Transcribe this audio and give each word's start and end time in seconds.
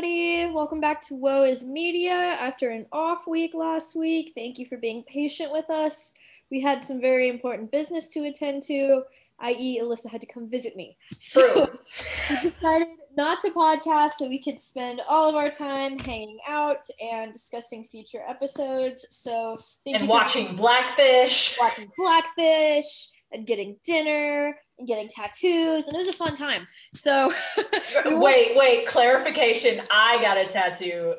Maddie. 0.00 0.46
Welcome 0.52 0.80
back 0.80 1.00
to 1.08 1.16
Woe 1.16 1.42
is 1.42 1.64
Media 1.64 2.12
after 2.12 2.70
an 2.70 2.86
off 2.92 3.26
week 3.26 3.52
last 3.52 3.96
week. 3.96 4.30
Thank 4.32 4.56
you 4.56 4.64
for 4.64 4.76
being 4.76 5.02
patient 5.08 5.50
with 5.50 5.68
us. 5.70 6.14
We 6.52 6.60
had 6.60 6.84
some 6.84 7.00
very 7.00 7.28
important 7.28 7.72
business 7.72 8.12
to 8.12 8.22
attend 8.26 8.62
to, 8.68 9.02
i.e., 9.40 9.80
Alyssa 9.82 10.08
had 10.08 10.20
to 10.20 10.26
come 10.28 10.48
visit 10.48 10.76
me. 10.76 10.96
So 11.18 11.68
we 12.30 12.36
decided 12.42 12.86
not 13.16 13.40
to 13.40 13.50
podcast 13.50 14.10
so 14.10 14.28
we 14.28 14.40
could 14.40 14.60
spend 14.60 15.00
all 15.08 15.28
of 15.28 15.34
our 15.34 15.50
time 15.50 15.98
hanging 15.98 16.38
out 16.46 16.86
and 17.02 17.32
discussing 17.32 17.82
future 17.82 18.22
episodes. 18.28 19.04
So 19.10 19.58
thank 19.84 19.98
and 19.98 20.08
watching 20.08 20.54
Blackfish. 20.54 21.56
Watching 21.58 21.90
Blackfish 21.98 23.08
and 23.32 23.48
getting 23.48 23.76
dinner 23.84 24.56
and 24.78 24.86
getting 24.86 25.08
tattoos 25.08 25.86
and 25.86 25.94
it 25.94 25.98
was 25.98 26.08
a 26.08 26.12
fun 26.12 26.34
time 26.34 26.66
so 26.94 27.32
wait 28.06 28.56
wait 28.56 28.86
clarification 28.86 29.82
i 29.90 30.20
got 30.22 30.36
a 30.36 30.46
tattoo 30.46 31.14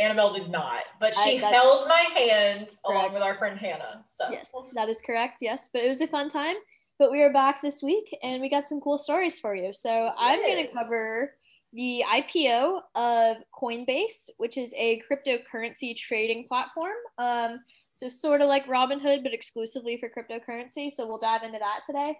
annabelle 0.00 0.32
did 0.32 0.50
not 0.50 0.82
but 1.00 1.14
she 1.14 1.42
I, 1.42 1.50
held 1.50 1.88
my 1.88 2.04
hand 2.16 2.68
correct. 2.68 2.78
along 2.86 3.12
with 3.12 3.22
our 3.22 3.36
friend 3.36 3.58
hannah 3.58 4.04
so 4.06 4.30
yes 4.30 4.52
that 4.74 4.88
is 4.88 5.00
correct 5.04 5.38
yes 5.40 5.68
but 5.72 5.82
it 5.82 5.88
was 5.88 6.00
a 6.00 6.06
fun 6.06 6.28
time 6.28 6.56
but 6.98 7.10
we 7.10 7.22
are 7.22 7.32
back 7.32 7.62
this 7.62 7.82
week 7.82 8.16
and 8.22 8.40
we 8.40 8.48
got 8.48 8.68
some 8.68 8.80
cool 8.80 8.98
stories 8.98 9.40
for 9.40 9.54
you 9.54 9.72
so 9.72 9.90
yes. 9.90 10.14
i'm 10.18 10.40
going 10.40 10.66
to 10.66 10.72
cover 10.72 11.34
the 11.72 12.04
ipo 12.14 12.80
of 12.94 13.36
coinbase 13.60 14.28
which 14.36 14.56
is 14.56 14.74
a 14.76 15.02
cryptocurrency 15.10 15.96
trading 15.96 16.46
platform 16.48 16.94
um, 17.18 17.60
so 18.00 18.08
sort 18.08 18.40
of 18.40 18.48
like 18.48 18.66
Robinhood, 18.66 19.22
but 19.22 19.34
exclusively 19.34 19.98
for 19.98 20.08
cryptocurrency. 20.08 20.90
So 20.90 21.06
we'll 21.06 21.18
dive 21.18 21.42
into 21.42 21.58
that 21.58 21.80
today. 21.86 22.16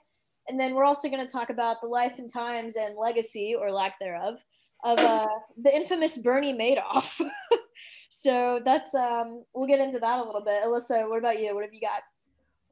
And 0.51 0.59
then 0.59 0.75
we're 0.75 0.85
also 0.85 1.09
going 1.09 1.25
to 1.25 1.33
talk 1.33 1.49
about 1.49 1.81
the 1.81 1.87
life 1.87 2.19
and 2.19 2.29
times 2.29 2.75
and 2.75 2.97
legacy 2.97 3.55
or 3.57 3.71
lack 3.71 4.01
thereof 4.01 4.45
of 4.83 4.99
uh, 4.99 5.29
the 5.63 5.73
infamous 5.73 6.19
Bernie 6.19 6.53
Madoff. 6.53 7.21
so 8.11 8.61
that's 8.65 8.93
um, 8.93 9.45
we'll 9.55 9.69
get 9.69 9.79
into 9.79 10.01
that 10.01 10.19
a 10.19 10.25
little 10.25 10.43
bit. 10.43 10.65
Alyssa, 10.65 11.09
what 11.09 11.21
about 11.21 11.41
you? 11.41 11.55
What 11.55 11.63
have 11.63 11.73
you 11.73 11.81
got? 11.81 12.03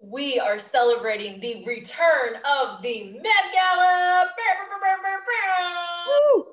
We 0.00 0.40
are 0.40 0.58
celebrating 0.58 1.40
the 1.40 1.64
return 1.64 2.34
of 2.44 2.82
the 2.82 3.12
Met 3.12 3.52
Gala. 3.52 4.28
Woo! 6.34 6.46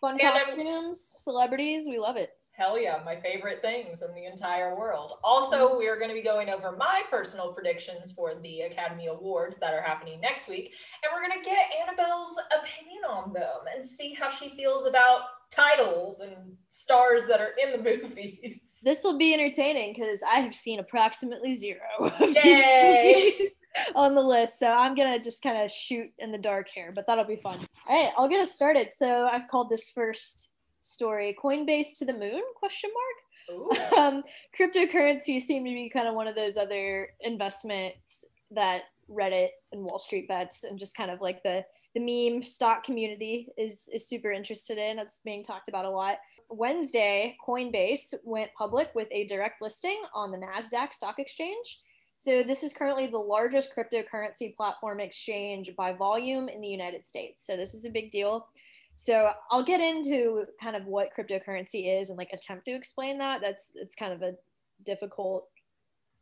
Fun 0.00 0.18
costumes, 0.18 1.14
celebrities, 1.16 1.86
we 1.86 2.00
love 2.00 2.16
it. 2.16 2.30
Hell 2.60 2.78
yeah, 2.78 3.00
my 3.06 3.16
favorite 3.16 3.62
things 3.62 4.02
in 4.02 4.14
the 4.14 4.26
entire 4.26 4.76
world. 4.76 5.14
Also, 5.24 5.70
mm-hmm. 5.70 5.78
we 5.78 5.88
are 5.88 5.96
going 5.96 6.10
to 6.10 6.14
be 6.14 6.22
going 6.22 6.50
over 6.50 6.72
my 6.72 7.02
personal 7.10 7.54
predictions 7.54 8.12
for 8.12 8.34
the 8.34 8.60
Academy 8.60 9.06
Awards 9.06 9.56
that 9.60 9.72
are 9.72 9.80
happening 9.80 10.20
next 10.20 10.46
week. 10.46 10.74
And 11.02 11.10
we're 11.10 11.26
going 11.26 11.42
to 11.42 11.48
get 11.48 11.72
Annabelle's 11.80 12.36
opinion 12.52 13.04
on 13.08 13.32
them 13.32 13.64
and 13.74 13.84
see 13.84 14.12
how 14.12 14.28
she 14.28 14.50
feels 14.50 14.84
about 14.84 15.20
titles 15.50 16.20
and 16.20 16.34
stars 16.68 17.22
that 17.28 17.40
are 17.40 17.54
in 17.64 17.72
the 17.72 17.78
movies. 18.02 18.80
This 18.84 19.02
will 19.04 19.16
be 19.16 19.32
entertaining 19.32 19.94
because 19.94 20.20
I 20.30 20.40
have 20.40 20.54
seen 20.54 20.80
approximately 20.80 21.54
zero. 21.54 22.12
Yay! 22.20 23.52
on 23.94 24.14
the 24.14 24.20
list. 24.20 24.58
So 24.58 24.70
I'm 24.70 24.94
gonna 24.94 25.22
just 25.22 25.42
kind 25.42 25.62
of 25.62 25.70
shoot 25.70 26.10
in 26.18 26.30
the 26.30 26.38
dark 26.38 26.68
here, 26.68 26.92
but 26.94 27.06
that'll 27.06 27.24
be 27.24 27.36
fun. 27.36 27.60
All 27.88 28.02
right, 28.04 28.12
I'll 28.18 28.28
get 28.28 28.40
us 28.40 28.52
started. 28.52 28.92
So 28.92 29.28
I've 29.32 29.48
called 29.48 29.70
this 29.70 29.90
first 29.90 30.49
story 30.90 31.36
coinbase 31.42 31.98
to 31.98 32.04
the 32.04 32.12
moon 32.12 32.42
question 32.56 32.90
mark? 32.90 33.16
Um, 33.96 34.22
cryptocurrency 34.56 35.40
seem 35.40 35.64
to 35.64 35.70
be 35.70 35.90
kind 35.90 36.06
of 36.06 36.14
one 36.14 36.28
of 36.28 36.36
those 36.36 36.56
other 36.56 37.08
investments 37.20 38.24
that 38.52 38.82
reddit 39.10 39.48
and 39.72 39.82
wall 39.82 39.98
street 39.98 40.28
bets 40.28 40.62
and 40.62 40.78
just 40.78 40.96
kind 40.96 41.10
of 41.10 41.20
like 41.20 41.42
the 41.42 41.64
the 41.94 42.00
meme 42.30 42.42
stock 42.44 42.84
community 42.84 43.48
is 43.58 43.88
is 43.92 44.08
super 44.08 44.30
interested 44.30 44.78
in. 44.78 44.98
It's 44.98 45.20
being 45.24 45.42
talked 45.42 45.68
about 45.68 45.84
a 45.84 45.90
lot. 45.90 46.18
Wednesday 46.48 47.36
coinbase 47.46 48.14
went 48.24 48.54
public 48.56 48.90
with 48.94 49.08
a 49.10 49.26
direct 49.26 49.60
listing 49.60 50.00
on 50.14 50.30
the 50.30 50.38
nasdaq 50.38 50.92
stock 50.92 51.18
exchange. 51.18 51.80
So 52.16 52.42
this 52.42 52.62
is 52.62 52.74
currently 52.74 53.06
the 53.06 53.18
largest 53.18 53.72
cryptocurrency 53.74 54.54
platform 54.54 55.00
exchange 55.00 55.74
by 55.76 55.92
volume 55.92 56.48
in 56.48 56.60
the 56.60 56.68
united 56.68 57.06
states. 57.06 57.44
So 57.46 57.56
this 57.56 57.74
is 57.74 57.86
a 57.86 57.90
big 57.90 58.10
deal 58.10 58.46
so 59.00 59.30
I'll 59.50 59.64
get 59.64 59.80
into 59.80 60.44
kind 60.62 60.76
of 60.76 60.84
what 60.84 61.08
cryptocurrency 61.16 61.98
is 61.98 62.10
and 62.10 62.18
like 62.18 62.34
attempt 62.34 62.66
to 62.66 62.72
explain 62.72 63.16
that. 63.16 63.40
That's 63.40 63.72
it's 63.74 63.94
kind 63.94 64.12
of 64.12 64.20
a 64.20 64.34
difficult 64.84 65.48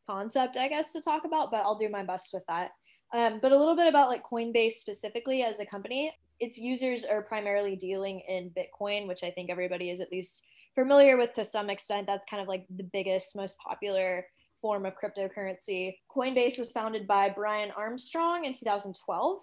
concept, 0.07 0.57
I 0.57 0.69
guess, 0.69 0.93
to 0.93 1.01
talk 1.01 1.25
about, 1.25 1.51
but 1.51 1.63
I'll 1.63 1.77
do 1.77 1.89
my 1.89 2.05
best 2.05 2.33
with 2.33 2.45
that. 2.47 2.71
Um, 3.13 3.41
but 3.43 3.51
a 3.51 3.59
little 3.59 3.75
bit 3.75 3.89
about 3.89 4.11
like 4.11 4.23
Coinbase 4.23 4.75
specifically 4.75 5.43
as 5.43 5.59
a 5.59 5.67
company. 5.67 6.15
Its 6.39 6.57
users 6.57 7.05
are 7.05 7.23
primarily 7.23 7.75
dealing 7.75 8.21
in 8.29 8.53
Bitcoin, 8.57 9.09
which 9.09 9.25
I 9.25 9.33
think 9.33 9.51
everybody 9.51 9.91
is 9.91 10.01
at 10.01 10.13
least 10.13 10.45
familiar 10.77 11.17
with 11.17 11.33
to 11.33 11.45
some 11.45 11.71
extent. 11.71 12.07
That's 12.07 12.27
kind 12.31 12.41
of 12.41 12.47
like 12.47 12.65
the 12.77 12.89
biggest, 12.93 13.35
most 13.35 13.59
popular 13.59 14.25
form 14.61 14.87
of 14.87 14.93
cryptocurrency. 14.95 15.97
Coinbase 16.17 16.57
was 16.57 16.71
founded 16.71 17.09
by 17.09 17.29
Brian 17.29 17.73
Armstrong 17.73 18.45
in 18.45 18.53
2012. 18.53 19.41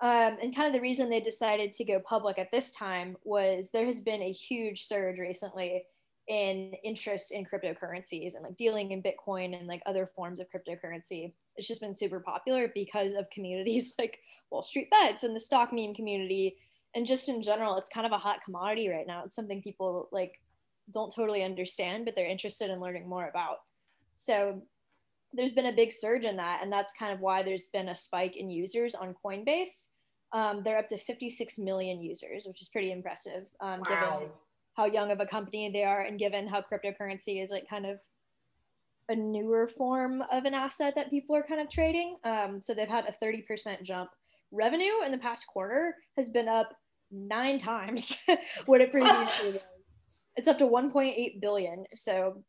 Um, 0.00 0.36
and 0.42 0.54
kind 0.54 0.66
of 0.66 0.72
the 0.72 0.80
reason 0.80 1.08
they 1.08 1.20
decided 1.20 1.72
to 1.72 1.84
go 1.84 2.00
public 2.00 2.38
at 2.38 2.50
this 2.50 2.72
time 2.72 3.16
was 3.24 3.70
there 3.70 3.86
has 3.86 4.00
been 4.00 4.22
a 4.22 4.32
huge 4.32 4.84
surge 4.84 5.18
recently 5.18 5.84
in 6.26 6.72
interest 6.82 7.32
in 7.32 7.44
cryptocurrencies 7.44 8.34
and 8.34 8.42
like 8.42 8.56
dealing 8.56 8.92
in 8.92 9.02
Bitcoin 9.02 9.58
and 9.58 9.66
like 9.68 9.82
other 9.86 10.10
forms 10.16 10.40
of 10.40 10.46
cryptocurrency. 10.50 11.32
It's 11.56 11.68
just 11.68 11.80
been 11.80 11.96
super 11.96 12.20
popular 12.20 12.70
because 12.74 13.12
of 13.12 13.30
communities 13.30 13.94
like 13.98 14.18
Wall 14.50 14.64
Street 14.64 14.90
Bets 14.90 15.24
and 15.24 15.34
the 15.34 15.40
stock 15.40 15.72
meme 15.72 15.94
community. 15.94 16.56
And 16.94 17.06
just 17.06 17.28
in 17.28 17.42
general, 17.42 17.76
it's 17.76 17.88
kind 17.88 18.06
of 18.06 18.12
a 18.12 18.18
hot 18.18 18.44
commodity 18.44 18.88
right 18.88 19.06
now. 19.06 19.22
It's 19.24 19.36
something 19.36 19.62
people 19.62 20.08
like 20.12 20.40
don't 20.92 21.14
totally 21.14 21.42
understand, 21.42 22.04
but 22.04 22.14
they're 22.14 22.26
interested 22.26 22.70
in 22.70 22.80
learning 22.80 23.08
more 23.08 23.28
about. 23.28 23.58
So 24.16 24.62
there's 25.34 25.52
been 25.52 25.66
a 25.66 25.72
big 25.72 25.92
surge 25.92 26.24
in 26.24 26.36
that, 26.36 26.60
and 26.62 26.72
that's 26.72 26.94
kind 26.94 27.12
of 27.12 27.20
why 27.20 27.42
there's 27.42 27.66
been 27.66 27.88
a 27.88 27.96
spike 27.96 28.36
in 28.36 28.50
users 28.50 28.94
on 28.94 29.14
Coinbase. 29.24 29.88
Um, 30.32 30.62
they're 30.64 30.78
up 30.78 30.88
to 30.88 30.98
56 30.98 31.58
million 31.58 32.00
users, 32.00 32.44
which 32.46 32.60
is 32.60 32.68
pretty 32.68 32.92
impressive, 32.92 33.44
um, 33.60 33.80
wow. 33.80 34.18
given 34.18 34.28
how 34.76 34.86
young 34.86 35.12
of 35.12 35.20
a 35.20 35.26
company 35.26 35.70
they 35.72 35.84
are, 35.84 36.02
and 36.02 36.18
given 36.18 36.46
how 36.46 36.60
cryptocurrency 36.60 37.42
is 37.42 37.50
like 37.50 37.68
kind 37.68 37.86
of 37.86 37.98
a 39.08 39.14
newer 39.14 39.68
form 39.68 40.22
of 40.32 40.44
an 40.44 40.54
asset 40.54 40.94
that 40.96 41.10
people 41.10 41.36
are 41.36 41.42
kind 41.42 41.60
of 41.60 41.68
trading. 41.68 42.16
Um, 42.24 42.60
so 42.60 42.74
they've 42.74 42.88
had 42.88 43.06
a 43.08 43.24
30% 43.24 43.82
jump. 43.82 44.10
Revenue 44.50 45.02
in 45.04 45.12
the 45.12 45.18
past 45.18 45.46
quarter 45.46 45.94
has 46.16 46.30
been 46.30 46.48
up 46.48 46.72
nine 47.10 47.58
times 47.70 48.16
what 48.66 48.80
it 48.80 48.90
previously 48.90 49.52
was. 49.52 49.60
It's 50.36 50.48
up 50.48 50.58
to 50.58 50.66
1.8 50.66 51.40
billion. 51.40 51.84
So 51.94 52.42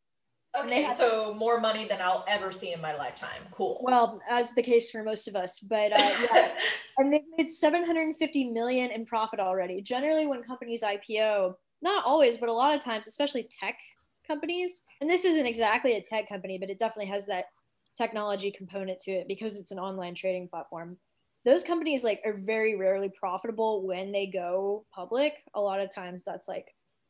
Okay, 0.64 0.88
so 0.94 1.34
more 1.34 1.60
money 1.60 1.86
than 1.86 2.00
I'll 2.00 2.24
ever 2.28 2.50
see 2.50 2.72
in 2.72 2.80
my 2.80 2.96
lifetime. 2.96 3.42
Cool. 3.52 3.80
Well, 3.82 4.20
as 4.28 4.54
the 4.54 4.62
case 4.62 4.90
for 4.90 5.02
most 5.02 5.28
of 5.28 5.36
us, 5.36 5.60
but 5.60 5.92
uh, 5.92 6.14
yeah, 6.32 6.52
and 6.98 7.12
they've 7.12 7.20
made 7.36 7.50
750 7.50 8.50
million 8.50 8.90
in 8.90 9.04
profit 9.04 9.40
already. 9.40 9.82
Generally, 9.82 10.26
when 10.26 10.42
companies 10.42 10.82
IPO, 10.82 11.54
not 11.82 12.04
always, 12.04 12.36
but 12.36 12.48
a 12.48 12.52
lot 12.52 12.74
of 12.74 12.82
times, 12.82 13.06
especially 13.06 13.48
tech 13.50 13.78
companies, 14.26 14.84
and 15.00 15.10
this 15.10 15.24
isn't 15.24 15.46
exactly 15.46 15.96
a 15.96 16.00
tech 16.00 16.28
company, 16.28 16.58
but 16.58 16.70
it 16.70 16.78
definitely 16.78 17.10
has 17.10 17.26
that 17.26 17.46
technology 17.96 18.50
component 18.50 19.00
to 19.00 19.12
it 19.12 19.28
because 19.28 19.58
it's 19.58 19.70
an 19.70 19.78
online 19.78 20.14
trading 20.14 20.48
platform. 20.48 20.96
Those 21.44 21.62
companies 21.62 22.02
like 22.02 22.20
are 22.24 22.38
very 22.38 22.76
rarely 22.76 23.10
profitable 23.18 23.86
when 23.86 24.10
they 24.10 24.26
go 24.26 24.84
public. 24.92 25.34
A 25.54 25.60
lot 25.60 25.80
of 25.80 25.94
times, 25.94 26.24
that's 26.24 26.48
like 26.48 26.66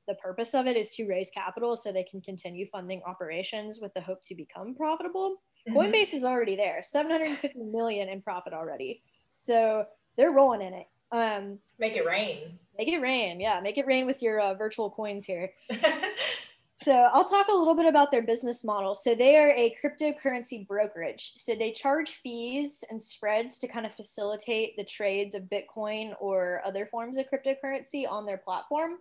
the 0.06 0.15
purpose 0.15 0.55
of 0.55 0.67
it 0.67 0.77
is 0.77 0.94
to 0.94 1.06
raise 1.06 1.31
capital 1.31 1.77
so 1.77 1.93
they 1.93 2.05
can 2.05 2.21
continue 2.21 2.67
funding 2.71 3.03
operations 3.05 3.81
with 3.81 3.93
the 3.94 4.00
hope 4.00 4.22
to 4.22 4.34
become 4.34 4.75
profitable. 4.75 5.43
Mm-hmm. 5.69 5.78
Coinbase 5.78 6.15
is 6.15 6.25
already 6.25 6.56
there, 6.56 6.83
750 6.83 7.59
million 7.59 8.09
in 8.09 8.22
profit 8.22 8.53
already. 8.53 9.03
So 9.37 9.87
they're 10.17 10.31
rolling 10.31 10.62
in 10.62 10.75
it. 10.75 10.87
Um, 11.12 11.59
make 11.78 11.97
it 11.97 12.06
rain. 12.06 12.59
Make 12.78 12.89
it 12.89 13.00
rain. 13.00 13.41
Yeah, 13.41 13.61
make 13.61 13.78
it 13.78 13.87
rain 13.87 14.06
with 14.06 14.22
your 14.22 14.41
uh, 14.41 14.55
virtual 14.55 14.91
coins 14.91 15.25
here. 15.25 15.50
so 16.75 16.93
I'll 17.12 17.25
talk 17.25 17.49
a 17.49 17.55
little 17.55 17.75
bit 17.75 17.87
about 17.87 18.11
their 18.11 18.23
business 18.23 18.64
model. 18.64 18.94
So 18.94 19.14
they 19.14 19.37
are 19.37 19.50
a 19.50 19.75
cryptocurrency 19.82 20.67
brokerage. 20.67 21.32
So 21.37 21.55
they 21.55 21.73
charge 21.73 22.20
fees 22.23 22.85
and 22.91 23.03
spreads 23.03 23.58
to 23.61 23.69
kind 23.69 23.87
of 23.87 23.94
facilitate 23.94 24.76
the 24.76 24.85
trades 24.85 25.35
of 25.35 25.44
Bitcoin 25.44 26.14
or 26.20 26.61
other 26.64 26.87
forms 26.87 27.17
of 27.17 27.26
cryptocurrency 27.26 28.08
on 28.08 28.26
their 28.26 28.38
platform 28.38 28.99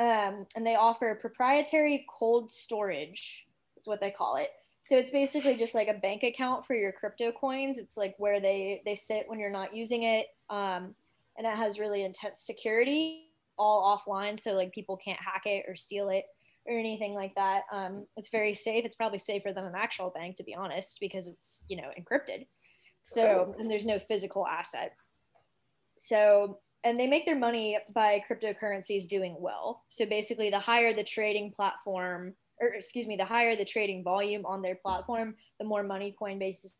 um, 0.00 0.46
and 0.56 0.66
they 0.66 0.76
offer 0.76 1.18
proprietary 1.20 2.06
cold 2.08 2.50
storage. 2.50 3.46
is 3.78 3.86
what 3.86 4.00
they 4.00 4.10
call 4.10 4.36
it. 4.36 4.48
So 4.86 4.96
it's 4.96 5.10
basically 5.10 5.56
just 5.56 5.74
like 5.74 5.88
a 5.88 6.00
bank 6.00 6.22
account 6.22 6.66
for 6.66 6.74
your 6.74 6.90
crypto 6.90 7.30
coins. 7.30 7.78
It's 7.78 7.98
like 7.98 8.14
where 8.16 8.40
they 8.40 8.80
they 8.86 8.94
sit 8.94 9.24
when 9.28 9.38
you're 9.38 9.50
not 9.50 9.76
using 9.76 10.04
it, 10.04 10.28
um, 10.48 10.94
and 11.36 11.46
it 11.46 11.54
has 11.54 11.78
really 11.78 12.02
intense 12.02 12.40
security, 12.40 13.26
all 13.58 14.00
offline, 14.08 14.40
so 14.40 14.52
like 14.52 14.72
people 14.72 14.96
can't 14.96 15.20
hack 15.20 15.42
it 15.44 15.66
or 15.68 15.76
steal 15.76 16.08
it 16.08 16.24
or 16.66 16.78
anything 16.78 17.14
like 17.14 17.34
that. 17.34 17.62
Um, 17.70 18.06
it's 18.16 18.30
very 18.30 18.54
safe. 18.54 18.84
It's 18.86 18.96
probably 18.96 19.18
safer 19.18 19.52
than 19.52 19.64
an 19.64 19.74
actual 19.76 20.10
bank, 20.10 20.36
to 20.36 20.44
be 20.44 20.54
honest, 20.54 20.98
because 20.98 21.28
it's 21.28 21.64
you 21.68 21.76
know 21.76 21.90
encrypted. 21.98 22.46
So 23.02 23.54
and 23.58 23.70
there's 23.70 23.86
no 23.86 23.98
physical 23.98 24.46
asset. 24.46 24.92
So 25.98 26.58
and 26.84 26.98
they 26.98 27.06
make 27.06 27.26
their 27.26 27.38
money 27.38 27.78
by 27.94 28.22
cryptocurrencies 28.28 29.06
doing 29.06 29.36
well. 29.38 29.84
So 29.88 30.06
basically, 30.06 30.50
the 30.50 30.58
higher 30.58 30.94
the 30.94 31.04
trading 31.04 31.52
platform, 31.52 32.34
or 32.60 32.68
excuse 32.68 33.06
me, 33.06 33.16
the 33.16 33.24
higher 33.24 33.56
the 33.56 33.64
trading 33.64 34.02
volume 34.02 34.46
on 34.46 34.62
their 34.62 34.76
platform, 34.76 35.34
the 35.58 35.66
more 35.66 35.82
money 35.82 36.14
Coinbase 36.20 36.64
is 36.64 36.74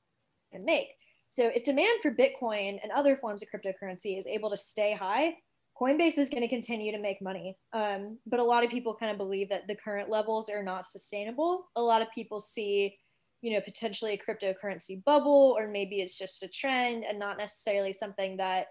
make. 0.53 0.89
So 1.29 1.47
if 1.47 1.63
demand 1.63 2.03
for 2.03 2.11
Bitcoin 2.11 2.81
and 2.83 2.91
other 2.93 3.15
forms 3.15 3.43
of 3.43 3.49
cryptocurrency 3.51 4.19
is 4.19 4.27
able 4.27 4.51
to 4.51 4.57
stay 4.57 4.95
high, 4.95 5.37
Coinbase 5.81 6.19
is 6.19 6.29
going 6.29 6.43
to 6.43 6.49
continue 6.49 6.93
to 6.93 6.99
make 6.99 7.23
money. 7.23 7.57
Um, 7.73 8.19
but 8.27 8.41
a 8.41 8.45
lot 8.45 8.65
of 8.65 8.71
people 8.71 8.95
kind 8.95 9.13
of 9.13 9.19
believe 9.19 9.49
that 9.51 9.67
the 9.67 9.77
current 9.77 10.11
levels 10.11 10.51
are 10.51 10.63
not 10.63 10.85
sustainable. 10.85 11.69
A 11.77 11.81
lot 11.81 12.03
of 12.03 12.11
people 12.13 12.41
see, 12.41 12.99
you 13.41 13.53
know, 13.53 13.61
potentially 13.61 14.13
a 14.13 14.19
cryptocurrency 14.19 15.03
bubble, 15.05 15.55
or 15.57 15.69
maybe 15.69 16.01
it's 16.01 16.19
just 16.19 16.43
a 16.43 16.49
trend 16.49 17.05
and 17.05 17.19
not 17.19 17.39
necessarily 17.39 17.93
something 17.93 18.37
that 18.39 18.67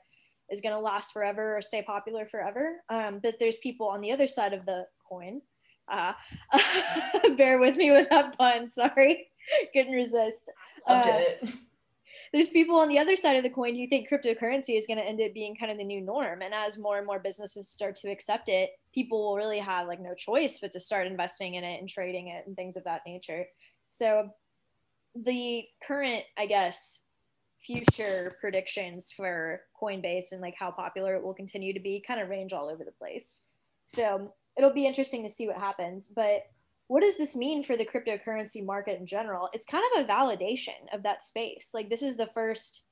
is 0.52 0.62
going 0.62 0.76
to 0.76 0.82
last 0.82 1.14
forever 1.14 1.58
or 1.58 1.62
stay 1.62 1.82
popular 1.82 2.26
forever. 2.26 2.78
Um, 2.90 3.20
but 3.22 3.36
there's 3.40 3.58
people 3.58 3.88
on 3.88 4.02
the 4.02 4.12
other 4.12 4.28
side 4.28 4.54
of 4.54 4.66
the 4.66 4.86
coin. 5.08 5.42
Uh, 5.88 6.14
bear 7.38 7.60
with 7.60 7.76
me 7.76 7.92
with 7.92 8.10
that 8.10 8.38
pun. 8.38 8.70
Sorry, 8.70 9.28
couldn't 9.74 9.94
resist. 9.94 10.52
Uh, 10.88 11.22
there's 12.34 12.50
people 12.50 12.76
on 12.76 12.90
the 12.90 13.00
other 13.00 13.16
side 13.16 13.38
of 13.38 13.44
the 13.44 13.50
coin 13.50 13.74
Do 13.74 13.80
you 13.80 13.88
think 13.88 14.10
cryptocurrency 14.10 14.78
is 14.78 14.86
going 14.86 15.00
to 15.00 15.06
end 15.06 15.22
up 15.22 15.34
being 15.34 15.56
kind 15.56 15.72
of 15.72 15.78
the 15.78 15.84
new 15.84 16.02
norm. 16.02 16.42
And 16.42 16.54
as 16.54 16.78
more 16.78 16.98
and 16.98 17.08
more 17.08 17.20
businesses 17.20 17.70
start 17.70 17.96
to 17.98 18.12
accept 18.12 18.50
it, 18.50 18.72
people 18.94 19.24
will 19.24 19.36
really 19.36 19.60
have 19.60 19.88
like 19.88 20.00
no 20.00 20.14
choice 20.14 20.60
but 20.60 20.72
to 20.74 20.80
start 20.80 21.08
investing 21.08 21.56
in 21.56 21.64
it 21.64 21.80
and 21.80 21.90
trading 21.90 22.28
it 22.28 22.46
and 22.46 22.56
things 22.56 22.78
of 22.78 22.84
that 22.84 23.02
nature. 23.06 23.46
So 23.90 24.30
the 25.16 25.66
current, 25.82 26.24
I 26.38 26.46
guess, 26.46 27.02
future 27.66 28.36
predictions 28.40 29.12
for 29.16 29.62
Coinbase 29.82 30.32
and 30.32 30.42
like 30.42 30.56
how 30.58 30.72
popular 30.72 31.16
it 31.16 31.24
will 31.24 31.34
continue 31.34 31.74
to 31.74 31.80
be 31.80 32.04
kind 32.06 32.22
of 32.22 32.30
range 32.30 32.54
all 32.54 32.70
over 32.70 32.84
the 32.84 32.92
place. 32.92 33.42
So 33.86 34.34
it'll 34.58 34.74
be 34.74 34.86
interesting 34.86 35.24
to 35.24 35.30
see 35.30 35.48
what 35.48 35.58
happens. 35.58 36.08
But 36.08 36.44
what 36.88 37.02
does 37.02 37.18
this 37.18 37.36
mean 37.36 37.64
for 37.64 37.78
the 37.78 37.86
cryptocurrency 37.86 38.66
market 38.66 39.00
in 39.00 39.06
general? 39.06 39.50
It's 39.54 39.66
kind 39.66 39.84
of 39.94 40.04
a 40.04 40.08
validation 40.08 40.94
of 40.94 41.04
that 41.04 41.24
space. 41.24 41.70
Like 41.74 41.90
this 41.90 42.02
is 42.02 42.18
the 42.18 42.30
first, 42.34 42.84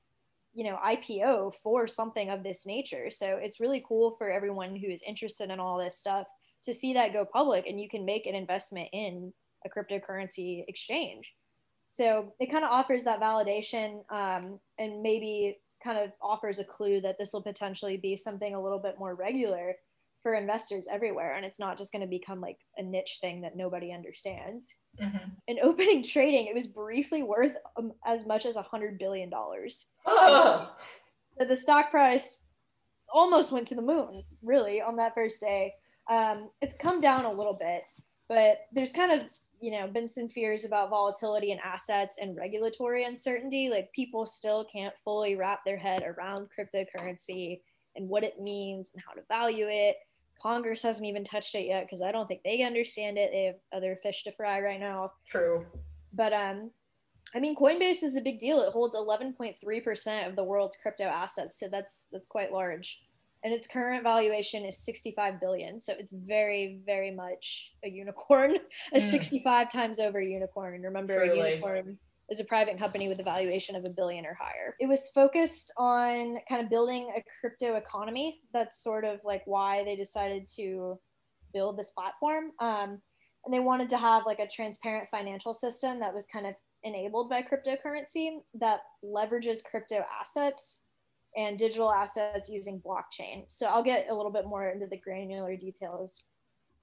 you 0.54 0.64
know, 0.64 0.78
IPO 0.84 1.54
for 1.56 1.86
something 1.86 2.30
of 2.30 2.42
this 2.42 2.64
nature. 2.66 3.10
So 3.10 3.38
it's 3.40 3.60
really 3.60 3.84
cool 3.86 4.12
for 4.16 4.30
everyone 4.30 4.76
who 4.76 4.88
is 4.88 5.02
interested 5.06 5.50
in 5.50 5.60
all 5.60 5.78
this 5.78 5.98
stuff 5.98 6.26
to 6.64 6.74
see 6.74 6.94
that 6.94 7.12
go 7.12 7.24
public 7.24 7.66
and 7.66 7.80
you 7.80 7.88
can 7.88 8.04
make 8.04 8.26
an 8.26 8.34
investment 8.34 8.88
in 8.92 9.32
a 9.66 9.68
cryptocurrency 9.68 10.64
exchange. 10.68 11.32
So 11.90 12.32
it 12.38 12.50
kind 12.50 12.64
of 12.64 12.70
offers 12.70 13.04
that 13.04 13.20
validation 13.20 14.00
um, 14.10 14.58
and 14.78 15.02
maybe 15.02 15.58
kind 15.82 15.98
of 15.98 16.12
offers 16.20 16.58
a 16.58 16.64
clue 16.64 17.00
that 17.00 17.16
this 17.18 17.32
will 17.32 17.42
potentially 17.42 17.96
be 17.96 18.16
something 18.16 18.54
a 18.54 18.62
little 18.62 18.78
bit 18.78 18.98
more 18.98 19.14
regular 19.14 19.74
for 20.22 20.34
investors 20.34 20.86
everywhere. 20.90 21.34
And 21.34 21.44
it's 21.44 21.60
not 21.60 21.78
just 21.78 21.92
going 21.92 22.02
to 22.02 22.08
become 22.08 22.40
like 22.40 22.58
a 22.76 22.82
niche 22.82 23.18
thing 23.20 23.40
that 23.42 23.56
nobody 23.56 23.92
understands. 23.92 24.74
Mm-hmm. 25.00 25.30
In 25.46 25.58
opening 25.62 26.02
trading, 26.02 26.46
it 26.46 26.54
was 26.54 26.66
briefly 26.66 27.22
worth 27.22 27.54
um, 27.76 27.92
as 28.04 28.26
much 28.26 28.44
as 28.44 28.56
a 28.56 28.62
$100 28.62 28.98
billion. 28.98 29.30
Oh. 30.06 30.72
So 31.38 31.44
the 31.44 31.54
stock 31.54 31.92
price 31.92 32.38
almost 33.14 33.52
went 33.52 33.68
to 33.68 33.76
the 33.76 33.82
moon, 33.82 34.24
really, 34.42 34.80
on 34.80 34.96
that 34.96 35.14
first 35.14 35.40
day. 35.40 35.72
Um, 36.10 36.50
it's 36.60 36.74
come 36.74 37.00
down 37.00 37.26
a 37.26 37.32
little 37.32 37.52
bit, 37.54 37.82
but 38.28 38.62
there's 38.72 38.90
kind 38.90 39.12
of 39.12 39.28
you 39.60 39.70
know 39.70 39.86
been 39.86 40.08
some 40.08 40.28
fears 40.28 40.64
about 40.64 40.90
volatility 40.90 41.52
in 41.52 41.58
assets 41.64 42.16
and 42.20 42.36
regulatory 42.36 43.04
uncertainty 43.04 43.68
like 43.68 43.92
people 43.92 44.26
still 44.26 44.64
can't 44.72 44.94
fully 45.04 45.36
wrap 45.36 45.64
their 45.64 45.76
head 45.76 46.02
around 46.02 46.48
cryptocurrency 46.56 47.60
and 47.96 48.08
what 48.08 48.24
it 48.24 48.40
means 48.40 48.90
and 48.94 49.02
how 49.04 49.12
to 49.12 49.22
value 49.28 49.66
it. 49.68 49.96
Congress 50.40 50.82
hasn't 50.82 51.06
even 51.06 51.24
touched 51.24 51.54
it 51.54 51.66
yet 51.66 51.84
because 51.84 52.00
i 52.00 52.12
don't 52.12 52.28
think 52.28 52.42
they 52.44 52.62
understand 52.62 53.18
it. 53.18 53.30
They 53.32 53.44
have 53.44 53.56
other 53.72 53.98
fish 54.02 54.22
to 54.24 54.32
fry 54.32 54.60
right 54.60 54.80
now. 54.80 55.12
True. 55.28 55.66
But 56.12 56.32
um 56.32 56.70
i 57.34 57.40
mean 57.40 57.56
coinbase 57.56 58.02
is 58.02 58.16
a 58.16 58.20
big 58.20 58.38
deal. 58.38 58.60
It 58.60 58.72
holds 58.72 58.94
11.3% 58.94 60.28
of 60.28 60.36
the 60.36 60.44
world's 60.44 60.76
crypto 60.80 61.04
assets 61.04 61.58
so 61.58 61.68
that's 61.68 62.06
that's 62.12 62.28
quite 62.28 62.52
large 62.52 63.00
and 63.44 63.52
its 63.54 63.66
current 63.66 64.02
valuation 64.02 64.64
is 64.64 64.78
65 64.78 65.40
billion. 65.40 65.80
So 65.80 65.94
it's 65.98 66.12
very 66.12 66.80
very 66.84 67.10
much 67.10 67.72
a 67.84 67.88
unicorn 67.88 68.56
a 68.92 68.98
mm. 68.98 69.02
65 69.02 69.72
times 69.72 70.00
over 70.00 70.20
unicorn. 70.20 70.82
Remember 70.82 71.24
Truly. 71.24 71.40
a 71.40 71.50
unicorn 71.50 71.98
is 72.30 72.40
a 72.40 72.44
private 72.44 72.78
company 72.78 73.08
with 73.08 73.20
a 73.20 73.22
valuation 73.22 73.74
of 73.74 73.84
a 73.84 73.88
billion 73.88 74.26
or 74.26 74.34
higher. 74.34 74.76
It 74.80 74.86
was 74.86 75.08
focused 75.14 75.72
on 75.78 76.38
kind 76.48 76.62
of 76.62 76.68
building 76.68 77.10
a 77.16 77.24
crypto 77.40 77.76
economy. 77.76 78.40
That's 78.52 78.82
sort 78.82 79.04
of 79.04 79.20
like 79.24 79.42
why 79.46 79.82
they 79.84 79.96
decided 79.96 80.46
to 80.56 80.98
build 81.54 81.78
this 81.78 81.90
platform. 81.90 82.52
Um, 82.60 83.00
and 83.44 83.54
they 83.54 83.60
wanted 83.60 83.88
to 83.90 83.98
have 83.98 84.26
like 84.26 84.40
a 84.40 84.46
transparent 84.46 85.08
financial 85.10 85.54
system 85.54 86.00
that 86.00 86.14
was 86.14 86.26
kind 86.26 86.46
of 86.46 86.54
enabled 86.84 87.30
by 87.30 87.42
cryptocurrency 87.42 88.38
that 88.54 88.80
leverages 89.02 89.64
crypto 89.64 90.04
assets 90.20 90.82
and 91.38 91.56
digital 91.56 91.92
assets 91.92 92.50
using 92.50 92.80
blockchain. 92.80 93.44
So 93.46 93.66
I'll 93.66 93.82
get 93.82 94.08
a 94.10 94.14
little 94.14 94.32
bit 94.32 94.44
more 94.44 94.70
into 94.70 94.88
the 94.88 94.96
granular 94.96 95.54
details 95.54 96.24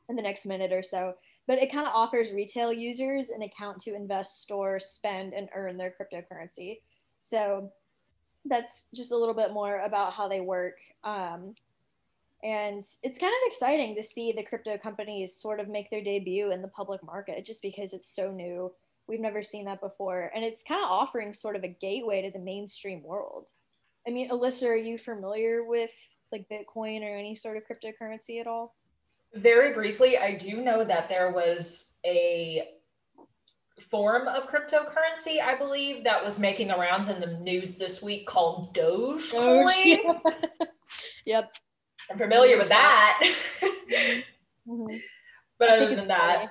in 0.08 0.16
the 0.16 0.22
next 0.22 0.46
minute 0.46 0.72
or 0.72 0.82
so. 0.82 1.14
But 1.46 1.58
it 1.58 1.72
kind 1.72 1.86
of 1.86 1.92
offers 1.94 2.32
retail 2.32 2.72
users 2.72 3.32
an 3.32 3.42
account 3.42 3.82
to 3.82 3.94
invest, 3.94 4.42
store, 4.44 4.80
spend, 4.80 5.34
and 5.34 5.50
earn 5.54 5.76
their 5.76 5.94
cryptocurrency. 5.94 6.80
So 7.20 7.70
that's 8.46 8.86
just 8.94 9.12
a 9.12 9.18
little 9.18 9.34
bit 9.34 9.52
more 9.52 9.82
about 9.82 10.14
how 10.14 10.30
they 10.30 10.40
work. 10.40 10.78
Um, 11.04 11.54
and 12.42 12.82
it's 13.04 13.20
kind 13.20 13.34
of 13.34 13.48
exciting 13.48 13.94
to 13.96 14.04
see 14.04 14.32
the 14.32 14.44
crypto 14.44 14.78
companies 14.78 15.36
sort 15.36 15.60
of 15.60 15.68
make 15.68 15.90
their 15.90 16.02
debut 16.02 16.54
in 16.54 16.62
the 16.62 16.70
public 16.70 17.04
market 17.04 17.46
just 17.46 17.62
because 17.62 17.92
it's 17.92 18.08
so 18.08 18.32
new. 18.32 18.72
We've 19.08 19.20
never 19.20 19.44
seen 19.44 19.66
that 19.66 19.82
before. 19.82 20.32
And 20.34 20.46
it's 20.46 20.64
kind 20.64 20.82
of 20.82 20.90
offering 20.90 21.34
sort 21.34 21.58
of 21.58 21.66
a 21.66 21.68
gateway 21.68 22.22
to 22.22 22.32
the 22.32 22.44
mainstream 22.44 23.04
world. 23.04 23.48
I 24.08 24.12
mean, 24.12 24.30
Alyssa, 24.30 24.68
are 24.70 24.76
you 24.76 24.98
familiar 24.98 25.64
with 25.64 25.92
like 26.32 26.48
Bitcoin 26.50 27.02
or 27.02 27.18
any 27.18 27.36
sort 27.36 27.58
of 27.58 27.64
cryptocurrency 27.64 28.40
at 28.40 28.48
all? 28.48 28.76
Very 29.34 29.74
briefly, 29.74 30.18
I 30.18 30.36
do 30.36 30.62
know 30.62 30.84
that 30.84 31.10
there 31.10 31.32
was 31.32 31.96
a 32.06 32.70
form 33.90 34.28
of 34.28 34.48
cryptocurrency, 34.48 35.42
I 35.42 35.56
believe, 35.58 36.04
that 36.04 36.24
was 36.24 36.40
making 36.40 36.70
the 36.70 36.78
rounds 36.78 37.10
in 37.10 37.20
the 37.20 37.38
news 37.40 37.78
this 37.78 38.02
week 38.02 38.26
called 38.26 38.74
Dogecoin. 38.74 39.98
Doge. 40.04 40.68
yep. 41.26 41.54
I'm 42.10 42.18
familiar 42.18 42.58
with 42.58 42.70
that. 42.70 43.34
mm-hmm. 44.68 44.98
But 45.58 45.70
other 45.70 45.96
than 45.96 46.08
that, 46.08 46.38
funny. 46.38 46.50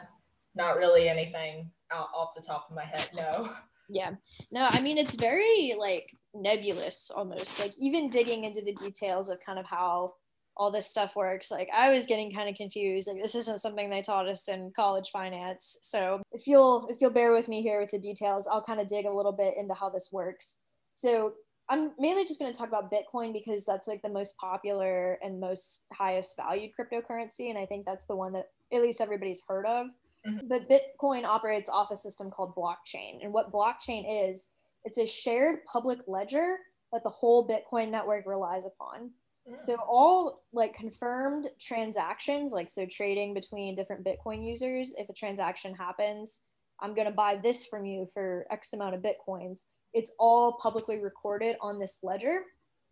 not 0.55 0.77
really 0.77 1.09
anything 1.09 1.71
out 1.91 2.09
off 2.15 2.35
the 2.35 2.43
top 2.43 2.67
of 2.69 2.77
my 2.77 2.85
head. 2.85 3.09
No. 3.15 3.51
Yeah. 3.89 4.13
No, 4.51 4.67
I 4.71 4.81
mean, 4.81 4.99
it's 4.99 5.15
very 5.15 5.75
like 5.79 6.11
nebulous 6.35 7.11
almost. 7.15 7.61
Like, 7.61 7.75
even 7.79 8.11
digging 8.11 8.45
into 8.45 8.63
the 8.63 8.75
details 8.75 9.29
of 9.29 9.41
kind 9.41 9.59
of 9.59 9.67
how 9.67 10.15
all 10.57 10.71
this 10.71 10.89
stuff 10.89 11.17
works, 11.17 11.51
like, 11.51 11.69
I 11.75 11.91
was 11.91 12.07
getting 12.07 12.33
kind 12.33 12.49
of 12.49 12.57
confused. 12.57 13.09
Like, 13.09 13.21
this 13.21 13.35
isn't 13.35 13.61
something 13.61 13.91
they 13.91 14.03
taught 14.03 14.29
us 14.29 14.49
in 14.49 14.73
college 14.75 15.11
finance. 15.13 15.79
So, 15.83 16.23
if 16.33 16.47
you'll, 16.47 16.87
if 16.91 17.01
you'll 17.01 17.11
bear 17.11 17.33
with 17.33 17.49
me 17.49 17.63
here 17.63 17.81
with 17.81 17.91
the 17.91 17.99
details, 17.99 18.47
I'll 18.47 18.63
kind 18.65 18.81
of 18.81 18.89
dig 18.89 19.07
a 19.07 19.13
little 19.13 19.33
bit 19.33 19.55
into 19.57 19.75
how 19.75 19.91
this 19.91 20.11
works. 20.13 20.57
So, 20.95 21.35
I'm 21.71 21.93
mainly 21.99 22.25
just 22.25 22.39
going 22.39 22.53
to 22.53 22.59
talk 22.59 22.69
about 22.69 22.93
Bitcoin 22.93 23.33
because 23.33 23.65
that's 23.65 23.89
like 23.89 24.03
the 24.03 24.09
most 24.09 24.37
popular 24.37 25.19
and 25.23 25.41
most 25.41 25.85
highest 25.93 26.37
valued 26.37 26.73
cryptocurrency. 26.79 27.49
And 27.49 27.57
I 27.57 27.65
think 27.65 27.87
that's 27.87 28.05
the 28.05 28.17
one 28.17 28.35
that 28.35 28.49
at 28.73 28.83
least 28.83 29.01
everybody's 29.01 29.41
heard 29.49 29.65
of. 29.65 29.87
Mm-hmm. 30.27 30.47
But 30.49 30.69
Bitcoin 30.69 31.25
operates 31.25 31.71
off 31.71 31.91
a 31.91 31.97
system 31.97 32.31
called 32.31 32.55
blockchain. 32.55 33.23
And 33.23 33.33
what 33.33 33.53
blockchain 33.53 34.31
is, 34.31 34.47
it's 34.85 34.99
a 34.99 35.07
shared 35.07 35.65
public 35.71 35.99
ledger 36.07 36.59
that 36.93 37.03
the 37.03 37.11
whole 37.11 37.47
Bitcoin 37.47 37.91
network 37.91 38.27
relies 38.27 38.65
upon. 38.65 39.11
Mm-hmm. 39.49 39.61
So 39.61 39.77
all 39.87 40.45
like 40.53 40.75
confirmed 40.75 41.49
transactions, 41.61 42.53
like 42.53 42.69
so 42.69 42.87
trading 42.87 43.35
between 43.35 43.75
different 43.75 44.05
Bitcoin 44.05 44.47
users, 44.47 44.95
if 44.97 45.09
a 45.09 45.15
transaction 45.15 45.75
happens, 45.75 46.41
I'm 46.81 46.95
going 46.95 47.07
to 47.07 47.13
buy 47.13 47.37
this 47.43 47.67
from 47.67 47.85
you 47.85 48.09
for 48.15 48.47
X 48.51 48.73
amount 48.73 48.95
of 48.95 49.03
Bitcoins. 49.03 49.61
It's 49.93 50.13
all 50.19 50.59
publicly 50.61 50.99
recorded 50.99 51.57
on 51.61 51.79
this 51.79 51.99
ledger, 52.03 52.41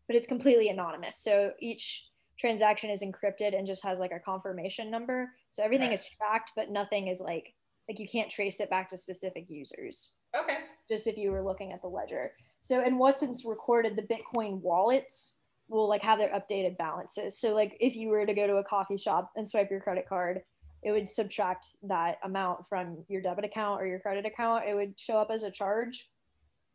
but 0.07 0.17
it's 0.17 0.27
completely 0.27 0.69
anonymous. 0.69 1.19
So 1.19 1.53
each 1.61 2.05
transaction 2.39 2.91
is 2.91 3.03
encrypted 3.03 3.57
and 3.57 3.67
just 3.67 3.85
has 3.85 3.99
like 3.99 4.13
a 4.13 4.21
confirmation 4.21 4.91
number. 4.91 5.31
So 5.51 5.63
everything 5.63 5.89
right. 5.89 5.99
is 5.99 6.09
tracked, 6.09 6.53
but 6.57 6.71
nothing 6.71 7.09
is 7.09 7.21
like 7.21 7.55
like 7.89 7.99
you 7.99 8.07
can't 8.07 8.31
trace 8.31 8.61
it 8.61 8.71
back 8.71 8.89
to 8.89 8.97
specific 8.97 9.47
users. 9.49 10.11
Okay. 10.37 10.59
Just 10.89 11.07
if 11.07 11.17
you 11.17 11.31
were 11.31 11.43
looking 11.43 11.73
at 11.73 11.83
the 11.83 11.89
ledger. 11.89 12.33
So 12.61 12.81
and 12.81 12.99
once 12.99 13.23
it's 13.23 13.45
recorded, 13.45 13.97
the 13.97 14.03
Bitcoin 14.03 14.61
wallets 14.61 15.35
will 15.69 15.89
like 15.89 16.03
have 16.03 16.19
their 16.19 16.31
updated 16.31 16.77
balances. 16.77 17.39
So 17.39 17.55
like 17.55 17.77
if 17.81 17.97
you 17.97 18.09
were 18.09 18.27
to 18.27 18.35
go 18.35 18.47
to 18.47 18.57
a 18.57 18.65
coffee 18.65 18.99
shop 18.99 19.31
and 19.37 19.49
swipe 19.49 19.71
your 19.71 19.81
credit 19.81 20.09
card, 20.09 20.43
it 20.83 20.93
would 20.93 21.09
subtract 21.09 21.67
that 21.85 22.19
amount 22.25 22.67
from 22.69 23.05
your 23.09 23.23
debit 23.23 23.45
account 23.45 23.81
or 23.81 23.87
your 23.87 24.01
credit 24.01 24.27
account. 24.27 24.65
It 24.69 24.75
would 24.75 24.99
show 24.99 25.17
up 25.17 25.31
as 25.31 25.45
a 25.45 25.51
charge. 25.51 26.09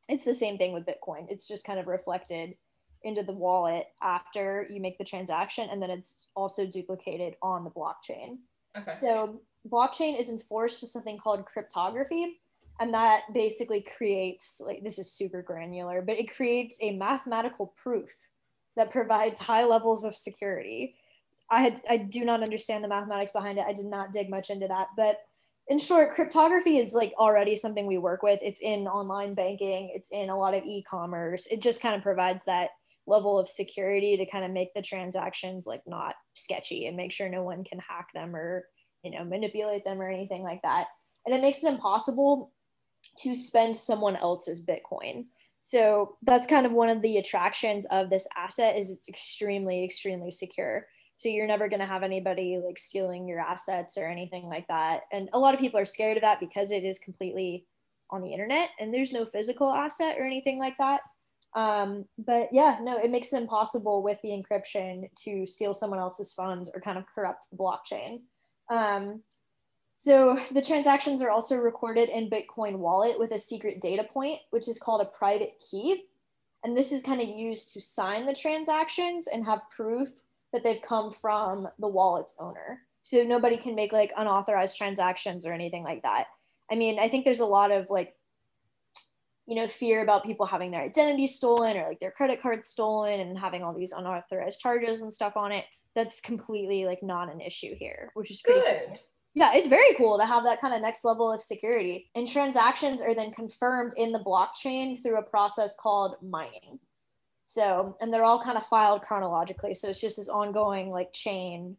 It's 0.09 0.23
the 0.23 0.33
same 0.33 0.57
thing 0.57 0.73
with 0.73 0.85
Bitcoin. 0.85 1.25
It's 1.29 1.47
just 1.47 1.65
kind 1.65 1.79
of 1.79 1.87
reflected 1.87 2.55
into 3.03 3.23
the 3.23 3.33
wallet 3.33 3.87
after 4.01 4.65
you 4.69 4.81
make 4.81 4.97
the 4.97 5.03
transaction, 5.03 5.69
and 5.69 5.81
then 5.81 5.89
it's 5.89 6.27
also 6.35 6.65
duplicated 6.65 7.35
on 7.41 7.63
the 7.63 7.69
blockchain. 7.69 8.37
Okay. 8.77 8.91
So 8.91 9.41
blockchain 9.69 10.19
is 10.19 10.29
enforced 10.29 10.81
with 10.81 10.89
something 10.89 11.17
called 11.17 11.45
cryptography, 11.45 12.39
and 12.79 12.93
that 12.93 13.21
basically 13.33 13.81
creates 13.81 14.61
like 14.63 14.83
this 14.83 14.99
is 14.99 15.11
super 15.11 15.41
granular, 15.41 16.01
but 16.01 16.19
it 16.19 16.33
creates 16.33 16.77
a 16.81 16.95
mathematical 16.95 17.73
proof 17.75 18.11
that 18.75 18.91
provides 18.91 19.39
high 19.39 19.65
levels 19.65 20.03
of 20.03 20.15
security. 20.15 20.95
I 21.49 21.61
had 21.61 21.81
I 21.89 21.97
do 21.97 22.25
not 22.25 22.43
understand 22.43 22.83
the 22.83 22.87
mathematics 22.87 23.31
behind 23.31 23.57
it. 23.57 23.65
I 23.67 23.73
did 23.73 23.85
not 23.85 24.11
dig 24.11 24.29
much 24.29 24.49
into 24.49 24.67
that, 24.67 24.87
but 24.95 25.19
in 25.67 25.79
short, 25.79 26.11
cryptography 26.11 26.77
is 26.77 26.93
like 26.93 27.13
already 27.17 27.55
something 27.55 27.85
we 27.85 27.97
work 27.97 28.23
with. 28.23 28.39
It's 28.41 28.61
in 28.61 28.87
online 28.87 29.33
banking, 29.33 29.91
it's 29.93 30.09
in 30.11 30.29
a 30.29 30.37
lot 30.37 30.53
of 30.53 30.63
e-commerce. 30.63 31.47
It 31.47 31.61
just 31.61 31.81
kind 31.81 31.95
of 31.95 32.01
provides 32.01 32.45
that 32.45 32.69
level 33.05 33.37
of 33.39 33.47
security 33.47 34.17
to 34.17 34.25
kind 34.25 34.45
of 34.45 34.51
make 34.51 34.73
the 34.73 34.81
transactions 34.81 35.65
like 35.65 35.81
not 35.85 36.15
sketchy 36.35 36.87
and 36.87 36.95
make 36.95 37.11
sure 37.11 37.29
no 37.29 37.43
one 37.43 37.63
can 37.63 37.79
hack 37.79 38.07
them 38.13 38.35
or, 38.35 38.65
you 39.03 39.11
know, 39.11 39.23
manipulate 39.23 39.83
them 39.83 40.01
or 40.01 40.09
anything 40.09 40.43
like 40.43 40.61
that. 40.61 40.87
And 41.25 41.35
it 41.35 41.41
makes 41.41 41.63
it 41.63 41.71
impossible 41.71 42.51
to 43.19 43.35
spend 43.35 43.75
someone 43.75 44.15
else's 44.15 44.63
Bitcoin. 44.63 45.25
So 45.61 46.17
that's 46.23 46.47
kind 46.47 46.65
of 46.65 46.71
one 46.71 46.89
of 46.89 47.01
the 47.01 47.17
attractions 47.17 47.85
of 47.91 48.09
this 48.09 48.27
asset 48.37 48.77
is 48.77 48.91
it's 48.91 49.09
extremely, 49.09 49.83
extremely 49.83 50.31
secure. 50.31 50.87
So 51.17 51.29
you're 51.29 51.47
never 51.47 51.67
going 51.67 51.79
to 51.79 51.85
have 51.85 52.03
anybody 52.03 52.61
like 52.63 52.77
stealing 52.77 53.27
your 53.27 53.39
assets 53.39 53.97
or 53.97 54.05
anything 54.05 54.45
like 54.45 54.67
that. 54.67 55.01
And 55.11 55.29
a 55.33 55.39
lot 55.39 55.53
of 55.53 55.59
people 55.59 55.79
are 55.79 55.85
scared 55.85 56.15
of 56.15 56.21
that 56.21 56.39
because 56.39 56.71
it 56.71 56.83
is 56.83 56.99
completely 56.99 57.65
on 58.11 58.21
the 58.21 58.31
internet 58.31 58.69
and 58.79 58.93
there's 58.93 59.11
no 59.11 59.25
physical 59.25 59.69
asset 59.69 60.15
or 60.17 60.25
anything 60.25 60.59
like 60.59 60.77
that. 60.77 61.01
Um, 61.55 62.05
but 62.17 62.49
yeah, 62.51 62.77
no, 62.81 62.97
it 62.97 63.09
makes 63.09 63.33
it 63.33 63.41
impossible 63.41 64.03
with 64.03 64.21
the 64.21 64.29
encryption 64.29 65.09
to 65.23 65.47
steal 65.47 65.73
someone 65.73 65.99
else's 65.99 66.33
funds 66.33 66.69
or 66.73 66.81
kind 66.81 66.97
of 66.97 67.05
corrupt 67.13 67.45
the 67.51 67.57
blockchain. 67.57 68.21
Um, 68.69 69.23
so 69.97 70.39
the 70.51 70.61
transactions 70.61 71.23
are 71.23 71.31
also 71.31 71.55
recorded 71.55 72.09
in 72.09 72.29
Bitcoin 72.29 72.77
wallet 72.77 73.17
with 73.17 73.31
a 73.31 73.39
secret 73.39 73.81
data 73.81 74.03
point, 74.03 74.39
which 74.51 74.67
is 74.67 74.77
called 74.77 75.01
a 75.01 75.05
private 75.05 75.61
key. 75.71 76.03
And 76.63 76.77
this 76.77 76.91
is 76.91 77.01
kind 77.01 77.19
of 77.19 77.27
used 77.27 77.73
to 77.73 77.81
sign 77.81 78.27
the 78.27 78.33
transactions 78.33 79.25
and 79.27 79.43
have 79.43 79.69
proof 79.75 80.09
that 80.53 80.63
they've 80.63 80.81
come 80.81 81.11
from 81.11 81.67
the 81.79 81.87
wallet's 81.87 82.35
owner. 82.39 82.81
So 83.01 83.23
nobody 83.23 83.57
can 83.57 83.73
make 83.73 83.91
like 83.91 84.13
unauthorized 84.15 84.77
transactions 84.77 85.47
or 85.47 85.53
anything 85.53 85.83
like 85.83 86.03
that. 86.03 86.25
I 86.71 86.75
mean, 86.75 86.99
I 86.99 87.09
think 87.09 87.25
there's 87.25 87.39
a 87.39 87.45
lot 87.45 87.71
of 87.71 87.89
like, 87.89 88.15
you 89.47 89.55
know, 89.55 89.67
fear 89.67 90.03
about 90.03 90.25
people 90.25 90.45
having 90.45 90.69
their 90.69 90.81
identity 90.81 91.25
stolen 91.25 91.75
or 91.75 91.87
like 91.87 91.99
their 91.99 92.11
credit 92.11 92.41
card 92.41 92.65
stolen 92.65 93.19
and 93.19 93.39
having 93.39 93.63
all 93.63 93.73
these 93.73 93.93
unauthorized 93.93 94.59
charges 94.59 95.01
and 95.01 95.11
stuff 95.11 95.37
on 95.37 95.51
it. 95.51 95.65
That's 95.95 96.21
completely 96.21 96.85
like 96.85 97.01
not 97.01 97.33
an 97.33 97.41
issue 97.41 97.73
here, 97.79 98.11
which 98.13 98.29
is 98.29 98.41
good. 98.41 98.63
Cool. 98.87 98.97
Yeah, 99.37 99.53
it's 99.53 99.67
very 99.67 99.93
cool 99.97 100.17
to 100.17 100.25
have 100.25 100.43
that 100.45 100.59
kind 100.61 100.73
of 100.73 100.81
next 100.81 101.05
level 101.05 101.31
of 101.31 101.43
security. 101.43 102.09
And 102.15 102.27
transactions 102.27 103.03
are 103.03 103.13
then 103.13 103.31
confirmed 103.31 103.93
in 103.95 104.11
the 104.11 104.17
blockchain 104.17 104.99
through 104.99 105.19
a 105.19 105.21
process 105.21 105.75
called 105.79 106.15
mining. 106.23 106.79
So, 107.45 107.95
and 108.01 108.11
they're 108.11 108.23
all 108.23 108.41
kind 108.41 108.57
of 108.57 108.65
filed 108.65 109.03
chronologically. 109.03 109.75
So 109.75 109.89
it's 109.89 110.01
just 110.01 110.17
this 110.17 110.27
ongoing 110.27 110.89
like 110.89 111.13
chain, 111.13 111.77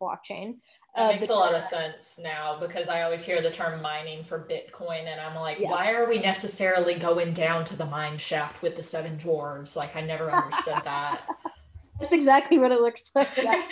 blockchain. 0.00 0.56
That 0.96 1.20
makes 1.20 1.28
a 1.28 1.34
lot 1.34 1.54
of 1.54 1.62
sense 1.62 2.18
now 2.20 2.58
because 2.58 2.88
I 2.88 3.02
always 3.02 3.22
hear 3.22 3.40
the 3.42 3.52
term 3.52 3.80
mining 3.80 4.24
for 4.24 4.40
Bitcoin, 4.40 5.06
and 5.06 5.20
I'm 5.20 5.36
like, 5.36 5.60
yeah. 5.60 5.70
why 5.70 5.92
are 5.92 6.08
we 6.08 6.18
necessarily 6.18 6.94
going 6.94 7.32
down 7.32 7.64
to 7.66 7.76
the 7.76 7.86
mine 7.86 8.18
shaft 8.18 8.60
with 8.60 8.74
the 8.74 8.82
seven 8.82 9.16
dwarves? 9.16 9.76
Like, 9.76 9.94
I 9.94 10.00
never 10.00 10.32
understood 10.32 10.82
that. 10.82 11.28
That's 12.00 12.12
exactly 12.12 12.58
what 12.58 12.72
it 12.72 12.80
looks 12.80 13.10
like. 13.14 13.28
Yeah. 13.36 13.62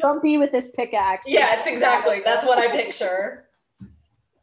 Grumpy 0.00 0.38
with 0.38 0.52
this 0.52 0.70
pickaxe. 0.70 1.26
Yes, 1.28 1.66
exactly. 1.66 2.20
That's 2.24 2.44
what 2.44 2.58
I 2.58 2.70
picture. 2.70 3.48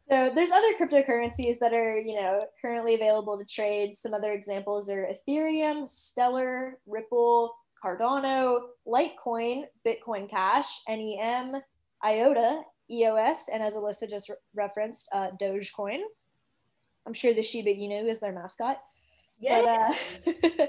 So 0.08 0.30
there's 0.34 0.50
other 0.50 0.74
cryptocurrencies 0.78 1.58
that 1.60 1.72
are, 1.72 1.98
you 1.98 2.14
know, 2.14 2.44
currently 2.60 2.94
available 2.94 3.38
to 3.38 3.44
trade. 3.44 3.96
Some 3.96 4.12
other 4.12 4.32
examples 4.32 4.90
are 4.90 5.08
Ethereum, 5.08 5.88
Stellar, 5.88 6.78
Ripple, 6.86 7.54
Cardano, 7.82 8.60
Litecoin, 8.86 9.64
Bitcoin 9.86 10.28
Cash, 10.28 10.66
NEM, 10.88 11.62
IOTA, 12.04 12.60
EOS, 12.90 13.48
and 13.52 13.62
as 13.62 13.74
Alyssa 13.74 14.08
just 14.10 14.28
re- 14.28 14.36
referenced, 14.54 15.08
uh, 15.12 15.28
Dogecoin. 15.40 16.00
I'm 17.06 17.14
sure 17.14 17.32
the 17.32 17.42
Shiba 17.42 17.70
Inu 17.70 18.08
is 18.08 18.20
their 18.20 18.32
mascot. 18.32 18.78
But, 19.40 19.64
uh, 19.64 19.92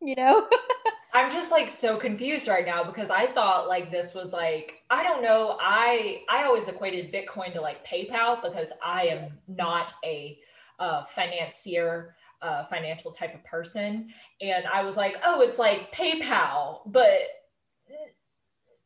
You 0.00 0.16
know? 0.16 0.48
I'm 1.14 1.30
just 1.30 1.52
like 1.52 1.70
so 1.70 1.96
confused 1.96 2.48
right 2.48 2.66
now 2.66 2.82
because 2.82 3.08
I 3.08 3.28
thought 3.28 3.68
like 3.68 3.92
this 3.92 4.14
was 4.14 4.32
like 4.32 4.82
I 4.90 5.04
don't 5.04 5.22
know 5.22 5.56
I 5.60 6.22
I 6.28 6.44
always 6.44 6.66
equated 6.66 7.12
Bitcoin 7.12 7.52
to 7.52 7.60
like 7.60 7.86
PayPal 7.86 8.42
because 8.42 8.72
I 8.84 9.06
am 9.06 9.32
not 9.46 9.92
a 10.04 10.38
uh, 10.80 11.04
financier 11.04 12.16
uh, 12.42 12.64
financial 12.66 13.10
type 13.10 13.34
of 13.34 13.42
person. 13.44 14.12
And 14.40 14.64
I 14.66 14.82
was 14.82 14.96
like, 14.96 15.16
oh, 15.24 15.40
it's 15.40 15.58
like 15.58 15.94
PayPal, 15.94 16.80
but 16.86 17.20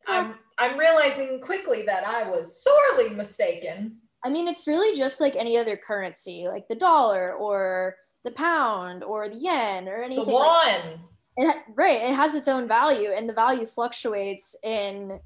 I'm 0.07 0.35
I'm 0.57 0.77
realizing 0.77 1.39
quickly 1.41 1.83
that 1.83 2.05
I 2.05 2.29
was 2.29 2.63
sorely 2.63 3.09
mistaken. 3.09 3.97
I 4.23 4.29
mean, 4.29 4.47
it's 4.47 4.67
really 4.67 4.97
just 4.97 5.21
like 5.21 5.35
any 5.35 5.57
other 5.57 5.77
currency, 5.77 6.45
like 6.47 6.67
the 6.67 6.75
dollar 6.75 7.33
or 7.33 7.95
the 8.23 8.31
pound 8.31 9.03
or 9.03 9.29
the 9.29 9.35
yen 9.35 9.87
or 9.87 10.01
anything. 10.01 10.25
The 10.25 10.31
one. 10.31 10.55
Like 10.55 10.99
it, 11.39 11.57
right. 11.75 12.01
It 12.09 12.15
has 12.15 12.35
its 12.35 12.47
own 12.47 12.67
value, 12.67 13.11
and 13.11 13.27
the 13.27 13.33
value 13.33 13.65
fluctuates 13.65 14.55
in 14.63 15.19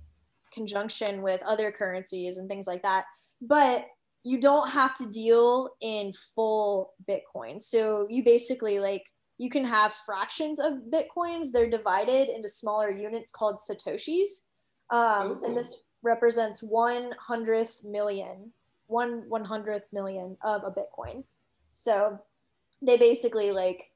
conjunction 0.54 1.22
with 1.22 1.42
other 1.44 1.72
currencies 1.72 2.38
and 2.38 2.48
things 2.48 2.68
like 2.68 2.84
that. 2.84 3.06
But 3.42 3.88
you 4.24 4.40
don't 4.40 4.70
have 4.70 4.94
to 4.96 5.06
deal 5.08 5.72
in 5.82 6.14
full 6.36 6.94
Bitcoin. 7.10 7.62
So 7.62 8.08
you 8.10 8.24
basically 8.24 8.80
like 8.80 9.04
you 9.38 9.50
can 9.50 9.66
have 9.66 9.94
fractions 10.06 10.60
of 10.60 10.74
Bitcoins. 10.94 11.52
They're 11.52 11.70
divided 11.70 12.30
into 12.30 12.48
smaller 12.48 12.92
units 12.92 13.32
called 13.32 13.58
Satoshis. 13.58 14.44
Um, 14.92 15.42
and 15.44 15.58
this 15.58 15.82
represents 16.04 16.62
one 16.62 17.12
hundredth 17.20 17.84
million, 17.84 18.54
one 18.88 19.24
one 19.28 19.44
hundredth 19.44 19.88
million 19.92 20.38
of 20.44 20.64
a 20.64 20.72
Bitcoin. 20.72 21.24
So 21.74 22.20
they 22.82 22.98
basically 22.98 23.52
like 23.52 23.90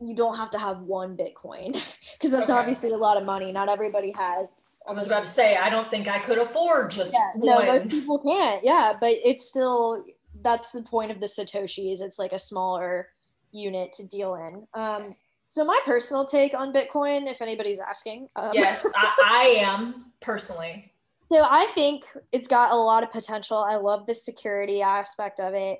you 0.00 0.14
don't 0.14 0.36
have 0.36 0.50
to 0.50 0.58
have 0.58 0.80
one 0.80 1.16
Bitcoin 1.16 1.72
because 2.12 2.30
that's 2.30 2.50
okay. 2.50 2.58
obviously 2.58 2.90
a 2.90 2.96
lot 2.96 3.16
of 3.16 3.24
money. 3.24 3.50
Not 3.52 3.68
everybody 3.68 4.12
has. 4.16 4.78
I 4.86 4.92
was 4.92 5.06
about 5.06 5.24
to 5.24 5.30
say, 5.30 5.56
I 5.56 5.70
don't 5.70 5.90
think 5.90 6.08
I 6.08 6.18
could 6.18 6.38
afford 6.38 6.90
just 6.90 7.12
yeah, 7.12 7.30
one. 7.34 7.66
No, 7.66 7.72
most 7.72 7.88
people 7.88 8.18
can't. 8.18 8.64
Yeah, 8.64 8.94
but 9.00 9.16
it's 9.24 9.48
still 9.48 10.04
that's 10.42 10.70
the 10.70 10.82
point 10.82 11.10
of 11.10 11.20
the 11.20 11.26
Satoshis. 11.26 12.00
It's 12.00 12.18
like 12.18 12.32
a 12.32 12.38
smaller 12.38 13.08
unit 13.50 13.92
to 13.94 14.06
deal 14.06 14.34
in. 14.34 14.66
Um, 14.80 15.14
so 15.46 15.64
my 15.64 15.80
personal 15.84 16.26
take 16.26 16.52
on 16.54 16.72
Bitcoin, 16.72 17.28
if 17.28 17.40
anybody's 17.40 17.80
asking. 17.80 18.28
Um, 18.36 18.50
yes, 18.52 18.86
I, 18.94 19.12
I 19.24 19.42
am 19.64 20.12
personally. 20.20 20.92
So 21.30 21.42
I 21.42 21.66
think 21.74 22.04
it's 22.32 22.48
got 22.48 22.72
a 22.72 22.76
lot 22.76 23.02
of 23.02 23.10
potential. 23.10 23.58
I 23.58 23.76
love 23.76 24.06
the 24.06 24.14
security 24.14 24.82
aspect 24.82 25.40
of 25.40 25.54
it. 25.54 25.78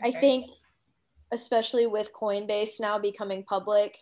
Okay. 0.00 0.16
I 0.16 0.20
think 0.20 0.50
especially 1.32 1.86
with 1.86 2.12
Coinbase 2.12 2.80
now 2.80 2.98
becoming 2.98 3.44
public 3.44 3.98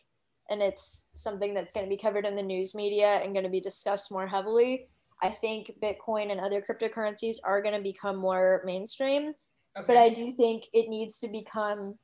and 0.49 0.63
it's 0.63 1.09
something 1.15 1.55
that's 1.55 1.75
going 1.75 1.85
to 1.85 1.91
be 1.91 1.97
covered 1.97 2.25
in 2.25 2.37
the 2.37 2.43
news 2.43 2.75
media 2.75 3.21
and 3.23 3.33
going 3.33 3.45
to 3.45 3.51
be 3.51 3.61
discussed 3.61 4.13
more 4.13 4.27
heavily. 4.27 4.87
I 5.23 5.31
think 5.31 5.73
Bitcoin 5.83 6.31
and 6.31 6.41
other 6.41 6.63
cryptocurrencies 6.63 7.37
are 7.43 7.63
going 7.63 7.75
to 7.75 7.83
become 7.83 8.17
more 8.17 8.63
mainstream, 8.65 9.33
okay. 9.77 9.87
but 9.87 9.97
I 9.97 10.11
do 10.11 10.31
think 10.33 10.65
it 10.73 10.89
needs 10.89 11.19
to 11.21 11.29
become 11.29 11.97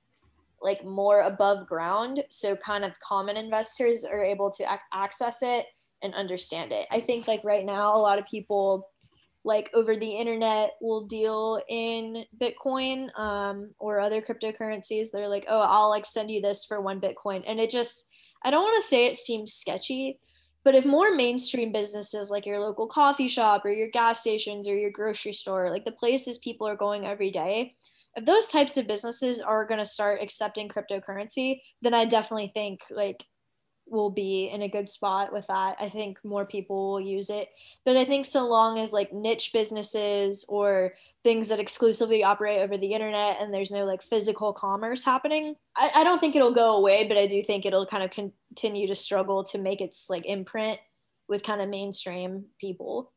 like 0.60 0.84
more 0.84 1.22
above 1.22 1.66
ground 1.66 2.24
so 2.30 2.54
kind 2.56 2.84
of 2.84 2.98
common 3.00 3.36
investors 3.36 4.04
are 4.04 4.24
able 4.24 4.50
to 4.50 4.62
ac- 4.62 4.80
access 4.92 5.42
it 5.42 5.66
and 6.02 6.14
understand 6.14 6.72
it. 6.72 6.86
I 6.90 7.00
think 7.00 7.28
like 7.28 7.44
right 7.44 7.64
now 7.64 7.96
a 7.96 7.98
lot 7.98 8.18
of 8.18 8.26
people 8.26 8.88
like 9.44 9.70
over 9.74 9.96
the 9.96 10.10
internet 10.10 10.72
will 10.80 11.06
deal 11.06 11.60
in 11.68 12.24
Bitcoin 12.40 13.08
um, 13.18 13.70
or 13.78 13.98
other 13.98 14.22
cryptocurrencies. 14.22 15.10
They're 15.10 15.28
like, 15.28 15.46
oh, 15.48 15.60
I'll 15.60 15.90
like 15.90 16.06
send 16.06 16.30
you 16.30 16.40
this 16.40 16.64
for 16.64 16.80
one 16.80 17.00
Bitcoin. 17.00 17.42
And 17.46 17.58
it 17.58 17.70
just, 17.70 18.06
I 18.44 18.50
don't 18.50 18.62
want 18.62 18.82
to 18.82 18.88
say 18.88 19.06
it 19.06 19.16
seems 19.16 19.54
sketchy, 19.54 20.18
But 20.64 20.74
if 20.74 20.84
more 20.84 21.14
mainstream 21.14 21.72
businesses 21.72 22.30
like 22.30 22.46
your 22.46 22.60
local 22.60 22.86
coffee 22.86 23.28
shop 23.28 23.64
or 23.64 23.70
your 23.70 23.90
gas 23.90 24.20
stations 24.20 24.68
or 24.68 24.76
your 24.76 24.90
grocery 24.90 25.32
store, 25.32 25.70
like 25.70 25.84
the 25.84 25.92
places 25.92 26.38
people 26.38 26.68
are 26.68 26.76
going 26.76 27.04
every 27.04 27.30
day, 27.30 27.74
if 28.14 28.24
those 28.24 28.48
types 28.48 28.76
of 28.76 28.86
businesses 28.86 29.40
are 29.40 29.66
going 29.66 29.80
to 29.80 29.86
start 29.86 30.20
accepting 30.22 30.68
cryptocurrency, 30.68 31.60
then 31.80 31.94
I 31.94 32.04
definitely 32.04 32.52
think 32.54 32.80
like 32.90 33.24
we'll 33.86 34.10
be 34.10 34.50
in 34.52 34.62
a 34.62 34.68
good 34.68 34.88
spot 34.88 35.32
with 35.32 35.46
that. 35.48 35.76
I 35.78 35.88
think 35.88 36.18
more 36.24 36.46
people 36.46 36.92
will 36.92 37.00
use 37.00 37.30
it. 37.30 37.48
But 37.84 37.96
I 37.96 38.04
think 38.04 38.26
so 38.26 38.46
long 38.46 38.78
as 38.78 38.92
like 38.92 39.12
niche 39.12 39.50
businesses 39.52 40.44
or 40.48 40.94
things 41.22 41.48
that 41.48 41.60
exclusively 41.60 42.24
operate 42.24 42.60
over 42.60 42.76
the 42.76 42.94
internet 42.94 43.36
and 43.40 43.52
there's 43.52 43.70
no 43.70 43.84
like 43.84 44.02
physical 44.02 44.52
commerce 44.52 45.04
happening, 45.04 45.56
I, 45.76 45.90
I 45.96 46.04
don't 46.04 46.20
think 46.20 46.34
it'll 46.34 46.54
go 46.54 46.76
away, 46.76 47.06
but 47.06 47.16
I 47.16 47.26
do 47.26 47.42
think 47.42 47.66
it'll 47.66 47.86
kind 47.86 48.02
of 48.02 48.10
continue 48.10 48.86
to 48.88 48.94
struggle 48.94 49.44
to 49.44 49.58
make 49.58 49.80
its 49.80 50.08
like 50.08 50.26
imprint 50.26 50.80
with 51.28 51.42
kind 51.42 51.60
of 51.60 51.68
mainstream 51.68 52.46
people. 52.60 53.12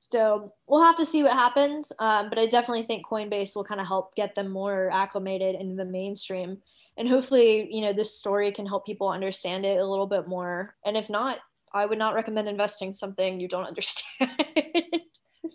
So 0.00 0.52
we'll 0.66 0.84
have 0.84 0.96
to 0.96 1.06
see 1.06 1.22
what 1.22 1.32
happens. 1.32 1.92
Um, 1.98 2.28
but 2.28 2.38
I 2.38 2.46
definitely 2.46 2.84
think 2.84 3.06
Coinbase 3.06 3.56
will 3.56 3.64
kind 3.64 3.80
of 3.80 3.86
help 3.86 4.14
get 4.14 4.34
them 4.34 4.48
more 4.48 4.90
acclimated 4.92 5.56
into 5.56 5.74
the 5.74 5.84
mainstream. 5.84 6.58
And 6.98 7.08
hopefully, 7.08 7.68
you 7.70 7.80
know, 7.80 7.92
this 7.92 8.18
story 8.18 8.50
can 8.52 8.66
help 8.66 8.84
people 8.84 9.08
understand 9.08 9.64
it 9.64 9.78
a 9.78 9.86
little 9.86 10.06
bit 10.06 10.26
more. 10.26 10.74
And 10.84 10.96
if 10.96 11.08
not, 11.08 11.38
I 11.72 11.86
would 11.86 11.98
not 11.98 12.14
recommend 12.14 12.48
investing 12.48 12.92
something 12.92 13.38
you 13.38 13.48
don't 13.48 13.64
understand. 13.66 14.30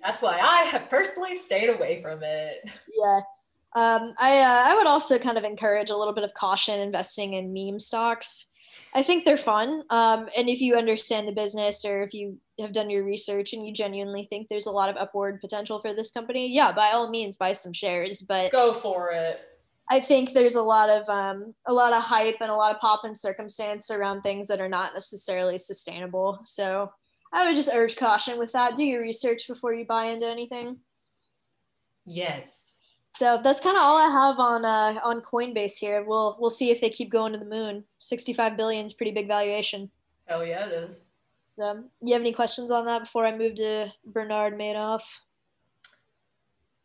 That's 0.02 0.22
why 0.22 0.40
I 0.40 0.64
have 0.64 0.90
personally 0.90 1.36
stayed 1.36 1.70
away 1.70 2.02
from 2.02 2.24
it. 2.24 2.64
Yeah. 2.98 3.22
Um, 3.76 4.14
I, 4.20 4.40
uh, 4.40 4.64
I 4.66 4.76
would 4.76 4.88
also 4.88 5.20
kind 5.20 5.38
of 5.38 5.44
encourage 5.44 5.90
a 5.90 5.98
little 5.98 6.14
bit 6.14 6.24
of 6.24 6.34
caution 6.34 6.80
investing 6.80 7.34
in 7.34 7.54
meme 7.54 7.80
stocks. 7.80 8.46
I 8.94 9.04
think 9.04 9.26
they're 9.26 9.38
fun. 9.38 9.84
Um, 9.90 10.30
and 10.36 10.50
if 10.50 10.62
you 10.62 10.76
understand 10.76 11.28
the 11.28 11.32
business 11.32 11.84
or 11.84 12.04
if 12.04 12.14
you 12.14 12.38
have 12.60 12.72
done 12.72 12.90
your 12.90 13.04
research 13.04 13.54
and 13.54 13.66
you 13.66 13.74
genuinely 13.74 14.28
think 14.30 14.48
there's 14.48 14.68
a 14.68 14.72
lot 14.72 14.90
of 14.90 14.98
upward 14.98 15.42
potential 15.42 15.80
for 15.80 15.94
this 15.94 16.12
company, 16.12 16.54
yeah, 16.54 16.72
by 16.72 16.92
all 16.92 17.10
means, 17.10 17.36
buy 17.36 17.54
some 17.54 17.74
shares. 17.74 18.22
But 18.22 18.52
go 18.52 18.74
for 18.74 19.12
it. 19.12 19.42
I 19.90 20.00
think 20.00 20.34
there's 20.34 20.56
a 20.56 20.62
lot 20.62 20.90
of 20.90 21.08
um, 21.10 21.54
a 21.68 21.74
lot 21.74 21.94
of 21.94 22.02
hype 22.02 22.38
and 22.42 22.50
a 22.50 22.56
lot 22.56 22.74
of 22.74 22.82
pop 22.82 23.02
and 23.04 23.18
circumstance 23.18 23.92
around 23.92 24.22
things 24.22 24.48
that 24.48 24.62
are 24.62 24.70
not 24.70 24.94
necessarily 24.94 25.58
sustainable. 25.58 26.40
So 26.46 26.92
I 27.34 27.46
would 27.46 27.56
just 27.56 27.70
urge 27.74 27.96
caution 27.96 28.38
with 28.38 28.52
that. 28.54 28.76
Do 28.76 28.86
your 28.86 29.02
research 29.02 29.48
before 29.48 29.74
you 29.74 29.86
buy 29.86 30.06
into 30.06 30.28
anything. 30.28 30.78
Yes. 32.06 32.80
So 33.16 33.40
that's 33.44 33.60
kind 33.60 33.78
of 33.78 33.84
all 33.84 33.98
I 33.98 34.10
have 34.10 34.40
on 34.40 34.66
uh, 34.66 35.00
on 35.04 35.22
Coinbase 35.22 35.76
here. 35.76 36.04
We'll 36.04 36.38
we'll 36.40 36.50
see 36.50 36.72
if 36.72 36.80
they 36.82 36.90
keep 36.90 37.12
going 37.12 37.34
to 37.34 37.40
the 37.40 37.46
moon. 37.46 37.84
Sixty 38.00 38.34
five 38.34 38.58
billion 38.58 38.86
is 38.86 38.94
pretty 38.94 39.12
big 39.12 39.28
valuation. 39.28 39.92
Hell 40.28 40.46
yeah, 40.46 40.66
it 40.66 40.74
is. 40.74 41.02
Um, 41.62 41.90
you 42.02 42.14
have 42.14 42.22
any 42.22 42.34
questions 42.34 42.72
on 42.72 42.86
that 42.86 43.02
before 43.02 43.28
I 43.28 43.38
move 43.38 43.56
to 43.56 43.92
Bernard 44.06 44.58
Madoff? 44.58 45.02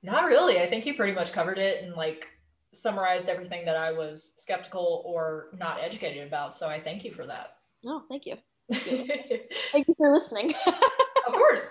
Not 0.02 0.26
really. 0.26 0.60
I 0.60 0.66
think 0.66 0.84
you 0.84 0.94
pretty 0.94 1.14
much 1.14 1.32
covered 1.32 1.58
it 1.58 1.82
and 1.82 1.94
like 1.94 2.26
summarized 2.72 3.28
everything 3.28 3.64
that 3.64 3.76
I 3.76 3.92
was 3.92 4.32
skeptical 4.36 5.02
or 5.06 5.48
not 5.58 5.80
educated 5.82 6.26
about. 6.26 6.54
So 6.54 6.68
I 6.68 6.80
thank 6.80 7.04
you 7.04 7.12
for 7.12 7.26
that. 7.26 7.56
Oh, 7.86 8.02
thank 8.08 8.26
you. 8.26 8.36
Thank 8.70 8.86
you, 9.30 9.40
thank 9.72 9.88
you 9.88 9.94
for 9.96 10.12
listening. 10.12 10.54
of 10.66 11.32
course. 11.32 11.68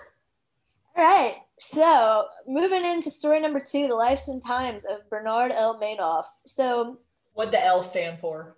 All 0.96 1.04
right. 1.04 1.36
So 1.58 2.26
moving 2.46 2.84
into 2.84 3.10
story 3.10 3.40
number 3.40 3.60
two, 3.60 3.88
the 3.88 3.94
lives 3.94 4.28
and 4.28 4.44
times 4.44 4.84
of 4.84 5.08
Bernard 5.08 5.52
L. 5.52 5.80
Madoff. 5.80 6.24
So 6.44 6.98
what 7.34 7.50
the 7.52 7.64
L 7.64 7.82
stand 7.82 8.18
for? 8.18 8.56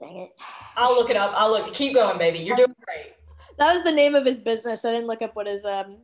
Dang 0.00 0.16
it. 0.16 0.30
I'll 0.76 0.94
look 0.94 1.10
it 1.10 1.16
up. 1.16 1.32
I'll 1.34 1.50
look. 1.50 1.74
Keep 1.74 1.94
going, 1.94 2.18
baby. 2.18 2.38
You're 2.38 2.56
doing 2.56 2.74
great. 2.84 3.12
That 3.58 3.74
was 3.74 3.84
the 3.84 3.92
name 3.92 4.14
of 4.14 4.24
his 4.24 4.40
business. 4.40 4.84
I 4.84 4.92
didn't 4.92 5.06
look 5.06 5.22
up 5.22 5.36
what 5.36 5.46
his 5.46 5.64
um, 5.64 5.98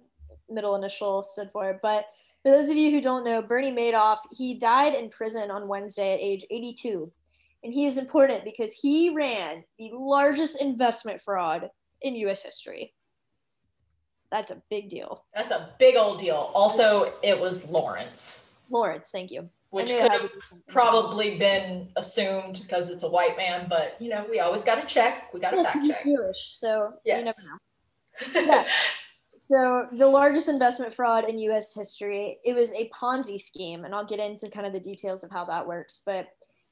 middle 0.48 0.76
initial 0.76 1.22
stood 1.22 1.50
for. 1.50 1.78
But 1.82 2.04
for 2.42 2.52
those 2.52 2.70
of 2.70 2.76
you 2.76 2.90
who 2.90 3.00
don't 3.00 3.24
know, 3.24 3.42
Bernie 3.42 3.72
Madoff, 3.72 4.18
he 4.30 4.54
died 4.54 4.94
in 4.94 5.10
prison 5.10 5.50
on 5.50 5.68
Wednesday 5.68 6.14
at 6.14 6.20
age 6.20 6.44
82. 6.50 7.10
And 7.64 7.72
he 7.72 7.86
is 7.86 7.98
important 7.98 8.44
because 8.44 8.72
he 8.72 9.10
ran 9.10 9.64
the 9.78 9.90
largest 9.92 10.60
investment 10.60 11.20
fraud 11.20 11.70
in 12.02 12.14
US 12.14 12.42
history. 12.42 12.94
That's 14.30 14.50
a 14.50 14.62
big 14.70 14.88
deal. 14.88 15.24
That's 15.34 15.50
a 15.50 15.70
big 15.78 15.96
old 15.96 16.20
deal. 16.20 16.50
Also, 16.54 17.14
it 17.22 17.38
was 17.38 17.68
Lawrence. 17.68 18.52
Lawrence, 18.70 19.08
thank 19.10 19.30
you. 19.30 19.48
Which 19.70 19.90
could 19.90 20.10
have 20.10 20.30
probably 20.66 21.36
been 21.38 21.88
assumed 21.96 22.60
because 22.62 22.88
it's 22.88 23.02
a 23.02 23.08
white 23.08 23.36
man, 23.36 23.66
but 23.68 23.96
you 24.00 24.08
know, 24.08 24.24
we 24.30 24.40
always 24.40 24.64
got 24.64 24.76
to 24.76 24.86
check. 24.86 25.32
We 25.34 25.40
got 25.40 25.50
to 25.50 25.58
yes, 25.58 25.70
fact 25.70 25.86
check. 25.86 26.04
Jewish, 26.04 26.56
so 26.56 26.94
yes. 27.04 27.18
you 28.24 28.34
never 28.34 28.46
know. 28.48 28.52
yeah. 28.54 28.68
So 29.50 29.86
the 29.96 30.06
largest 30.06 30.48
investment 30.48 30.92
fraud 30.92 31.28
in 31.28 31.38
U.S. 31.38 31.74
history. 31.74 32.38
It 32.44 32.54
was 32.54 32.72
a 32.72 32.90
Ponzi 32.90 33.40
scheme, 33.40 33.84
and 33.84 33.94
I'll 33.94 34.04
get 34.04 34.20
into 34.20 34.50
kind 34.50 34.66
of 34.66 34.74
the 34.74 34.80
details 34.80 35.24
of 35.24 35.30
how 35.30 35.46
that 35.46 35.66
works. 35.66 36.02
But 36.04 36.28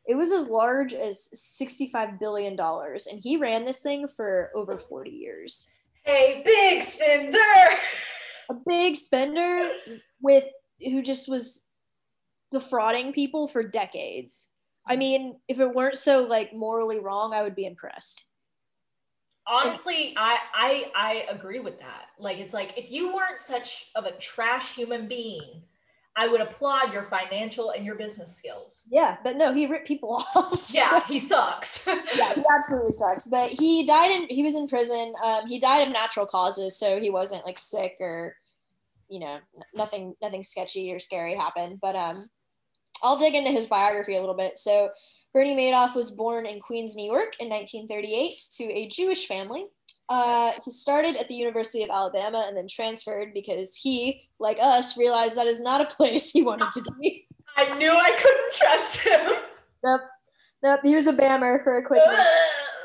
it 0.07 0.15
was 0.15 0.31
as 0.31 0.49
large 0.49 0.93
as 0.93 1.31
sixty-five 1.33 2.21
billion 2.21 2.55
dollars, 2.55 3.07
and 3.07 3.19
he 3.19 3.39
ran 3.39 3.65
this 3.65 3.79
thing 3.79 4.07
for 4.15 4.51
over 4.55 4.79
forty 4.79 5.11
years 5.11 5.69
a 6.07 6.43
big 6.45 6.83
spender. 6.83 7.39
A 8.49 8.55
big 8.67 8.97
spender 8.97 9.71
with 10.21 10.45
who 10.81 11.03
just 11.03 11.29
was 11.29 11.65
defrauding 12.53 13.13
people 13.13 13.49
for 13.49 13.63
decades. 13.63 14.49
I 14.89 14.97
mean, 14.97 15.41
if 15.49 15.59
it 15.59 15.73
weren't 15.73 15.99
so 15.99 16.23
like 16.23 16.55
morally 16.55 17.01
wrong, 17.01 17.35
I 17.35 17.43
would 17.43 17.57
be 17.57 17.67
impressed. 17.67 18.25
Honestly, 19.49 20.15
I 20.17 20.39
I 20.55 20.91
I 20.95 21.27
agree 21.31 21.61
with 21.61 21.79
that. 21.79 22.07
Like 22.19 22.39
it's 22.39 22.55
like 22.55 22.77
if 22.77 22.91
you 22.91 23.15
weren't 23.15 23.39
such 23.39 23.91
of 23.95 24.05
a 24.05 24.13
trash 24.13 24.75
human 24.75 25.07
being, 25.07 25.63
I 26.17 26.27
would 26.27 26.41
applaud 26.41 26.93
your 26.93 27.05
financial 27.05 27.71
and 27.71 27.85
your 27.85 27.95
business 27.95 28.35
skills. 28.35 28.83
Yeah, 28.91 29.19
but 29.23 29.37
no, 29.37 29.53
he 29.53 29.67
ripped 29.67 29.87
people 29.87 30.25
off. 30.35 30.69
Yeah, 30.71 30.91
so. 30.91 31.01
he 31.07 31.19
sucks. 31.21 31.87
yeah, 32.17 32.35
he 32.35 32.43
absolutely 32.57 32.93
sucks. 32.93 33.27
But 33.27 33.51
he 33.51 33.87
died 33.87 34.11
in 34.11 34.29
he 34.29 34.43
was 34.43 34.57
in 34.57 34.67
prison. 34.67 35.15
Um, 35.25 35.47
he 35.47 35.61
died 35.61 35.87
of 35.87 35.93
natural 35.93 36.27
causes, 36.27 36.79
so 36.79 36.99
he 36.99 37.11
wasn't 37.11 37.45
like 37.45 37.59
sick 37.59 37.97
or 38.01 38.35
you 39.09 39.21
know, 39.21 39.39
nothing 39.75 40.15
nothing 40.21 40.43
sketchy 40.43 40.93
or 40.93 40.99
scary 40.99 41.35
happened. 41.35 41.79
But 41.81 41.95
um 41.95 42.29
I'll 43.03 43.19
dig 43.19 43.35
into 43.35 43.51
his 43.51 43.67
biography 43.67 44.17
a 44.17 44.21
little 44.21 44.35
bit. 44.35 44.59
So 44.59 44.91
Bernie 45.37 45.55
Madoff 45.55 45.95
was 45.95 46.13
born 46.13 46.47
in 46.47 46.61
Queens, 46.61 46.97
New 46.97 47.05
York 47.05 47.37
in 47.41 47.51
1938 47.51 48.41
to 48.57 48.65
a 48.73 48.89
Jewish 48.89 49.27
family. 49.27 49.67
Uh, 50.09 50.53
he 50.65 50.71
started 50.71 51.15
at 51.17 51.29
the 51.29 51.35
University 51.35 51.83
of 51.83 51.91
Alabama 51.91 52.47
and 52.49 52.57
then 52.57 52.67
transferred 52.67 53.35
because 53.35 53.77
he, 53.77 54.31
like 54.41 54.57
us, 54.63 54.97
realized 54.97 55.37
that 55.37 55.47
is 55.47 55.61
not 55.61 55.83
a 55.83 55.95
place 55.95 56.31
he 56.31 56.43
wanted 56.43 56.73
to 56.73 56.83
be. 56.99 57.27
I 57.55 57.77
knew 57.77 57.91
I 57.91 58.13
couldn't 58.13 58.53
trust 58.55 59.01
him. 59.01 59.43
Nope. 59.85 60.01
Nope. 60.63 60.81
He 60.83 60.95
was 60.95 61.07
a 61.07 61.13
Bammer 61.13 61.63
for 61.63 61.77
a 61.77 61.85
quick 61.85 62.01
minute. 62.03 62.27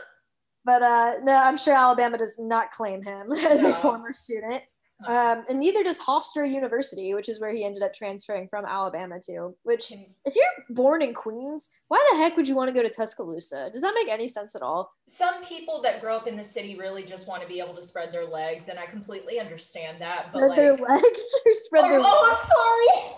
but 0.66 0.82
uh, 0.84 1.14
no, 1.24 1.32
I'm 1.32 1.56
sure 1.56 1.74
Alabama 1.74 2.18
does 2.18 2.38
not 2.38 2.72
claim 2.72 3.02
him 3.02 3.32
as 3.50 3.64
no. 3.64 3.70
a 3.70 3.74
former 3.74 4.12
student. 4.12 4.62
Um, 5.08 5.46
and 5.50 5.60
neither 5.60 5.84
does 5.84 6.00
Hofstra 6.00 6.52
University, 6.52 7.14
which 7.14 7.30
is 7.30 7.40
where 7.40 7.54
he 7.54 7.64
ended 7.64 7.82
up 7.82 7.94
transferring 7.94 8.48
from 8.48 8.66
Alabama 8.66 9.20
to. 9.26 9.56
Which, 9.64 9.90
hmm. 9.90 10.04
if 10.26 10.36
you're 10.36 10.46
born 10.70 11.02
in 11.02 11.14
Queens, 11.14 11.70
why 11.88 12.06
the 12.12 12.18
heck 12.18 12.38
would 12.38 12.48
you 12.48 12.56
want 12.56 12.70
to 12.70 12.74
go 12.74 12.84
to 12.84 12.94
Tuscaloosa? 12.94 13.70
Does 13.74 13.82
that 13.82 13.94
make 13.96 14.10
any 14.10 14.28
sense 14.28 14.56
at 14.56 14.62
all? 14.62 14.92
Some 15.08 15.44
people 15.44 15.82
that 15.82 16.02
grow 16.02 16.16
up 16.16 16.28
in 16.28 16.36
the 16.36 16.44
city 16.44 16.76
really 16.78 17.04
just 17.04 17.28
want 17.28 17.42
to 17.42 17.48
be 17.48 17.60
able 17.60 17.76
to 17.76 17.84
spread 17.84 18.14
their 18.14 18.26
legs, 18.26 18.68
and 18.68 18.78
I 18.78 18.86
completely 18.86 19.40
understand 19.40 20.02
that. 20.02 20.32
But 20.32 20.40
spread 20.40 20.50
like, 20.50 20.58
their 20.58 20.76
legs 20.76 21.36
or 21.46 21.54
spread 21.54 21.86
oh, 21.86 21.90
their? 21.90 22.00
Oh, 22.04 22.30
I'm 22.32 22.38
sorry. 22.38 23.16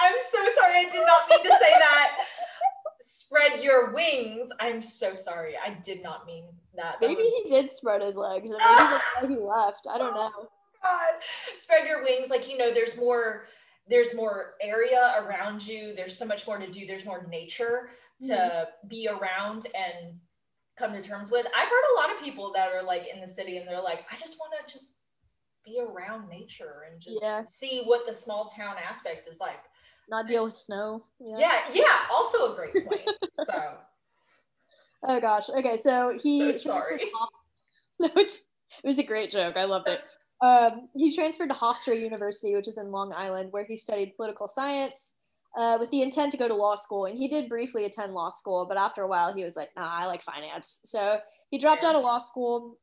I'm 0.00 0.20
so 0.20 0.38
sorry. 0.60 0.86
I 0.86 0.88
did 0.88 1.06
not 1.06 1.28
mean 1.28 1.42
to 1.42 1.58
say 1.60 1.72
that. 1.78 2.16
spread 3.02 3.62
your 3.62 3.92
wings. 3.92 4.48
I'm 4.60 4.80
so 4.80 5.16
sorry. 5.16 5.54
I 5.56 5.74
did 5.82 6.02
not 6.02 6.26
mean 6.26 6.44
that. 6.76 6.96
that 7.00 7.08
maybe 7.08 7.22
was... 7.22 7.42
he 7.42 7.50
did 7.50 7.72
spread 7.72 8.00
his 8.00 8.16
legs, 8.16 8.50
or 8.50 8.58
maybe 9.22 9.34
he 9.34 9.40
left. 9.40 9.86
I 9.90 9.98
don't 9.98 10.14
know. 10.14 10.48
God. 10.82 11.14
Spread 11.56 11.86
your 11.86 12.02
wings. 12.02 12.30
Like, 12.30 12.48
you 12.50 12.56
know, 12.56 12.72
there's 12.72 12.96
more, 12.96 13.46
there's 13.88 14.14
more 14.14 14.54
area 14.60 15.14
around 15.18 15.66
you. 15.66 15.94
There's 15.94 16.16
so 16.16 16.24
much 16.24 16.46
more 16.46 16.58
to 16.58 16.70
do. 16.70 16.86
There's 16.86 17.04
more 17.04 17.26
nature 17.30 17.90
to 18.22 18.32
mm-hmm. 18.32 18.88
be 18.88 19.08
around 19.08 19.66
and 19.74 20.18
come 20.78 20.92
to 20.92 21.02
terms 21.02 21.30
with. 21.30 21.46
I've 21.46 21.68
heard 21.68 21.84
a 21.94 22.00
lot 22.00 22.14
of 22.14 22.22
people 22.22 22.52
that 22.54 22.68
are 22.72 22.82
like 22.82 23.06
in 23.12 23.20
the 23.20 23.28
city 23.28 23.56
and 23.56 23.68
they're 23.68 23.82
like, 23.82 24.04
I 24.10 24.16
just 24.18 24.38
want 24.38 24.52
to 24.66 24.72
just 24.72 24.98
be 25.64 25.80
around 25.80 26.28
nature 26.28 26.84
and 26.90 27.00
just 27.00 27.20
yeah. 27.22 27.42
see 27.42 27.82
what 27.84 28.06
the 28.06 28.14
small 28.14 28.46
town 28.46 28.76
aspect 28.82 29.28
is 29.28 29.40
like. 29.40 29.60
Not 30.08 30.26
deal 30.26 30.44
with 30.44 30.54
snow. 30.54 31.04
Yeah, 31.20 31.38
yeah, 31.38 31.62
yeah 31.72 31.98
also 32.10 32.52
a 32.52 32.56
great 32.56 32.86
point. 32.86 33.08
so 33.44 33.76
Oh 35.02 35.20
gosh. 35.20 35.48
Okay, 35.48 35.76
so 35.76 36.18
he 36.20 36.52
so 36.52 36.58
sorry. 36.58 37.00
no, 37.98 38.10
it's 38.16 38.36
it 38.36 38.86
was 38.86 38.98
a 38.98 39.02
great 39.02 39.30
joke. 39.30 39.56
I 39.56 39.64
loved 39.64 39.88
it. 39.88 40.00
Um, 40.42 40.88
he 40.96 41.14
transferred 41.14 41.48
to 41.48 41.54
Hofstra 41.54 42.00
University, 42.00 42.54
which 42.54 42.68
is 42.68 42.78
in 42.78 42.90
Long 42.90 43.12
Island, 43.12 43.52
where 43.52 43.64
he 43.64 43.76
studied 43.76 44.16
political 44.16 44.48
science 44.48 45.12
uh, 45.56 45.76
with 45.78 45.90
the 45.90 46.02
intent 46.02 46.32
to 46.32 46.38
go 46.38 46.48
to 46.48 46.54
law 46.54 46.74
school. 46.74 47.06
And 47.06 47.18
he 47.18 47.28
did 47.28 47.48
briefly 47.48 47.84
attend 47.84 48.14
law 48.14 48.30
school, 48.30 48.66
but 48.66 48.78
after 48.78 49.02
a 49.02 49.08
while, 49.08 49.32
he 49.34 49.44
was 49.44 49.56
like, 49.56 49.70
nah, 49.76 49.88
I 49.88 50.06
like 50.06 50.22
finance. 50.22 50.80
So 50.84 51.18
he 51.50 51.58
dropped 51.58 51.84
out 51.84 51.96
of 51.96 52.02
law 52.02 52.18
school. 52.18 52.78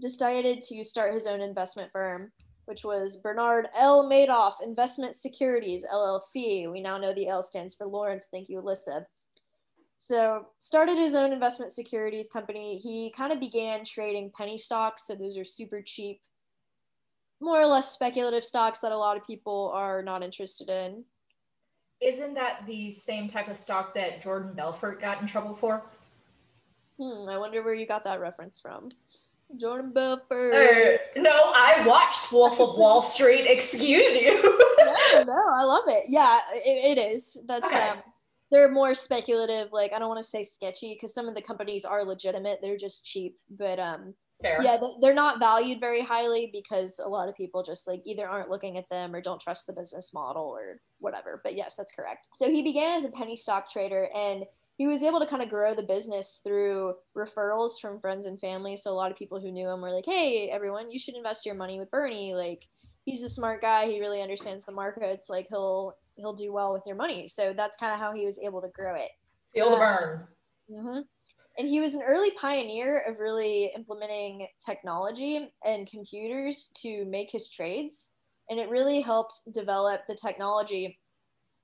decided 0.00 0.62
to 0.64 0.84
start 0.84 1.14
his 1.14 1.26
own 1.26 1.40
investment 1.40 1.90
firm, 1.92 2.30
which 2.66 2.84
was 2.84 3.16
Bernard 3.16 3.68
L. 3.76 4.08
Madoff 4.08 4.54
Investment 4.62 5.14
Securities 5.14 5.84
LLC. 5.92 6.70
We 6.70 6.80
now 6.80 6.98
know 6.98 7.14
the 7.14 7.28
L 7.28 7.42
stands 7.42 7.74
for 7.74 7.86
Lawrence. 7.86 8.28
Thank 8.30 8.48
you, 8.48 8.60
Alyssa. 8.60 9.04
So, 9.96 10.46
started 10.58 10.98
his 10.98 11.14
own 11.14 11.32
investment 11.32 11.72
securities 11.72 12.28
company. 12.28 12.78
He 12.78 13.14
kind 13.16 13.32
of 13.32 13.40
began 13.40 13.84
trading 13.84 14.32
penny 14.36 14.58
stocks. 14.58 15.06
So, 15.06 15.14
those 15.14 15.38
are 15.38 15.44
super 15.44 15.80
cheap, 15.80 16.20
more 17.44 17.60
or 17.60 17.66
less 17.66 17.92
speculative 17.92 18.44
stocks 18.44 18.78
that 18.80 18.92
a 18.92 18.96
lot 18.96 19.16
of 19.16 19.26
people 19.26 19.70
are 19.74 20.02
not 20.02 20.22
interested 20.22 20.68
in. 20.68 21.04
Isn't 22.00 22.34
that 22.34 22.66
the 22.66 22.90
same 22.90 23.28
type 23.28 23.48
of 23.48 23.56
stock 23.56 23.94
that 23.94 24.22
Jordan 24.22 24.54
Belfort 24.54 25.00
got 25.00 25.20
in 25.20 25.26
trouble 25.26 25.54
for? 25.54 25.82
Hmm, 26.98 27.28
I 27.28 27.38
wonder 27.38 27.62
where 27.62 27.74
you 27.74 27.86
got 27.86 28.04
that 28.04 28.20
reference 28.20 28.60
from. 28.60 28.90
Jordan 29.60 29.92
Belfort. 29.92 30.54
Uh, 30.54 31.20
no, 31.20 31.52
I 31.54 31.84
watched 31.86 32.32
Wolf 32.32 32.60
of 32.60 32.76
Wall 32.76 33.02
Street. 33.02 33.46
Excuse 33.46 34.16
you. 34.16 34.42
no, 34.78 35.24
no, 35.24 35.44
I 35.54 35.62
love 35.64 35.84
it. 35.86 36.04
Yeah, 36.08 36.40
it, 36.52 36.98
it 36.98 37.00
is. 37.00 37.36
That's 37.46 37.64
okay. 37.66 37.90
um, 37.90 37.98
they're 38.50 38.70
more 38.70 38.94
speculative. 38.94 39.72
Like 39.72 39.92
I 39.92 39.98
don't 39.98 40.08
want 40.08 40.22
to 40.22 40.28
say 40.28 40.44
sketchy 40.44 40.94
because 40.94 41.14
some 41.14 41.28
of 41.28 41.34
the 41.34 41.42
companies 41.42 41.84
are 41.84 42.04
legitimate. 42.04 42.60
They're 42.62 42.76
just 42.76 43.04
cheap, 43.04 43.36
but 43.50 43.78
um, 43.78 44.14
Fair. 44.44 44.62
yeah, 44.62 44.78
they're 45.00 45.14
not 45.14 45.38
valued 45.38 45.80
very 45.80 46.02
highly 46.02 46.50
because 46.52 47.00
a 47.02 47.08
lot 47.08 47.28
of 47.28 47.34
people 47.34 47.62
just 47.62 47.86
like 47.86 48.02
either 48.04 48.28
aren't 48.28 48.50
looking 48.50 48.76
at 48.76 48.88
them 48.90 49.14
or 49.14 49.22
don't 49.22 49.40
trust 49.40 49.66
the 49.66 49.72
business 49.72 50.12
model 50.12 50.44
or 50.44 50.80
whatever. 50.98 51.40
But 51.42 51.54
yes, 51.54 51.76
that's 51.76 51.92
correct. 51.92 52.28
So 52.34 52.50
he 52.50 52.62
began 52.62 52.92
as 52.92 53.06
a 53.06 53.10
penny 53.10 53.36
stock 53.36 53.70
trader 53.70 54.08
and 54.14 54.44
he 54.76 54.86
was 54.86 55.02
able 55.02 55.20
to 55.20 55.26
kind 55.26 55.42
of 55.42 55.48
grow 55.48 55.74
the 55.74 55.82
business 55.82 56.40
through 56.44 56.94
referrals 57.16 57.80
from 57.80 58.00
friends 58.00 58.26
and 58.26 58.38
family. 58.40 58.76
So 58.76 58.90
a 58.90 58.94
lot 58.94 59.10
of 59.10 59.16
people 59.16 59.40
who 59.40 59.52
knew 59.52 59.68
him 59.68 59.80
were 59.80 59.92
like, 59.92 60.04
"Hey, 60.04 60.50
everyone, 60.50 60.90
you 60.90 60.98
should 60.98 61.14
invest 61.14 61.46
your 61.46 61.54
money 61.54 61.78
with 61.78 61.90
Bernie. 61.90 62.34
Like, 62.34 62.66
he's 63.04 63.22
a 63.22 63.30
smart 63.30 63.62
guy. 63.62 63.86
He 63.86 64.00
really 64.00 64.20
understands 64.20 64.64
the 64.64 64.72
markets. 64.72 65.28
Like, 65.28 65.46
he'll 65.48 65.94
he'll 66.16 66.34
do 66.34 66.52
well 66.52 66.72
with 66.72 66.82
your 66.86 66.96
money." 66.96 67.28
So 67.28 67.52
that's 67.56 67.76
kind 67.76 67.92
of 67.92 68.00
how 68.00 68.12
he 68.12 68.24
was 68.24 68.38
able 68.40 68.60
to 68.62 68.68
grow 68.68 68.96
it. 68.96 69.10
Feel 69.54 69.70
the 69.70 69.76
um, 69.76 69.80
burn. 69.80 70.28
Mm-hmm. 70.70 71.00
And 71.58 71.68
he 71.68 71.80
was 71.80 71.94
an 71.94 72.02
early 72.02 72.32
pioneer 72.32 73.04
of 73.08 73.20
really 73.20 73.70
implementing 73.76 74.46
technology 74.64 75.50
and 75.64 75.88
computers 75.88 76.72
to 76.82 77.04
make 77.04 77.30
his 77.30 77.48
trades. 77.48 78.10
And 78.50 78.58
it 78.58 78.68
really 78.68 79.00
helped 79.00 79.40
develop 79.52 80.02
the 80.08 80.16
technology 80.16 80.98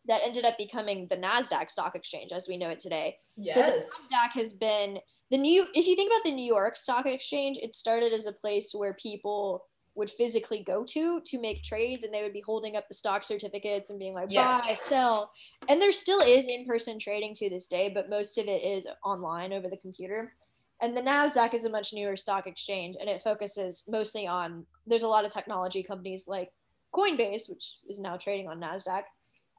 that 0.07 0.23
ended 0.25 0.45
up 0.45 0.57
becoming 0.57 1.07
the 1.11 1.17
Nasdaq 1.17 1.71
Stock 1.71 1.95
Exchange 1.95 2.33
as 2.33 2.49
we 2.49 2.57
know 2.57 2.71
it 2.71 2.81
today. 2.81 3.17
Yes. 3.37 3.55
So 3.55 3.63
the 3.63 4.17
Nasdaq 4.17 4.31
has 4.35 4.53
been 4.53 4.99
the 5.31 5.39
new. 5.39 5.67
If 5.75 5.87
you 5.87 5.97
think 5.97 6.11
about 6.11 6.25
the 6.25 6.35
New 6.35 6.47
York 6.47 6.77
Stock 6.77 7.07
Exchange, 7.07 7.59
it 7.59 7.75
started 7.75 8.13
as 8.13 8.27
a 8.27 8.33
place 8.33 8.73
where 8.73 8.95
people 8.95 9.65
would 9.95 10.11
physically 10.11 10.63
go 10.63 10.85
to 10.85 11.21
to 11.27 11.41
make 11.41 11.63
trades, 11.63 12.05
and 12.05 12.13
they 12.13 12.23
would 12.23 12.33
be 12.33 12.43
holding 12.45 12.77
up 12.77 12.89
the 12.89 12.95
stock 12.95 13.23
certificates 13.23 13.91
and 13.91 13.99
being 13.99 14.15
like 14.15 14.29
yes. 14.31 14.67
buy, 14.67 14.75
sell. 14.75 15.33
And 15.69 15.81
there 15.81 15.93
still 15.93 16.21
is 16.21 16.47
in-person 16.47 16.99
trading 16.99 17.35
to 17.37 17.51
this 17.51 17.67
day, 17.67 17.91
but 17.93 18.11
most 18.11 18.39
of 18.39 18.47
it 18.47 18.63
is 18.63 18.87
online 19.05 19.53
over 19.53 19.69
the 19.69 19.77
computer. 19.77 20.33
And 20.83 20.97
the 20.97 21.03
Nasdaq 21.03 21.53
is 21.53 21.67
a 21.67 21.71
much 21.71 21.93
newer 21.93 22.17
stock 22.17 22.47
exchange, 22.47 22.97
and 22.99 23.09
it 23.09 23.23
focuses 23.23 23.85
mostly 23.89 24.27
on. 24.27 24.65
There's 24.87 25.03
a 25.03 25.09
lot 25.09 25.25
of 25.25 25.33
technology 25.33 25.83
companies 25.83 26.27
like 26.27 26.51
Coinbase, 26.95 27.49
which 27.49 27.77
is 27.89 28.01
now 28.01 28.17
trading 28.17 28.49
on 28.49 28.61
Nasdaq 28.61 29.03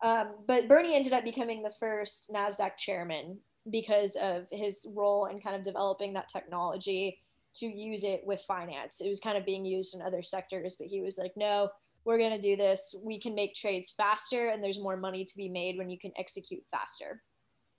um, 0.01 0.33
but 0.47 0.67
Bernie 0.67 0.95
ended 0.95 1.13
up 1.13 1.23
becoming 1.23 1.61
the 1.61 1.73
first 1.79 2.31
NASDAQ 2.33 2.75
chairman 2.77 3.37
because 3.69 4.15
of 4.15 4.47
his 4.51 4.85
role 4.89 5.27
in 5.27 5.39
kind 5.39 5.55
of 5.55 5.63
developing 5.63 6.13
that 6.13 6.27
technology 6.27 7.19
to 7.55 7.65
use 7.65 8.03
it 8.03 8.21
with 8.25 8.41
finance. 8.47 9.01
It 9.01 9.09
was 9.09 9.19
kind 9.19 9.37
of 9.37 9.45
being 9.45 9.65
used 9.65 9.95
in 9.95 10.01
other 10.01 10.23
sectors, 10.23 10.75
but 10.75 10.87
he 10.87 11.01
was 11.01 11.17
like, 11.17 11.33
no, 11.35 11.69
we're 12.05 12.17
going 12.17 12.35
to 12.35 12.41
do 12.41 12.55
this. 12.55 12.95
We 13.03 13.19
can 13.19 13.35
make 13.35 13.53
trades 13.53 13.93
faster, 13.95 14.49
and 14.49 14.63
there's 14.63 14.79
more 14.79 14.97
money 14.97 15.25
to 15.25 15.37
be 15.37 15.49
made 15.49 15.77
when 15.77 15.89
you 15.89 15.99
can 15.99 16.11
execute 16.17 16.63
faster, 16.71 17.21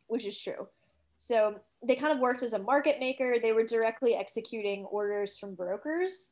which 0.07 0.27
is 0.27 0.39
true. 0.39 0.69
So 1.19 1.55
they 1.87 1.97
kind 1.97 2.13
of 2.13 2.19
worked 2.19 2.43
as 2.43 2.53
a 2.53 2.59
market 2.59 2.99
maker. 2.99 3.37
They 3.41 3.53
were 3.53 3.65
directly 3.65 4.15
executing 4.15 4.85
orders 4.87 5.39
from 5.39 5.55
brokers. 5.55 6.31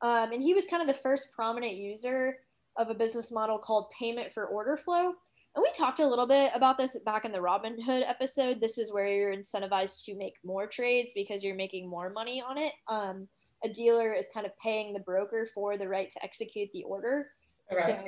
Um, 0.00 0.32
and 0.32 0.42
he 0.42 0.54
was 0.54 0.66
kind 0.66 0.80
of 0.80 0.88
the 0.88 1.02
first 1.02 1.32
prominent 1.32 1.74
user 1.74 2.38
of 2.76 2.88
a 2.88 2.94
business 2.94 3.32
model 3.32 3.58
called 3.58 3.90
payment 3.98 4.32
for 4.32 4.46
order 4.46 4.76
flow. 4.76 5.14
And 5.58 5.64
we 5.64 5.76
talked 5.76 5.98
a 5.98 6.06
little 6.06 6.28
bit 6.28 6.52
about 6.54 6.78
this 6.78 6.96
back 7.04 7.24
in 7.24 7.32
the 7.32 7.38
Robinhood 7.38 8.08
episode. 8.08 8.60
This 8.60 8.78
is 8.78 8.92
where 8.92 9.08
you're 9.08 9.34
incentivized 9.34 10.04
to 10.04 10.14
make 10.14 10.34
more 10.44 10.68
trades 10.68 11.10
because 11.16 11.42
you're 11.42 11.56
making 11.56 11.90
more 11.90 12.10
money 12.10 12.40
on 12.40 12.56
it. 12.56 12.74
Um, 12.86 13.26
a 13.64 13.68
dealer 13.68 14.14
is 14.14 14.28
kind 14.32 14.46
of 14.46 14.56
paying 14.62 14.92
the 14.92 15.00
broker 15.00 15.48
for 15.52 15.76
the 15.76 15.88
right 15.88 16.08
to 16.12 16.22
execute 16.22 16.68
the 16.72 16.84
order. 16.84 17.26
So 17.74 18.04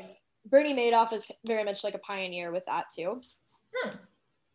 Bernie 0.47 0.77
Madoff 0.77 1.13
is 1.13 1.25
very 1.45 1.65
much 1.65 1.83
like 1.83 1.95
a 1.95 1.99
pioneer 1.99 2.53
with 2.53 2.65
that 2.67 2.85
too. 2.95 3.21
Hmm. 3.75 3.97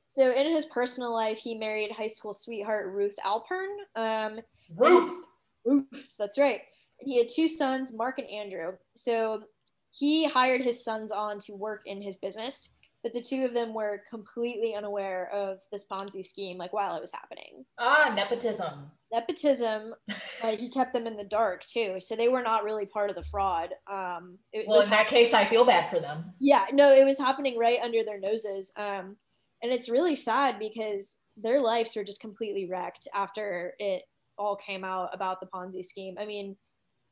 So 0.05 0.31
in 0.31 0.55
his 0.55 0.65
personal 0.67 1.12
life, 1.12 1.39
he 1.39 1.53
married 1.53 1.91
high 1.91 2.08
school 2.08 2.34
sweetheart 2.34 2.93
Ruth 2.93 3.15
Alpern. 3.25 3.75
Um, 3.97 4.39
Ruth. 4.73 5.21
Ruth, 5.65 6.08
that's 6.17 6.38
right. 6.38 6.62
And 7.01 7.12
he 7.12 7.17
had 7.17 7.27
two 7.27 7.49
sons, 7.49 7.91
Mark 7.91 8.19
and 8.19 8.29
Andrew. 8.29 8.77
So 8.95 9.43
he 9.91 10.29
hired 10.29 10.62
his 10.62 10.81
sons 10.81 11.12
on 11.12 11.39
to 11.39 11.55
work 11.55 11.81
in 11.86 12.01
his 12.01 12.15
business 12.15 12.69
but 13.05 13.13
the 13.13 13.21
two 13.21 13.45
of 13.45 13.53
them 13.53 13.71
were 13.71 14.01
completely 14.09 14.73
unaware 14.73 15.29
of 15.31 15.59
this 15.71 15.85
Ponzi 15.85 16.25
scheme, 16.25 16.57
like 16.57 16.73
while 16.73 16.95
it 16.95 17.01
was 17.01 17.11
happening. 17.11 17.63
Ah, 17.77 18.11
nepotism. 18.15 18.89
Nepotism. 19.13 19.93
uh, 20.41 20.55
he 20.57 20.71
kept 20.71 20.91
them 20.91 21.05
in 21.05 21.15
the 21.15 21.23
dark 21.23 21.63
too, 21.67 21.97
so 21.99 22.15
they 22.15 22.29
were 22.29 22.41
not 22.41 22.63
really 22.63 22.87
part 22.87 23.11
of 23.11 23.15
the 23.15 23.23
fraud. 23.29 23.69
Um, 23.85 24.39
well, 24.65 24.81
in 24.81 24.89
that 24.89 25.07
case, 25.07 25.35
I 25.35 25.45
feel 25.45 25.63
bad 25.63 25.87
for 25.87 25.99
them. 25.99 26.33
Yeah, 26.39 26.65
no, 26.73 26.95
it 26.95 27.05
was 27.05 27.19
happening 27.19 27.59
right 27.59 27.77
under 27.83 28.03
their 28.03 28.19
noses, 28.19 28.71
um, 28.75 29.15
and 29.61 29.71
it's 29.71 29.87
really 29.87 30.15
sad 30.15 30.57
because 30.57 31.19
their 31.37 31.59
lives 31.59 31.95
were 31.95 32.03
just 32.03 32.21
completely 32.21 32.67
wrecked 32.67 33.07
after 33.13 33.73
it 33.77 34.01
all 34.39 34.55
came 34.55 34.83
out 34.83 35.11
about 35.13 35.39
the 35.39 35.47
Ponzi 35.53 35.85
scheme. 35.85 36.15
I 36.19 36.25
mean, 36.25 36.55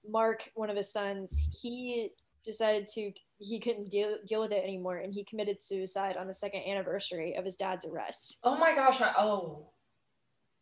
Mark, 0.09 0.49
one 0.55 0.71
of 0.71 0.75
his 0.75 0.91
sons, 0.91 1.39
he 1.61 2.09
decided 2.43 2.87
to 2.95 3.11
he 3.43 3.59
couldn't 3.59 3.89
deal 3.89 4.17
deal 4.25 4.41
with 4.41 4.51
it 4.51 4.63
anymore 4.63 4.97
and 4.97 5.13
he 5.13 5.23
committed 5.23 5.61
suicide 5.61 6.15
on 6.17 6.27
the 6.27 6.33
second 6.33 6.61
anniversary 6.61 7.35
of 7.35 7.43
his 7.45 7.57
dad's 7.57 7.85
arrest. 7.85 8.37
Oh 8.43 8.57
my 8.57 8.73
gosh, 8.73 9.01
I, 9.01 9.13
oh. 9.17 9.67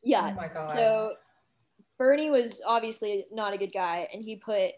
Yeah. 0.03 0.31
Oh 0.31 0.35
my 0.35 0.47
god. 0.47 0.75
So 0.75 1.13
Bernie 1.97 2.31
was 2.31 2.61
obviously 2.65 3.25
not 3.31 3.53
a 3.53 3.57
good 3.57 3.71
guy 3.71 4.07
and 4.11 4.23
he 4.23 4.35
put 4.35 4.71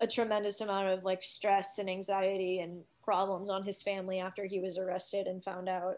a 0.00 0.06
tremendous 0.06 0.60
amount 0.60 0.88
of 0.88 1.04
like 1.04 1.22
stress 1.22 1.78
and 1.78 1.90
anxiety 1.90 2.60
and 2.60 2.82
problems 3.02 3.50
on 3.50 3.64
his 3.64 3.82
family 3.82 4.20
after 4.20 4.44
he 4.44 4.60
was 4.60 4.78
arrested 4.78 5.26
and 5.26 5.42
found 5.42 5.68
out. 5.68 5.96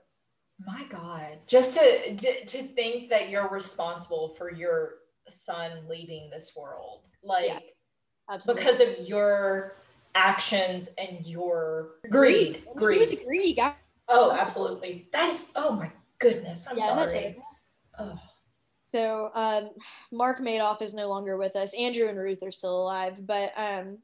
My 0.67 0.85
god. 0.91 1.39
Just 1.47 1.75
to 1.75 2.17
to, 2.17 2.45
to 2.47 2.63
think 2.63 3.11
that 3.11 3.29
you're 3.29 3.49
responsible 3.49 4.35
for 4.39 4.51
your 4.51 4.95
son 5.29 5.73
leaving 5.89 6.31
this 6.31 6.57
world. 6.57 7.03
Like 7.23 7.49
yeah, 7.49 7.59
absolutely. 8.31 8.65
because 8.65 8.81
of 8.81 9.09
your 9.09 9.77
actions 10.15 10.91
and 10.99 11.27
your 11.27 11.97
greed. 12.11 12.65
Greed. 12.75 12.95
He 12.95 13.01
was 13.01 13.13
a 13.13 13.25
greedy 13.25 13.55
guy. 13.55 13.75
Oh, 14.09 14.33
absolutely. 14.33 15.09
That 15.13 15.29
is. 15.29 15.53
Oh 15.57 15.73
my 15.73 15.91
goodness. 16.19 16.67
I'm 16.71 16.79
yeah, 16.79 16.87
sorry. 16.87 17.37
Oh. 17.99 18.19
So 18.93 19.31
um, 19.35 19.71
Mark 20.11 20.41
Madoff 20.41 20.83
is 20.83 20.95
no 20.95 21.09
longer 21.09 21.37
with 21.37 21.55
us. 21.55 21.75
Andrew 21.75 22.09
and 22.09 22.19
Ruth 22.19 22.43
are 22.43 22.51
still 22.51 22.83
alive, 22.83 23.15
but 23.27 23.53
um, 23.57 23.99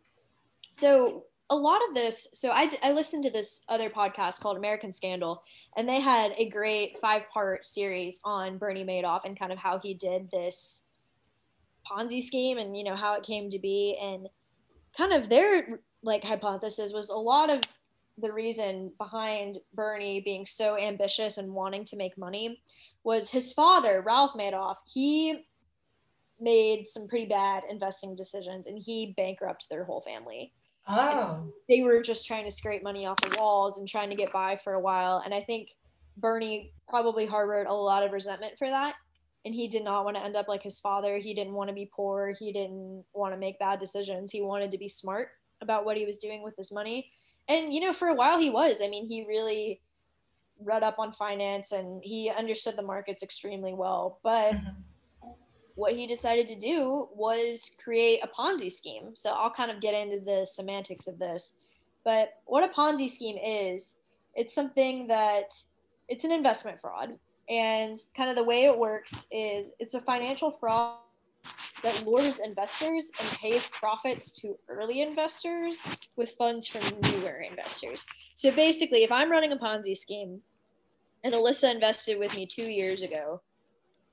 so 0.72 1.24
a 1.50 1.56
lot 1.56 1.80
of 1.88 1.94
this. 1.94 2.28
So 2.34 2.50
I 2.50 2.70
I 2.82 2.92
listened 2.92 3.24
to 3.24 3.30
this 3.30 3.62
other 3.68 3.90
podcast 3.90 4.40
called 4.40 4.56
American 4.56 4.92
Scandal, 4.92 5.42
and 5.76 5.88
they 5.88 6.00
had 6.00 6.34
a 6.36 6.48
great 6.48 6.98
five 7.00 7.22
part 7.32 7.64
series 7.64 8.20
on 8.24 8.58
Bernie 8.58 8.84
Madoff 8.84 9.24
and 9.24 9.38
kind 9.38 9.52
of 9.52 9.58
how 9.58 9.78
he 9.78 9.94
did 9.94 10.30
this 10.30 10.82
Ponzi 11.86 12.22
scheme 12.22 12.58
and 12.58 12.76
you 12.76 12.84
know 12.84 12.96
how 12.96 13.14
it 13.14 13.22
came 13.22 13.50
to 13.50 13.58
be 13.58 13.96
and 14.00 14.28
kind 14.96 15.12
of 15.12 15.28
their 15.28 15.80
like 16.06 16.24
hypothesis 16.24 16.92
was 16.92 17.10
a 17.10 17.16
lot 17.16 17.50
of 17.50 17.60
the 18.18 18.32
reason 18.32 18.92
behind 18.98 19.58
Bernie 19.74 20.20
being 20.20 20.46
so 20.46 20.78
ambitious 20.78 21.38
and 21.38 21.52
wanting 21.52 21.84
to 21.86 21.96
make 21.96 22.16
money 22.16 22.62
was 23.04 23.28
his 23.28 23.52
father, 23.52 24.02
Ralph 24.04 24.32
Madoff. 24.32 24.76
He 24.86 25.46
made 26.40 26.88
some 26.88 27.08
pretty 27.08 27.26
bad 27.26 27.64
investing 27.68 28.16
decisions 28.16 28.66
and 28.66 28.78
he 28.78 29.14
bankrupted 29.16 29.68
their 29.70 29.84
whole 29.84 30.00
family. 30.00 30.52
Oh. 30.88 31.40
And 31.42 31.52
they 31.68 31.82
were 31.82 32.00
just 32.00 32.26
trying 32.26 32.44
to 32.44 32.50
scrape 32.50 32.82
money 32.82 33.06
off 33.06 33.20
the 33.20 33.36
walls 33.38 33.78
and 33.78 33.88
trying 33.88 34.10
to 34.10 34.16
get 34.16 34.32
by 34.32 34.56
for 34.56 34.74
a 34.74 34.80
while. 34.80 35.22
And 35.24 35.34
I 35.34 35.42
think 35.42 35.76
Bernie 36.16 36.72
probably 36.88 37.26
harbored 37.26 37.66
a 37.66 37.72
lot 37.72 38.02
of 38.02 38.12
resentment 38.12 38.54
for 38.58 38.68
that. 38.68 38.94
And 39.44 39.54
he 39.54 39.68
did 39.68 39.84
not 39.84 40.04
want 40.04 40.16
to 40.16 40.24
end 40.24 40.36
up 40.36 40.48
like 40.48 40.62
his 40.62 40.80
father. 40.80 41.18
He 41.18 41.34
didn't 41.34 41.52
want 41.52 41.68
to 41.68 41.74
be 41.74 41.90
poor. 41.94 42.34
He 42.38 42.52
didn't 42.52 43.04
want 43.12 43.34
to 43.34 43.38
make 43.38 43.58
bad 43.58 43.78
decisions. 43.78 44.32
He 44.32 44.42
wanted 44.42 44.70
to 44.72 44.78
be 44.78 44.88
smart 44.88 45.28
about 45.60 45.84
what 45.84 45.96
he 45.96 46.04
was 46.04 46.18
doing 46.18 46.42
with 46.42 46.56
his 46.56 46.72
money. 46.72 47.10
And, 47.48 47.72
you 47.72 47.80
know, 47.80 47.92
for 47.92 48.08
a 48.08 48.14
while 48.14 48.38
he 48.38 48.50
was. 48.50 48.82
I 48.82 48.88
mean, 48.88 49.06
he 49.06 49.24
really 49.26 49.80
read 50.60 50.82
up 50.82 50.98
on 50.98 51.12
finance 51.12 51.72
and 51.72 52.02
he 52.02 52.30
understood 52.30 52.76
the 52.76 52.82
markets 52.82 53.22
extremely 53.22 53.74
well. 53.74 54.18
But 54.22 54.54
mm-hmm. 54.54 55.30
what 55.74 55.94
he 55.94 56.06
decided 56.06 56.48
to 56.48 56.58
do 56.58 57.08
was 57.14 57.72
create 57.82 58.20
a 58.22 58.28
Ponzi 58.28 58.70
scheme. 58.70 59.10
So 59.14 59.30
I'll 59.30 59.50
kind 59.50 59.70
of 59.70 59.80
get 59.80 59.94
into 59.94 60.20
the 60.24 60.44
semantics 60.44 61.06
of 61.06 61.18
this. 61.18 61.54
But 62.04 62.40
what 62.46 62.64
a 62.64 62.72
Ponzi 62.72 63.10
scheme 63.10 63.38
is, 63.42 63.96
it's 64.34 64.54
something 64.54 65.06
that 65.08 65.54
it's 66.08 66.24
an 66.24 66.32
investment 66.32 66.80
fraud. 66.80 67.18
And 67.48 67.96
kind 68.16 68.28
of 68.28 68.36
the 68.36 68.44
way 68.44 68.64
it 68.64 68.76
works 68.76 69.26
is 69.30 69.72
it's 69.78 69.94
a 69.94 70.00
financial 70.00 70.50
fraud 70.50 70.98
that 71.82 72.06
lures 72.06 72.40
investors 72.40 73.10
and 73.20 73.28
pays 73.38 73.66
profits 73.66 74.32
to 74.32 74.58
early 74.68 75.02
investors 75.02 75.86
with 76.16 76.30
funds 76.32 76.66
from 76.66 76.82
newer 77.02 77.44
investors. 77.48 78.04
So 78.34 78.50
basically, 78.50 79.04
if 79.04 79.12
I'm 79.12 79.30
running 79.30 79.52
a 79.52 79.56
Ponzi 79.56 79.96
scheme 79.96 80.40
and 81.24 81.34
Alyssa 81.34 81.74
invested 81.74 82.18
with 82.18 82.34
me 82.34 82.46
two 82.46 82.64
years 82.64 83.02
ago, 83.02 83.42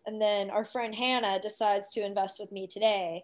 and 0.05 0.21
then 0.21 0.49
our 0.49 0.65
friend 0.65 0.93
Hannah 0.93 1.39
decides 1.39 1.91
to 1.93 2.05
invest 2.05 2.39
with 2.39 2.51
me 2.51 2.67
today, 2.67 3.23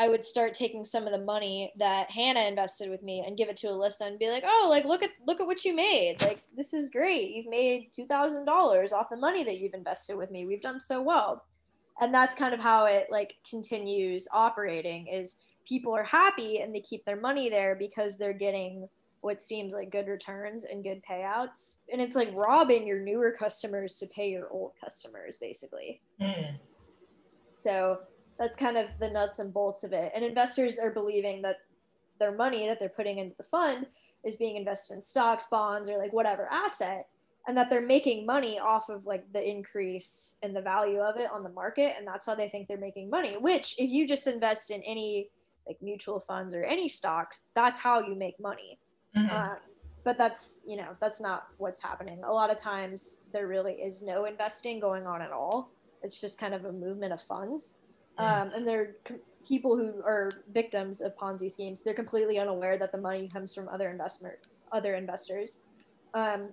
I 0.00 0.08
would 0.08 0.24
start 0.24 0.54
taking 0.54 0.84
some 0.84 1.06
of 1.06 1.12
the 1.12 1.18
money 1.18 1.72
that 1.76 2.08
Hannah 2.08 2.46
invested 2.46 2.88
with 2.88 3.02
me 3.02 3.24
and 3.26 3.36
give 3.36 3.48
it 3.48 3.56
to 3.58 3.66
Alyssa 3.66 4.02
and 4.02 4.18
be 4.18 4.30
like, 4.30 4.44
"Oh, 4.46 4.68
like 4.70 4.84
look 4.84 5.02
at 5.02 5.10
look 5.26 5.40
at 5.40 5.46
what 5.46 5.64
you 5.64 5.74
made. 5.74 6.22
Like 6.22 6.40
this 6.56 6.72
is 6.72 6.90
great. 6.90 7.32
You've 7.32 7.48
made 7.48 7.92
$2,000 7.92 8.92
off 8.92 9.10
the 9.10 9.16
money 9.16 9.42
that 9.42 9.58
you've 9.58 9.74
invested 9.74 10.16
with 10.16 10.30
me. 10.30 10.46
We've 10.46 10.60
done 10.60 10.78
so 10.78 11.02
well." 11.02 11.47
And 12.00 12.14
that's 12.14 12.36
kind 12.36 12.54
of 12.54 12.60
how 12.60 12.86
it 12.86 13.08
like 13.10 13.36
continues 13.48 14.28
operating 14.32 15.08
is 15.08 15.36
people 15.66 15.94
are 15.94 16.04
happy 16.04 16.60
and 16.60 16.74
they 16.74 16.80
keep 16.80 17.04
their 17.04 17.20
money 17.20 17.48
there 17.48 17.74
because 17.74 18.16
they're 18.16 18.32
getting 18.32 18.88
what 19.20 19.42
seems 19.42 19.74
like 19.74 19.90
good 19.90 20.06
returns 20.06 20.64
and 20.64 20.84
good 20.84 21.02
payouts. 21.08 21.78
And 21.92 22.00
it's 22.00 22.14
like 22.14 22.34
robbing 22.34 22.86
your 22.86 23.00
newer 23.00 23.34
customers 23.36 23.98
to 23.98 24.06
pay 24.06 24.30
your 24.30 24.48
old 24.50 24.72
customers, 24.82 25.38
basically. 25.38 26.00
Mm. 26.20 26.56
So 27.52 27.98
that's 28.38 28.56
kind 28.56 28.76
of 28.76 28.86
the 29.00 29.10
nuts 29.10 29.40
and 29.40 29.52
bolts 29.52 29.82
of 29.82 29.92
it. 29.92 30.12
And 30.14 30.24
investors 30.24 30.78
are 30.78 30.92
believing 30.92 31.42
that 31.42 31.56
their 32.20 32.32
money 32.32 32.66
that 32.66 32.78
they're 32.78 32.88
putting 32.88 33.18
into 33.18 33.36
the 33.36 33.44
fund 33.44 33.86
is 34.24 34.36
being 34.36 34.56
invested 34.56 34.94
in 34.94 35.02
stocks, 35.02 35.46
bonds, 35.50 35.88
or 35.88 35.98
like 35.98 36.12
whatever 36.12 36.48
asset, 36.50 37.08
and 37.48 37.56
that 37.56 37.68
they're 37.70 37.80
making 37.80 38.24
money 38.24 38.60
off 38.60 38.88
of 38.90 39.04
like 39.06 39.24
the 39.32 39.42
increase 39.42 40.36
in 40.42 40.52
the 40.52 40.60
value 40.60 41.00
of 41.00 41.16
it 41.16 41.28
on 41.32 41.42
the 41.42 41.48
market. 41.48 41.94
And 41.98 42.06
that's 42.06 42.24
how 42.24 42.36
they 42.36 42.48
think 42.48 42.68
they're 42.68 42.78
making 42.78 43.10
money, 43.10 43.36
which 43.36 43.74
if 43.78 43.90
you 43.90 44.06
just 44.06 44.28
invest 44.28 44.70
in 44.70 44.82
any 44.82 45.30
like 45.66 45.78
mutual 45.82 46.20
funds 46.20 46.54
or 46.54 46.62
any 46.62 46.88
stocks, 46.88 47.46
that's 47.54 47.80
how 47.80 48.00
you 48.00 48.14
make 48.14 48.38
money 48.38 48.78
Mm-hmm. 49.16 49.34
Um, 49.34 49.56
but 50.04 50.16
that's 50.16 50.60
you 50.66 50.76
know 50.76 50.96
that's 51.00 51.20
not 51.20 51.48
what's 51.58 51.82
happening. 51.82 52.22
A 52.24 52.32
lot 52.32 52.50
of 52.50 52.58
times 52.58 53.20
there 53.32 53.46
really 53.46 53.74
is 53.74 54.02
no 54.02 54.24
investing 54.24 54.80
going 54.80 55.06
on 55.06 55.20
at 55.22 55.32
all. 55.32 55.70
It's 56.02 56.20
just 56.20 56.38
kind 56.38 56.54
of 56.54 56.64
a 56.64 56.72
movement 56.72 57.12
of 57.12 57.22
funds, 57.22 57.78
um, 58.18 58.50
and 58.54 58.66
they're 58.66 58.96
people 59.46 59.76
who 59.76 60.02
are 60.04 60.30
victims 60.52 61.00
of 61.00 61.16
Ponzi 61.16 61.50
schemes. 61.50 61.82
They're 61.82 61.94
completely 61.94 62.38
unaware 62.38 62.78
that 62.78 62.92
the 62.92 62.98
money 62.98 63.28
comes 63.28 63.54
from 63.54 63.68
other 63.68 63.88
investment 63.88 64.36
other 64.72 64.94
investors. 64.94 65.60
Um, 66.14 66.50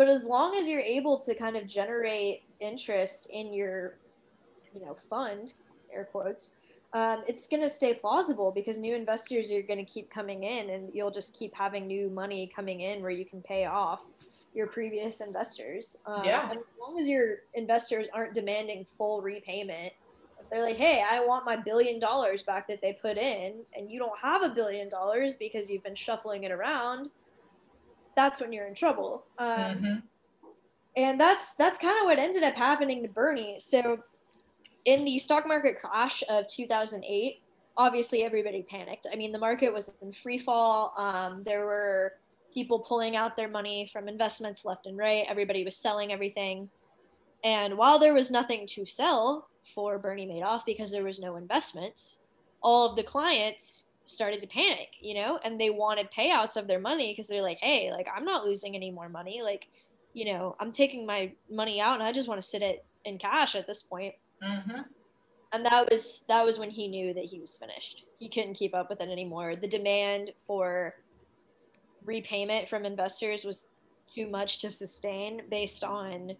but 0.00 0.08
as 0.08 0.24
long 0.24 0.56
as 0.56 0.66
you're 0.66 0.80
able 0.80 1.18
to 1.18 1.34
kind 1.34 1.58
of 1.58 1.66
generate 1.66 2.44
interest 2.58 3.28
in 3.30 3.52
your 3.52 3.98
you 4.74 4.80
know 4.80 4.96
fund 5.10 5.52
air 5.92 6.08
quotes 6.10 6.52
um, 6.94 7.22
it's 7.28 7.46
going 7.46 7.62
to 7.62 7.68
stay 7.68 7.92
plausible 7.92 8.50
because 8.50 8.78
new 8.78 8.94
investors 8.96 9.52
are 9.52 9.60
going 9.60 9.78
to 9.78 9.84
keep 9.84 10.10
coming 10.10 10.44
in 10.44 10.70
and 10.70 10.88
you'll 10.94 11.10
just 11.10 11.34
keep 11.34 11.54
having 11.54 11.86
new 11.86 12.08
money 12.08 12.50
coming 12.56 12.80
in 12.80 13.02
where 13.02 13.10
you 13.10 13.26
can 13.26 13.42
pay 13.42 13.66
off 13.66 14.06
your 14.54 14.66
previous 14.66 15.20
investors. 15.20 15.98
Um, 16.06 16.24
yeah. 16.24 16.50
And 16.50 16.58
as 16.58 16.64
long 16.80 16.98
as 16.98 17.06
your 17.06 17.42
investors 17.54 18.08
aren't 18.12 18.34
demanding 18.34 18.86
full 18.98 19.22
repayment, 19.22 19.92
they're 20.50 20.64
like, 20.64 20.78
hey, 20.78 21.04
I 21.08 21.24
want 21.24 21.44
my 21.44 21.56
billion 21.56 22.00
dollars 22.00 22.42
back 22.42 22.66
that 22.66 22.80
they 22.82 22.94
put 22.94 23.16
in, 23.16 23.60
and 23.76 23.88
you 23.88 24.00
don't 24.00 24.18
have 24.18 24.42
a 24.42 24.48
billion 24.48 24.88
dollars 24.88 25.34
because 25.36 25.70
you've 25.70 25.84
been 25.84 25.94
shuffling 25.94 26.42
it 26.42 26.50
around, 26.50 27.10
that's 28.16 28.40
when 28.40 28.52
you're 28.52 28.66
in 28.66 28.74
trouble. 28.74 29.24
Um, 29.38 29.48
mm-hmm. 29.48 29.94
And 30.96 31.20
that's 31.20 31.54
that's 31.54 31.78
kind 31.78 31.96
of 32.00 32.06
what 32.06 32.18
ended 32.18 32.42
up 32.42 32.54
happening 32.54 33.02
to 33.02 33.08
Bernie. 33.08 33.58
So 33.60 33.98
in 34.84 35.04
the 35.04 35.18
stock 35.18 35.46
market 35.46 35.76
crash 35.80 36.22
of 36.28 36.46
2008, 36.48 37.40
obviously 37.76 38.24
everybody 38.24 38.62
panicked. 38.62 39.06
I 39.12 39.16
mean, 39.16 39.32
the 39.32 39.38
market 39.38 39.72
was 39.72 39.92
in 40.02 40.12
free 40.12 40.38
fall. 40.38 40.92
Um, 40.96 41.42
there 41.44 41.64
were 41.64 42.14
people 42.52 42.80
pulling 42.80 43.16
out 43.16 43.36
their 43.36 43.48
money 43.48 43.88
from 43.92 44.08
investments 44.08 44.64
left 44.64 44.86
and 44.86 44.98
right. 44.98 45.24
Everybody 45.28 45.64
was 45.64 45.76
selling 45.76 46.12
everything. 46.12 46.68
And 47.44 47.78
while 47.78 47.98
there 47.98 48.14
was 48.14 48.30
nothing 48.30 48.66
to 48.68 48.84
sell 48.84 49.48
for 49.74 49.98
Bernie 49.98 50.26
Madoff 50.26 50.64
because 50.66 50.90
there 50.90 51.04
was 51.04 51.20
no 51.20 51.36
investments, 51.36 52.18
all 52.62 52.90
of 52.90 52.96
the 52.96 53.02
clients 53.02 53.86
started 54.10 54.40
to 54.40 54.46
panic, 54.46 54.88
you 55.00 55.14
know, 55.14 55.38
and 55.44 55.60
they 55.60 55.70
wanted 55.70 56.08
payouts 56.10 56.56
of 56.56 56.66
their 56.66 56.78
money 56.78 57.12
because 57.12 57.28
they're 57.28 57.42
like, 57.42 57.58
hey, 57.60 57.90
like 57.90 58.08
I'm 58.14 58.24
not 58.24 58.44
losing 58.44 58.74
any 58.74 58.90
more 58.90 59.08
money. 59.08 59.42
Like, 59.42 59.68
you 60.14 60.24
know, 60.24 60.56
I'm 60.60 60.72
taking 60.72 61.06
my 61.06 61.32
money 61.50 61.80
out 61.80 61.94
and 61.94 62.02
I 62.02 62.12
just 62.12 62.28
want 62.28 62.40
to 62.40 62.46
sit 62.46 62.62
it 62.62 62.84
in 63.04 63.18
cash 63.18 63.54
at 63.54 63.66
this 63.66 63.82
point. 63.82 64.14
Mm-hmm. 64.42 64.82
And 65.52 65.66
that 65.66 65.90
was 65.90 66.24
that 66.28 66.44
was 66.44 66.58
when 66.58 66.70
he 66.70 66.86
knew 66.86 67.12
that 67.14 67.24
he 67.24 67.40
was 67.40 67.56
finished. 67.56 68.04
He 68.18 68.28
couldn't 68.28 68.54
keep 68.54 68.74
up 68.74 68.88
with 68.88 69.00
it 69.00 69.08
anymore. 69.08 69.56
The 69.56 69.68
demand 69.68 70.32
for 70.46 70.94
repayment 72.04 72.68
from 72.68 72.86
investors 72.86 73.44
was 73.44 73.66
too 74.12 74.28
much 74.28 74.58
to 74.60 74.70
sustain 74.70 75.42
based 75.50 75.84
on 75.84 76.36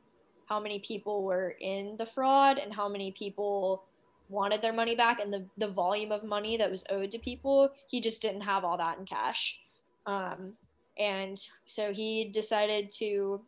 how 0.46 0.60
many 0.60 0.80
people 0.80 1.22
were 1.22 1.56
in 1.60 1.96
the 1.96 2.06
fraud 2.06 2.58
and 2.58 2.74
how 2.74 2.88
many 2.88 3.12
people 3.12 3.84
wanted 4.30 4.62
their 4.62 4.72
money 4.72 4.94
back 4.94 5.20
and 5.20 5.32
the, 5.32 5.44
the 5.58 5.68
volume 5.68 6.12
of 6.12 6.24
money 6.24 6.56
that 6.56 6.70
was 6.70 6.84
owed 6.88 7.10
to 7.10 7.18
people 7.18 7.70
he 7.88 8.00
just 8.00 8.22
didn't 8.22 8.40
have 8.42 8.64
all 8.64 8.78
that 8.78 8.98
in 8.98 9.04
cash. 9.04 9.58
Um, 10.06 10.52
and 10.98 11.38
so 11.66 11.92
he 11.92 12.30
decided 12.32 12.90
to 12.92 13.40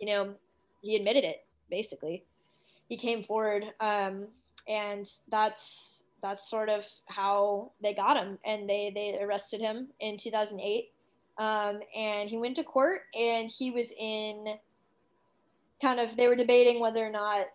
you 0.00 0.06
know 0.06 0.34
he 0.82 0.96
admitted 0.96 1.24
it 1.24 1.44
basically. 1.70 2.24
He 2.88 2.96
came 2.96 3.24
forward, 3.24 3.64
um, 3.80 4.26
and 4.68 5.10
that's 5.28 6.04
that's 6.22 6.48
sort 6.48 6.68
of 6.68 6.84
how 7.06 7.72
they 7.82 7.94
got 7.94 8.16
him, 8.16 8.38
and 8.44 8.68
they 8.68 8.92
they 8.94 9.18
arrested 9.22 9.60
him 9.60 9.88
in 10.00 10.16
2008, 10.16 10.92
um, 11.38 11.80
and 11.96 12.28
he 12.28 12.36
went 12.36 12.56
to 12.56 12.64
court, 12.64 13.02
and 13.18 13.50
he 13.50 13.70
was 13.70 13.92
in 13.98 14.56
kind 15.80 15.98
of 15.98 16.16
they 16.16 16.28
were 16.28 16.36
debating 16.36 16.80
whether 16.80 17.04
or 17.04 17.10
not 17.10 17.46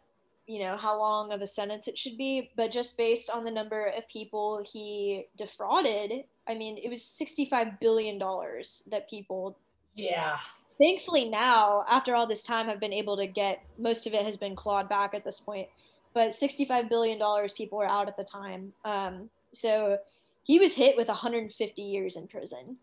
you 0.50 0.60
know 0.60 0.76
how 0.76 0.98
long 0.98 1.32
of 1.32 1.42
a 1.42 1.48
sentence 1.48 1.88
it 1.88 1.96
should 1.96 2.18
be 2.18 2.50
but 2.58 2.72
just 2.72 2.98
based 2.98 3.30
on 3.30 3.44
the 3.44 3.52
number 3.52 3.94
of 3.96 4.08
people 4.08 4.66
he 4.70 5.28
defrauded 5.38 6.24
i 6.48 6.56
mean 6.56 6.78
it 6.84 6.90
was 6.90 7.04
65 7.04 7.80
billion 7.80 8.18
dollars 8.18 8.84
that 8.90 9.10
people 9.10 9.58
yeah. 9.96 10.38
Thankfully 10.80 11.28
now 11.28 11.84
after 11.90 12.16
all 12.16 12.26
this 12.26 12.42
time 12.42 12.70
i've 12.70 12.80
been 12.80 12.94
able 12.94 13.16
to 13.18 13.28
get 13.28 13.62
most 13.78 14.08
of 14.08 14.14
it 14.14 14.24
has 14.26 14.38
been 14.38 14.56
clawed 14.56 14.90
back 14.90 15.14
at 15.14 15.24
this 15.24 15.40
point 15.40 15.68
but 16.16 16.34
65 16.34 16.90
billion 16.90 17.20
dollars 17.20 17.54
people 17.54 17.78
were 17.78 17.88
out 17.88 18.08
at 18.08 18.18
the 18.18 18.24
time. 18.24 18.74
Um, 18.84 19.30
so 19.54 20.00
he 20.44 20.58
was 20.58 20.74
hit 20.74 20.98
with 20.98 21.08
150 21.08 21.82
years 21.82 22.16
in 22.16 22.28
prison 22.28 22.78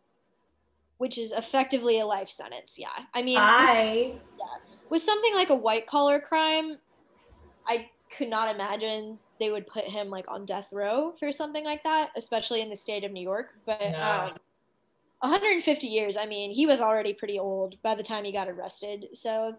which 0.98 1.18
is 1.18 1.32
effectively 1.32 2.00
a 2.00 2.06
life 2.06 2.30
sentence 2.30 2.78
yeah. 2.78 3.04
I 3.12 3.22
mean 3.22 3.38
i 3.38 4.14
yeah 4.38 4.66
with 4.90 5.02
something 5.02 5.34
like 5.34 5.50
a 5.50 5.54
white 5.54 5.86
collar 5.86 6.20
crime 6.20 6.78
i 7.68 7.88
could 8.16 8.28
not 8.28 8.54
imagine 8.54 9.18
they 9.38 9.50
would 9.50 9.66
put 9.66 9.84
him 9.84 10.08
like 10.08 10.26
on 10.28 10.46
death 10.46 10.68
row 10.72 11.12
for 11.18 11.30
something 11.32 11.64
like 11.64 11.82
that 11.82 12.10
especially 12.16 12.60
in 12.60 12.70
the 12.70 12.76
state 12.76 13.04
of 13.04 13.12
new 13.12 13.22
york 13.22 13.54
but 13.66 13.94
um, 13.94 14.32
150 15.20 15.86
years. 15.86 16.16
I 16.16 16.26
mean, 16.26 16.50
he 16.50 16.66
was 16.66 16.80
already 16.80 17.14
pretty 17.14 17.38
old 17.38 17.80
by 17.82 17.94
the 17.94 18.02
time 18.02 18.24
he 18.24 18.32
got 18.32 18.48
arrested, 18.48 19.06
so 19.14 19.54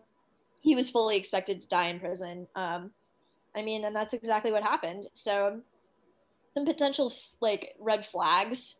he 0.61 0.75
was 0.75 0.89
fully 0.89 1.17
expected 1.17 1.59
to 1.59 1.67
die 1.67 1.89
in 1.89 1.99
prison. 1.99 2.47
Um, 2.55 2.91
I 3.55 3.61
mean, 3.63 3.85
and 3.85 3.95
that's 3.95 4.13
exactly 4.13 4.51
what 4.51 4.63
happened. 4.63 5.07
So, 5.13 5.61
some 6.53 6.65
potential 6.65 7.11
like 7.41 7.75
red 7.79 8.05
flags 8.05 8.77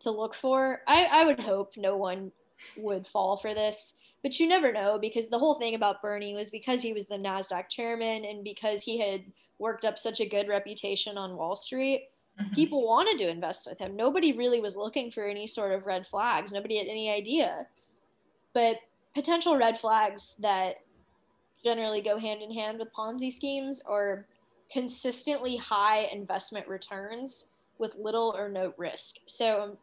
to 0.00 0.10
look 0.10 0.34
for. 0.34 0.82
I, 0.86 1.04
I 1.04 1.24
would 1.26 1.40
hope 1.40 1.72
no 1.76 1.96
one 1.96 2.30
would 2.76 3.06
fall 3.08 3.38
for 3.38 3.54
this, 3.54 3.94
but 4.22 4.38
you 4.38 4.46
never 4.46 4.72
know 4.72 4.98
because 4.98 5.28
the 5.28 5.38
whole 5.38 5.58
thing 5.58 5.74
about 5.74 6.02
Bernie 6.02 6.34
was 6.34 6.50
because 6.50 6.82
he 6.82 6.92
was 6.92 7.06
the 7.06 7.16
NASDAQ 7.16 7.68
chairman 7.68 8.24
and 8.24 8.44
because 8.44 8.82
he 8.82 8.98
had 8.98 9.22
worked 9.58 9.84
up 9.84 9.98
such 9.98 10.20
a 10.20 10.28
good 10.28 10.48
reputation 10.48 11.16
on 11.18 11.36
Wall 11.36 11.56
Street 11.56 12.08
Mm-hmm. 12.40 12.54
People 12.54 12.86
wanted 12.86 13.18
to 13.18 13.28
invest 13.28 13.66
with 13.68 13.78
him. 13.78 13.94
Nobody 13.94 14.32
really 14.32 14.60
was 14.60 14.76
looking 14.76 15.10
for 15.10 15.24
any 15.24 15.46
sort 15.46 15.72
of 15.72 15.86
red 15.86 16.06
flags. 16.06 16.52
Nobody 16.52 16.78
had 16.78 16.86
any 16.86 17.10
idea. 17.10 17.66
But 18.54 18.76
potential 19.14 19.56
red 19.56 19.78
flags 19.78 20.36
that 20.38 20.76
generally 21.62 22.00
go 22.00 22.18
hand 22.18 22.42
in 22.42 22.52
hand 22.52 22.78
with 22.78 22.92
Ponzi 22.92 23.32
schemes 23.32 23.82
are 23.86 24.26
consistently 24.72 25.56
high 25.56 26.08
investment 26.12 26.66
returns 26.66 27.46
with 27.78 27.96
little 27.96 28.34
or 28.36 28.48
no 28.48 28.72
risk. 28.78 29.16
So 29.26 29.62
um, 29.62 29.76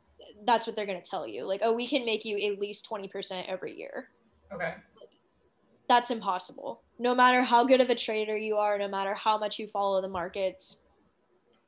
that's 0.46 0.66
what 0.66 0.76
they're 0.76 0.88
going 0.88 1.02
to 1.02 1.10
tell 1.10 1.28
you. 1.28 1.46
Like, 1.46 1.62
oh, 1.64 1.74
we 1.74 1.88
can 1.88 2.06
make 2.06 2.26
you 2.26 2.38
at 2.52 2.60
least 2.60 2.90
20% 2.90 3.46
every 3.48 3.78
year. 3.78 4.10
Okay. 4.54 4.74
that's 5.88 6.12
impossible. 6.12 6.82
No 6.98 7.16
matter 7.16 7.42
how 7.44 7.64
good 7.64 7.82
of 7.82 7.90
a 7.90 7.96
trader 7.96 8.38
you 8.38 8.58
are, 8.58 8.78
no 8.78 8.88
matter 8.88 9.14
how 9.14 9.38
much 9.38 9.60
you 9.60 9.68
follow 9.68 10.02
the 10.02 10.08
markets, 10.08 10.78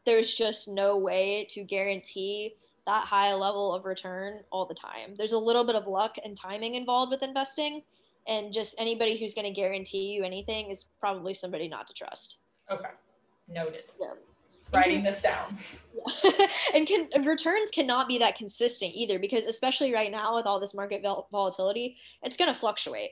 there's 0.05 0.33
just 0.33 0.67
no 0.67 0.97
way 0.97 1.47
to 1.51 1.63
guarantee 1.63 2.55
that 2.87 3.05
high 3.05 3.33
level 3.33 3.73
of 3.73 3.85
return 3.85 4.41
all 4.51 4.65
the 4.65 4.73
time. 4.73 5.15
There's 5.17 5.33
a 5.33 5.37
little 5.37 5.63
bit 5.63 5.75
of 5.75 5.87
luck 5.87 6.15
and 6.23 6.35
timing 6.35 6.75
involved 6.75 7.11
with 7.11 7.21
investing, 7.21 7.83
and 8.27 8.51
just 8.53 8.75
anybody 8.79 9.17
who's 9.17 9.33
going 9.33 9.45
to 9.45 9.53
guarantee 9.53 10.11
you 10.11 10.23
anything 10.23 10.71
is 10.71 10.85
probably 10.99 11.33
somebody 11.33 11.67
not 11.67 11.87
to 11.87 11.93
trust. 11.93 12.37
Okay, 12.71 12.89
noted. 13.47 13.83
Yeah. 13.99 14.13
Writing 14.73 15.03
this 15.03 15.21
down. 15.21 15.57
And 16.73 16.87
can 16.87 17.09
returns 17.25 17.69
cannot 17.69 18.07
be 18.07 18.17
that 18.19 18.37
consistent 18.37 18.93
either 18.95 19.19
because 19.19 19.45
especially 19.45 19.93
right 19.93 20.11
now 20.11 20.35
with 20.35 20.45
all 20.45 20.59
this 20.59 20.73
market 20.73 21.03
volatility, 21.31 21.97
it's 22.23 22.37
going 22.37 22.51
to 22.51 22.59
fluctuate. 22.59 23.11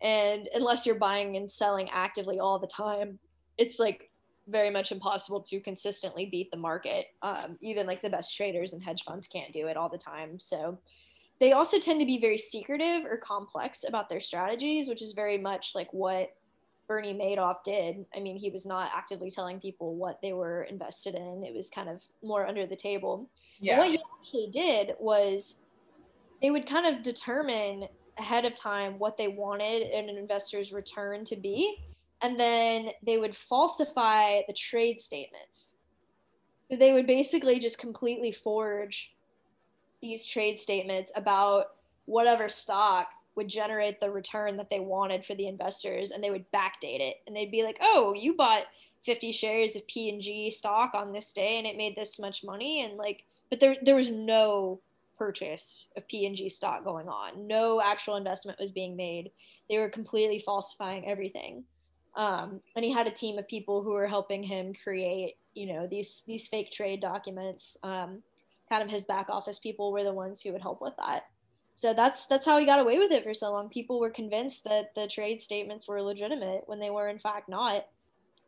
And 0.00 0.48
unless 0.54 0.86
you're 0.86 0.98
buying 0.98 1.36
and 1.36 1.50
selling 1.50 1.88
actively 1.90 2.40
all 2.40 2.58
the 2.58 2.66
time, 2.66 3.18
it's 3.58 3.78
like 3.78 4.10
very 4.48 4.70
much 4.70 4.92
impossible 4.92 5.40
to 5.40 5.60
consistently 5.60 6.26
beat 6.26 6.50
the 6.50 6.56
market. 6.56 7.06
Um, 7.22 7.56
even 7.60 7.86
like 7.86 8.02
the 8.02 8.10
best 8.10 8.36
traders 8.36 8.72
and 8.72 8.82
hedge 8.82 9.04
funds 9.04 9.28
can't 9.28 9.52
do 9.52 9.66
it 9.68 9.76
all 9.76 9.88
the 9.88 9.98
time. 9.98 10.38
So 10.40 10.78
they 11.40 11.52
also 11.52 11.78
tend 11.78 12.00
to 12.00 12.06
be 12.06 12.18
very 12.18 12.38
secretive 12.38 13.04
or 13.04 13.16
complex 13.16 13.84
about 13.86 14.08
their 14.08 14.20
strategies, 14.20 14.88
which 14.88 15.02
is 15.02 15.12
very 15.12 15.38
much 15.38 15.74
like 15.74 15.92
what 15.92 16.34
Bernie 16.86 17.14
Madoff 17.14 17.64
did. 17.64 18.04
I 18.14 18.20
mean, 18.20 18.36
he 18.36 18.50
was 18.50 18.66
not 18.66 18.90
actively 18.94 19.30
telling 19.30 19.60
people 19.60 19.94
what 19.94 20.20
they 20.22 20.32
were 20.32 20.64
invested 20.64 21.14
in, 21.14 21.44
it 21.44 21.54
was 21.54 21.70
kind 21.70 21.88
of 21.88 22.02
more 22.22 22.46
under 22.46 22.66
the 22.66 22.76
table. 22.76 23.28
Yeah. 23.60 23.78
What 23.78 23.90
he 23.90 24.00
actually 24.20 24.50
did 24.50 24.94
was 24.98 25.56
they 26.42 26.50
would 26.50 26.66
kind 26.66 26.94
of 26.94 27.02
determine 27.02 27.88
ahead 28.18 28.44
of 28.44 28.54
time 28.54 28.98
what 28.98 29.16
they 29.16 29.28
wanted 29.28 29.82
an 29.82 30.08
investor's 30.08 30.72
return 30.72 31.24
to 31.24 31.36
be 31.36 31.78
and 32.22 32.38
then 32.38 32.90
they 33.04 33.18
would 33.18 33.36
falsify 33.36 34.40
the 34.46 34.52
trade 34.54 35.00
statements. 35.00 35.74
So 36.70 36.76
they 36.76 36.92
would 36.92 37.06
basically 37.06 37.58
just 37.58 37.78
completely 37.78 38.32
forge 38.32 39.12
these 40.00 40.24
trade 40.24 40.58
statements 40.58 41.12
about 41.16 41.76
whatever 42.06 42.48
stock 42.48 43.08
would 43.36 43.48
generate 43.48 44.00
the 44.00 44.10
return 44.10 44.56
that 44.56 44.70
they 44.70 44.80
wanted 44.80 45.24
for 45.24 45.34
the 45.34 45.48
investors 45.48 46.10
and 46.10 46.22
they 46.22 46.30
would 46.30 46.50
backdate 46.52 47.00
it. 47.00 47.16
And 47.26 47.34
they'd 47.34 47.50
be 47.50 47.62
like 47.62 47.78
oh 47.80 48.14
you 48.14 48.34
bought 48.34 48.64
50 49.04 49.32
shares 49.32 49.76
of 49.76 49.86
p&g 49.86 50.50
stock 50.50 50.92
on 50.94 51.12
this 51.12 51.32
day 51.32 51.58
and 51.58 51.66
it 51.66 51.76
made 51.76 51.96
this 51.96 52.18
much 52.18 52.44
money. 52.44 52.84
And 52.84 52.96
like 52.96 53.24
but 53.50 53.60
there, 53.60 53.76
there 53.82 53.96
was 53.96 54.10
no 54.10 54.80
purchase 55.18 55.88
of 55.96 56.08
p&g 56.08 56.48
stock 56.48 56.84
going 56.84 57.08
on. 57.08 57.46
No 57.46 57.80
actual 57.80 58.16
investment 58.16 58.58
was 58.58 58.72
being 58.72 58.96
made. 58.96 59.30
They 59.68 59.78
were 59.78 59.88
completely 59.88 60.38
falsifying 60.38 61.06
everything. 61.06 61.64
Um, 62.16 62.60
and 62.76 62.84
he 62.84 62.92
had 62.92 63.06
a 63.06 63.12
team 63.12 63.38
of 63.38 63.48
people 63.48 63.82
who 63.82 63.90
were 63.90 64.06
helping 64.06 64.42
him 64.42 64.72
create 64.72 65.36
you 65.54 65.66
know 65.66 65.86
these 65.86 66.24
these 66.26 66.48
fake 66.48 66.70
trade 66.70 67.00
documents. 67.00 67.76
Um, 67.82 68.22
kind 68.68 68.82
of 68.82 68.88
his 68.88 69.04
back 69.04 69.28
office 69.28 69.58
people 69.58 69.92
were 69.92 70.04
the 70.04 70.12
ones 70.12 70.40
who 70.40 70.52
would 70.52 70.62
help 70.62 70.80
with 70.80 70.94
that 70.96 71.24
so 71.76 71.92
that's 71.92 72.26
that's 72.26 72.46
how 72.46 72.58
he 72.58 72.66
got 72.66 72.80
away 72.80 72.98
with 72.98 73.10
it 73.10 73.24
for 73.24 73.34
so 73.34 73.50
long 73.50 73.68
people 73.68 73.98
were 73.98 74.10
convinced 74.10 74.64
that 74.64 74.94
the 74.94 75.06
trade 75.08 75.42
statements 75.42 75.88
were 75.88 76.00
legitimate 76.02 76.62
when 76.66 76.78
they 76.78 76.90
were 76.90 77.08
in 77.08 77.18
fact 77.18 77.48
not 77.48 77.86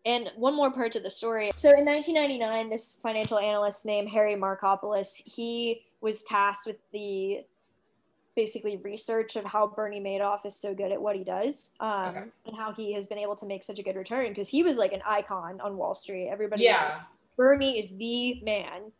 and 0.05 0.31
one 0.37 0.55
more 0.55 0.71
part 0.71 0.93
to 0.93 1.01
the 1.01 1.11
story 1.11 1.51
so 1.55 1.71
in 1.71 1.85
1999 1.85 2.71
this 2.71 2.99
financial 3.03 3.39
analyst 3.39 3.85
named 3.85 4.09
harry 4.09 4.35
markopolos 4.35 5.21
he 5.25 5.83
was 6.01 6.23
tasked 6.23 6.67
with 6.67 6.77
the 6.93 7.45
basically 8.37 8.77
research 8.77 9.35
of 9.35 9.45
how 9.45 9.67
Bernie 9.67 9.99
Madoff 9.99 10.45
is 10.45 10.55
so 10.55 10.75
good 10.75 10.93
at 10.93 11.01
what 11.01 11.17
he 11.17 11.25
does 11.25 11.71
um, 11.81 12.09
okay. 12.09 12.25
and 12.45 12.55
how 12.55 12.73
he 12.73 12.93
has 12.93 13.07
been 13.07 13.19
able 13.19 13.35
to 13.35 13.47
make 13.47 13.65
such 13.65 13.79
a 13.79 13.83
good 13.83 13.97
return 13.97 14.29
because 14.29 14.47
he 14.47 14.63
was 14.63 14.77
like 14.77 14.93
an 14.93 15.01
icon 15.07 15.59
on 15.63 15.77
Wall 15.77 15.95
Street. 15.95 16.29
Everybody, 16.29 16.65
yeah, 16.65 16.99
like, 16.99 17.03
Bernie 17.37 17.79
is 17.79 17.97
the 17.97 18.41
man. 18.45 18.93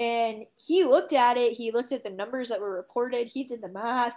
And 0.00 0.44
he 0.56 0.84
looked 0.84 1.12
at 1.12 1.36
it, 1.36 1.54
he 1.54 1.72
looked 1.72 1.92
at 1.92 2.04
the 2.04 2.10
numbers 2.10 2.48
that 2.48 2.60
were 2.60 2.70
reported, 2.70 3.26
he 3.26 3.44
did 3.44 3.60
the 3.60 3.68
math. 3.68 4.14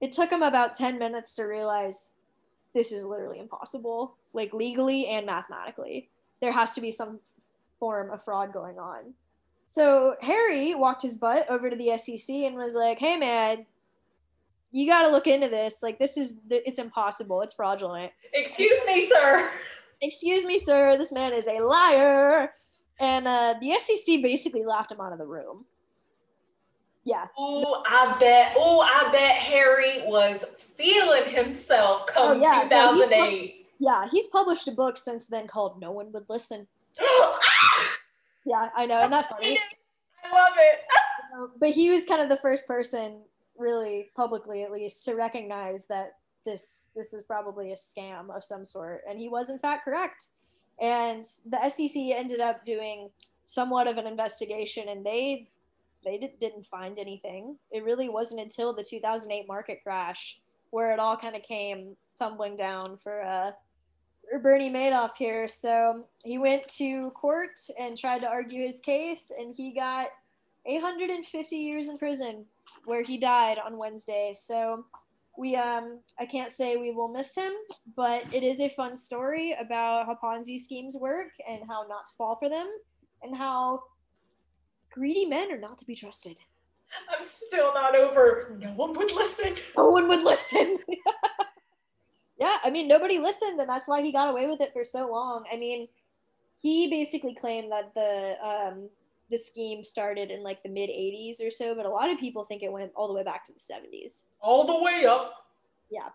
It 0.00 0.12
took 0.12 0.30
him 0.30 0.42
about 0.42 0.74
10 0.74 0.98
minutes 0.98 1.34
to 1.36 1.44
realize 1.44 2.12
this 2.74 2.92
is 2.92 3.04
literally 3.04 3.38
impossible, 3.38 4.16
like 4.32 4.54
legally 4.54 5.06
and 5.06 5.26
mathematically. 5.26 6.08
There 6.40 6.52
has 6.52 6.74
to 6.74 6.80
be 6.80 6.90
some 6.90 7.20
form 7.78 8.10
of 8.10 8.24
fraud 8.24 8.52
going 8.52 8.78
on. 8.78 9.12
So 9.66 10.16
Harry 10.22 10.74
walked 10.74 11.02
his 11.02 11.14
butt 11.14 11.46
over 11.48 11.70
to 11.70 11.76
the 11.76 11.96
SEC 11.98 12.34
and 12.34 12.56
was 12.56 12.74
like, 12.74 12.98
"Hey 12.98 13.16
man, 13.16 13.66
you 14.72 14.86
got 14.86 15.02
to 15.02 15.10
look 15.10 15.26
into 15.26 15.48
this. 15.48 15.82
Like 15.82 15.98
this 15.98 16.16
is 16.16 16.38
it's 16.50 16.78
impossible. 16.78 17.42
It's 17.42 17.54
fraudulent. 17.54 18.10
Excuse 18.32 18.80
me, 18.86 19.06
sir. 19.06 19.50
Excuse 20.00 20.44
me, 20.44 20.58
sir. 20.58 20.96
This 20.96 21.12
man 21.12 21.32
is 21.32 21.46
a 21.46 21.60
liar. 21.60 22.52
And 23.00 23.26
uh, 23.26 23.54
the 23.60 23.78
SEC 23.78 24.22
basically 24.22 24.64
laughed 24.64 24.92
him 24.92 25.00
out 25.00 25.12
of 25.12 25.18
the 25.18 25.26
room. 25.26 25.64
Yeah. 27.04 27.26
Oh, 27.36 27.82
I 27.86 28.16
bet. 28.20 28.54
Oh, 28.56 28.80
I 28.80 29.10
bet 29.10 29.34
Harry 29.36 30.02
was 30.06 30.44
feeling 30.44 31.24
himself 31.24 32.06
come 32.06 32.38
oh, 32.38 32.40
yeah. 32.40 32.62
2008. 32.64 33.10
No, 33.10 33.30
he's 33.30 33.50
yeah, 33.78 34.08
he's 34.08 34.28
published 34.28 34.68
a 34.68 34.72
book 34.72 34.96
since 34.96 35.26
then 35.26 35.48
called 35.48 35.80
"No 35.80 35.90
One 35.90 36.12
Would 36.12 36.26
Listen." 36.28 36.68
yeah, 38.46 38.68
I 38.76 38.86
know, 38.86 39.00
isn't 39.00 39.10
that 39.10 39.28
funny? 39.28 39.58
I 40.24 40.32
love 40.32 40.56
it. 40.56 41.50
but 41.58 41.70
he 41.70 41.90
was 41.90 42.06
kind 42.06 42.22
of 42.22 42.28
the 42.28 42.36
first 42.36 42.66
person 42.66 43.22
really 43.58 44.10
publicly 44.14 44.62
at 44.62 44.72
least 44.72 45.04
to 45.04 45.14
recognize 45.14 45.84
that 45.86 46.16
this 46.44 46.88
this 46.94 47.12
was 47.12 47.22
probably 47.22 47.72
a 47.72 47.76
scam 47.76 48.34
of 48.34 48.44
some 48.44 48.64
sort 48.64 49.02
and 49.08 49.18
he 49.18 49.28
was 49.28 49.50
in 49.50 49.58
fact 49.58 49.84
correct 49.84 50.28
and 50.82 51.24
the 51.46 51.68
SEC 51.68 51.96
ended 51.96 52.40
up 52.40 52.66
doing 52.66 53.08
somewhat 53.46 53.86
of 53.86 53.96
an 53.96 54.06
investigation 54.06 54.88
and 54.90 55.04
they 55.06 55.48
they 56.04 56.18
did, 56.18 56.38
didn't 56.40 56.66
find 56.66 56.98
anything 56.98 57.56
it 57.70 57.84
really 57.84 58.08
wasn't 58.08 58.40
until 58.40 58.74
the 58.74 58.84
2008 58.84 59.46
market 59.46 59.80
crash 59.82 60.38
where 60.70 60.92
it 60.92 60.98
all 60.98 61.16
kind 61.16 61.36
of 61.36 61.42
came 61.42 61.96
tumbling 62.18 62.56
down 62.56 62.98
for 63.02 63.22
uh 63.22 63.52
for 64.28 64.38
Bernie 64.38 64.70
Madoff 64.70 65.10
here 65.16 65.48
so 65.48 66.04
he 66.24 66.38
went 66.38 66.66
to 66.76 67.10
court 67.10 67.58
and 67.78 67.96
tried 67.96 68.20
to 68.20 68.28
argue 68.28 68.66
his 68.66 68.80
case 68.80 69.30
and 69.38 69.54
he 69.54 69.72
got 69.72 70.08
850 70.66 71.56
years 71.56 71.88
in 71.88 71.98
prison 71.98 72.44
where 72.84 73.02
he 73.02 73.18
died 73.18 73.58
on 73.64 73.76
Wednesday. 73.76 74.32
So 74.36 74.84
we 75.36 75.56
um 75.56 76.00
I 76.18 76.26
can't 76.26 76.52
say 76.52 76.76
we 76.76 76.92
will 76.92 77.08
miss 77.08 77.34
him, 77.34 77.52
but 77.96 78.22
it 78.32 78.42
is 78.42 78.60
a 78.60 78.68
fun 78.70 78.96
story 78.96 79.56
about 79.58 80.06
how 80.06 80.18
Ponzi 80.22 80.58
schemes 80.58 80.96
work 80.96 81.30
and 81.48 81.62
how 81.68 81.86
not 81.88 82.06
to 82.06 82.12
fall 82.18 82.36
for 82.36 82.48
them 82.48 82.68
and 83.22 83.36
how 83.36 83.82
greedy 84.90 85.24
men 85.24 85.50
are 85.50 85.58
not 85.58 85.78
to 85.78 85.86
be 85.86 85.94
trusted. 85.94 86.38
I'm 87.10 87.24
still 87.24 87.72
not 87.72 87.96
over. 87.96 88.56
No 88.60 88.72
one 88.72 88.92
would 88.94 89.12
listen. 89.12 89.54
No 89.76 89.90
one 89.90 90.08
would 90.08 90.22
listen. 90.22 90.76
yeah, 92.38 92.58
I 92.62 92.70
mean 92.70 92.86
nobody 92.86 93.18
listened 93.18 93.58
and 93.58 93.68
that's 93.68 93.88
why 93.88 94.02
he 94.02 94.12
got 94.12 94.28
away 94.28 94.46
with 94.46 94.60
it 94.60 94.72
for 94.72 94.84
so 94.84 95.10
long. 95.10 95.44
I 95.50 95.56
mean, 95.56 95.88
he 96.60 96.88
basically 96.88 97.34
claimed 97.34 97.72
that 97.72 97.94
the 97.94 98.34
um 98.46 98.90
the 99.32 99.38
scheme 99.38 99.82
started 99.82 100.30
in 100.30 100.44
like 100.44 100.62
the 100.62 100.68
mid 100.68 100.90
80s 100.90 101.44
or 101.44 101.50
so, 101.50 101.74
but 101.74 101.86
a 101.86 101.88
lot 101.88 102.10
of 102.10 102.20
people 102.20 102.44
think 102.44 102.62
it 102.62 102.70
went 102.70 102.92
all 102.94 103.08
the 103.08 103.14
way 103.14 103.24
back 103.24 103.42
to 103.44 103.52
the 103.52 103.58
70s. 103.58 104.24
All 104.40 104.66
the 104.66 104.80
way 104.80 105.06
up. 105.06 105.46
Yeah. 105.90 106.10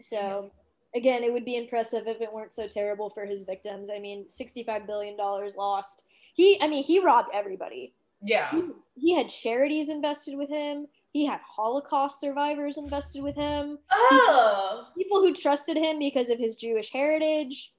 So 0.00 0.50
again, 0.96 1.22
it 1.22 1.32
would 1.32 1.44
be 1.44 1.56
impressive 1.56 2.08
if 2.08 2.20
it 2.20 2.32
weren't 2.32 2.54
so 2.54 2.66
terrible 2.66 3.10
for 3.10 3.26
his 3.26 3.44
victims. 3.44 3.90
I 3.94 3.98
mean, 4.00 4.28
65 4.28 4.86
billion 4.86 5.16
dollars 5.16 5.54
lost. 5.54 6.04
He 6.34 6.58
I 6.60 6.66
mean, 6.66 6.82
he 6.82 6.98
robbed 6.98 7.28
everybody. 7.32 7.94
Yeah. 8.22 8.50
He, 8.50 8.62
he, 8.94 9.14
had 9.14 9.28
charities 9.28 9.90
invested 9.90 10.38
with 10.38 10.48
him. 10.48 10.86
He 11.12 11.26
had 11.26 11.40
Holocaust 11.44 12.20
survivors 12.20 12.78
invested 12.78 13.22
with 13.22 13.34
him. 13.34 13.78
Oh. 13.90 14.18
Ah. 14.30 14.90
People, 14.96 15.20
people 15.20 15.20
who 15.20 15.34
trusted 15.34 15.76
him 15.76 15.98
because 15.98 16.30
of 16.30 16.38
his 16.38 16.56
Jewish 16.56 16.92
heritage. 16.92 17.74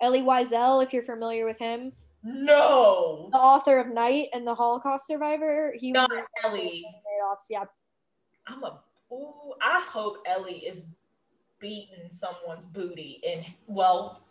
Elie 0.00 0.22
Wiesel, 0.22 0.82
if 0.82 0.92
you're 0.92 1.02
familiar 1.02 1.46
with 1.46 1.58
him. 1.58 1.92
No. 2.22 3.28
The 3.32 3.38
author 3.38 3.78
of 3.78 3.88
Night 3.88 4.28
and 4.32 4.46
the 4.46 4.54
Holocaust 4.54 5.06
survivor. 5.06 5.74
He 5.76 5.92
Not 5.92 6.10
was 6.10 6.24
Elie. 6.44 6.84
Yeah. 7.48 7.64
I'm 8.46 8.62
a. 8.62 8.80
Ooh, 9.12 9.54
I 9.60 9.80
hope 9.80 10.18
Elie 10.26 10.64
is 10.66 10.82
beating 11.60 12.08
someone's 12.10 12.66
booty. 12.66 13.20
And 13.28 13.44
well, 13.66 14.22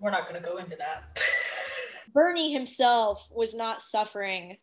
we're 0.00 0.10
not 0.10 0.28
going 0.28 0.40
to 0.40 0.46
go 0.46 0.58
into 0.58 0.76
that. 0.76 1.20
Bernie 2.12 2.52
himself 2.52 3.28
was 3.34 3.54
not 3.54 3.80
suffering 3.80 4.58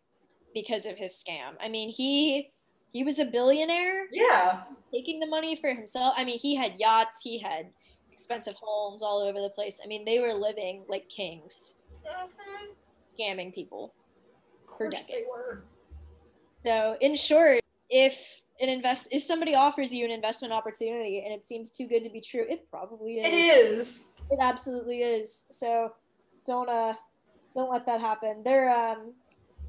because 0.54 0.86
of 0.86 0.98
his 0.98 1.12
scam. 1.12 1.54
I 1.60 1.70
mean, 1.70 1.90
he 1.90 2.52
he 2.92 3.04
was 3.04 3.20
a 3.20 3.26
billionaire. 3.26 4.06
Yeah. 4.12 4.64
Taking 4.94 5.20
the 5.20 5.28
money 5.28 5.56
for 5.56 5.74
himself. 5.74 6.14
I 6.16 6.24
mean, 6.24 6.38
he 6.38 6.56
had 6.56 6.74
yachts, 6.78 7.22
he 7.24 7.40
had 7.40 7.70
expensive 8.12 8.54
homes 8.56 9.02
all 9.02 9.20
over 9.20 9.42
the 9.42 9.50
place. 9.50 9.80
I 9.84 9.88
mean, 9.88 10.06
they 10.06 10.20
were 10.20 10.34
living 10.34 10.86
like 10.88 11.10
kings 11.10 11.74
mm-hmm. 12.06 12.72
scamming 13.20 13.54
people 13.54 13.94
for 14.78 14.90
decades. 14.90 15.08
They 15.08 15.24
were. 15.30 15.64
So, 16.66 16.98
in 17.02 17.16
short, 17.16 17.62
if 17.90 18.42
an 18.60 18.70
invest 18.70 19.10
if 19.12 19.22
somebody 19.22 19.56
offers 19.56 19.94
you 19.94 20.06
an 20.06 20.12
investment 20.12 20.54
opportunity 20.54 21.24
and 21.26 21.34
it 21.34 21.46
seems 21.46 21.72
too 21.72 21.88
good 21.88 22.04
to 22.04 22.10
be 22.10 22.22
true, 22.22 22.46
it 22.50 22.70
probably 22.70 23.16
is. 23.16 23.26
It 23.26 23.34
is. 23.34 24.08
It 24.32 24.40
absolutely 24.40 25.02
is. 25.02 25.46
So 25.50 25.94
don't 26.46 26.70
uh 26.70 26.94
don't 27.54 27.72
let 27.72 27.86
that 27.86 28.00
happen. 28.00 28.42
There 28.44 28.70
um 28.70 29.14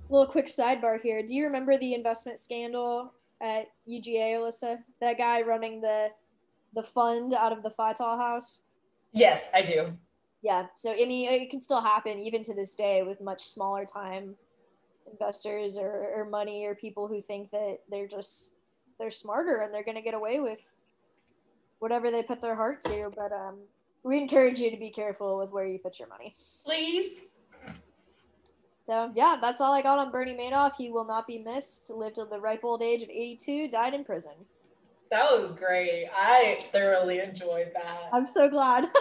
little 0.09 0.27
quick 0.27 0.47
sidebar 0.47 1.01
here. 1.01 1.23
Do 1.23 1.35
you 1.35 1.45
remember 1.45 1.79
the 1.79 1.95
investment 1.95 2.39
scandal 2.39 3.13
at 3.41 3.67
UGA, 3.89 4.35
Alyssa? 4.35 4.79
That 5.01 5.19
guy 5.19 5.43
running 5.43 5.81
the 5.81 6.11
the 6.75 6.83
fund 6.83 7.35
out 7.35 7.53
of 7.53 7.63
the 7.63 7.71
Fatal 7.71 8.17
house? 8.17 8.63
Yes, 9.13 9.49
I 9.55 9.63
do. 9.63 9.97
Yeah. 10.45 10.67
So 10.75 10.93
I 10.93 11.07
mean 11.07 11.31
it 11.31 11.51
can 11.51 11.63
still 11.63 11.81
happen 11.81 12.19
even 12.19 12.43
to 12.43 12.55
this 12.55 12.75
day 12.75 13.03
with 13.03 13.23
much 13.23 13.43
smaller 13.43 13.87
time 13.87 14.35
investors 15.11 15.79
or, 15.79 16.13
or 16.15 16.27
money 16.27 16.67
or 16.67 16.75
people 16.75 17.09
who 17.09 17.23
think 17.23 17.51
that 17.51 17.79
they're 17.91 18.07
just 18.07 18.55
they're 18.99 19.11
smarter 19.11 19.63
and 19.63 19.73
they're 19.73 19.83
gonna 19.83 20.03
get 20.03 20.13
away 20.13 20.41
with 20.41 20.71
whatever 21.79 22.11
they 22.11 22.23
put 22.23 22.43
their 22.43 22.55
heart 22.55 22.83
to. 22.83 23.11
But 23.17 23.33
um 23.33 23.57
we 24.03 24.19
encourage 24.19 24.61
you 24.61 24.71
to 24.71 24.77
be 24.77 24.91
careful 24.91 25.39
with 25.39 25.51
where 25.51 25.67
you 25.67 25.79
put 25.79 25.99
your 25.99 26.09
money. 26.09 26.35
Please. 26.63 27.29
So 28.83 29.11
yeah, 29.15 29.39
that's 29.41 29.63
all 29.63 29.73
I 29.73 29.81
got 29.81 29.99
on 29.99 30.13
Bernie 30.13 30.37
Madoff. 30.37 30.77
He 30.77 30.91
will 30.91 31.07
not 31.07 31.27
be 31.27 31.39
missed. 31.39 31.89
Lived 31.89 32.17
to 32.17 32.27
the 32.27 32.39
ripe 32.39 32.65
old 32.65 32.83
age 32.83 33.03
of 33.03 33.09
82. 33.09 33.69
Died 33.69 33.95
in 33.95 34.05
prison. 34.05 34.35
That 35.11 35.31
was 35.31 35.53
great. 35.53 36.09
I 36.15 36.67
thoroughly 36.71 37.21
enjoyed 37.21 37.71
that. 37.75 38.11
I'm 38.13 38.27
so 38.27 38.51
glad. 38.51 38.85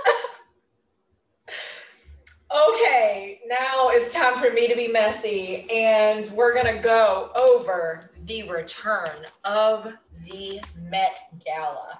okay, 2.53 3.39
now 3.47 3.89
it's 3.89 4.13
time 4.13 4.39
for 4.39 4.51
me 4.51 4.67
to 4.67 4.75
be 4.75 4.87
messy, 4.87 5.69
and 5.71 6.29
we're 6.35 6.53
gonna 6.53 6.81
go 6.81 7.31
over 7.35 8.11
the 8.25 8.43
return 8.43 9.11
of 9.43 9.93
the 10.25 10.61
Met 10.89 11.19
Gala. 11.43 11.99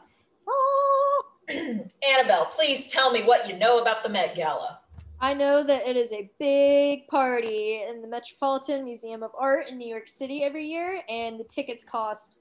Annabelle, 1.49 2.45
please 2.45 2.87
tell 2.87 3.11
me 3.11 3.23
what 3.23 3.49
you 3.49 3.57
know 3.57 3.81
about 3.81 4.03
the 4.03 4.09
Met 4.09 4.35
Gala. 4.35 4.79
I 5.19 5.33
know 5.33 5.63
that 5.63 5.87
it 5.87 5.97
is 5.97 6.11
a 6.11 6.29
big 6.39 7.07
party 7.07 7.83
in 7.87 8.01
the 8.01 8.07
Metropolitan 8.07 8.83
Museum 8.83 9.23
of 9.23 9.31
Art 9.37 9.67
in 9.69 9.77
New 9.77 9.87
York 9.87 10.07
City 10.07 10.43
every 10.43 10.67
year, 10.67 11.01
and 11.09 11.39
the 11.39 11.45
tickets 11.45 11.83
cost 11.83 12.39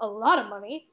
a 0.00 0.06
lot 0.06 0.38
of 0.38 0.48
money. 0.48 0.88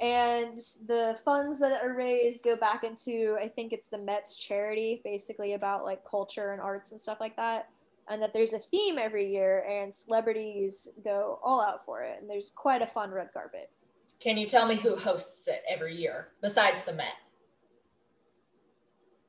And 0.00 0.56
the 0.86 1.18
funds 1.24 1.60
that 1.60 1.82
are 1.82 1.94
raised 1.94 2.42
go 2.42 2.56
back 2.56 2.84
into, 2.84 3.36
I 3.40 3.48
think 3.48 3.72
it's 3.72 3.88
the 3.88 3.98
Met's 3.98 4.38
charity, 4.38 5.02
basically 5.04 5.52
about 5.52 5.84
like 5.84 6.00
culture 6.10 6.52
and 6.52 6.60
arts 6.60 6.90
and 6.92 7.00
stuff 7.00 7.18
like 7.20 7.36
that. 7.36 7.68
And 8.08 8.20
that 8.22 8.32
there's 8.32 8.54
a 8.54 8.58
theme 8.58 8.98
every 8.98 9.30
year, 9.30 9.64
and 9.68 9.94
celebrities 9.94 10.88
go 11.04 11.38
all 11.44 11.60
out 11.60 11.84
for 11.84 12.02
it. 12.02 12.16
And 12.20 12.28
there's 12.28 12.50
quite 12.50 12.82
a 12.82 12.86
fun 12.86 13.10
red 13.10 13.28
carpet. 13.32 13.70
Can 14.18 14.36
you 14.36 14.46
tell 14.46 14.66
me 14.66 14.74
who 14.74 14.96
hosts 14.96 15.46
it 15.46 15.62
every 15.68 15.94
year 15.94 16.28
besides 16.42 16.82
the 16.82 16.92
Met? 16.92 17.14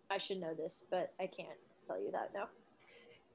I 0.09 0.17
should 0.17 0.39
know 0.39 0.53
this, 0.53 0.86
but 0.89 1.13
I 1.19 1.28
can't 1.28 1.49
tell 1.86 2.01
you 2.01 2.11
that 2.11 2.32
now. 2.34 2.47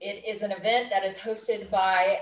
It 0.01 0.25
is 0.27 0.43
an 0.43 0.53
event 0.53 0.91
that 0.91 1.05
is 1.05 1.17
hosted 1.17 1.71
by 1.71 2.21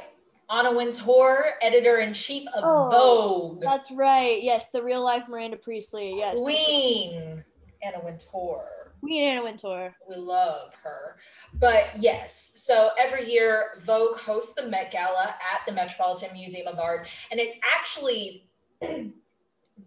Anna 0.51 0.73
Wintour, 0.73 1.55
editor 1.63 1.99
in 1.99 2.13
chief 2.13 2.47
of 2.55 2.65
oh, 2.65 2.91
Vogue. 2.91 3.63
That's 3.63 3.91
right. 3.91 4.43
Yes, 4.43 4.71
the 4.71 4.83
real 4.83 5.03
life 5.03 5.25
Miranda 5.29 5.57
Priestly. 5.57 6.15
Yes. 6.17 6.41
Queen 6.41 7.45
Anna 7.83 8.01
Wintour. 8.05 8.67
Queen 9.01 9.23
Anna 9.23 9.43
Wintour. 9.43 9.95
We 10.09 10.17
love 10.17 10.73
her. 10.83 11.17
But 11.55 11.91
yes, 11.99 12.53
so 12.57 12.91
every 12.99 13.31
year 13.31 13.83
Vogue 13.85 14.19
hosts 14.19 14.55
the 14.55 14.67
Met 14.67 14.91
Gala 14.91 15.35
at 15.53 15.61
the 15.67 15.73
Metropolitan 15.73 16.33
Museum 16.33 16.67
of 16.67 16.79
Art, 16.79 17.09
and 17.31 17.39
it's 17.39 17.57
actually 17.77 18.49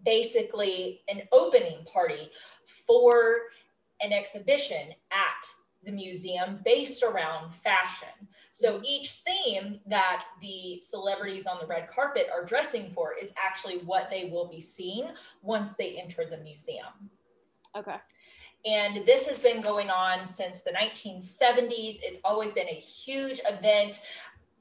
basically 0.04 1.00
an 1.08 1.22
opening 1.32 1.84
party 1.92 2.30
for 2.86 3.42
an 4.00 4.12
exhibition 4.12 4.88
at 5.10 5.48
the 5.84 5.92
museum 5.92 6.60
based 6.64 7.02
around 7.02 7.54
fashion. 7.54 8.08
So 8.50 8.80
each 8.84 9.22
theme 9.26 9.80
that 9.86 10.24
the 10.40 10.80
celebrities 10.80 11.46
on 11.46 11.58
the 11.60 11.66
red 11.66 11.88
carpet 11.88 12.26
are 12.32 12.44
dressing 12.44 12.90
for 12.90 13.14
is 13.20 13.32
actually 13.42 13.78
what 13.78 14.10
they 14.10 14.28
will 14.30 14.48
be 14.48 14.60
seeing 14.60 15.08
once 15.42 15.76
they 15.76 15.96
enter 15.96 16.24
the 16.28 16.38
museum. 16.38 17.10
Okay. 17.76 17.96
And 18.66 19.06
this 19.06 19.26
has 19.26 19.40
been 19.40 19.60
going 19.60 19.88
on 19.88 20.26
since 20.26 20.60
the 20.60 20.72
1970s. 20.72 22.00
It's 22.02 22.20
always 22.24 22.52
been 22.52 22.68
a 22.68 22.72
huge 22.72 23.40
event. 23.48 24.00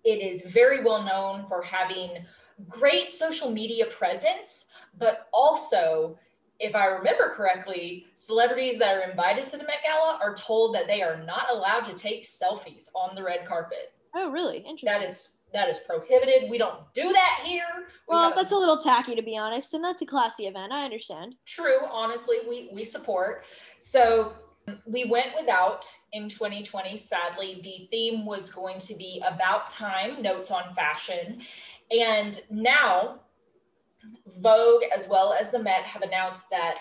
It 0.04 0.22
is 0.22 0.44
very 0.44 0.84
well 0.84 1.04
known 1.04 1.46
for 1.46 1.64
having 1.64 2.26
great 2.68 3.10
social 3.10 3.52
media 3.52 3.86
presence, 3.88 4.66
but 4.98 5.28
also 5.34 6.18
if 6.60 6.76
I 6.76 6.86
remember 6.86 7.30
correctly, 7.30 8.08
celebrities 8.16 8.80
that 8.80 8.96
are 8.96 9.10
invited 9.10 9.48
to 9.50 9.58
the 9.58 9.64
Met 9.64 9.84
Gala 9.84 10.20
are 10.22 10.34
told 10.34 10.74
that 10.76 10.88
they 10.88 11.02
are 11.02 11.18
not 11.18 11.48
allowed 11.52 11.86
to 11.86 11.94
take 11.94 12.24
selfies 12.24 12.90
on 12.96 13.16
the 13.16 13.24
red 13.24 13.46
carpet. 13.46 13.94
Oh, 14.16 14.32
really? 14.32 14.58
Interesting. 14.58 14.88
That 14.88 15.04
is 15.04 15.34
that 15.54 15.70
is 15.70 15.80
prohibited. 15.80 16.50
We 16.50 16.58
don't 16.58 16.80
do 16.94 17.14
that 17.14 17.42
here. 17.46 17.64
We 18.10 18.16
well, 18.16 18.34
that's 18.36 18.52
a 18.52 18.56
little 18.56 18.78
tacky 18.78 19.16
to 19.16 19.22
be 19.22 19.38
honest, 19.38 19.74
and 19.74 19.84
that's 19.84 20.02
a 20.02 20.06
classy 20.06 20.46
event. 20.46 20.74
I 20.74 20.84
understand. 20.84 21.36
True. 21.46 21.86
Honestly, 21.90 22.38
we 22.48 22.70
we 22.74 22.84
support. 22.84 23.46
So 23.80 24.34
we 24.86 25.06
went 25.06 25.30
without 25.40 25.86
in 26.12 26.28
2020. 26.28 26.98
Sadly, 26.98 27.62
the 27.64 27.88
theme 27.92 28.26
was 28.26 28.52
going 28.52 28.80
to 28.80 28.96
be 28.96 29.22
about 29.26 29.70
time, 29.70 30.22
notes 30.22 30.52
on 30.52 30.74
fashion, 30.74 31.42
and 31.92 32.42
now 32.50 33.20
Vogue, 34.26 34.84
as 34.96 35.08
well 35.08 35.34
as 35.34 35.52
the 35.52 35.60
Met, 35.60 35.84
have 35.84 36.02
announced 36.02 36.50
that 36.50 36.78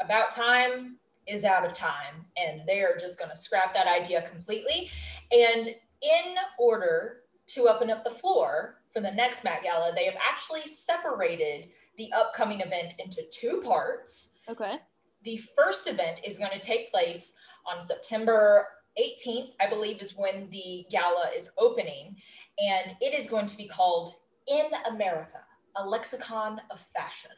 About 0.00 0.32
Time 0.32 0.98
is 1.26 1.44
out 1.44 1.64
of 1.64 1.72
time 1.72 2.26
and 2.36 2.62
they 2.66 2.80
are 2.80 2.96
just 2.98 3.18
going 3.18 3.30
to 3.30 3.36
scrap 3.36 3.72
that 3.74 3.86
idea 3.86 4.22
completely. 4.22 4.90
And 5.30 5.66
in 5.66 6.34
order 6.58 7.20
to 7.48 7.68
open 7.68 7.90
up 7.90 8.04
the 8.04 8.10
floor 8.10 8.80
for 8.92 9.00
the 9.00 9.10
next 9.10 9.44
Met 9.44 9.62
Gala, 9.62 9.92
they 9.94 10.04
have 10.06 10.16
actually 10.20 10.66
separated 10.66 11.68
the 11.96 12.12
upcoming 12.12 12.60
event 12.60 12.94
into 12.98 13.22
two 13.30 13.60
parts. 13.62 14.34
Okay. 14.48 14.76
The 15.24 15.40
first 15.56 15.86
event 15.86 16.20
is 16.24 16.38
going 16.38 16.50
to 16.52 16.58
take 16.58 16.90
place 16.90 17.36
on 17.70 17.80
September 17.80 18.66
18th, 19.00 19.50
I 19.60 19.68
believe, 19.68 20.02
is 20.02 20.16
when 20.16 20.50
the 20.50 20.84
gala 20.90 21.30
is 21.34 21.50
opening. 21.58 22.16
And 22.58 22.94
it 23.00 23.14
is 23.14 23.28
going 23.28 23.46
to 23.46 23.56
be 23.56 23.68
called 23.68 24.14
In 24.48 24.66
America 24.90 25.40
a 25.76 25.86
lexicon 25.86 26.60
of 26.70 26.80
fashion. 26.94 27.30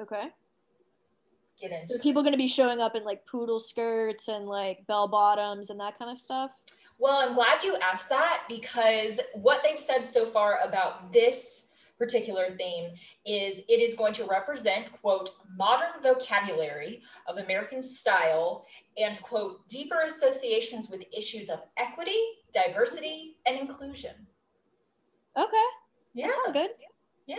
Okay. 0.00 0.28
Get 1.60 1.72
into. 1.72 1.94
Are 1.94 1.98
people 1.98 2.22
going 2.22 2.32
to 2.32 2.38
be 2.38 2.48
showing 2.48 2.80
up 2.80 2.94
in 2.94 3.04
like 3.04 3.26
poodle 3.26 3.60
skirts 3.60 4.28
and 4.28 4.46
like 4.46 4.86
bell 4.86 5.08
bottoms 5.08 5.70
and 5.70 5.80
that 5.80 5.98
kind 5.98 6.10
of 6.10 6.18
stuff? 6.18 6.50
Well, 6.98 7.26
I'm 7.26 7.34
glad 7.34 7.62
you 7.62 7.76
asked 7.76 8.08
that 8.08 8.42
because 8.48 9.20
what 9.34 9.62
they've 9.62 9.80
said 9.80 10.06
so 10.06 10.26
far 10.26 10.60
about 10.62 11.12
this 11.12 11.68
particular 11.98 12.50
theme 12.56 12.90
is 13.24 13.62
it 13.68 13.80
is 13.80 13.94
going 13.94 14.12
to 14.14 14.24
represent, 14.24 14.92
quote, 14.92 15.30
modern 15.56 16.02
vocabulary 16.02 17.02
of 17.26 17.38
American 17.38 17.82
style 17.82 18.66
and, 18.98 19.20
quote, 19.22 19.66
deeper 19.68 20.02
associations 20.06 20.90
with 20.90 21.04
issues 21.16 21.48
of 21.48 21.62
equity, 21.78 22.18
diversity, 22.52 23.36
and 23.46 23.58
inclusion. 23.58 24.12
Okay. 25.38 25.66
Yeah. 26.14 26.28
That's 26.28 26.52
good. 26.52 26.70
Yeah. 27.26 27.36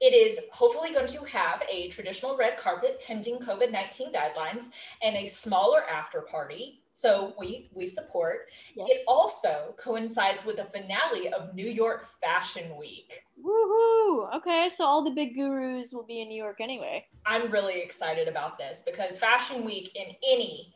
It 0.00 0.14
is 0.14 0.40
hopefully 0.52 0.92
going 0.92 1.08
to 1.08 1.24
have 1.24 1.62
a 1.68 1.88
traditional 1.88 2.36
red 2.36 2.56
carpet 2.56 3.00
pending 3.04 3.38
COVID 3.38 3.72
19 3.72 4.12
guidelines 4.12 4.66
and 5.02 5.16
a 5.16 5.26
smaller 5.26 5.82
after 5.88 6.20
party. 6.20 6.82
So 6.92 7.34
we, 7.38 7.70
we 7.74 7.86
support. 7.86 8.48
Yes. 8.74 8.88
It 8.90 9.04
also 9.06 9.74
coincides 9.76 10.44
with 10.44 10.56
the 10.56 10.64
finale 10.64 11.32
of 11.32 11.54
New 11.54 11.68
York 11.68 12.04
Fashion 12.20 12.76
Week. 12.76 13.22
Woohoo! 13.44 14.34
Okay, 14.36 14.68
so 14.74 14.84
all 14.84 15.04
the 15.04 15.10
big 15.10 15.34
gurus 15.34 15.92
will 15.92 16.04
be 16.04 16.20
in 16.20 16.28
New 16.28 16.40
York 16.40 16.60
anyway. 16.60 17.06
I'm 17.24 17.50
really 17.50 17.80
excited 17.80 18.26
about 18.26 18.58
this 18.58 18.82
because 18.84 19.18
Fashion 19.18 19.64
Week 19.64 19.94
in 19.94 20.14
any 20.28 20.74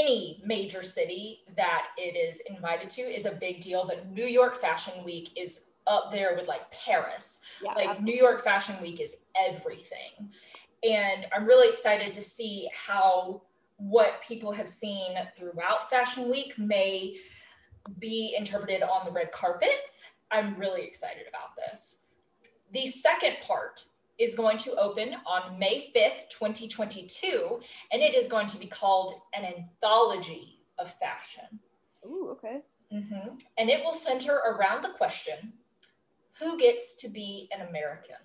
any 0.00 0.42
major 0.44 0.82
city 0.82 1.44
that 1.56 1.88
it 1.96 2.16
is 2.16 2.40
invited 2.50 2.90
to 2.90 3.02
is 3.02 3.24
a 3.24 3.30
big 3.30 3.60
deal, 3.60 3.86
but 3.86 4.10
New 4.10 4.24
York 4.24 4.60
Fashion 4.60 5.04
Week 5.04 5.30
is 5.36 5.66
up 5.86 6.12
there 6.12 6.34
with 6.36 6.48
like 6.48 6.70
Paris. 6.70 7.40
Yeah, 7.62 7.72
like 7.72 7.88
absolutely. 7.88 8.12
New 8.12 8.22
York 8.22 8.44
Fashion 8.44 8.76
Week 8.80 9.00
is 9.00 9.16
everything. 9.36 10.30
And 10.82 11.26
I'm 11.34 11.46
really 11.46 11.72
excited 11.72 12.12
to 12.12 12.22
see 12.22 12.68
how 12.74 13.42
what 13.78 14.22
people 14.26 14.52
have 14.52 14.70
seen 14.70 15.16
throughout 15.36 15.90
Fashion 15.90 16.30
Week 16.30 16.58
may 16.58 17.16
be 17.98 18.34
interpreted 18.36 18.82
on 18.82 19.04
the 19.04 19.10
red 19.10 19.32
carpet. 19.32 19.70
I'm 20.30 20.56
really 20.56 20.82
excited 20.82 21.24
about 21.28 21.56
this. 21.56 22.02
The 22.72 22.86
second 22.86 23.36
part 23.42 23.86
is 24.18 24.34
going 24.34 24.58
to 24.58 24.74
open 24.76 25.14
on 25.26 25.58
May 25.58 25.92
5th, 25.94 26.30
2022, 26.30 27.60
and 27.92 28.02
it 28.02 28.14
is 28.14 28.28
going 28.28 28.46
to 28.48 28.58
be 28.58 28.66
called 28.66 29.20
an 29.34 29.44
anthology 29.44 30.60
of 30.78 30.92
fashion. 30.94 31.60
Ooh, 32.04 32.30
okay. 32.32 32.62
Mm-hmm. 32.92 33.36
And 33.58 33.70
it 33.70 33.84
will 33.84 33.92
center 33.92 34.36
around 34.36 34.82
the 34.82 34.90
question 34.90 35.52
who 36.38 36.58
gets 36.58 36.94
to 36.96 37.08
be 37.08 37.48
an 37.52 37.66
American? 37.68 38.16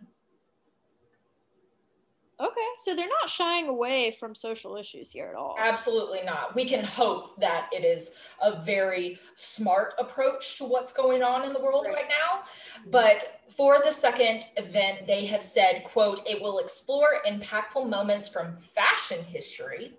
Okay, 2.39 2.68
so 2.80 2.95
they're 2.95 3.07
not 3.07 3.30
shying 3.30 3.68
away 3.68 4.18
from 4.20 4.34
social 4.34 4.76
issues 4.76 5.12
here 5.12 5.28
at 5.28 5.36
all. 5.36 5.55
Absolutely 5.59 6.24
not. 6.24 6.55
We 6.55 6.66
can 6.66 6.84
hope 6.84 7.39
that 7.39 7.70
it 7.72 7.86
is 7.86 8.16
a 8.41 8.64
very 8.64 9.20
smart 9.36 9.93
approach 9.99 10.57
to 10.57 10.66
what's 10.66 10.91
going 10.91 11.22
on 11.22 11.45
in 11.45 11.53
the 11.53 11.59
world 11.59 11.86
right, 11.86 11.93
right 11.93 12.09
now. 12.09 12.41
But 12.88 13.41
for 13.47 13.78
the 13.84 13.91
second 13.91 14.47
event, 14.57 15.05
they 15.05 15.28
have 15.28 15.43
said, 15.43 15.84
quote, 15.84 16.28
it 16.28 16.41
will 16.41 16.57
explore 16.57 17.22
impactful 17.28 17.88
moments 17.88 18.28
from 18.28 18.55
fashion 18.55 19.24
history 19.24 19.93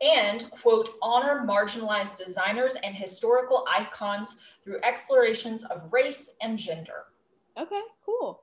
and 0.00 0.48
quote 0.50 0.90
honor 1.02 1.44
marginalized 1.44 2.24
designers 2.24 2.76
and 2.84 2.94
historical 2.94 3.66
icons 3.68 4.38
through 4.62 4.80
explorations 4.84 5.64
of 5.64 5.92
race 5.92 6.36
and 6.40 6.56
gender 6.56 7.06
okay 7.58 7.80
cool 8.04 8.42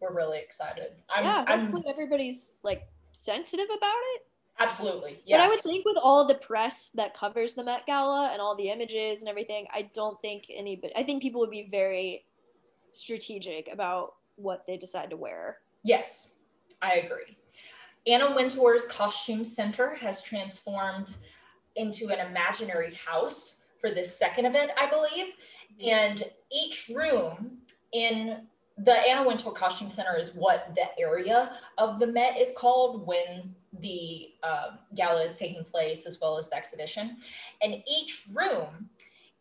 we're 0.00 0.14
really 0.14 0.38
excited 0.38 0.92
I'm, 1.14 1.24
yeah 1.24 1.44
hopefully 1.46 1.84
I'm, 1.86 1.90
everybody's 1.92 2.52
like 2.62 2.82
sensitive 3.12 3.66
about 3.66 4.00
it 4.14 4.26
absolutely 4.58 5.20
yes. 5.24 5.38
but 5.38 5.44
i 5.44 5.48
would 5.48 5.60
think 5.60 5.84
with 5.84 5.96
all 6.02 6.26
the 6.26 6.34
press 6.34 6.90
that 6.94 7.16
covers 7.16 7.54
the 7.54 7.64
met 7.64 7.86
gala 7.86 8.30
and 8.32 8.40
all 8.40 8.56
the 8.56 8.70
images 8.70 9.20
and 9.20 9.28
everything 9.28 9.66
i 9.72 9.90
don't 9.94 10.20
think 10.20 10.44
anybody 10.54 10.92
i 10.96 11.02
think 11.02 11.22
people 11.22 11.40
would 11.40 11.50
be 11.50 11.68
very 11.70 12.24
strategic 12.92 13.68
about 13.72 14.14
what 14.36 14.64
they 14.66 14.76
decide 14.76 15.10
to 15.10 15.16
wear 15.16 15.58
yes 15.82 16.34
i 16.82 16.94
agree 16.94 17.36
Anna 18.06 18.34
Wintour's 18.34 18.86
Costume 18.86 19.44
Center 19.44 19.94
has 19.94 20.22
transformed 20.22 21.16
into 21.76 22.08
an 22.08 22.26
imaginary 22.26 22.94
house 22.94 23.62
for 23.80 23.90
this 23.90 24.16
second 24.16 24.46
event, 24.46 24.70
I 24.78 24.86
believe. 24.86 25.34
Mm-hmm. 25.80 25.88
And 25.88 26.22
each 26.50 26.90
room 26.94 27.58
in 27.92 28.46
the 28.78 28.92
Anna 28.92 29.26
Wintour 29.26 29.52
Costume 29.52 29.90
Center 29.90 30.16
is 30.16 30.34
what 30.34 30.74
the 30.74 30.98
area 30.98 31.52
of 31.76 31.98
the 31.98 32.06
Met 32.06 32.38
is 32.38 32.52
called 32.56 33.06
when 33.06 33.54
the 33.80 34.30
uh, 34.42 34.70
gala 34.94 35.24
is 35.24 35.38
taking 35.38 35.64
place, 35.64 36.06
as 36.06 36.20
well 36.20 36.38
as 36.38 36.48
the 36.48 36.56
exhibition. 36.56 37.18
And 37.62 37.82
each 37.86 38.24
room 38.32 38.88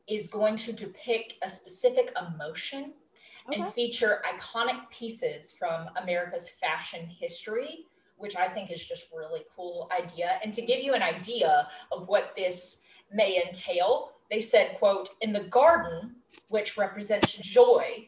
is 0.07 0.27
going 0.27 0.57
to 0.57 0.73
depict 0.73 1.35
a 1.41 1.49
specific 1.49 2.13
emotion 2.19 2.93
okay. 3.47 3.61
and 3.61 3.73
feature 3.73 4.21
iconic 4.27 4.89
pieces 4.89 5.53
from 5.53 5.87
America's 5.95 6.49
fashion 6.49 7.07
history 7.07 7.85
which 8.19 8.35
I 8.35 8.47
think 8.47 8.69
is 8.69 8.85
just 8.85 9.11
really 9.15 9.41
cool 9.55 9.89
idea. 9.97 10.39
And 10.43 10.53
to 10.53 10.61
give 10.61 10.83
you 10.83 10.93
an 10.93 11.01
idea 11.01 11.67
of 11.91 12.07
what 12.07 12.33
this 12.35 12.83
may 13.11 13.41
entail, 13.43 14.11
they 14.29 14.41
said, 14.41 14.75
quote, 14.77 15.09
in 15.21 15.33
the 15.33 15.45
garden, 15.45 16.15
which 16.49 16.77
represents 16.77 17.35
joy, 17.37 18.07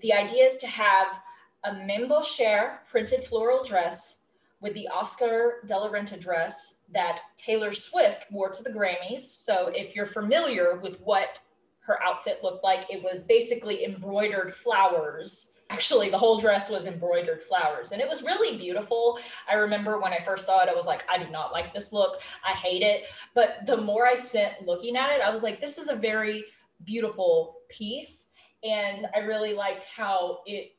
the 0.00 0.12
idea 0.12 0.44
is 0.44 0.56
to 0.58 0.66
have 0.66 1.20
a 1.64 1.70
Mainbocher 1.70 2.78
printed 2.88 3.24
floral 3.24 3.64
dress 3.64 4.24
with 4.60 4.74
the 4.74 4.88
Oscar 4.88 5.62
de 5.66 5.76
la 5.76 5.88
Renta 5.88 6.18
dress 6.18 6.78
that 6.92 7.20
Taylor 7.36 7.72
Swift 7.72 8.26
wore 8.30 8.50
to 8.50 8.62
the 8.62 8.70
Grammys. 8.70 9.20
So 9.20 9.70
if 9.74 9.94
you're 9.94 10.06
familiar 10.06 10.76
with 10.76 11.00
what 11.00 11.38
her 11.80 12.02
outfit 12.02 12.40
looked 12.42 12.64
like, 12.64 12.86
it 12.90 13.02
was 13.02 13.22
basically 13.22 13.84
embroidered 13.84 14.54
flowers. 14.54 15.52
Actually 15.70 16.10
the 16.10 16.18
whole 16.18 16.38
dress 16.38 16.70
was 16.70 16.86
embroidered 16.86 17.42
flowers 17.42 17.90
and 17.90 18.00
it 18.00 18.08
was 18.08 18.22
really 18.22 18.56
beautiful. 18.56 19.18
I 19.50 19.54
remember 19.54 20.00
when 20.00 20.12
i 20.12 20.22
first 20.24 20.46
saw 20.46 20.62
it 20.62 20.68
i 20.68 20.74
was 20.74 20.86
like 20.86 21.04
i 21.10 21.18
do 21.18 21.28
not 21.28 21.52
like 21.52 21.74
this 21.74 21.92
look. 21.92 22.22
I 22.44 22.52
hate 22.52 22.82
it. 22.82 23.06
But 23.34 23.66
the 23.66 23.76
more 23.76 24.06
i 24.06 24.14
spent 24.14 24.64
looking 24.64 24.96
at 24.96 25.10
it 25.10 25.20
i 25.20 25.30
was 25.30 25.42
like 25.42 25.60
this 25.60 25.76
is 25.76 25.88
a 25.88 25.96
very 25.96 26.44
beautiful 26.84 27.56
piece 27.68 28.32
and 28.70 29.06
i 29.14 29.18
really 29.18 29.54
liked 29.54 29.84
how 29.84 30.40
it 30.46 30.72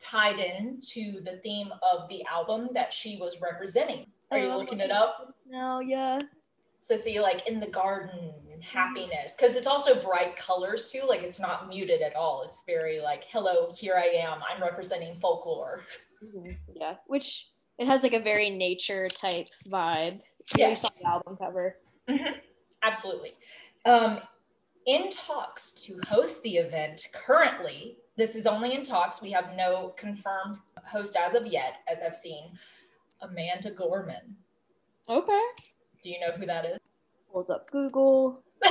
tied 0.00 0.38
in 0.38 0.80
to 0.80 1.20
the 1.24 1.38
theme 1.42 1.70
of 1.92 2.08
the 2.08 2.24
album 2.26 2.68
that 2.74 2.92
she 2.92 3.16
was 3.18 3.40
representing 3.40 4.06
are 4.30 4.38
you 4.38 4.50
oh, 4.50 4.58
looking 4.58 4.80
it 4.80 4.90
up 4.90 5.34
no 5.48 5.80
yeah 5.80 6.18
so 6.80 6.96
see 6.96 7.20
like 7.20 7.46
in 7.48 7.60
the 7.60 7.66
garden 7.66 8.32
and 8.52 8.62
happiness 8.62 9.34
because 9.36 9.56
it's 9.56 9.66
also 9.66 10.00
bright 10.02 10.36
colors 10.36 10.88
too. 10.88 11.02
Like 11.08 11.22
it's 11.22 11.40
not 11.40 11.68
muted 11.68 12.02
at 12.02 12.14
all. 12.14 12.42
It's 12.46 12.62
very 12.66 13.00
like, 13.00 13.24
hello, 13.30 13.72
here 13.74 13.94
I 13.96 14.06
am. 14.06 14.38
I'm 14.48 14.62
representing 14.62 15.14
folklore. 15.14 15.80
Mm-hmm. 16.22 16.52
Yeah, 16.76 16.94
which 17.08 17.48
it 17.78 17.88
has 17.88 18.04
like 18.04 18.12
a 18.12 18.20
very 18.20 18.48
nature 18.48 19.08
type 19.08 19.48
vibe. 19.68 20.20
Yes. 20.56 20.82
saw 20.82 20.88
the 21.00 21.08
album 21.08 21.36
cover. 21.36 21.78
Mm-hmm. 22.08 22.34
Absolutely. 22.84 23.32
Um, 23.84 24.20
in 24.86 25.10
talks 25.10 25.72
to 25.84 25.98
host 26.06 26.42
the 26.42 26.56
event 26.56 27.08
currently, 27.12 27.96
this 28.16 28.36
is 28.36 28.46
only 28.46 28.74
in 28.74 28.82
talks. 28.82 29.22
We 29.22 29.30
have 29.30 29.56
no 29.56 29.94
confirmed 29.96 30.56
host 30.84 31.16
as 31.16 31.34
of 31.34 31.46
yet, 31.46 31.76
as 31.90 32.00
I've 32.04 32.16
seen. 32.16 32.52
Amanda 33.20 33.70
Gorman. 33.70 34.36
Okay. 35.08 35.40
Do 36.02 36.10
you 36.10 36.20
know 36.20 36.32
who 36.32 36.46
that 36.46 36.64
is? 36.64 36.78
Pulls 37.32 37.50
up 37.50 37.70
Google. 37.70 38.42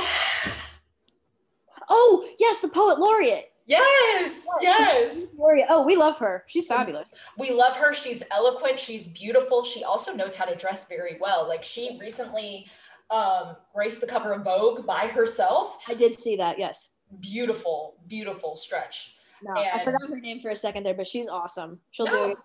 oh, 1.88 2.28
yes, 2.38 2.60
the 2.60 2.68
poet 2.68 2.98
laureate. 2.98 3.52
Yes, 3.66 4.44
yes. 4.60 5.26
Laureate. 5.36 5.68
Oh, 5.70 5.82
we 5.84 5.96
love 5.96 6.18
her. 6.18 6.44
She's 6.46 6.66
fabulous. 6.66 7.18
We 7.38 7.52
love 7.52 7.76
her. 7.76 7.92
She's 7.92 8.22
eloquent. 8.30 8.78
She's 8.78 9.08
beautiful. 9.08 9.64
She 9.64 9.84
also 9.84 10.12
knows 10.12 10.34
how 10.34 10.44
to 10.44 10.56
dress 10.56 10.88
very 10.88 11.16
well. 11.20 11.48
Like 11.48 11.62
she 11.62 11.96
recently 12.00 12.66
um, 13.12 13.56
graced 13.74 14.00
the 14.00 14.06
cover 14.06 14.32
of 14.32 14.42
Vogue 14.42 14.86
by 14.86 15.06
herself. 15.06 15.76
I 15.86 15.94
did 15.94 16.18
see 16.18 16.34
that. 16.36 16.58
Yes. 16.58 16.94
Beautiful, 17.20 17.96
beautiful 18.08 18.56
stretch. 18.56 19.16
No, 19.42 19.54
and 19.54 19.80
I 19.80 19.84
forgot 19.84 20.08
her 20.08 20.20
name 20.20 20.40
for 20.40 20.50
a 20.50 20.56
second 20.56 20.84
there, 20.84 20.94
but 20.94 21.06
she's 21.06 21.28
awesome. 21.28 21.78
She'll 21.90 22.06
no, 22.06 22.26
do 22.26 22.32
it. 22.32 22.38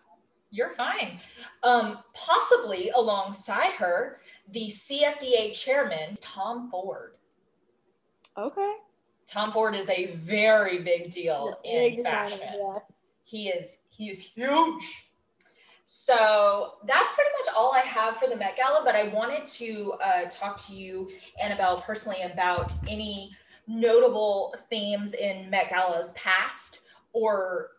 You're 0.51 0.72
fine. 0.72 1.20
Um, 1.63 1.99
possibly 2.13 2.89
alongside 2.89 3.74
her, 3.74 4.20
the 4.51 4.68
CFDA 4.68 5.53
chairman, 5.53 6.15
Tom 6.22 6.70
Ford. 6.70 7.13
Okay. 8.38 8.74
Tom 9.26 9.51
Ford 9.51 9.76
is 9.76 9.89
a 9.89 10.15
very 10.15 10.80
big 10.80 11.11
deal 11.11 11.59
in 11.63 12.03
fashion. 12.03 12.39
yeah. 12.41 12.74
He 13.24 13.49
is 13.49 13.84
he 13.89 14.09
is 14.09 14.22
huge. 14.22 15.06
So 15.89 16.73
that's 16.85 17.13
pretty 17.13 17.29
much 17.39 17.55
all 17.55 17.73
I 17.73 17.79
have 17.79 18.17
for 18.17 18.27
the 18.27 18.35
Met 18.35 18.57
Gala. 18.57 18.81
But 18.83 18.97
I 18.97 19.07
wanted 19.07 19.47
to 19.47 19.93
uh, 20.03 20.25
talk 20.29 20.61
to 20.67 20.73
you, 20.73 21.09
Annabelle, 21.41 21.77
personally 21.79 22.23
about 22.23 22.73
any 22.89 23.31
notable 23.67 24.53
themes 24.69 25.13
in 25.13 25.49
Met 25.49 25.69
Gala's 25.69 26.11
past 26.11 26.81
or 27.13 27.69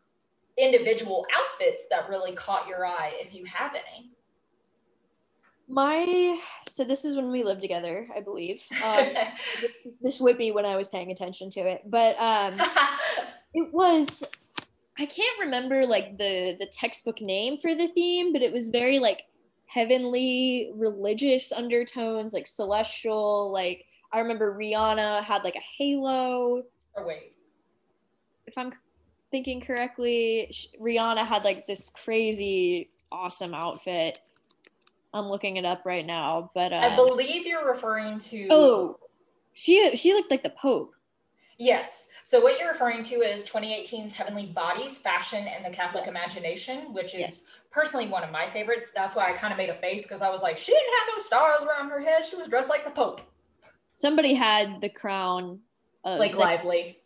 individual 0.57 1.27
outfits 1.37 1.85
that 1.91 2.09
really 2.09 2.33
caught 2.33 2.67
your 2.67 2.87
eye, 2.87 3.13
if 3.21 3.35
you 3.35 3.45
have 3.45 3.73
any 3.75 4.11
my 5.71 6.41
so 6.67 6.83
this 6.83 7.05
is 7.05 7.15
when 7.15 7.31
we 7.31 7.45
lived 7.45 7.61
together 7.61 8.09
i 8.17 8.21
believe 8.23 8.63
um, 8.83 9.07
this, 9.61 9.95
this, 10.01 10.19
would 10.19 10.39
be 10.39 10.51
when 10.51 10.65
i 10.65 10.75
was 10.77 10.89
paying 10.89 11.11
attention 11.11 11.51
to 11.51 11.61
it 11.61 11.83
but 11.85 12.19
um 12.19 12.57
it 13.53 13.71
was 13.71 14.25
i 14.99 15.07
can't 15.07 15.39
remember 15.41 15.87
like 15.87 16.17
the 16.19 16.57
the 16.59 16.67
textbook 16.67 17.21
name 17.21 17.57
for 17.59 17.75
the 17.75 17.89
theme 17.89 18.33
but 18.33 18.43
it 18.43 18.53
was 18.53 18.69
very 18.69 18.99
like 18.99 19.25
heavenly 19.67 20.71
religious 20.75 21.53
undertones 21.53 22.33
like 22.33 22.47
celestial 22.47 23.53
like 23.53 23.85
i 24.13 24.21
remember 24.21 24.57
rihanna 24.57 25.23
had 25.23 25.45
like 25.45 25.57
a 25.57 25.63
halo 25.77 26.63
oh 26.97 27.07
wait 27.07 27.35
if 28.47 28.57
i'm 28.57 28.73
thinking 29.31 29.61
correctly 29.61 30.51
rihanna 30.81 31.27
had 31.27 31.45
like 31.45 31.67
this 31.67 31.91
crazy 31.91 32.91
awesome 33.13 33.55
outfit 33.55 34.19
I'm 35.15 35.27
looking 35.27 35.57
it 35.57 35.65
up 35.65 35.83
right 35.85 36.05
now, 36.05 36.51
but 36.55 36.73
uh, 36.73 36.77
I 36.77 36.97
believe 36.97 37.47
you're 37.47 37.71
referring 37.71 38.19
to. 38.19 38.49
Oh, 38.51 38.99
she 39.55 39.97
she 39.97 40.13
looked 40.13 40.31
like 40.31 40.43
the 40.43 40.51
Pope. 40.51 40.95
Yes. 41.59 42.11
So 42.23 42.41
what 42.41 42.59
you're 42.59 42.71
referring 42.71 43.03
to 43.05 43.17
is 43.17 43.45
2018's 43.45 44.15
Heavenly 44.15 44.47
Bodies, 44.47 44.97
Fashion, 44.97 45.45
and 45.45 45.65
the 45.65 45.77
Catholic 45.77 46.05
yes. 46.07 46.15
Imagination, 46.15 46.95
which 46.95 47.15
is 47.15 47.21
yes. 47.21 47.45
personally 47.73 48.07
one 48.07 48.23
of 48.23 48.31
my 48.31 48.49
favorites. 48.49 48.93
That's 48.95 49.17
why 49.17 49.31
I 49.31 49.33
kind 49.33 49.53
of 49.53 49.59
made 49.59 49.69
a 49.69 49.75
face 49.75 50.03
because 50.03 50.23
I 50.23 50.31
was 50.31 50.41
like, 50.41 50.57
she 50.57 50.73
didn't 50.73 50.93
have 51.01 51.09
no 51.17 51.19
stars 51.19 51.63
around 51.63 51.91
her 51.91 52.01
head. 52.01 52.25
She 52.25 52.37
was 52.37 52.47
dressed 52.49 52.71
like 52.71 52.85
the 52.85 52.93
Pope. 52.93 53.23
Somebody 53.93 54.35
had 54.35 54.81
the 54.81 54.89
crown. 54.89 55.59
Uh, 56.05 56.17
Blake 56.17 56.37
Lively. 56.37 56.99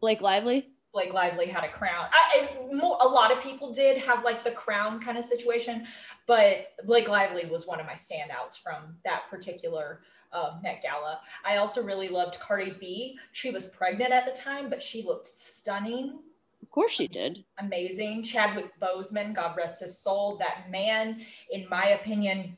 Blake 0.00 0.20
Lively. 0.20 0.68
Blake 0.92 1.14
Lively 1.14 1.46
had 1.46 1.64
a 1.64 1.68
crown. 1.68 2.06
I, 2.12 2.48
more, 2.72 2.98
a 3.00 3.06
lot 3.06 3.32
of 3.32 3.42
people 3.42 3.72
did 3.72 3.96
have 3.98 4.24
like 4.24 4.44
the 4.44 4.50
crown 4.50 5.00
kind 5.00 5.16
of 5.16 5.24
situation, 5.24 5.86
but 6.26 6.72
Blake 6.84 7.08
Lively 7.08 7.46
was 7.46 7.66
one 7.66 7.80
of 7.80 7.86
my 7.86 7.94
standouts 7.94 8.58
from 8.60 8.96
that 9.04 9.22
particular 9.30 10.00
uh, 10.32 10.58
Met 10.62 10.82
Gala. 10.82 11.20
I 11.44 11.56
also 11.56 11.82
really 11.82 12.08
loved 12.08 12.38
Cardi 12.40 12.74
B. 12.78 13.18
She 13.32 13.50
was 13.50 13.66
pregnant 13.66 14.12
at 14.12 14.26
the 14.26 14.38
time, 14.38 14.70
but 14.70 14.82
she 14.82 15.02
looked 15.02 15.26
stunning. 15.26 16.20
Of 16.62 16.70
course 16.70 16.92
she 16.92 17.08
did. 17.08 17.44
Amazing. 17.58 18.22
Chadwick 18.22 18.72
Boseman, 18.80 19.34
God 19.34 19.56
rest 19.56 19.80
his 19.80 19.98
soul. 19.98 20.36
That 20.38 20.70
man, 20.70 21.20
in 21.50 21.68
my 21.68 21.90
opinion, 21.90 22.56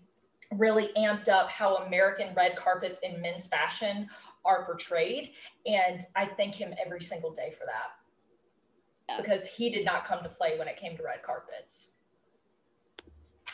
really 0.53 0.91
amped 0.97 1.29
up 1.29 1.51
how 1.51 1.77
American 1.77 2.35
red 2.35 2.57
carpets 2.57 2.99
in 3.03 3.21
men's 3.21 3.47
fashion 3.47 4.09
are 4.45 4.65
portrayed. 4.65 5.31
And 5.67 6.03
I 6.17 6.27
thank 6.27 6.55
him 6.55 6.75
every 6.85 7.01
single 7.01 7.33
day 7.33 7.53
for 7.57 7.65
that 7.67 9.19
because 9.19 9.47
he 9.47 9.71
did 9.71 9.85
not 9.85 10.07
come 10.07 10.23
to 10.23 10.29
play 10.29 10.59
when 10.59 10.69
it 10.69 10.77
came 10.77 10.97
to 10.97 11.03
red 11.03 11.23
carpets. 11.23 11.93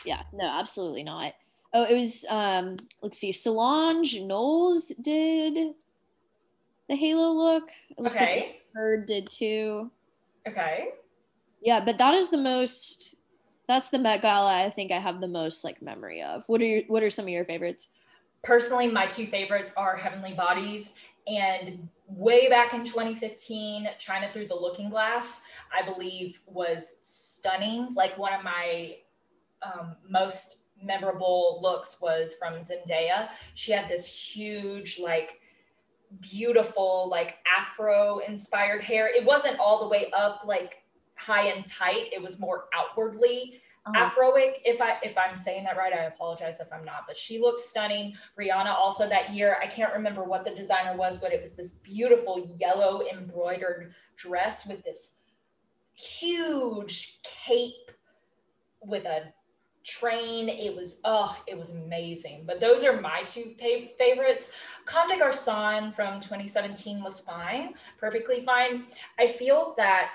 Yeah, 0.05 0.23
no, 0.33 0.45
absolutely 0.45 1.03
not. 1.03 1.33
Oh, 1.73 1.83
it 1.83 1.93
was 1.93 2.25
um 2.29 2.77
let's 3.01 3.17
see, 3.17 3.31
Solange 3.31 4.21
Knowles 4.21 4.89
did 5.01 5.73
the 6.87 6.95
Halo 6.95 7.31
look. 7.31 7.69
It 7.91 7.99
looks 7.99 8.15
Okay. 8.15 8.35
like 8.35 8.61
Bird 8.73 9.05
did 9.05 9.29
too. 9.29 9.91
Okay. 10.47 10.89
Yeah, 11.61 11.83
but 11.83 11.97
that 11.97 12.13
is 12.15 12.29
the 12.29 12.37
most 12.37 13.15
that's 13.67 13.89
the 13.89 13.99
Met 13.99 14.21
Gala 14.21 14.65
I 14.65 14.69
think 14.71 14.91
I 14.91 14.99
have 14.99 15.21
the 15.21 15.27
most 15.27 15.63
like 15.63 15.81
memory 15.81 16.23
of. 16.23 16.43
What 16.47 16.61
are 16.61 16.65
your 16.65 16.81
what 16.87 17.03
are 17.03 17.09
some 17.09 17.25
of 17.25 17.29
your 17.29 17.45
favorites? 17.45 17.89
Personally, 18.43 18.87
my 18.87 19.05
two 19.05 19.27
favorites 19.27 19.73
are 19.77 19.95
Heavenly 19.95 20.33
Bodies 20.33 20.93
and 21.27 21.87
way 22.07 22.49
back 22.49 22.73
in 22.73 22.83
2015, 22.83 23.89
China 23.99 24.29
Through 24.33 24.47
the 24.47 24.55
Looking 24.55 24.89
Glass, 24.89 25.43
I 25.77 25.87
believe 25.87 26.41
was 26.47 26.95
stunning. 27.01 27.93
Like 27.93 28.17
one 28.17 28.33
of 28.33 28.43
my 28.43 28.95
um, 29.61 29.95
most 30.07 30.58
memorable 30.83 31.59
looks 31.61 31.99
was 32.01 32.35
from 32.39 32.55
Zendaya. 32.55 33.29
She 33.55 33.71
had 33.71 33.87
this 33.89 34.07
huge, 34.07 34.99
like, 34.99 35.39
beautiful, 36.21 37.07
like 37.09 37.37
afro 37.59 38.19
inspired 38.19 38.81
hair. 38.83 39.07
It 39.07 39.23
wasn't 39.23 39.59
all 39.59 39.79
the 39.79 39.87
way 39.87 40.09
up, 40.11 40.41
like 40.45 40.83
high 41.15 41.47
and 41.49 41.65
tight, 41.65 42.09
it 42.13 42.21
was 42.21 42.39
more 42.39 42.65
outwardly 42.73 43.61
Uh-huh. 43.85 44.09
Afroic, 44.09 44.55
if 44.65 44.81
I 44.81 44.97
if 45.03 45.17
I'm 45.17 45.35
saying 45.35 45.63
that 45.63 45.77
right, 45.77 45.93
I 45.93 46.03
apologize 46.05 46.59
if 46.59 46.67
I'm 46.71 46.83
not, 46.85 47.05
but 47.07 47.15
she 47.17 47.39
looks 47.39 47.65
stunning. 47.65 48.15
Rihanna 48.39 48.73
also 48.73 49.07
that 49.07 49.33
year, 49.33 49.57
I 49.61 49.67
can't 49.67 49.93
remember 49.93 50.23
what 50.23 50.43
the 50.43 50.51
designer 50.51 50.95
was, 50.97 51.17
but 51.17 51.33
it 51.33 51.41
was 51.41 51.55
this 51.55 51.71
beautiful 51.71 52.55
yellow 52.59 53.03
embroidered 53.11 53.93
dress 54.15 54.67
with 54.67 54.83
this 54.83 55.15
huge 55.93 57.19
cape 57.23 57.91
with 58.81 59.05
a 59.05 59.33
train. 59.89 60.49
It 60.49 60.75
was 60.75 60.99
oh, 61.03 61.35
it 61.47 61.57
was 61.57 61.71
amazing. 61.71 62.43
But 62.45 62.59
those 62.59 62.83
are 62.83 62.99
my 63.01 63.23
two 63.25 63.55
fa- 63.59 63.89
favorites. 63.97 64.53
Comme 64.85 65.07
des 65.07 65.17
Garçons 65.17 65.95
from 65.95 66.21
2017 66.21 67.03
was 67.03 67.19
fine, 67.19 67.73
perfectly 67.97 68.45
fine. 68.45 68.85
I 69.17 69.27
feel 69.27 69.73
that 69.77 70.11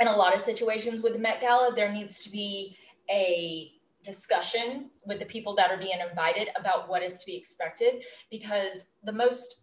in 0.00 0.08
a 0.08 0.16
lot 0.16 0.34
of 0.34 0.40
situations 0.40 1.02
with 1.02 1.12
the 1.14 1.18
Met 1.18 1.40
Gala, 1.40 1.74
there 1.74 1.92
needs 1.92 2.20
to 2.20 2.30
be 2.30 2.76
a 3.10 3.72
discussion 4.04 4.90
with 5.04 5.18
the 5.18 5.24
people 5.26 5.54
that 5.56 5.70
are 5.70 5.76
being 5.76 5.98
invited 6.08 6.48
about 6.58 6.88
what 6.88 7.02
is 7.02 7.20
to 7.20 7.26
be 7.26 7.36
expected 7.36 8.04
because 8.30 8.92
the 9.04 9.12
most 9.12 9.62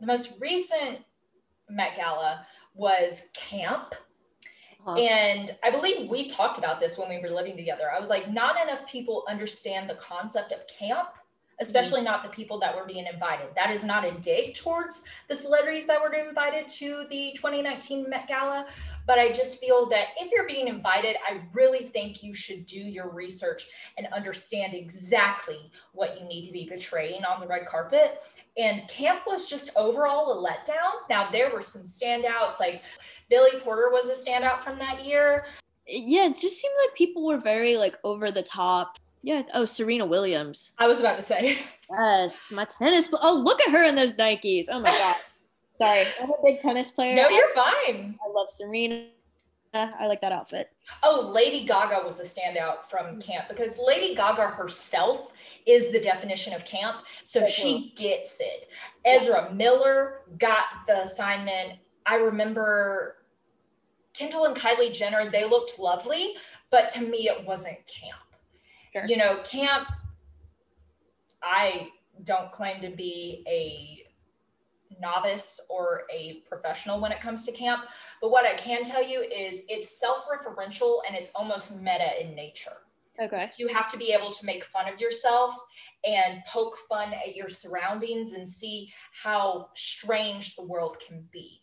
the 0.00 0.06
most 0.06 0.34
recent 0.40 0.98
Met 1.68 1.96
Gala 1.96 2.46
was 2.74 3.24
camp 3.34 3.94
Uh-huh. 4.88 4.98
and 4.98 5.54
I 5.62 5.70
believe 5.70 6.08
we 6.08 6.28
talked 6.28 6.56
about 6.56 6.80
this 6.80 6.96
when 6.96 7.10
we 7.10 7.18
were 7.18 7.28
living 7.28 7.58
together. 7.58 7.90
I 7.94 8.00
was 8.00 8.08
like, 8.08 8.32
not 8.32 8.56
enough 8.62 8.90
people 8.90 9.22
understand 9.28 9.88
the 9.88 9.96
concept 9.96 10.50
of 10.50 10.60
camp, 10.66 11.08
especially 11.60 12.00
not 12.00 12.22
the 12.22 12.30
people 12.30 12.58
that 12.60 12.74
were 12.74 12.86
being 12.86 13.06
invited. 13.12 13.48
That 13.54 13.70
is 13.70 13.84
not 13.84 14.06
a 14.06 14.12
dig 14.12 14.54
towards 14.54 15.04
the 15.28 15.36
celebrities 15.36 15.86
that 15.88 16.00
were 16.00 16.14
invited 16.14 16.70
to 16.70 17.04
the 17.10 17.32
2019 17.36 18.08
Met 18.08 18.28
Gala. 18.28 18.66
But 19.06 19.18
I 19.18 19.30
just 19.30 19.58
feel 19.58 19.86
that 19.90 20.08
if 20.18 20.32
you're 20.32 20.46
being 20.46 20.68
invited, 20.68 21.16
I 21.28 21.42
really 21.52 21.90
think 21.92 22.22
you 22.22 22.32
should 22.32 22.64
do 22.64 22.78
your 22.78 23.10
research 23.10 23.66
and 23.98 24.06
understand 24.14 24.72
exactly 24.72 25.70
what 25.92 26.18
you 26.18 26.26
need 26.26 26.46
to 26.46 26.52
be 26.52 26.66
portraying 26.66 27.24
on 27.24 27.40
the 27.40 27.46
red 27.46 27.66
carpet. 27.66 28.22
And 28.56 28.88
camp 28.88 29.20
was 29.26 29.48
just 29.48 29.70
overall 29.76 30.32
a 30.32 30.48
letdown. 30.48 31.08
Now, 31.10 31.30
there 31.30 31.52
were 31.52 31.62
some 31.62 31.82
standouts, 31.82 32.58
like 32.58 32.82
Billy 33.30 33.60
Porter 33.60 33.90
was 33.90 34.08
a 34.08 34.30
standout 34.30 34.60
from 34.60 34.78
that 34.78 35.04
year. 35.04 35.46
Yeah, 35.86 36.26
it 36.26 36.36
just 36.36 36.60
seemed 36.60 36.74
like 36.86 36.96
people 36.96 37.26
were 37.26 37.38
very 37.38 37.76
like 37.76 37.96
over 38.04 38.30
the 38.30 38.42
top. 38.42 38.98
Yeah. 39.22 39.42
Oh, 39.54 39.64
Serena 39.64 40.06
Williams. 40.06 40.72
I 40.78 40.86
was 40.86 41.00
about 41.00 41.16
to 41.16 41.22
say, 41.22 41.58
Yes, 41.90 42.52
my 42.52 42.64
tennis. 42.64 43.08
Oh, 43.20 43.40
look 43.42 43.60
at 43.62 43.70
her 43.70 43.84
in 43.84 43.94
those 43.94 44.14
Nikes. 44.14 44.66
Oh 44.70 44.80
my 44.80 44.90
gosh. 44.90 45.16
Sorry, 45.72 46.06
I'm 46.20 46.30
a 46.30 46.34
big 46.42 46.58
tennis 46.58 46.90
player. 46.90 47.14
no, 47.14 47.28
you're 47.28 47.54
fine. 47.54 48.18
I 48.24 48.30
love 48.30 48.50
Serena. 48.50 49.06
I 49.74 50.06
like 50.06 50.20
that 50.22 50.32
outfit. 50.32 50.70
Oh, 51.02 51.30
Lady 51.32 51.64
Gaga 51.64 52.00
was 52.04 52.20
a 52.20 52.24
standout 52.24 52.84
from 52.88 53.20
camp 53.20 53.48
because 53.48 53.78
Lady 53.78 54.14
Gaga 54.14 54.48
herself 54.48 55.32
is 55.66 55.92
the 55.92 56.00
definition 56.00 56.54
of 56.54 56.64
camp. 56.64 56.96
So 57.22 57.40
Very 57.40 57.52
she 57.52 57.92
gets 57.96 58.40
it. 58.40 58.70
Ezra 59.04 59.52
Miller 59.54 60.22
got 60.38 60.64
the 60.86 61.02
assignment. 61.02 61.74
I 62.06 62.16
remember 62.16 63.17
Kendall 64.18 64.46
and 64.46 64.56
Kylie 64.56 64.92
Jenner, 64.92 65.30
they 65.30 65.48
looked 65.48 65.78
lovely, 65.78 66.34
but 66.70 66.88
to 66.90 67.00
me, 67.00 67.28
it 67.28 67.46
wasn't 67.46 67.76
camp. 67.86 68.20
Sure. 68.92 69.04
You 69.06 69.16
know, 69.16 69.40
camp, 69.44 69.88
I 71.42 71.90
don't 72.24 72.50
claim 72.50 72.80
to 72.80 72.90
be 72.90 73.44
a 73.46 74.04
novice 75.00 75.60
or 75.70 76.02
a 76.12 76.42
professional 76.48 77.00
when 77.00 77.12
it 77.12 77.20
comes 77.20 77.44
to 77.46 77.52
camp. 77.52 77.84
But 78.20 78.30
what 78.30 78.44
I 78.44 78.54
can 78.54 78.82
tell 78.82 79.06
you 79.06 79.20
is 79.22 79.62
it's 79.68 80.00
self 80.00 80.26
referential 80.26 80.98
and 81.06 81.16
it's 81.16 81.30
almost 81.34 81.76
meta 81.76 82.20
in 82.20 82.34
nature. 82.34 82.78
Oh, 83.20 83.24
okay. 83.24 83.50
You 83.56 83.68
have 83.68 83.90
to 83.92 83.98
be 83.98 84.12
able 84.12 84.32
to 84.32 84.46
make 84.46 84.64
fun 84.64 84.92
of 84.92 85.00
yourself 85.00 85.56
and 86.04 86.42
poke 86.46 86.78
fun 86.88 87.12
at 87.12 87.36
your 87.36 87.48
surroundings 87.48 88.32
and 88.32 88.48
see 88.48 88.92
how 89.12 89.70
strange 89.74 90.56
the 90.56 90.64
world 90.64 90.96
can 91.06 91.24
be. 91.32 91.60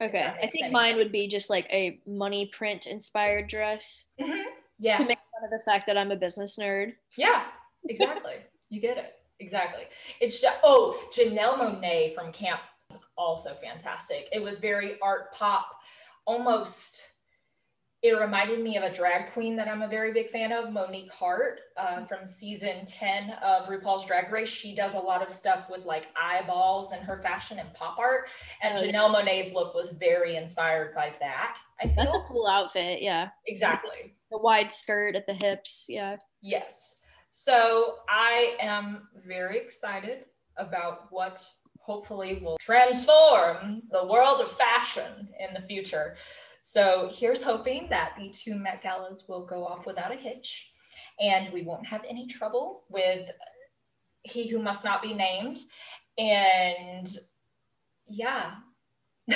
Okay. 0.00 0.32
I 0.42 0.46
think 0.46 0.66
any 0.66 0.72
mine 0.72 0.96
would 0.96 1.10
be 1.10 1.26
just 1.26 1.50
like 1.50 1.66
a 1.70 2.00
money 2.06 2.46
print 2.46 2.86
inspired 2.86 3.48
dress 3.48 4.04
mm-hmm. 4.20 4.48
Yeah. 4.78 4.98
to 4.98 5.04
make 5.04 5.18
fun 5.18 5.44
of 5.44 5.50
the 5.50 5.64
fact 5.64 5.86
that 5.88 5.98
I'm 5.98 6.12
a 6.12 6.16
business 6.16 6.56
nerd. 6.58 6.92
Yeah, 7.16 7.42
exactly. 7.88 8.34
you 8.70 8.80
get 8.80 8.96
it. 8.96 9.14
Exactly. 9.40 9.84
It's 10.20 10.40
just, 10.40 10.58
oh, 10.62 11.00
Janelle 11.12 11.58
Monáe 11.58 12.14
from 12.14 12.32
camp 12.32 12.60
was 12.92 13.06
also 13.16 13.54
fantastic. 13.54 14.28
It 14.32 14.42
was 14.42 14.58
very 14.58 14.98
art 15.00 15.32
pop, 15.32 15.68
almost. 16.26 17.02
It 18.00 18.12
reminded 18.12 18.60
me 18.62 18.76
of 18.76 18.84
a 18.84 18.92
drag 18.94 19.32
queen 19.32 19.56
that 19.56 19.66
I'm 19.66 19.82
a 19.82 19.88
very 19.88 20.12
big 20.12 20.30
fan 20.30 20.52
of, 20.52 20.72
Monique 20.72 21.12
Heart, 21.12 21.60
uh, 21.76 22.04
from 22.04 22.24
season 22.24 22.84
10 22.86 23.30
of 23.42 23.66
RuPaul's 23.66 24.04
Drag 24.06 24.30
Race. 24.30 24.48
She 24.48 24.72
does 24.72 24.94
a 24.94 25.00
lot 25.00 25.20
of 25.20 25.32
stuff 25.32 25.68
with 25.68 25.84
like 25.84 26.06
eyeballs 26.20 26.92
and 26.92 27.02
her 27.02 27.20
fashion 27.20 27.58
and 27.58 27.72
pop 27.74 27.98
art. 27.98 28.28
And 28.62 28.78
Oh. 28.78 28.80
Janelle 28.82 29.12
Monáe's 29.12 29.52
look 29.52 29.74
was 29.74 29.90
very 29.90 30.36
inspired 30.36 30.94
by 30.94 31.12
that. 31.18 31.58
I 31.82 31.88
feel 31.88 32.04
That's 32.04 32.14
a 32.14 32.20
cool 32.28 32.46
outfit. 32.46 33.02
Yeah. 33.02 33.30
exactly. 33.48 34.14
The 34.30 34.38
wide 34.38 34.72
skirt 34.72 35.16
at 35.16 35.26
the 35.26 35.34
hips. 35.34 35.86
Yeah. 35.88 36.18
Yes. 36.40 36.98
So 37.30 37.96
I 38.08 38.56
am 38.60 39.08
very 39.26 39.58
excited 39.58 40.26
about 40.56 41.10
what 41.10 41.44
hopefully 41.80 42.38
will 42.44 42.58
transform 42.60 43.82
the 43.90 44.06
world 44.06 44.40
of 44.40 44.52
fashion 44.52 45.28
in 45.40 45.52
the 45.52 45.66
future. 45.66 46.16
So 46.62 47.10
here's 47.12 47.42
hoping 47.42 47.86
that 47.90 48.12
the 48.18 48.30
two 48.30 48.54
Met 48.54 48.82
Galas 48.82 49.24
will 49.28 49.44
go 49.44 49.66
off 49.66 49.86
without 49.86 50.12
a 50.12 50.16
hitch 50.16 50.70
and 51.20 51.52
we 51.52 51.62
won't 51.62 51.86
have 51.86 52.04
any 52.08 52.26
trouble 52.26 52.84
with 52.88 53.28
He 54.22 54.48
Who 54.48 54.60
Must 54.60 54.84
Not 54.84 55.02
Be 55.02 55.14
Named. 55.14 55.58
And 56.18 57.08
yeah, 58.08 58.54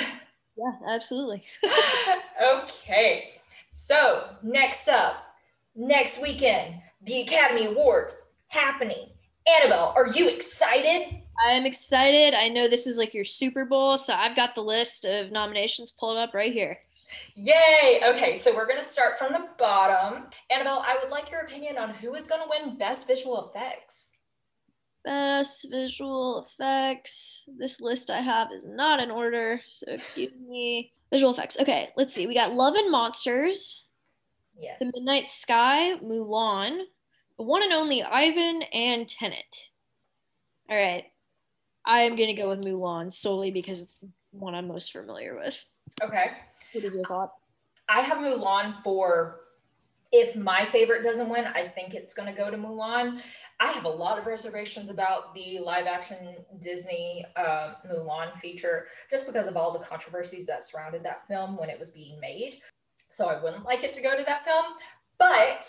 Yeah, 0.55 0.71
absolutely. 0.87 1.43
okay. 2.43 3.31
So, 3.71 4.29
next 4.43 4.87
up, 4.87 5.15
next 5.75 6.21
weekend, 6.21 6.75
the 7.01 7.21
Academy 7.21 7.65
Awards 7.65 8.15
happening. 8.47 9.09
Annabelle, 9.47 9.93
are 9.95 10.07
you 10.07 10.29
excited? 10.29 11.21
I'm 11.47 11.65
excited. 11.65 12.35
I 12.35 12.49
know 12.49 12.67
this 12.67 12.85
is 12.85 12.97
like 12.97 13.13
your 13.13 13.25
Super 13.25 13.65
Bowl, 13.65 13.97
so 13.97 14.13
I've 14.13 14.35
got 14.35 14.53
the 14.53 14.61
list 14.61 15.05
of 15.05 15.31
nominations 15.31 15.91
pulled 15.91 16.17
up 16.17 16.33
right 16.33 16.53
here. 16.53 16.77
Yay! 17.35 18.01
Okay, 18.05 18.35
so 18.35 18.55
we're 18.55 18.67
going 18.67 18.81
to 18.81 18.87
start 18.87 19.17
from 19.17 19.33
the 19.33 19.47
bottom. 19.57 20.25
Annabelle, 20.51 20.83
I 20.85 20.97
would 21.01 21.11
like 21.11 21.31
your 21.31 21.41
opinion 21.41 21.77
on 21.77 21.89
who 21.89 22.15
is 22.15 22.27
going 22.27 22.41
to 22.41 22.49
win 22.49 22.77
Best 22.77 23.07
Visual 23.07 23.49
Effects. 23.49 24.11
Best 25.03 25.67
visual 25.69 26.47
effects. 26.47 27.43
This 27.57 27.81
list 27.81 28.09
I 28.09 28.21
have 28.21 28.47
is 28.55 28.65
not 28.65 29.01
in 29.01 29.11
order, 29.11 29.59
so 29.69 29.91
excuse 29.91 30.39
me. 30.39 30.93
Visual 31.11 31.33
effects. 31.33 31.57
Okay, 31.59 31.89
let's 31.97 32.13
see. 32.13 32.25
We 32.25 32.33
got 32.33 32.53
Love 32.53 32.75
and 32.75 32.89
Monsters, 32.89 33.83
Yes. 34.57 34.79
The 34.79 34.91
Midnight 34.93 35.27
Sky, 35.27 35.95
Mulan, 36.03 36.79
The 37.37 37.43
One 37.43 37.63
and 37.63 37.73
Only 37.73 38.03
Ivan, 38.03 38.61
and 38.73 39.07
Tenet. 39.07 39.69
All 40.69 40.77
right. 40.77 41.05
I 41.85 42.01
am 42.01 42.15
going 42.15 42.33
to 42.33 42.41
go 42.41 42.49
with 42.49 42.63
Mulan 42.63 43.11
solely 43.11 43.51
because 43.51 43.81
it's 43.81 43.95
the 43.95 44.09
one 44.31 44.55
I'm 44.55 44.67
most 44.67 44.91
familiar 44.91 45.37
with. 45.37 45.63
Okay. 46.01 46.31
What 46.73 46.83
is 46.83 46.93
your 46.93 47.05
thought? 47.05 47.33
I 47.89 48.01
have 48.01 48.19
Mulan 48.19 48.81
for 48.83 49.39
if 50.13 50.35
my 50.35 50.63
favorite 50.67 51.01
doesn't 51.03 51.27
win, 51.27 51.45
I 51.45 51.67
think 51.67 51.95
it's 51.95 52.13
going 52.13 52.31
to 52.31 52.39
go 52.39 52.51
to 52.51 52.55
Mulan. 52.55 53.19
I 53.59 53.71
have 53.71 53.85
a 53.85 53.89
lot 53.89 54.19
of 54.19 54.27
reservations 54.27 54.91
about 54.91 55.33
the 55.33 55.57
live 55.57 55.87
action 55.87 56.35
Disney 56.59 57.25
uh, 57.35 57.73
Mulan 57.91 58.37
feature 58.37 58.85
just 59.09 59.25
because 59.25 59.47
of 59.47 59.57
all 59.57 59.73
the 59.73 59.79
controversies 59.79 60.45
that 60.45 60.63
surrounded 60.63 61.01
that 61.03 61.27
film 61.27 61.57
when 61.57 61.71
it 61.71 61.79
was 61.79 61.89
being 61.89 62.19
made. 62.19 62.59
So 63.09 63.27
I 63.27 63.41
wouldn't 63.41 63.65
like 63.65 63.83
it 63.83 63.95
to 63.95 64.01
go 64.01 64.15
to 64.15 64.23
that 64.23 64.45
film. 64.45 64.65
But 65.17 65.65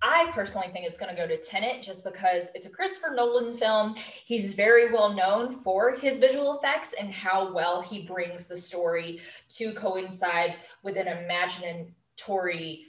I 0.00 0.30
personally 0.32 0.68
think 0.72 0.86
it's 0.86 0.98
going 0.98 1.14
to 1.14 1.20
go 1.20 1.26
to 1.26 1.36
Tenet 1.36 1.82
just 1.82 2.04
because 2.04 2.50
it's 2.54 2.66
a 2.66 2.70
Christopher 2.70 3.14
Nolan 3.14 3.56
film. 3.56 3.96
He's 4.24 4.54
very 4.54 4.92
well 4.92 5.12
known 5.12 5.56
for 5.56 5.96
his 5.96 6.18
visual 6.18 6.58
effects 6.58 6.94
and 6.98 7.12
how 7.12 7.52
well 7.52 7.80
he 7.80 8.02
brings 8.02 8.46
the 8.46 8.56
story 8.56 9.20
to 9.50 9.72
coincide 9.72 10.56
with 10.82 10.96
an 10.96 11.06
imaginatory 11.06 12.82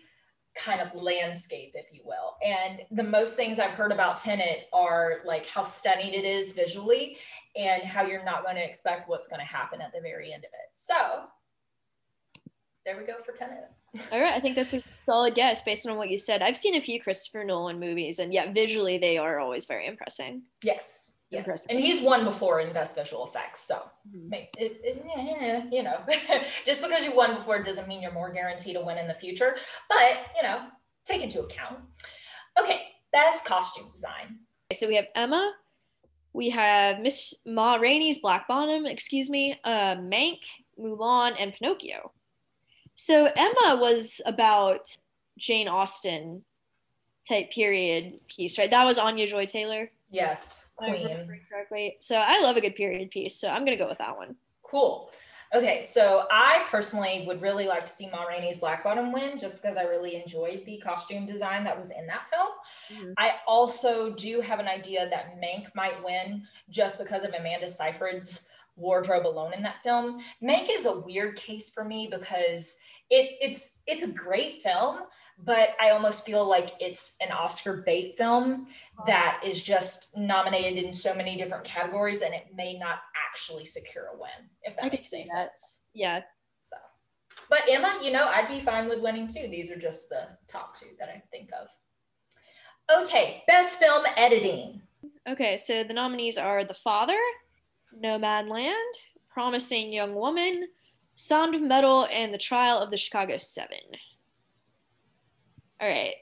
kind 0.56 0.82
of 0.82 0.94
landscape, 0.94 1.72
if 1.74 1.88
you 1.92 2.02
will. 2.06 2.36
And 2.46 2.82
the 2.92 3.04
most 3.04 3.36
things 3.36 3.60
I've 3.60 3.72
heard 3.72 3.92
about 3.92 4.18
Tenet 4.18 4.68
are 4.74 5.22
like 5.26 5.48
how 5.48 5.64
stunning 5.64 6.14
it 6.14 6.26
is 6.26 6.52
visually 6.52 7.18
and 7.56 7.84
how 7.84 8.04
you're 8.04 8.26
not 8.26 8.44
going 8.44 8.56
to 8.56 8.64
expect 8.64 9.10
what's 9.10 9.28
going 9.28 9.40
to 9.40 9.46
happen 9.46 9.82
at 9.82 9.92
the 9.94 10.02
very 10.02 10.34
end 10.34 10.44
of 10.44 10.50
it. 10.50 10.70
So 10.74 11.24
there 12.90 12.98
we 12.98 13.06
go 13.06 13.22
for 13.24 13.34
Tenet. 13.34 13.70
All 14.12 14.20
right, 14.20 14.34
I 14.34 14.40
think 14.40 14.56
that's 14.56 14.74
a 14.74 14.82
solid 14.96 15.36
guess 15.36 15.62
based 15.62 15.88
on 15.88 15.98
what 15.98 16.10
you 16.10 16.18
said. 16.18 16.42
I've 16.42 16.58
seen 16.58 16.76
a 16.76 16.82
few 16.82 17.00
Christopher 17.00 17.44
Nolan 17.44 17.80
movies, 17.80 18.18
and 18.18 18.34
yeah, 18.34 18.52
visually 18.52 18.98
they 18.98 19.18
are 19.18 19.40
always 19.40 19.66
very 19.66 19.86
impressive. 19.86 20.36
Yes, 20.64 21.14
yes, 21.30 21.40
Impressive. 21.40 21.68
and 21.70 21.80
he's 21.80 22.02
won 22.02 22.24
before 22.24 22.62
in 22.62 22.74
best 22.74 22.96
visual 22.96 23.28
effects, 23.28 23.62
so 23.62 23.76
mm-hmm. 24.08 24.34
it, 24.34 24.50
it, 24.58 25.06
yeah, 25.08 25.66
you 25.72 25.84
know, 25.84 26.00
just 26.66 26.82
because 26.82 27.04
you 27.04 27.16
won 27.16 27.36
before 27.36 27.62
doesn't 27.62 27.88
mean 27.88 28.02
you're 28.02 28.12
more 28.12 28.32
guaranteed 28.34 28.76
to 28.76 28.82
win 28.82 28.98
in 28.98 29.08
the 29.08 29.14
future. 29.14 29.56
But 29.88 30.18
you 30.36 30.42
know, 30.42 30.66
take 31.06 31.22
into 31.22 31.42
account. 31.42 31.80
Okay, 32.60 32.82
best 33.12 33.46
costume 33.46 33.92
design. 33.92 34.40
So 34.74 34.88
we 34.88 34.96
have 34.96 35.08
Emma, 35.14 35.54
we 36.34 36.50
have 36.50 37.02
Miss 37.02 37.36
Ma 37.46 37.76
Rainey's 37.76 38.18
Black 38.18 38.48
Bottom, 38.48 38.88
excuse 38.88 39.30
me, 39.30 39.60
uh, 39.64 39.96
Mank, 39.96 40.40
Mulan, 40.80 41.36
and 41.40 41.54
Pinocchio. 41.54 42.12
So 43.00 43.32
Emma 43.34 43.80
was 43.80 44.20
about 44.26 44.94
Jane 45.38 45.70
Austen 45.70 46.44
type 47.26 47.50
period 47.50 48.20
piece, 48.28 48.58
right? 48.58 48.70
That 48.70 48.84
was 48.84 48.98
Anya 48.98 49.26
Joy 49.26 49.46
Taylor. 49.46 49.90
Yes, 50.12 50.68
Queen. 50.76 51.08
correctly. 51.50 51.96
So 52.02 52.18
I 52.18 52.42
love 52.42 52.58
a 52.58 52.62
good 52.62 52.76
period 52.76 53.10
piece. 53.10 53.38
So 53.38 53.48
I'm 53.48 53.64
gonna 53.64 53.78
go 53.78 53.88
with 53.88 54.00
that 54.00 54.18
one. 54.18 54.36
Cool. 54.64 55.12
Okay, 55.56 55.82
so 55.82 56.28
I 56.30 56.66
personally 56.70 57.24
would 57.26 57.42
really 57.42 57.68
like 57.68 57.86
to 57.86 57.92
see 57.92 58.10
Ma 58.10 58.24
Rainey's 58.24 58.60
Black 58.60 58.84
Bottom 58.84 59.14
win 59.14 59.38
just 59.38 59.62
because 59.62 59.78
I 59.78 59.84
really 59.84 60.18
enjoyed 60.18 60.64
the 60.66 60.78
costume 60.80 61.26
design 61.26 61.64
that 61.64 61.80
was 61.80 61.92
in 61.92 62.06
that 62.08 62.30
film. 62.30 62.50
Mm-hmm. 62.94 63.14
I 63.18 63.36
also 63.48 64.14
do 64.14 64.42
have 64.42 64.60
an 64.60 64.68
idea 64.68 65.10
that 65.10 65.40
Mank 65.42 65.74
might 65.74 66.04
win 66.04 66.46
just 66.70 67.00
because 67.00 67.24
of 67.24 67.34
Amanda 67.34 67.68
Seyfried's 67.68 68.50
wardrobe 68.76 69.26
alone 69.26 69.54
in 69.54 69.64
that 69.64 69.84
film. 69.84 70.20
Mank 70.44 70.68
is 70.70 70.86
a 70.86 71.00
weird 71.00 71.38
case 71.38 71.70
for 71.70 71.84
me 71.86 72.10
because 72.12 72.78
it 73.10 73.38
it's 73.42 73.82
it's 73.88 74.04
a 74.04 74.12
great 74.12 74.62
film 74.62 75.00
but 75.44 75.70
I 75.80 75.92
almost 75.92 76.26
feel 76.26 76.48
like 76.48 76.74
it's 76.80 77.16
an 77.22 77.32
Oscar 77.32 77.84
bait 77.86 78.18
film 78.18 78.68
that 79.08 79.42
is 79.44 79.64
just 79.64 80.16
nominated 80.18 80.84
in 80.84 80.92
so 80.92 81.14
many 81.14 81.38
different 81.38 81.64
categories 81.64 82.22
and 82.22 82.34
it 82.34 82.48
may 82.54 82.78
not 82.78 83.00
actually 83.30 83.66
secure 83.66 84.08
a 84.14 84.18
win, 84.18 84.50
if 84.64 84.76
that 84.76 84.86
I 84.86 84.90
makes 84.90 85.14
any 85.14 85.24
that. 85.24 85.58
sense. 85.58 85.82
Yeah. 85.94 86.22
So, 86.60 86.76
but 87.50 87.62
Emma, 87.70 88.00
you 88.04 88.12
know, 88.12 88.28
I'd 88.28 88.50
be 88.50 88.60
fine 88.60 88.90
with 88.90 89.00
winning 89.00 89.28
too. 89.28 89.48
These 89.50 89.72
are 89.72 89.80
just 89.80 90.10
the 90.10 90.28
top 90.48 90.78
two 90.78 90.88
that 91.00 91.10
I 91.10 91.22
think 91.32 91.50
of. 91.60 91.68
Okay, 93.02 93.44
best 93.48 93.80
film 93.80 94.06
editing. 94.18 94.82
Okay, 95.28 95.58
so 95.58 95.84
the 95.84 95.94
nominees 95.94 96.38
are 96.38 96.66
The 96.66 96.74
Father, 96.74 97.20
Nomadland, 97.98 98.74
Promising 99.30 99.94
Young 99.94 100.16
Woman, 100.16 100.68
Sound 101.20 101.54
of 101.54 101.62
Metal, 101.62 102.08
and 102.12 102.34
The 102.34 102.38
Trial 102.38 102.80
of 102.80 102.92
the 102.92 102.98
Chicago 102.98 103.36
Seven. 103.36 103.78
All 105.82 105.88
right. 105.88 106.16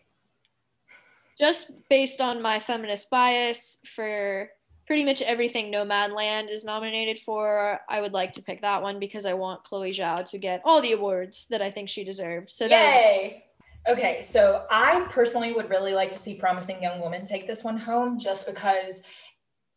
Just 1.39 1.71
based 1.87 2.19
on 2.19 2.41
my 2.41 2.59
feminist 2.59 3.11
bias 3.11 3.79
for 3.95 4.49
pretty 4.87 5.05
much 5.05 5.21
everything 5.21 5.71
Nomadland 5.71 6.49
is 6.49 6.65
nominated 6.65 7.19
for, 7.19 7.79
I 7.87 8.01
would 8.01 8.13
like 8.13 8.33
to 8.33 8.41
pick 8.41 8.61
that 8.61 8.81
one 8.81 8.99
because 8.99 9.27
I 9.27 9.35
want 9.35 9.63
Chloe 9.63 9.91
Zhao 9.91 10.27
to 10.31 10.37
get 10.39 10.61
all 10.65 10.81
the 10.81 10.93
awards 10.93 11.45
that 11.51 11.61
I 11.61 11.69
think 11.69 11.89
she 11.89 12.03
deserves. 12.03 12.55
So 12.55 12.65
Yay! 12.65 13.43
Okay, 13.87 14.23
so 14.23 14.65
I 14.71 15.01
personally 15.11 15.53
would 15.53 15.69
really 15.69 15.93
like 15.93 16.09
to 16.11 16.19
see 16.19 16.35
Promising 16.35 16.81
Young 16.81 16.99
Woman 16.99 17.23
take 17.23 17.45
this 17.45 17.63
one 17.63 17.77
home 17.77 18.17
just 18.17 18.47
because 18.47 19.03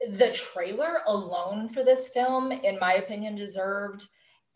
the 0.08 0.32
trailer 0.32 1.00
alone 1.06 1.68
for 1.68 1.84
this 1.84 2.08
film, 2.08 2.52
in 2.52 2.78
my 2.80 2.94
opinion, 2.94 3.34
deserved 3.34 4.08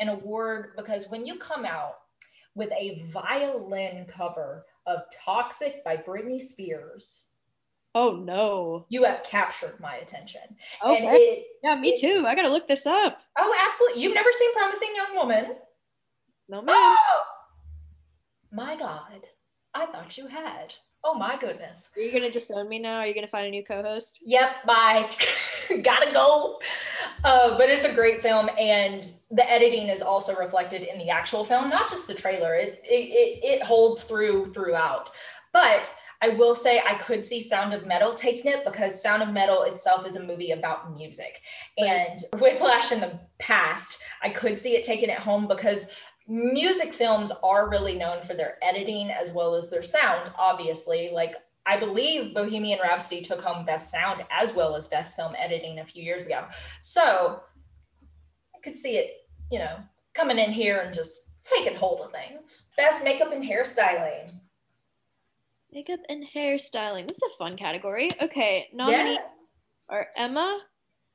an 0.05 0.11
award 0.11 0.73
because 0.77 1.09
when 1.09 1.25
you 1.25 1.39
come 1.39 1.65
out 1.65 1.95
with 2.55 2.71
a 2.79 3.03
violin 3.11 4.05
cover 4.07 4.67
of 4.87 5.01
Toxic 5.25 5.83
by 5.83 5.97
Britney 5.97 6.41
Spears. 6.41 7.27
Oh 7.95 8.17
no. 8.17 8.87
You 8.91 9.05
have 9.05 9.25
captured 9.25 9.79
my 9.81 9.97
attention. 9.97 10.43
Okay. 10.85 11.07
And 11.07 11.17
it, 11.17 11.45
yeah, 11.63 11.77
me 11.77 11.91
it, 11.91 12.01
too. 12.01 12.25
I 12.27 12.35
gotta 12.35 12.51
look 12.51 12.69
this 12.69 12.87
up. 12.87 13.19
Oh, 13.39 13.57
absolutely. 13.67 14.03
You've 14.03 14.15
never 14.15 14.31
seen 14.33 14.53
Promising 14.53 14.93
Young 14.95 15.17
Woman? 15.17 15.57
No, 16.49 16.61
ma'am. 16.61 16.77
Oh! 16.77 17.23
My 18.53 18.77
God. 18.77 19.23
I 19.75 19.87
thought 19.87 20.19
you 20.19 20.29
had. 20.29 20.75
Oh 21.07 21.13
my 21.13 21.37
goodness. 21.37 21.91
Are 21.97 22.01
you 22.01 22.11
gonna 22.11 22.31
disown 22.31 22.67
me 22.67 22.79
now? 22.79 22.97
Are 22.97 23.07
you 23.07 23.15
gonna 23.15 23.29
find 23.29 23.47
a 23.47 23.51
new 23.51 23.63
co-host? 23.63 24.21
Yep, 24.25 24.65
bye. 24.67 25.07
Gotta 25.83 26.11
go. 26.13 26.59
Uh, 27.23 27.59
but 27.59 27.69
it's 27.69 27.85
a 27.85 27.93
great 27.93 28.23
film, 28.23 28.49
and 28.59 29.05
the 29.31 29.49
editing 29.51 29.89
is 29.89 30.01
also 30.01 30.35
reflected 30.35 30.83
in 30.83 30.99
the 30.99 31.11
actual 31.11 31.45
film, 31.45 31.69
not 31.69 31.91
just 31.91 32.07
the 32.07 32.15
trailer. 32.15 32.55
It 32.55 32.81
it 32.85 33.11
it, 33.11 33.45
it 33.45 33.63
holds 33.63 34.05
through 34.05 34.47
throughout. 34.47 35.11
But 35.53 35.95
I 36.23 36.29
will 36.29 36.55
say 36.55 36.81
I 36.87 36.95
could 36.95 37.23
see 37.23 37.43
Sound 37.43 37.75
of 37.75 37.87
Metal 37.87 38.15
taking 38.15 38.51
it 38.51 38.65
because 38.65 39.03
Sound 39.03 39.23
of 39.23 39.29
Metal 39.29 39.65
itself 39.65 40.07
is 40.07 40.17
a 40.17 40.23
movie 40.23 40.53
about 40.53 40.95
music. 40.95 41.43
And 41.77 42.19
Whiplash 42.41 42.93
in 42.93 43.01
the 43.01 43.21
past, 43.39 43.99
I 44.23 44.31
could 44.31 44.59
see 44.59 44.75
it 44.75 44.85
taking 44.85 45.11
it 45.11 45.19
home 45.19 45.47
because 45.47 45.91
music 46.27 46.93
films 46.93 47.33
are 47.43 47.69
really 47.69 47.97
known 47.97 48.23
for 48.23 48.35
their 48.35 48.59
editing 48.63 49.11
as 49.11 49.33
well 49.33 49.55
as 49.55 49.71
their 49.71 49.83
sound, 49.83 50.31
obviously. 50.39 51.11
Like, 51.13 51.35
I 51.67 51.79
believe 51.79 52.35
Bohemian 52.35 52.79
Rhapsody 52.83 53.23
took 53.23 53.43
home 53.43 53.65
Best 53.65 53.91
Sound 53.91 54.23
as 54.31 54.55
well 54.55 54.77
as 54.77 54.89
Best 54.89 55.17
Film 55.17 55.35
Editing 55.39 55.79
a 55.79 55.85
few 55.85 56.03
years 56.03 56.27
ago. 56.27 56.45
So 56.81 57.41
I 58.55 58.59
could 58.63 58.77
see 58.77 58.97
it, 58.97 59.29
you 59.51 59.59
know, 59.59 59.77
coming 60.15 60.39
in 60.39 60.53
here 60.53 60.81
and 60.81 60.95
just 60.95 61.29
taking 61.43 61.77
hold 61.77 62.01
of 62.01 62.13
things. 62.13 62.67
Best 62.77 63.05
Makeup 63.05 63.33
and 63.33 63.45
Hairstyling. 63.45 64.31
Makeup 65.73 66.01
and 66.09 66.25
hairstyling. 66.25 67.09
This 67.09 67.17
is 67.17 67.35
a 67.35 67.37
fun 67.37 67.57
category. 67.57 68.09
Okay, 68.23 68.69
nominees 68.73 69.17
yeah. 69.17 69.27
are 69.89 70.07
Emma, 70.17 70.61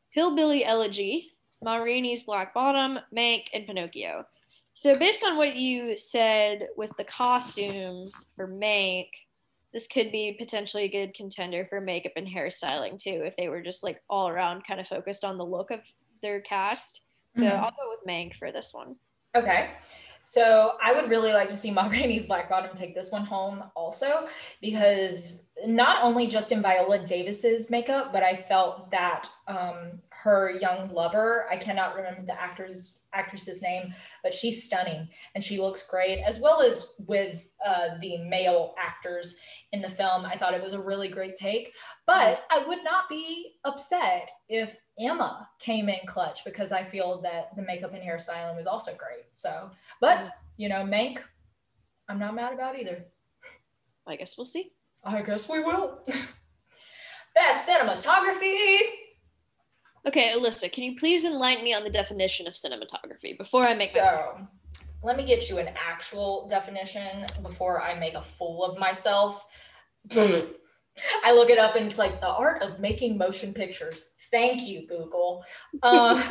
Hillbilly 0.10 0.66
Elegy, 0.66 1.32
Ma 1.64 1.78
Rainey's 1.78 2.24
Black 2.24 2.54
Bottom, 2.54 3.00
Mank, 3.16 3.44
and 3.54 3.66
Pinocchio. 3.66 4.26
So 4.82 4.96
based 4.96 5.26
on 5.26 5.36
what 5.36 5.58
you 5.58 5.94
said 5.98 6.70
with 6.78 6.92
the 6.98 7.04
costumes 7.04 8.16
for 8.38 8.48
Mank, 8.48 9.10
this 9.74 9.88
could 9.88 10.10
be 10.10 10.38
potentially 10.40 10.86
a 10.86 10.88
good 10.88 11.14
contender 11.14 11.68
for 11.70 11.82
makeup 11.82 12.14
and 12.16 12.26
hairstyling 12.26 12.98
too, 12.98 13.24
if 13.26 13.36
they 13.36 13.50
were 13.50 13.62
just 13.62 13.84
like 13.84 14.02
all 14.10 14.30
around 14.30 14.66
kind 14.66 14.80
of 14.80 14.88
focused 14.88 15.26
on 15.26 15.38
the 15.38 15.46
look 15.46 15.70
of 15.70 15.82
their 16.22 16.40
cast. 16.40 17.02
So 17.36 17.42
mm-hmm. 17.42 17.62
I'll 17.62 17.72
go 17.72 17.90
with 17.90 18.08
Mank 18.08 18.36
for 18.36 18.54
this 18.54 18.70
one. 18.72 18.96
Okay. 19.36 19.72
So 20.32 20.74
I 20.80 20.94
would 20.94 21.10
really 21.10 21.34
like 21.34 21.50
to 21.50 21.56
see 21.56 21.72
Ma 21.78 21.88
Rainey's 21.88 22.28
Black 22.28 22.50
Bottom 22.50 22.76
take 22.76 22.94
this 22.94 23.10
one 23.10 23.26
home 23.26 23.64
also, 23.76 24.28
because 24.62 25.44
not 25.66 26.04
only 26.04 26.28
just 26.28 26.52
in 26.52 26.62
Viola 26.62 27.00
Davis's 27.00 27.72
makeup, 27.72 28.14
but 28.14 28.22
I 28.22 28.36
felt 28.36 28.92
that 28.92 29.28
um, 29.48 30.00
her 30.10 30.52
young 30.52 30.94
lover, 30.94 31.48
I 31.50 31.58
cannot 31.58 31.96
remember 31.96 32.22
the 32.22 32.40
actor's 32.40 33.02
actress's 33.12 33.64
name, 33.64 33.94
but 34.22 34.34
she's 34.34 34.64
stunning 34.64 35.10
and 35.34 35.44
she 35.44 35.60
looks 35.60 35.88
great, 35.88 36.22
as 36.22 36.40
well 36.40 36.62
as 36.62 36.94
with 37.08 37.48
uh, 37.66 37.98
the 38.00 38.18
male 38.18 38.76
actors 38.78 39.36
in 39.72 39.82
the 39.82 39.90
film. 39.90 40.26
I 40.26 40.36
thought 40.36 40.54
it 40.54 40.64
was 40.64 40.74
a 40.74 40.80
really 40.80 41.08
great 41.08 41.36
take, 41.36 41.74
but 42.06 42.46
I 42.52 42.64
would 42.66 42.84
not 42.84 43.10
be 43.10 43.56
upset 43.66 44.30
if 44.48 44.80
Emma 45.00 45.48
came 45.60 45.90
in 45.90 46.00
clutch 46.06 46.44
because 46.44 46.72
I 46.72 46.84
feel 46.84 47.22
that 47.22 47.56
the 47.56 47.62
makeup 47.62 47.94
and 47.94 48.04
hairstyling 48.04 48.58
was 48.58 48.68
also 48.68 48.92
great. 48.96 49.26
So, 49.34 49.72
but 50.00 50.32
you 50.58 50.70
know, 50.70 50.84
Mank, 50.84 51.20
I'm 52.08 52.20
not 52.20 52.36
mad 52.36 52.54
about 52.54 52.78
either. 52.78 53.06
I 54.08 54.16
guess 54.16 54.38
we'll 54.38 54.46
see. 54.46 54.72
I 55.04 55.22
guess 55.22 55.48
we 55.48 55.60
will. 55.60 56.00
Best 57.36 57.70
cinematography. 57.70 58.80
Okay, 60.08 60.34
Alyssa, 60.36 60.72
can 60.72 60.84
you 60.84 60.98
please 60.98 61.24
enlighten 61.26 61.64
me 61.64 61.74
on 61.74 61.84
the 61.84 61.90
definition 61.90 62.48
of 62.48 62.54
cinematography 62.54 63.38
before 63.38 63.64
I 63.64 63.76
make 63.76 63.90
so, 63.90 64.02
my 64.02 64.46
let 65.02 65.18
me 65.18 65.26
get 65.26 65.50
you 65.50 65.60
an 65.60 65.70
actual 65.76 66.48
definition 66.48 67.26
before 67.42 67.82
I 67.82 67.98
make 67.98 68.16
a 68.16 68.22
fool 68.22 68.64
of 68.66 68.78
myself. 68.78 69.46
I 71.24 71.34
look 71.34 71.50
it 71.50 71.58
up 71.58 71.76
and 71.76 71.86
it's 71.86 71.98
like 71.98 72.20
the 72.20 72.28
art 72.28 72.62
of 72.62 72.80
making 72.80 73.18
motion 73.18 73.54
pictures. 73.54 74.08
Thank 74.32 74.68
you, 74.68 74.86
Google. 74.88 75.44
Um, 75.84 76.22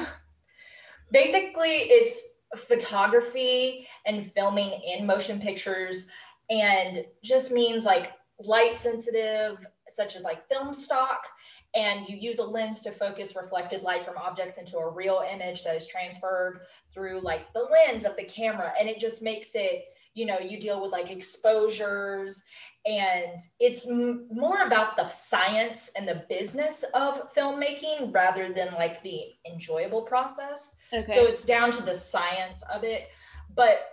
basically, 1.13 1.71
it's 1.71 2.35
photography 2.57 3.87
and 4.07 4.31
filming 4.33 4.81
in 4.87 5.07
motion 5.07 5.41
pictures 5.41 6.09
and 6.51 7.05
just 7.23 7.53
means 7.53 7.85
like 7.85 8.13
light 8.41 8.77
sensitive, 8.77 9.67
such 9.89 10.17
as 10.17 10.23
like 10.23 10.49
film 10.49 10.73
stock, 10.73 11.27
and 11.75 12.09
you 12.09 12.17
use 12.17 12.39
a 12.39 12.45
lens 12.45 12.83
to 12.83 12.91
focus 12.91 13.37
reflected 13.37 13.83
light 13.83 14.05
from 14.05 14.17
objects 14.17 14.57
into 14.57 14.79
a 14.79 14.91
real 14.91 15.23
image 15.31 15.65
that 15.65 15.77
is 15.77 15.87
transferred 15.87 16.61
through 16.95 17.21
like 17.21 17.53
the 17.53 17.69
lens 17.71 18.05
of 18.05 18.17
the 18.17 18.25
camera. 18.25 18.73
And 18.79 18.89
it 18.89 18.99
just 18.99 19.23
makes 19.23 19.55
it, 19.55 19.85
you 20.15 20.25
know, 20.25 20.39
you 20.39 20.59
deal 20.59 20.81
with 20.81 20.93
like 20.93 21.11
exposures 21.11 22.43
and 22.89 23.39
it's 23.61 23.87
m- 23.87 24.27
more 24.33 24.63
about 24.63 24.97
the 24.97 25.09
science 25.11 25.91
and 25.95 26.09
the 26.09 26.25
business 26.29 26.85
of 26.95 27.35
filmmaking 27.35 28.15
rather 28.15 28.51
than 28.51 28.73
like 28.75 29.03
the 29.03 29.25
enjoyable 29.47 30.03
process. 30.03 30.79
Okay. 30.93 31.15
So 31.15 31.27
it's 31.27 31.45
down 31.45 31.71
to 31.73 31.83
the 31.83 31.95
science 31.95 32.63
of 32.73 32.85
it. 32.85 33.11
But 33.55 33.91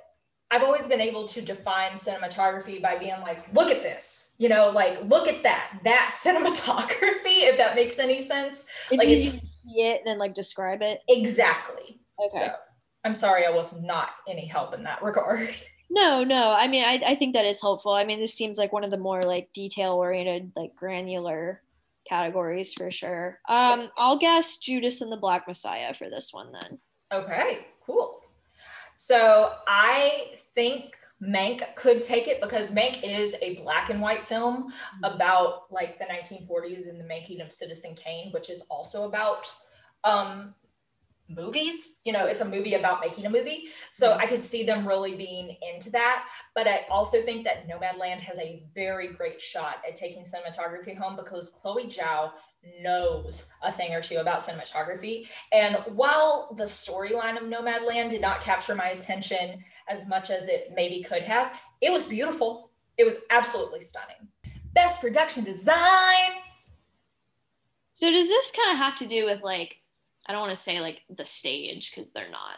I've 0.50 0.64
always 0.64 0.88
been 0.88 1.02
able 1.02 1.28
to 1.28 1.42
define 1.42 1.94
cinematography 1.94 2.82
by 2.82 2.98
being 2.98 3.20
like, 3.22 3.54
look 3.54 3.70
at 3.70 3.84
this, 3.84 4.36
you 4.38 4.48
know, 4.48 4.70
like 4.70 5.04
look 5.04 5.28
at 5.28 5.44
that, 5.44 5.80
that 5.84 6.12
cinematography, 6.26 7.44
if 7.50 7.58
that 7.58 7.76
makes 7.76 8.00
any 8.00 8.22
sense. 8.22 8.66
If 8.90 9.00
like 9.00 9.10
you 9.10 9.20
see 9.20 9.82
it 9.82 10.00
and 10.00 10.08
then 10.08 10.20
like 10.20 10.34
describe 10.34 10.82
it. 10.82 11.02
Exactly. 11.10 12.00
Okay. 12.18 12.46
So 12.46 12.54
I'm 13.04 13.14
sorry 13.14 13.46
I 13.46 13.50
was 13.50 13.82
not 13.82 14.12
any 14.26 14.46
help 14.46 14.74
in 14.74 14.84
that 14.84 15.04
regard. 15.04 15.54
No, 15.90 16.24
no. 16.24 16.52
I 16.52 16.68
mean, 16.68 16.84
I, 16.84 17.02
I 17.06 17.16
think 17.16 17.34
that 17.34 17.46
is 17.46 17.62
helpful. 17.62 17.92
I 17.92 18.04
mean, 18.06 18.20
this 18.20 18.34
seems 18.34 18.58
like 18.58 18.74
one 18.74 18.84
of 18.84 18.92
the 18.92 18.98
more 18.98 19.22
like 19.22 19.54
detail 19.54 19.94
oriented, 19.94 20.52
like 20.56 20.76
granular 20.76 21.62
categories 22.08 22.74
for 22.74 22.92
sure. 22.92 23.40
Um, 23.48 23.82
yes. 23.82 23.92
I'll 23.98 24.18
guess 24.18 24.58
Judas 24.58 25.02
and 25.02 25.12
the 25.12 25.18
Black 25.18 25.48
Messiah 25.48 25.94
for 25.94 26.10
this 26.10 26.30
one 26.32 26.52
then. 26.52 26.80
Okay, 27.12 27.68
cool. 27.86 28.22
So 28.96 29.54
I 29.68 30.36
think 30.54 30.96
Mank 31.22 31.76
could 31.76 32.02
take 32.02 32.28
it 32.28 32.42
because 32.42 32.72
Mank 32.72 33.04
is 33.04 33.36
a 33.42 33.56
black 33.56 33.90
and 33.90 34.02
white 34.02 34.28
film 34.28 34.64
mm-hmm. 34.64 35.16
about 35.16 35.72
like 35.72 36.00
the 36.00 36.06
1940s 36.06 36.90
and 36.90 37.00
the 37.00 37.06
making 37.06 37.42
of 37.42 37.52
Citizen 37.52 37.96
Kane, 37.96 38.32
which 38.32 38.50
is 38.50 38.62
also 38.70 39.08
about 39.08 39.52
um, 40.04 40.54
movies. 41.28 41.98
You 42.06 42.14
know, 42.14 42.26
it's 42.26 42.42
a 42.42 42.46
movie 42.46 42.76
about 42.76 43.02
making 43.02 43.26
a 43.26 43.30
movie. 43.30 43.66
So 43.92 44.12
mm-hmm. 44.12 44.22
I 44.22 44.28
could 44.28 44.44
see 44.44 44.64
them 44.64 44.88
really 44.88 45.16
being 45.16 45.58
into 45.74 45.90
that. 45.92 46.26
But 46.54 46.68
I 46.68 46.86
also 46.90 47.22
think 47.22 47.44
that 47.46 47.68
Nomadland 47.68 48.20
has 48.22 48.38
a 48.40 48.64
very 48.74 49.08
great 49.08 49.42
shot 49.42 49.78
at 49.88 49.96
taking 49.96 50.24
cinematography 50.24 50.98
home 50.98 51.16
because 51.16 51.50
Chloe 51.50 51.88
Zhao 51.88 52.32
knows 52.82 53.50
a 53.64 53.72
thing 53.72 53.94
or 53.94 54.02
two 54.02 54.18
about 54.18 54.42
cinematography. 54.42 55.28
And 55.52 55.78
while 55.88 56.54
the 56.58 56.64
storyline 56.64 57.38
of 57.38 57.44
Nomadland 57.44 58.10
did 58.10 58.22
not 58.22 58.42
capture 58.42 58.76
my 58.76 58.90
attention 58.90 59.64
as 59.88 60.08
much 60.08 60.30
as 60.32 60.48
it 60.48 60.72
maybe 60.76 61.04
could 61.04 61.24
have, 61.24 61.54
it 61.82 61.92
was 61.92 62.08
beautiful. 62.08 62.72
It 62.98 63.04
was 63.04 63.22
absolutely 63.30 63.82
stunning. 63.82 64.28
Best 64.74 65.00
production 65.00 65.44
design. 65.44 66.32
So 67.96 68.12
does 68.12 68.28
this 68.28 68.52
kind 68.52 68.72
of 68.72 68.78
have 68.78 68.96
to 68.98 69.08
do 69.08 69.26
with 69.26 69.42
like 69.42 69.78
I 70.26 70.32
don't 70.32 70.42
want 70.42 70.56
to 70.56 70.62
say 70.62 70.80
like 70.80 71.02
the 71.16 71.26
stage 71.26 71.92
because 71.92 72.12
they're 72.12 72.30
not 72.30 72.58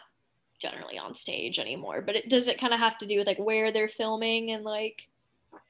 generally 0.58 0.98
on 0.98 1.14
stage 1.14 1.58
anymore, 1.58 2.02
but 2.02 2.16
it 2.16 2.28
does 2.28 2.48
it 2.48 2.60
kind 2.60 2.72
of 2.72 2.80
have 2.80 2.98
to 2.98 3.06
do 3.06 3.18
with 3.18 3.26
like 3.26 3.38
where 3.38 3.72
they're 3.72 3.88
filming 3.88 4.50
and 4.50 4.64
like 4.64 5.08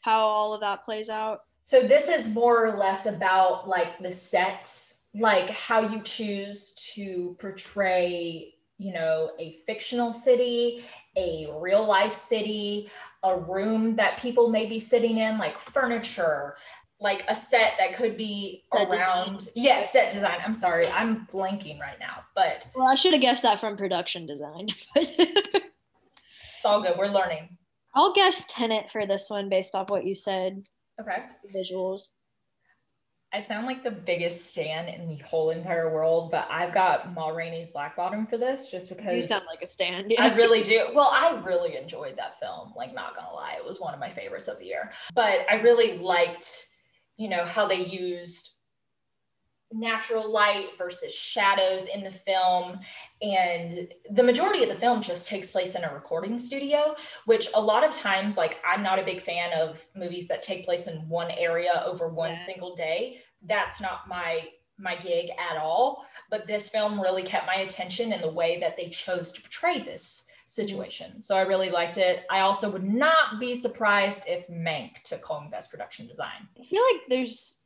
how 0.00 0.20
all 0.20 0.54
of 0.54 0.60
that 0.60 0.84
plays 0.84 1.10
out? 1.10 1.44
So 1.62 1.82
this 1.86 2.08
is 2.08 2.32
more 2.32 2.66
or 2.66 2.78
less 2.78 3.06
about 3.06 3.68
like 3.68 3.98
the 3.98 4.12
sets, 4.12 5.02
like 5.14 5.50
how 5.50 5.82
you 5.82 6.00
choose 6.02 6.74
to 6.94 7.36
portray, 7.38 8.54
you 8.78 8.92
know, 8.92 9.32
a 9.38 9.52
fictional 9.66 10.12
city, 10.12 10.84
a 11.16 11.48
real 11.60 11.86
life 11.86 12.14
city, 12.14 12.90
a 13.22 13.36
room 13.36 13.96
that 13.96 14.18
people 14.18 14.48
may 14.48 14.66
be 14.66 14.78
sitting 14.78 15.18
in, 15.18 15.36
like 15.36 15.58
furniture, 15.58 16.56
like 17.00 17.24
a 17.28 17.34
set 17.34 17.74
that 17.78 17.94
could 17.94 18.16
be 18.16 18.64
set 18.74 18.92
around 18.92 19.38
design. 19.38 19.52
yes 19.54 19.92
set 19.92 20.10
design 20.10 20.38
i'm 20.44 20.54
sorry 20.54 20.88
i'm 20.88 21.26
blanking 21.26 21.78
right 21.78 21.98
now 22.00 22.22
but 22.34 22.64
well 22.74 22.88
i 22.88 22.94
should 22.94 23.12
have 23.12 23.22
guessed 23.22 23.42
that 23.42 23.60
from 23.60 23.76
production 23.76 24.26
design 24.26 24.68
but 24.94 25.12
it's 25.18 26.64
all 26.64 26.82
good 26.82 26.94
we're 26.98 27.06
learning 27.06 27.56
i'll 27.94 28.12
guess 28.12 28.44
Tenet 28.46 28.90
for 28.90 29.06
this 29.06 29.30
one 29.30 29.48
based 29.48 29.74
off 29.74 29.90
what 29.90 30.04
you 30.04 30.14
said 30.14 30.64
okay 31.00 31.24
visuals 31.54 32.08
I 33.30 33.40
sound 33.40 33.66
like 33.66 33.84
the 33.84 33.90
biggest 33.90 34.46
stan 34.46 34.88
in 34.88 35.06
the 35.06 35.16
whole 35.16 35.50
entire 35.50 35.92
world, 35.92 36.30
but 36.30 36.48
I've 36.50 36.72
got 36.72 37.12
Ma 37.12 37.28
Rainey's 37.28 37.70
Black 37.70 37.94
Bottom 37.94 38.26
for 38.26 38.38
this 38.38 38.70
just 38.70 38.88
because 38.88 39.14
you 39.14 39.22
sound 39.22 39.44
like 39.46 39.60
a 39.60 39.66
stan. 39.66 40.06
Yeah. 40.08 40.24
I 40.24 40.34
really 40.34 40.62
do. 40.62 40.86
Well, 40.94 41.10
I 41.12 41.38
really 41.44 41.76
enjoyed 41.76 42.16
that 42.16 42.40
film. 42.40 42.72
Like, 42.74 42.94
not 42.94 43.14
gonna 43.14 43.34
lie, 43.34 43.56
it 43.58 43.64
was 43.64 43.80
one 43.80 43.92
of 43.92 44.00
my 44.00 44.08
favorites 44.08 44.48
of 44.48 44.58
the 44.58 44.64
year. 44.64 44.90
But 45.14 45.40
I 45.50 45.56
really 45.56 45.98
liked 45.98 46.67
you 47.18 47.28
know, 47.28 47.44
how 47.44 47.66
they 47.66 47.84
used 47.84 48.54
natural 49.70 50.32
light 50.32 50.68
versus 50.78 51.14
shadows 51.14 51.86
in 51.86 52.02
the 52.02 52.10
film. 52.10 52.80
And 53.20 53.92
the 54.10 54.22
majority 54.22 54.62
of 54.62 54.70
the 54.70 54.74
film 54.74 55.02
just 55.02 55.28
takes 55.28 55.50
place 55.50 55.74
in 55.74 55.84
a 55.84 55.92
recording 55.92 56.38
studio, 56.38 56.96
which 57.26 57.48
a 57.54 57.60
lot 57.60 57.86
of 57.86 57.92
times, 57.94 58.38
like, 58.38 58.58
I'm 58.66 58.82
not 58.82 58.98
a 58.98 59.04
big 59.04 59.20
fan 59.20 59.52
of 59.52 59.84
movies 59.94 60.26
that 60.28 60.42
take 60.42 60.64
place 60.64 60.86
in 60.86 61.06
one 61.08 61.30
area 61.32 61.82
over 61.84 62.08
one 62.08 62.30
yeah. 62.30 62.36
single 62.36 62.74
day. 62.74 63.20
That's 63.42 63.80
not 63.80 64.08
my 64.08 64.48
my 64.80 64.94
gig 64.94 65.28
at 65.30 65.58
all 65.60 66.06
but 66.30 66.46
this 66.46 66.68
film 66.68 67.00
really 67.00 67.24
kept 67.24 67.46
my 67.46 67.56
attention 67.56 68.12
in 68.12 68.20
the 68.20 68.30
way 68.30 68.60
that 68.60 68.76
they 68.76 68.88
chose 68.88 69.32
to 69.32 69.42
portray 69.42 69.80
this 69.80 70.27
Mm-hmm. 70.48 70.62
situation. 70.62 71.20
So 71.20 71.36
I 71.36 71.42
really 71.42 71.70
liked 71.70 71.98
it. 71.98 72.24
I 72.30 72.40
also 72.40 72.70
would 72.70 72.84
not 72.84 73.38
be 73.38 73.54
surprised 73.54 74.22
if 74.26 74.48
Mank 74.48 75.02
took 75.02 75.22
home 75.24 75.50
Best 75.50 75.70
Production 75.70 76.06
Design. 76.06 76.48
I 76.58 76.64
feel 76.64 76.82
like 76.92 77.02
there's 77.08 77.56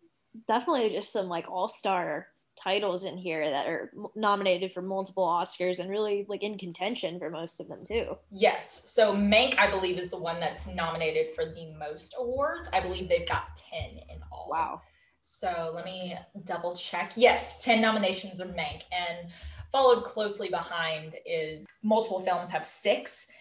definitely 0.48 0.90
just 0.90 1.12
some 1.12 1.28
like 1.28 1.48
all 1.48 1.68
star 1.68 2.26
titles 2.56 3.04
in 3.04 3.16
here 3.16 3.48
that 3.48 3.66
are 3.66 3.92
nominated 4.14 4.72
for 4.72 4.82
multiple 4.82 5.24
Oscars 5.24 5.78
and 5.78 5.88
really 5.88 6.26
like 6.28 6.42
in 6.42 6.58
contention 6.58 7.18
for 7.18 7.30
most 7.30 7.60
of 7.60 7.68
them 7.68 7.84
too. 7.86 8.16
Yes. 8.32 8.90
So 8.90 9.14
Mank, 9.14 9.58
I 9.58 9.70
believe, 9.70 9.98
is 9.98 10.10
the 10.10 10.18
one 10.18 10.40
that's 10.40 10.66
nominated 10.66 11.34
for 11.36 11.44
the 11.44 11.72
most 11.78 12.16
awards. 12.18 12.68
I 12.72 12.80
believe 12.80 13.08
they've 13.08 13.28
got 13.28 13.60
10 13.70 13.90
in 13.90 14.22
all. 14.32 14.48
Wow. 14.50 14.82
So 15.20 15.70
let 15.72 15.84
me 15.84 16.16
double 16.44 16.74
check. 16.74 17.12
Yes, 17.14 17.62
10 17.62 17.80
nominations 17.80 18.40
are 18.40 18.46
Mank. 18.46 18.82
And 18.90 19.28
followed 19.72 20.04
closely 20.04 20.48
behind 20.48 21.16
is 21.26 21.66
multiple 21.82 22.20
films 22.20 22.50
have 22.50 22.64
six, 22.64 23.32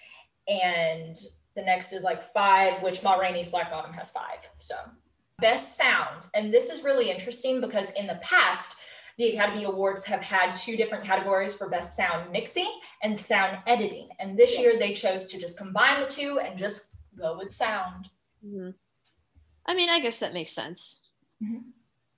and 0.47 1.19
the 1.55 1.61
next 1.61 1.91
is 1.91 2.03
like 2.03 2.23
five, 2.23 2.81
which 2.81 3.03
Ma 3.03 3.15
Rainey's 3.15 3.51
Black 3.51 3.69
Bottom 3.69 3.93
has 3.93 4.11
five. 4.11 4.49
So 4.57 4.75
best 5.39 5.77
sound, 5.77 6.27
and 6.33 6.53
this 6.53 6.69
is 6.69 6.83
really 6.83 7.11
interesting 7.11 7.61
because 7.61 7.89
in 7.91 8.07
the 8.07 8.19
past, 8.21 8.77
the 9.17 9.29
Academy 9.29 9.65
Awards 9.65 10.05
have 10.05 10.21
had 10.21 10.55
two 10.55 10.77
different 10.77 11.03
categories 11.03 11.55
for 11.55 11.69
best 11.69 11.95
sound 11.95 12.31
mixing 12.31 12.71
and 13.03 13.17
sound 13.17 13.59
editing. 13.67 14.09
And 14.19 14.37
this 14.37 14.55
yeah. 14.55 14.61
year 14.61 14.79
they 14.79 14.93
chose 14.93 15.27
to 15.27 15.37
just 15.37 15.57
combine 15.57 16.01
the 16.01 16.07
two 16.07 16.39
and 16.39 16.57
just 16.57 16.95
go 17.19 17.37
with 17.37 17.51
sound. 17.51 18.09
Mm-hmm. 18.45 18.71
I 19.65 19.75
mean, 19.75 19.89
I 19.89 19.99
guess 19.99 20.19
that 20.19 20.33
makes 20.33 20.53
sense. 20.53 21.09
Mm-hmm. 21.43 21.69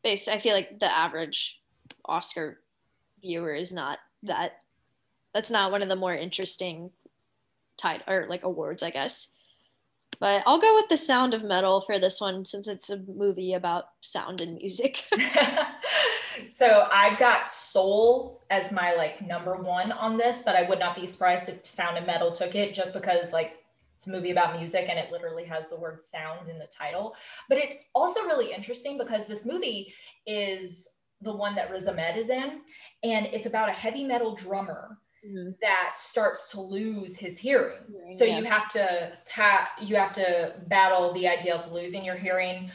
Based, 0.04 0.30
I 0.30 0.38
feel 0.38 0.54
like 0.54 0.80
the 0.80 0.92
average 0.92 1.62
Oscar 2.06 2.60
viewer 3.24 3.54
is 3.54 3.74
not 3.74 3.98
that 4.22 4.60
that's 5.34 5.50
not 5.50 5.72
one 5.72 5.82
of 5.82 5.90
the 5.90 5.96
more 5.96 6.14
interesting 6.14 6.92
title 7.78 8.06
or 8.08 8.28
like 8.30 8.44
awards, 8.44 8.84
I 8.84 8.92
guess. 8.92 9.30
But 10.20 10.44
I'll 10.46 10.62
go 10.62 10.76
with 10.76 10.90
the 10.90 10.98
sound 10.98 11.34
of 11.34 11.44
metal 11.44 11.82
for 11.82 11.98
this 11.98 12.22
one 12.22 12.46
since 12.46 12.68
it's 12.68 12.90
a 12.90 12.98
movie 13.08 13.54
about 13.54 13.86
sound 14.02 14.42
and 14.42 14.56
music. 14.56 15.06
so 16.50 16.88
I've 16.92 17.18
got 17.18 17.50
soul 17.50 18.42
as 18.50 18.72
my 18.72 18.94
like 18.94 19.26
number 19.26 19.56
one 19.56 19.92
on 19.92 20.18
this, 20.18 20.42
but 20.46 20.56
I 20.56 20.64
would 20.64 20.80
not 20.80 20.96
be 20.96 21.08
surprised 21.08 21.50
if 21.50 21.66
sound 21.66 21.98
and 21.98 22.06
metal 22.06 22.32
took 22.32 22.56
it 22.56 22.74
just 22.74 22.94
because 22.94 23.32
like 23.32 23.64
it's 23.96 24.08
a 24.08 24.12
movie 24.12 24.32
about 24.32 24.58
music 24.58 24.88
and 24.90 25.00
it 25.00 25.12
literally 25.12 25.46
has 25.46 25.70
the 25.70 25.76
word 25.76 26.04
sound 26.04 26.50
in 26.50 26.60
the 26.60 26.68
title. 26.68 27.16
But 27.50 27.58
it's 27.58 27.90
also 27.96 28.22
really 28.24 28.54
interesting 28.54 28.98
because 28.98 29.26
this 29.28 29.46
movie 29.46 29.94
is 30.28 30.93
the 31.24 31.36
one 31.36 31.56
that 31.56 31.72
Riz 31.72 31.88
Ahmed 31.88 32.18
is 32.18 32.30
in, 32.30 32.62
and 33.04 33.26
it's 33.28 33.46
about 33.46 33.70
a 33.70 33.74
heavy 33.74 34.04
metal 34.04 34.36
drummer 34.36 34.98
mm-hmm. 35.26 35.52
that 35.62 35.96
starts 35.98 36.50
to 36.52 36.62
lose 36.62 37.18
his 37.18 37.38
hearing. 37.38 37.80
Mm-hmm. 37.90 38.12
So 38.12 38.26
yeah. 38.26 38.40
you 38.40 38.46
have 38.46 38.68
to 38.70 39.14
tap, 39.26 39.70
you 39.82 39.96
have 39.96 40.14
to 40.14 40.54
battle 40.68 41.14
the 41.14 41.28
idea 41.28 41.56
of 41.56 41.72
losing 41.72 42.04
your 42.04 42.18
hearing, 42.18 42.70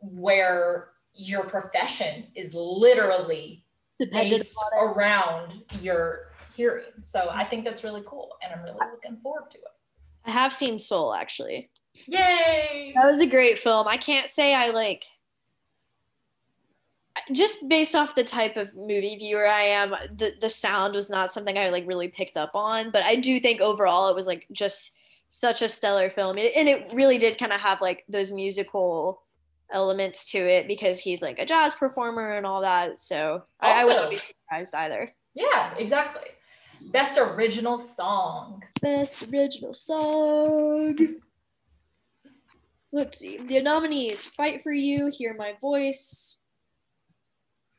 where 0.00 0.90
your 1.14 1.44
profession 1.44 2.24
is 2.34 2.54
literally 2.54 3.64
Dependent 3.98 4.42
based 4.42 4.58
around 4.78 5.62
your 5.80 6.32
hearing. 6.56 6.84
So 7.00 7.28
I 7.30 7.44
think 7.44 7.64
that's 7.64 7.84
really 7.84 8.02
cool, 8.06 8.36
and 8.42 8.52
I'm 8.52 8.64
really 8.64 8.78
looking 8.92 9.18
forward 9.22 9.50
to 9.52 9.58
it. 9.58 9.64
I 10.26 10.30
have 10.30 10.52
seen 10.52 10.78
Soul 10.78 11.14
actually. 11.14 11.70
Yay! 12.06 12.92
That 12.96 13.06
was 13.06 13.20
a 13.20 13.26
great 13.26 13.58
film. 13.58 13.86
I 13.86 13.96
can't 13.96 14.28
say 14.28 14.54
I 14.54 14.70
like 14.70 15.04
just 17.32 17.68
based 17.68 17.94
off 17.94 18.14
the 18.14 18.24
type 18.24 18.56
of 18.56 18.74
movie 18.74 19.16
viewer 19.16 19.46
I 19.46 19.62
am, 19.62 19.94
the 20.16 20.34
the 20.40 20.48
sound 20.48 20.94
was 20.94 21.10
not 21.10 21.30
something 21.30 21.56
I 21.56 21.68
like 21.68 21.86
really 21.86 22.08
picked 22.08 22.36
up 22.36 22.50
on. 22.54 22.90
But 22.90 23.04
I 23.04 23.16
do 23.16 23.40
think 23.40 23.60
overall 23.60 24.08
it 24.08 24.16
was 24.16 24.26
like 24.26 24.46
just 24.52 24.90
such 25.30 25.62
a 25.62 25.68
stellar 25.68 26.10
film, 26.10 26.38
and 26.38 26.68
it 26.68 26.92
really 26.92 27.18
did 27.18 27.38
kind 27.38 27.52
of 27.52 27.60
have 27.60 27.80
like 27.80 28.04
those 28.08 28.30
musical 28.30 29.22
elements 29.72 30.30
to 30.30 30.38
it 30.38 30.68
because 30.68 31.00
he's 31.00 31.22
like 31.22 31.38
a 31.38 31.46
jazz 31.46 31.74
performer 31.74 32.36
and 32.36 32.46
all 32.46 32.60
that. 32.62 33.00
So 33.00 33.42
also, 33.60 33.80
I, 33.80 33.82
I 33.82 33.84
wouldn't 33.84 34.10
be 34.10 34.18
surprised 34.18 34.74
either. 34.74 35.12
Yeah, 35.34 35.74
exactly. 35.76 36.30
Best 36.92 37.18
original 37.18 37.78
song. 37.78 38.62
Best 38.80 39.22
original 39.24 39.74
song. 39.74 40.98
Let's 42.92 43.18
see. 43.18 43.38
The 43.38 43.60
nominees 43.60 44.24
Fight 44.24 44.62
for 44.62 44.72
You, 44.72 45.10
Hear 45.12 45.34
My 45.34 45.54
Voice, 45.60 46.38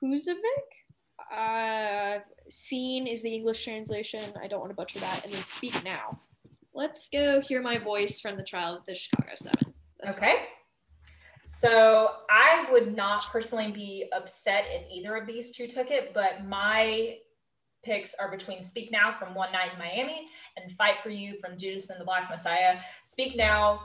Husavik. 0.05 0.69
Uh, 1.33 2.19
Seen 2.49 3.07
is 3.07 3.23
the 3.23 3.33
English 3.33 3.63
translation. 3.63 4.23
I 4.41 4.47
don't 4.47 4.59
want 4.59 4.71
to 4.71 4.75
butcher 4.75 4.99
that. 4.99 5.23
And 5.23 5.33
then 5.33 5.43
Speak 5.43 5.83
Now. 5.83 6.19
Let's 6.73 7.09
go 7.09 7.41
hear 7.41 7.61
my 7.61 7.77
voice 7.77 8.19
from 8.19 8.37
the 8.37 8.43
trial 8.43 8.75
of 8.75 8.85
the 8.85 8.95
Chicago 8.95 9.31
Seven. 9.35 9.73
That's 9.99 10.17
okay. 10.17 10.45
So 11.45 12.09
I 12.29 12.67
would 12.71 12.95
not 12.95 13.27
personally 13.31 13.71
be 13.71 14.09
upset 14.15 14.65
if 14.69 14.91
either 14.91 15.15
of 15.15 15.27
these 15.27 15.51
two 15.51 15.67
took 15.67 15.91
it, 15.91 16.13
but 16.13 16.45
my 16.45 17.17
picks 17.83 18.15
are 18.15 18.31
between 18.31 18.63
Speak 18.63 18.91
Now 18.91 19.11
from 19.11 19.35
One 19.35 19.51
Night 19.51 19.73
in 19.73 19.79
Miami 19.79 20.27
and 20.57 20.71
Fight 20.73 20.99
for 21.01 21.09
You 21.09 21.37
from 21.39 21.55
Judas 21.55 21.91
and 21.91 22.01
the 22.01 22.05
Black 22.05 22.29
Messiah. 22.29 22.79
Speak 23.03 23.35
Now 23.35 23.81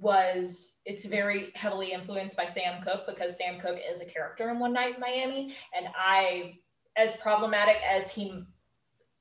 was 0.00 0.74
it's 0.84 1.04
very 1.04 1.50
heavily 1.54 1.92
influenced 1.92 2.36
by 2.36 2.44
Sam 2.44 2.82
Cooke 2.82 3.06
because 3.06 3.38
Sam 3.38 3.60
Cooke 3.60 3.80
is 3.90 4.00
a 4.00 4.06
character 4.06 4.50
in 4.50 4.58
One 4.58 4.72
Night 4.72 4.94
in 4.94 5.00
Miami 5.00 5.54
and 5.76 5.86
I 5.96 6.58
as 6.96 7.16
problematic 7.16 7.76
as 7.88 8.10
he 8.10 8.44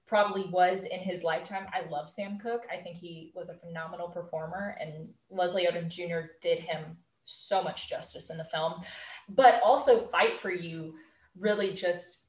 probably 0.06 0.44
was 0.52 0.86
in 0.86 1.00
his 1.00 1.24
lifetime. 1.24 1.66
I 1.74 1.90
love 1.90 2.10
Sam 2.10 2.38
Cooke. 2.38 2.66
I 2.72 2.78
think 2.78 2.98
he 2.98 3.32
was 3.34 3.50
a 3.50 3.56
phenomenal 3.56 4.10
performer, 4.10 4.78
and 4.80 5.10
Leslie 5.30 5.66
Odom 5.66 5.88
Jr. 5.88 6.28
did 6.42 6.60
him 6.60 6.98
so 7.26 7.64
much 7.64 7.90
justice 7.90 8.30
in 8.30 8.38
the 8.38 8.44
film. 8.44 8.82
But 9.30 9.62
also, 9.64 10.08
Fight 10.08 10.40
for 10.40 10.52
You 10.52 10.96
really 11.40 11.74
just, 11.74 12.28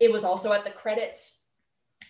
it 0.00 0.10
was 0.10 0.24
also 0.24 0.52
at 0.52 0.64
the 0.64 0.70
credits 0.70 1.42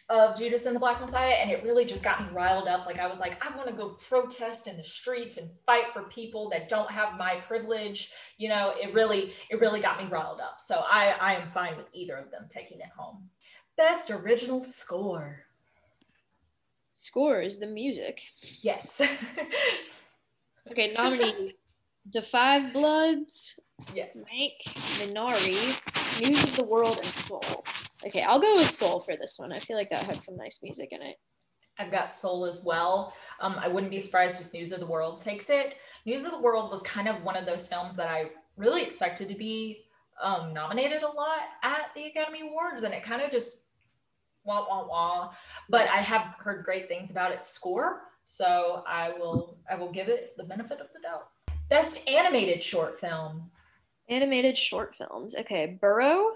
of 0.08 0.38
Judas 0.38 0.66
and 0.66 0.76
the 0.76 0.80
Black 0.80 1.00
Messiah, 1.00 1.32
and 1.32 1.50
it 1.50 1.64
really 1.64 1.84
just 1.84 2.02
got 2.02 2.20
me 2.20 2.28
riled 2.32 2.68
up. 2.68 2.86
Like, 2.86 3.00
I 3.00 3.08
was 3.08 3.18
like, 3.18 3.44
I 3.44 3.54
want 3.56 3.68
to 3.68 3.74
go 3.74 3.98
protest 4.08 4.68
in 4.68 4.76
the 4.76 4.84
streets 4.84 5.36
and 5.36 5.50
fight 5.64 5.90
for 5.92 6.02
people 6.04 6.48
that 6.50 6.68
don't 6.68 6.90
have 6.90 7.18
my 7.18 7.36
privilege. 7.36 8.12
You 8.38 8.48
know, 8.48 8.74
it 8.80 8.94
really, 8.94 9.32
it 9.50 9.60
really 9.60 9.80
got 9.80 10.00
me 10.00 10.08
riled 10.08 10.40
up. 10.40 10.60
So 10.60 10.84
I, 10.88 11.14
I 11.20 11.34
am 11.34 11.50
fine 11.50 11.76
with 11.76 11.86
either 11.92 12.16
of 12.16 12.30
them 12.30 12.46
taking 12.48 12.78
it 12.78 12.90
home. 12.96 13.28
Best 13.76 14.10
original 14.10 14.62
score. 14.62 15.44
Score 16.94 17.42
is 17.42 17.58
the 17.58 17.66
music. 17.66 18.22
Yes. 18.62 19.02
okay, 20.70 20.92
nominees. 20.92 21.58
The 22.12 22.22
5 22.22 22.72
Bloods. 22.72 23.58
Yes. 23.94 24.16
Mank, 24.32 24.54
Minari, 24.98 26.22
News 26.22 26.42
of 26.44 26.56
the 26.56 26.64
World, 26.64 26.96
and 26.96 27.06
Soul. 27.06 27.64
Okay, 28.06 28.22
I'll 28.22 28.40
go 28.40 28.56
with 28.56 28.70
Soul 28.70 29.00
for 29.00 29.16
this 29.16 29.36
one. 29.38 29.52
I 29.52 29.58
feel 29.58 29.76
like 29.76 29.90
that 29.90 30.04
had 30.04 30.22
some 30.22 30.36
nice 30.36 30.60
music 30.62 30.90
in 30.92 31.02
it. 31.02 31.16
I've 31.78 31.90
got 31.90 32.14
Soul 32.14 32.46
as 32.46 32.62
well. 32.64 33.12
Um, 33.40 33.56
I 33.58 33.68
wouldn't 33.68 33.90
be 33.90 34.00
surprised 34.00 34.40
if 34.40 34.52
News 34.52 34.72
of 34.72 34.80
the 34.80 34.86
World 34.86 35.18
takes 35.18 35.50
it. 35.50 35.74
News 36.06 36.24
of 36.24 36.30
the 36.30 36.40
World 36.40 36.70
was 36.70 36.80
kind 36.82 37.08
of 37.08 37.22
one 37.24 37.36
of 37.36 37.44
those 37.44 37.66
films 37.66 37.96
that 37.96 38.08
I 38.08 38.30
really 38.56 38.82
expected 38.82 39.28
to 39.28 39.34
be 39.34 39.86
um, 40.22 40.54
nominated 40.54 41.02
a 41.02 41.08
lot 41.08 41.40
at 41.62 41.90
the 41.94 42.06
Academy 42.06 42.42
Awards, 42.48 42.84
and 42.84 42.94
it 42.94 43.02
kind 43.02 43.20
of 43.20 43.30
just 43.30 43.66
wah 44.44 44.64
wah 44.68 44.86
wah. 44.86 45.32
But 45.68 45.88
I 45.88 46.00
have 46.00 46.36
heard 46.38 46.64
great 46.64 46.88
things 46.88 47.10
about 47.10 47.32
its 47.32 47.50
score, 47.50 48.02
so 48.24 48.84
I 48.86 49.10
will 49.10 49.58
I 49.70 49.74
will 49.74 49.90
give 49.90 50.08
it 50.08 50.34
the 50.36 50.44
benefit 50.44 50.80
of 50.80 50.86
the 50.94 51.00
doubt. 51.00 51.28
Best 51.68 52.08
animated 52.08 52.62
short 52.62 53.00
film. 53.00 53.50
Animated 54.08 54.56
short 54.56 54.94
films. 54.94 55.34
Okay, 55.34 55.78
Burrow, 55.80 56.34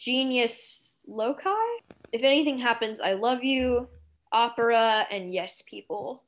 Genius 0.00 0.98
Loci. 1.06 1.50
If 2.12 2.22
anything 2.22 2.58
happens, 2.58 3.00
I 3.00 3.12
love 3.12 3.44
you. 3.44 3.88
Opera 4.32 5.06
and 5.10 5.32
Yes 5.32 5.62
People. 5.66 6.24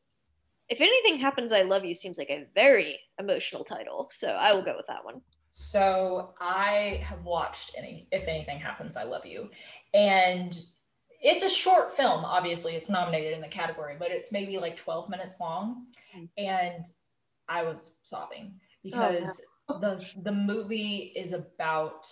If 0.68 0.80
anything 0.80 1.18
happens, 1.18 1.52
I 1.52 1.62
love 1.62 1.84
you 1.84 1.94
seems 1.94 2.18
like 2.18 2.30
a 2.30 2.46
very 2.54 2.98
emotional 3.18 3.64
title, 3.64 4.10
so 4.12 4.28
I 4.28 4.54
will 4.54 4.62
go 4.62 4.74
with 4.76 4.86
that 4.88 5.04
one. 5.04 5.22
So 5.50 6.34
I 6.40 7.02
have 7.04 7.24
watched 7.24 7.74
any 7.76 8.08
if 8.10 8.26
anything 8.28 8.58
happens, 8.58 8.96
I 8.96 9.04
love 9.04 9.26
you. 9.26 9.50
And 9.94 10.58
it's 11.20 11.44
a 11.44 11.50
short 11.50 11.96
film, 11.96 12.24
obviously, 12.24 12.74
it's 12.74 12.88
nominated 12.88 13.32
in 13.32 13.40
the 13.40 13.48
category, 13.48 13.96
but 13.98 14.10
it's 14.10 14.32
maybe 14.32 14.58
like 14.58 14.76
12 14.76 15.08
minutes 15.08 15.40
long. 15.40 15.86
Mm. 16.16 16.28
And 16.36 16.86
I 17.48 17.62
was 17.62 17.96
sobbing 18.02 18.54
because 18.82 19.40
oh, 19.68 19.78
the 19.78 20.04
the 20.22 20.32
movie 20.32 21.12
is 21.14 21.32
about 21.32 22.08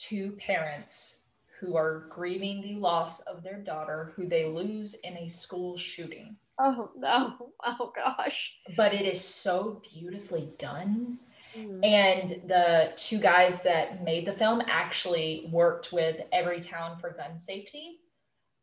two 0.00 0.32
parents 0.32 1.20
who 1.60 1.76
are 1.76 2.06
grieving 2.08 2.60
the 2.60 2.74
loss 2.74 3.20
of 3.20 3.42
their 3.42 3.58
daughter 3.58 4.12
who 4.14 4.26
they 4.26 4.46
lose 4.46 4.94
in 4.94 5.16
a 5.16 5.28
school 5.28 5.76
shooting. 5.76 6.36
Oh 6.58 6.90
no. 6.96 7.52
Oh 7.64 7.92
gosh. 7.94 8.54
But 8.76 8.94
it 8.94 9.04
is 9.04 9.22
so 9.22 9.82
beautifully 9.92 10.50
done 10.58 11.18
Mm-hmm. 11.56 11.84
And 11.84 12.30
the 12.46 12.92
two 12.96 13.18
guys 13.18 13.62
that 13.62 14.04
made 14.04 14.26
the 14.26 14.32
film 14.32 14.62
actually 14.66 15.48
worked 15.50 15.92
with 15.92 16.20
Everytown 16.32 17.00
for 17.00 17.10
gun 17.10 17.38
safety 17.38 18.00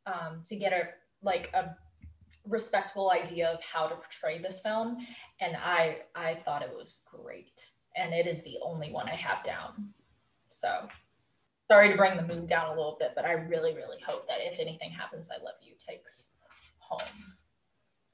um, 0.06 0.42
to 0.46 0.56
get 0.56 0.72
a 0.72 0.90
like 1.24 1.52
a 1.54 1.76
respectable 2.48 3.12
idea 3.12 3.50
of 3.50 3.64
how 3.64 3.88
to 3.88 3.96
portray 3.96 4.40
this 4.40 4.62
film. 4.62 4.98
And 5.40 5.56
I 5.56 5.98
I 6.16 6.36
thought 6.46 6.62
it 6.62 6.74
was 6.74 7.02
great. 7.06 7.70
And 7.96 8.14
it 8.14 8.28
is 8.28 8.44
the 8.44 8.58
only 8.62 8.92
one 8.92 9.08
I 9.08 9.16
have 9.16 9.44
down. 9.44 9.90
So 10.52 10.88
sorry 11.70 11.90
to 11.90 11.98
bring 11.98 12.18
the 12.18 12.24
mood 12.24 12.48
down 12.48 12.68
a 12.68 12.76
little 12.76 12.98
bit, 13.00 13.14
but 13.16 13.26
I 13.26 13.34
really, 13.34 13.74
really 13.74 13.98
hope 14.06 14.28
that 14.28 14.38
if 14.40 14.60
anything 14.60 14.92
happens, 14.92 15.30
I 15.32 15.44
love 15.44 15.56
you 15.62 15.74
takes 15.80 16.30
home 16.80 17.00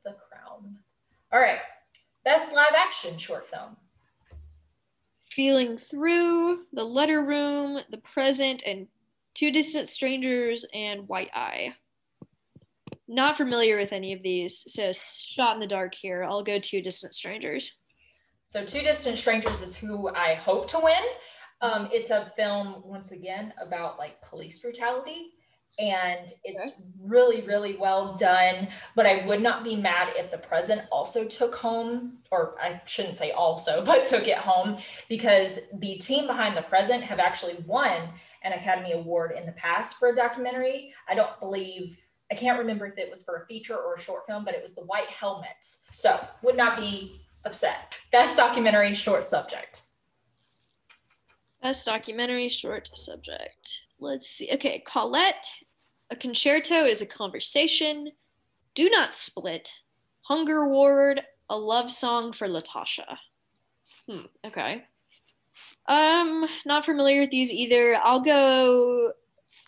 the 0.05 0.15
crown. 0.29 0.77
All 1.31 1.39
right. 1.39 1.59
Best 2.23 2.53
live 2.53 2.73
action 2.75 3.17
short 3.17 3.47
film 3.47 3.77
feeling 5.31 5.77
through 5.77 6.59
the 6.73 6.83
letter 6.83 7.23
room, 7.23 7.79
the 7.89 7.97
present, 7.99 8.63
and 8.65 8.87
two 9.33 9.49
distant 9.49 9.87
strangers 9.87 10.65
and 10.73 11.07
white 11.07 11.29
eye. 11.33 11.73
Not 13.07 13.37
familiar 13.37 13.77
with 13.77 13.93
any 13.93 14.13
of 14.13 14.21
these, 14.21 14.63
so 14.67 14.91
shot 14.93 15.55
in 15.55 15.61
the 15.61 15.67
dark 15.67 15.95
here. 15.95 16.23
I'll 16.23 16.43
go 16.43 16.59
two 16.59 16.81
distant 16.81 17.13
strangers. 17.13 17.73
So 18.47 18.65
two 18.65 18.81
distant 18.81 19.17
strangers 19.17 19.61
is 19.61 19.75
who 19.75 20.09
I 20.09 20.33
hope 20.35 20.67
to 20.69 20.79
win. 20.81 21.03
Um, 21.61 21.89
it's 21.91 22.09
a 22.09 22.25
film 22.35 22.81
once 22.83 23.11
again 23.11 23.53
about 23.61 23.99
like 23.99 24.21
police 24.21 24.59
brutality. 24.59 25.33
And 25.79 26.33
it's 26.43 26.65
okay. 26.65 26.75
really 26.99 27.43
really 27.43 27.77
well 27.77 28.13
done 28.17 28.67
but 28.93 29.05
i 29.05 29.25
would 29.25 29.41
not 29.41 29.63
be 29.63 29.77
mad 29.77 30.11
if 30.17 30.29
the 30.29 30.37
present 30.37 30.81
also 30.91 31.23
took 31.23 31.55
home 31.55 32.17
or 32.29 32.55
i 32.61 32.81
shouldn't 32.85 33.15
say 33.15 33.31
also 33.31 33.81
but 33.85 34.03
took 34.03 34.27
it 34.27 34.37
home 34.37 34.77
because 35.07 35.59
the 35.79 35.95
team 35.95 36.27
behind 36.27 36.57
the 36.57 36.61
present 36.61 37.01
have 37.01 37.19
actually 37.19 37.55
won 37.65 38.01
an 38.43 38.51
academy 38.51 38.91
award 38.91 39.31
in 39.31 39.45
the 39.45 39.51
past 39.53 39.97
for 39.97 40.09
a 40.09 40.15
documentary. 40.15 40.93
I 41.07 41.15
don't 41.15 41.39
believe 41.39 42.03
i 42.29 42.35
can't 42.35 42.59
remember 42.59 42.85
if 42.85 42.97
it 42.97 43.09
was 43.09 43.23
for 43.23 43.37
a 43.37 43.45
feature 43.45 43.77
or 43.77 43.95
a 43.95 43.99
short 43.99 44.27
film 44.27 44.43
but 44.43 44.53
it 44.53 44.61
was 44.61 44.75
the 44.75 44.81
white 44.81 45.09
helmets 45.09 45.83
so 45.89 46.19
would 46.43 46.57
not 46.57 46.77
be 46.77 47.21
upset. 47.45 47.95
Best 48.11 48.35
documentary 48.35 48.93
short 48.93 49.29
subject 49.29 49.83
Best 51.61 51.85
documentary 51.85 52.49
short 52.49 52.89
subject. 52.95 53.83
Let's 53.99 54.27
see. 54.27 54.49
Okay, 54.53 54.83
Colette. 54.85 55.47
A 56.09 56.15
concerto 56.15 56.85
is 56.85 57.01
a 57.01 57.05
conversation. 57.05 58.11
Do 58.73 58.89
not 58.89 59.13
split. 59.13 59.71
Hunger 60.23 60.67
Ward. 60.67 61.21
A 61.49 61.57
love 61.57 61.91
song 61.91 62.33
for 62.33 62.47
Latasha. 62.47 63.17
Hmm. 64.09 64.25
Okay. 64.45 64.85
Um, 65.87 66.47
not 66.65 66.85
familiar 66.85 67.21
with 67.21 67.29
these 67.29 67.51
either. 67.51 67.97
I'll 67.97 68.21
go 68.21 69.11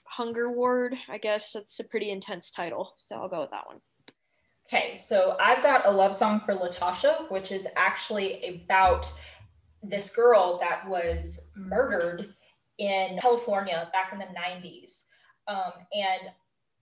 Hunger 0.05 0.51
Ward. 0.51 0.95
I 1.09 1.17
guess 1.17 1.51
that's 1.53 1.79
a 1.79 1.83
pretty 1.83 2.09
intense 2.09 2.49
title, 2.49 2.95
so 2.97 3.17
I'll 3.17 3.29
go 3.29 3.41
with 3.41 3.51
that 3.51 3.67
one. 3.67 3.81
Okay, 4.67 4.95
so 4.95 5.37
I've 5.39 5.61
got 5.61 5.85
a 5.85 5.91
love 5.91 6.15
song 6.15 6.39
for 6.39 6.55
Latasha, 6.55 7.29
which 7.29 7.51
is 7.51 7.67
actually 7.75 8.43
about 8.43 9.11
this 9.84 10.09
girl 10.15 10.59
that 10.59 10.88
was 10.88 11.51
murdered 11.55 12.34
in 12.77 13.19
California 13.19 13.89
back 13.93 14.13
in 14.13 14.19
the 14.19 14.25
90s. 14.25 15.05
Um, 15.47 15.73
and 15.93 16.31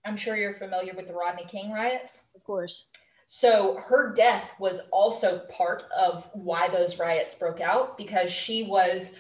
I'm 0.06 0.18
sure 0.18 0.36
you're 0.36 0.54
familiar 0.54 0.94
with 0.96 1.08
the 1.08 1.14
Rodney 1.14 1.46
King 1.46 1.72
riots. 1.72 2.28
Of 2.36 2.44
course. 2.44 2.86
So 3.28 3.78
her 3.88 4.14
death 4.14 4.50
was 4.60 4.82
also 4.92 5.40
part 5.50 5.84
of 5.98 6.30
why 6.34 6.68
those 6.68 7.00
riots 7.00 7.36
broke 7.36 7.62
out 7.62 7.98
because 7.98 8.30
she 8.30 8.64
was 8.64 9.18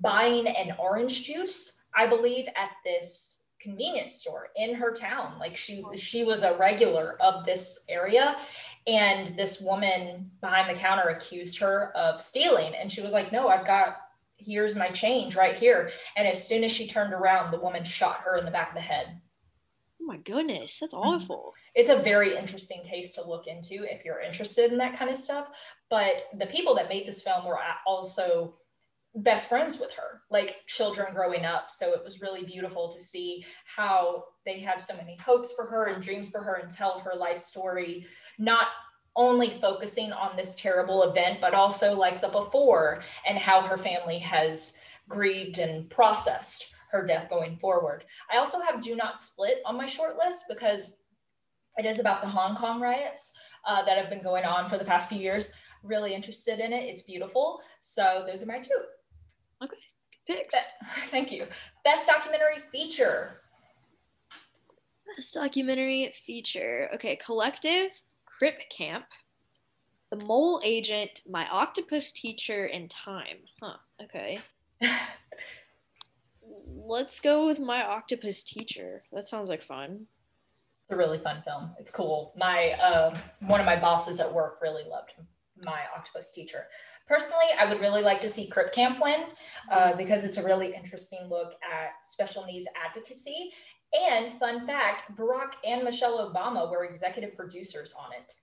buying 0.00 0.46
an 0.46 0.74
orange 0.78 1.24
juice, 1.24 1.82
I 1.94 2.06
believe, 2.06 2.46
at 2.48 2.70
this 2.84 3.42
convenience 3.60 4.16
store 4.16 4.48
in 4.56 4.74
her 4.74 4.92
town. 4.92 5.38
Like 5.38 5.56
she 5.56 5.84
she 5.96 6.24
was 6.24 6.42
a 6.42 6.56
regular 6.56 7.16
of 7.20 7.44
this 7.44 7.84
area 7.88 8.36
and 8.86 9.36
this 9.36 9.60
woman 9.60 10.30
behind 10.40 10.68
the 10.68 10.80
counter 10.80 11.08
accused 11.08 11.58
her 11.58 11.96
of 11.96 12.20
stealing 12.20 12.74
and 12.74 12.90
she 12.90 13.02
was 13.02 13.12
like, 13.12 13.32
"No, 13.32 13.48
I've 13.48 13.66
got 13.66 13.96
here's 14.36 14.74
my 14.74 14.88
change 14.88 15.36
right 15.36 15.56
here." 15.56 15.90
And 16.16 16.26
as 16.26 16.46
soon 16.46 16.64
as 16.64 16.70
she 16.70 16.86
turned 16.86 17.12
around, 17.12 17.50
the 17.50 17.60
woman 17.60 17.84
shot 17.84 18.20
her 18.24 18.36
in 18.36 18.44
the 18.44 18.50
back 18.50 18.70
of 18.70 18.74
the 18.74 18.80
head. 18.80 19.20
Oh 20.00 20.06
my 20.06 20.16
goodness, 20.16 20.78
that's 20.80 20.94
mm-hmm. 20.94 21.08
awful. 21.08 21.52
It's 21.74 21.90
a 21.90 21.96
very 21.96 22.36
interesting 22.36 22.82
case 22.82 23.12
to 23.14 23.26
look 23.26 23.46
into 23.46 23.84
if 23.84 24.04
you're 24.04 24.20
interested 24.20 24.72
in 24.72 24.78
that 24.78 24.98
kind 24.98 25.10
of 25.10 25.16
stuff. 25.16 25.48
But 25.88 26.22
the 26.38 26.46
people 26.46 26.74
that 26.74 26.88
made 26.88 27.06
this 27.06 27.22
film 27.22 27.44
were 27.44 27.58
also 27.86 28.56
best 29.14 29.48
friends 29.48 29.78
with 29.78 29.92
her, 29.92 30.22
like 30.30 30.56
children 30.66 31.14
growing 31.14 31.44
up. 31.44 31.70
So 31.70 31.92
it 31.92 32.02
was 32.04 32.20
really 32.20 32.44
beautiful 32.44 32.90
to 32.90 32.98
see 32.98 33.44
how 33.64 34.24
they 34.46 34.58
had 34.58 34.80
so 34.80 34.96
many 34.96 35.16
hopes 35.16 35.52
for 35.52 35.66
her 35.66 35.86
and 35.86 36.02
dreams 36.02 36.30
for 36.30 36.42
her 36.42 36.54
and 36.54 36.70
tell 36.70 36.98
her 37.00 37.14
life 37.14 37.38
story, 37.38 38.06
not 38.38 38.68
only 39.14 39.58
focusing 39.60 40.12
on 40.12 40.36
this 40.36 40.54
terrible 40.54 41.02
event, 41.04 41.40
but 41.40 41.54
also 41.54 41.94
like 41.94 42.20
the 42.20 42.28
before 42.28 43.02
and 43.26 43.38
how 43.38 43.60
her 43.60 43.76
family 43.76 44.18
has 44.18 44.78
grieved 45.08 45.58
and 45.58 45.88
processed 45.90 46.72
her 46.90 47.06
death 47.06 47.28
going 47.28 47.56
forward. 47.56 48.04
I 48.32 48.38
also 48.38 48.60
have 48.60 48.82
Do 48.82 48.94
Not 48.96 49.20
Split 49.20 49.62
on 49.66 49.76
my 49.76 49.86
short 49.86 50.16
list 50.18 50.44
because 50.48 50.96
it 51.78 51.86
is 51.86 51.98
about 51.98 52.20
the 52.20 52.28
Hong 52.28 52.54
Kong 52.54 52.80
riots 52.80 53.32
uh, 53.66 53.82
that 53.84 53.96
have 53.96 54.10
been 54.10 54.22
going 54.22 54.44
on 54.44 54.68
for 54.68 54.78
the 54.78 54.84
past 54.84 55.08
few 55.08 55.18
years. 55.18 55.52
Really 55.82 56.14
interested 56.14 56.60
in 56.60 56.72
it. 56.72 56.84
It's 56.84 57.02
beautiful. 57.02 57.60
So 57.80 58.24
those 58.26 58.42
are 58.42 58.46
my 58.46 58.58
two. 58.58 58.70
Okay, 59.62 59.76
picks. 60.28 60.54
Be- 60.54 60.86
thank 61.08 61.32
you. 61.32 61.46
Best 61.84 62.08
documentary 62.08 62.58
feature. 62.70 63.40
Best 65.16 65.34
documentary 65.34 66.12
feature. 66.14 66.90
Okay, 66.94 67.16
Collective, 67.16 67.90
Crip 68.38 68.58
Camp, 68.70 69.04
The 70.10 70.16
Mole 70.16 70.60
Agent, 70.64 71.22
My 71.28 71.46
Octopus 71.48 72.12
Teacher, 72.12 72.66
and 72.66 72.90
Time. 72.90 73.38
Huh, 73.60 73.76
okay. 74.02 74.40
Let's 76.84 77.20
go 77.20 77.46
with 77.46 77.60
My 77.60 77.84
Octopus 77.84 78.42
Teacher. 78.42 79.04
That 79.12 79.28
sounds 79.28 79.48
like 79.48 79.62
fun. 79.62 80.06
It's 80.88 80.94
a 80.94 80.96
really 80.96 81.18
fun 81.18 81.42
film. 81.44 81.70
It's 81.78 81.90
cool. 81.90 82.34
My 82.36 82.72
uh, 82.72 83.16
one 83.40 83.60
of 83.60 83.66
my 83.66 83.76
bosses 83.76 84.20
at 84.20 84.32
work 84.32 84.58
really 84.60 84.82
loved 84.88 85.14
my 85.64 85.80
octopus 85.96 86.32
teacher. 86.32 86.66
Personally, 87.06 87.46
I 87.58 87.66
would 87.66 87.80
really 87.80 88.02
like 88.02 88.20
to 88.22 88.28
see 88.28 88.46
Crip 88.46 88.72
Camp 88.72 88.98
win 89.00 89.24
uh, 89.70 89.94
because 89.96 90.24
it's 90.24 90.36
a 90.36 90.42
really 90.42 90.74
interesting 90.74 91.28
look 91.28 91.54
at 91.62 92.04
special 92.04 92.44
needs 92.44 92.66
advocacy. 92.86 93.52
And 93.92 94.32
fun 94.34 94.66
fact, 94.66 95.14
Barack 95.16 95.52
and 95.66 95.84
Michelle 95.84 96.30
Obama 96.30 96.70
were 96.70 96.84
executive 96.84 97.36
producers 97.36 97.92
on 97.98 98.12
it. 98.12 98.34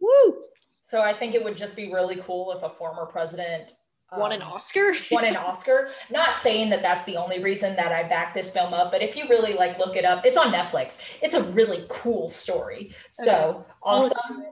Woo! 0.00 0.42
So 0.82 1.02
I 1.02 1.12
think 1.12 1.34
it 1.34 1.42
would 1.42 1.56
just 1.56 1.76
be 1.76 1.92
really 1.92 2.16
cool 2.16 2.52
if 2.52 2.62
a 2.62 2.70
former 2.70 3.06
president 3.06 3.76
um, 4.12 4.20
won 4.20 4.32
an 4.32 4.42
Oscar. 4.42 4.94
won 5.10 5.24
an 5.24 5.36
Oscar. 5.36 5.90
Not 6.10 6.36
saying 6.36 6.70
that 6.70 6.82
that's 6.82 7.04
the 7.04 7.16
only 7.16 7.42
reason 7.42 7.76
that 7.76 7.92
I 7.92 8.04
backed 8.04 8.34
this 8.34 8.50
film 8.50 8.72
up, 8.72 8.92
but 8.92 9.02
if 9.02 9.16
you 9.16 9.28
really 9.28 9.54
like 9.54 9.78
look 9.78 9.96
it 9.96 10.04
up, 10.04 10.24
it's 10.24 10.36
on 10.36 10.52
Netflix. 10.52 10.98
It's 11.22 11.34
a 11.34 11.42
really 11.42 11.86
cool 11.88 12.28
story. 12.28 12.94
So 13.10 13.32
okay. 13.32 13.72
awesome. 13.82 14.44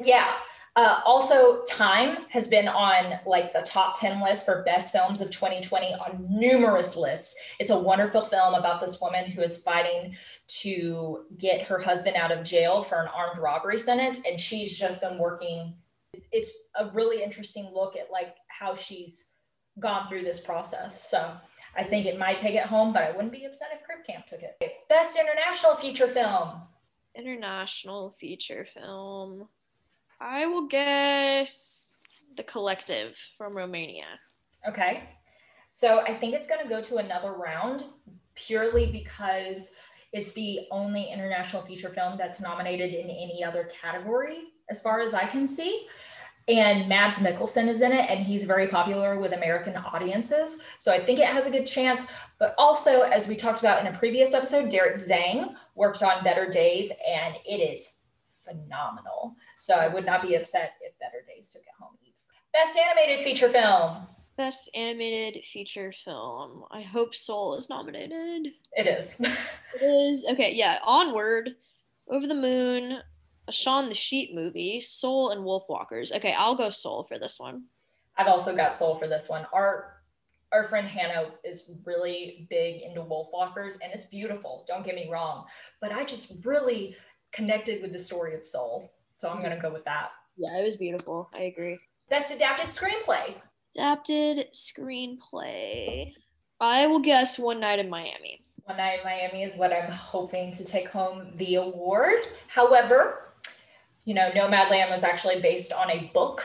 Yeah. 0.00 0.32
Uh, 0.74 1.00
also, 1.04 1.62
Time 1.64 2.24
has 2.30 2.48
been 2.48 2.66
on 2.66 3.18
like 3.26 3.52
the 3.52 3.60
top 3.60 3.98
10 4.00 4.22
list 4.22 4.46
for 4.46 4.62
best 4.62 4.90
films 4.90 5.20
of 5.20 5.30
2020 5.30 5.94
on 5.94 6.26
numerous 6.30 6.96
lists. 6.96 7.34
It's 7.58 7.70
a 7.70 7.78
wonderful 7.78 8.22
film 8.22 8.54
about 8.54 8.80
this 8.80 8.98
woman 8.98 9.30
who 9.30 9.42
is 9.42 9.62
fighting 9.62 10.16
to 10.60 11.24
get 11.36 11.62
her 11.66 11.78
husband 11.78 12.16
out 12.16 12.32
of 12.32 12.42
jail 12.42 12.82
for 12.82 13.02
an 13.02 13.08
armed 13.14 13.38
robbery 13.38 13.78
sentence. 13.78 14.22
And 14.26 14.40
she's 14.40 14.78
just 14.78 15.02
been 15.02 15.18
working. 15.18 15.74
It's, 16.14 16.26
it's 16.32 16.58
a 16.78 16.90
really 16.94 17.22
interesting 17.22 17.70
look 17.74 17.94
at 17.96 18.10
like 18.10 18.36
how 18.48 18.74
she's 18.74 19.28
gone 19.78 20.08
through 20.08 20.24
this 20.24 20.40
process. 20.40 21.10
So 21.10 21.32
I 21.76 21.84
think 21.84 22.06
it 22.06 22.18
might 22.18 22.38
take 22.38 22.54
it 22.54 22.64
home, 22.64 22.94
but 22.94 23.02
I 23.02 23.10
wouldn't 23.10 23.32
be 23.32 23.44
upset 23.44 23.68
if 23.74 23.84
Crip 23.84 24.06
Camp 24.06 24.24
took 24.24 24.40
it. 24.40 24.56
Best 24.88 25.18
international 25.18 25.74
feature 25.76 26.08
film. 26.08 26.62
International 27.14 28.10
feature 28.18 28.64
film. 28.64 29.48
I 30.22 30.46
will 30.46 30.68
guess 30.68 31.96
the 32.36 32.44
collective 32.44 33.18
from 33.36 33.56
Romania. 33.56 34.06
Okay. 34.68 35.02
So 35.66 36.02
I 36.02 36.14
think 36.14 36.32
it's 36.32 36.46
going 36.46 36.62
to 36.62 36.68
go 36.68 36.80
to 36.80 36.98
another 36.98 37.32
round 37.32 37.84
purely 38.36 38.86
because 38.86 39.72
it's 40.12 40.32
the 40.32 40.60
only 40.70 41.10
international 41.10 41.62
feature 41.62 41.88
film 41.88 42.16
that's 42.16 42.40
nominated 42.40 42.94
in 42.94 43.10
any 43.10 43.42
other 43.42 43.68
category, 43.80 44.44
as 44.70 44.80
far 44.80 45.00
as 45.00 45.12
I 45.12 45.24
can 45.24 45.48
see. 45.48 45.86
And 46.46 46.88
Mads 46.88 47.16
Mikkelsen 47.16 47.66
is 47.68 47.82
in 47.82 47.92
it, 47.92 48.08
and 48.10 48.20
he's 48.20 48.44
very 48.44 48.68
popular 48.68 49.18
with 49.18 49.32
American 49.32 49.76
audiences. 49.76 50.62
So 50.78 50.92
I 50.92 51.00
think 51.00 51.18
it 51.18 51.26
has 51.26 51.46
a 51.46 51.50
good 51.50 51.66
chance. 51.66 52.06
But 52.38 52.54
also, 52.58 53.02
as 53.02 53.26
we 53.26 53.34
talked 53.34 53.60
about 53.60 53.84
in 53.84 53.92
a 53.92 53.98
previous 53.98 54.34
episode, 54.34 54.70
Derek 54.70 54.96
Tsang 54.96 55.56
worked 55.74 56.02
on 56.02 56.22
Better 56.22 56.48
Days, 56.48 56.92
and 57.08 57.34
it 57.44 57.58
is 57.58 57.96
phenomenal. 58.44 59.36
So 59.62 59.74
I 59.74 59.86
would 59.86 60.04
not 60.04 60.22
be 60.22 60.34
upset 60.34 60.72
if 60.80 60.98
Better 60.98 61.24
Days 61.24 61.52
took 61.52 61.62
it 61.62 61.68
home 61.78 61.96
either. 62.02 62.16
Best 62.52 62.76
animated 62.76 63.22
feature 63.22 63.48
film. 63.48 64.08
Best 64.36 64.68
animated 64.74 65.44
feature 65.44 65.94
film. 66.04 66.64
I 66.72 66.80
hope 66.80 67.14
Soul 67.14 67.54
is 67.54 67.70
nominated. 67.70 68.54
It 68.72 68.88
is. 68.88 69.20
it 69.20 69.84
is. 69.84 70.24
Okay, 70.32 70.52
yeah. 70.52 70.80
Onward, 70.82 71.50
Over 72.08 72.26
the 72.26 72.34
Moon, 72.34 72.98
a 73.46 73.52
Shaun 73.52 73.88
the 73.88 73.94
Sheep 73.94 74.34
movie, 74.34 74.80
Soul, 74.80 75.30
and 75.30 75.42
Wolfwalkers. 75.42 76.10
Okay, 76.10 76.34
I'll 76.36 76.56
go 76.56 76.70
Soul 76.70 77.04
for 77.04 77.20
this 77.20 77.38
one. 77.38 77.62
I've 78.18 78.26
also 78.26 78.56
got 78.56 78.76
Soul 78.76 78.96
for 78.96 79.06
this 79.06 79.28
one. 79.28 79.46
Our 79.52 80.02
our 80.50 80.64
friend 80.64 80.88
Hannah 80.88 81.30
is 81.44 81.70
really 81.84 82.48
big 82.50 82.82
into 82.82 83.00
Wolfwalkers, 83.00 83.74
and 83.74 83.92
it's 83.94 84.06
beautiful. 84.06 84.64
Don't 84.66 84.84
get 84.84 84.96
me 84.96 85.08
wrong, 85.08 85.44
but 85.80 85.92
I 85.92 86.02
just 86.02 86.44
really 86.44 86.96
connected 87.30 87.80
with 87.80 87.92
the 87.92 87.98
story 88.00 88.34
of 88.34 88.44
Soul. 88.44 88.90
So 89.22 89.30
I'm 89.30 89.38
going 89.38 89.54
to 89.54 89.62
go 89.62 89.72
with 89.72 89.84
that. 89.84 90.10
Yeah, 90.36 90.58
it 90.58 90.64
was 90.64 90.74
beautiful. 90.74 91.30
I 91.32 91.42
agree. 91.42 91.78
Best 92.10 92.32
adapted 92.32 92.70
screenplay. 92.70 93.36
Adapted 93.76 94.48
screenplay. 94.52 96.12
I 96.60 96.88
will 96.88 96.98
guess 96.98 97.38
One 97.38 97.60
Night 97.60 97.78
in 97.78 97.88
Miami. 97.88 98.44
One 98.64 98.78
Night 98.78 98.98
in 98.98 99.04
Miami 99.04 99.44
is 99.44 99.54
what 99.54 99.72
I'm 99.72 99.92
hoping 99.92 100.52
to 100.54 100.64
take 100.64 100.88
home 100.88 101.34
the 101.36 101.54
award. 101.54 102.24
However, 102.48 103.32
you 104.06 104.14
know, 104.14 104.28
Nomadland 104.32 104.90
was 104.90 105.04
actually 105.04 105.40
based 105.40 105.72
on 105.72 105.88
a 105.88 106.10
book 106.12 106.42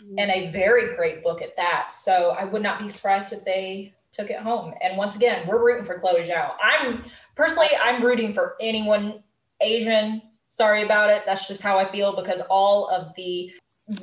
mm-hmm. 0.00 0.16
and 0.16 0.30
a 0.30 0.52
very 0.52 0.94
great 0.94 1.24
book 1.24 1.42
at 1.42 1.56
that. 1.56 1.88
So 1.90 2.36
I 2.38 2.44
would 2.44 2.62
not 2.62 2.78
be 2.78 2.88
surprised 2.88 3.32
if 3.32 3.44
they 3.44 3.92
took 4.12 4.30
it 4.30 4.38
home. 4.38 4.74
And 4.84 4.96
once 4.96 5.16
again, 5.16 5.48
we're 5.48 5.64
rooting 5.64 5.84
for 5.84 5.98
Chloe 5.98 6.22
Zhao. 6.22 6.52
I'm 6.62 7.02
personally, 7.34 7.70
I'm 7.82 8.04
rooting 8.04 8.32
for 8.32 8.54
anyone 8.60 9.24
Asian, 9.60 10.22
sorry 10.50 10.82
about 10.82 11.08
it. 11.08 11.22
That's 11.24 11.48
just 11.48 11.62
how 11.62 11.78
I 11.78 11.90
feel 11.90 12.14
because 12.14 12.42
all 12.50 12.88
of 12.90 13.14
the 13.16 13.50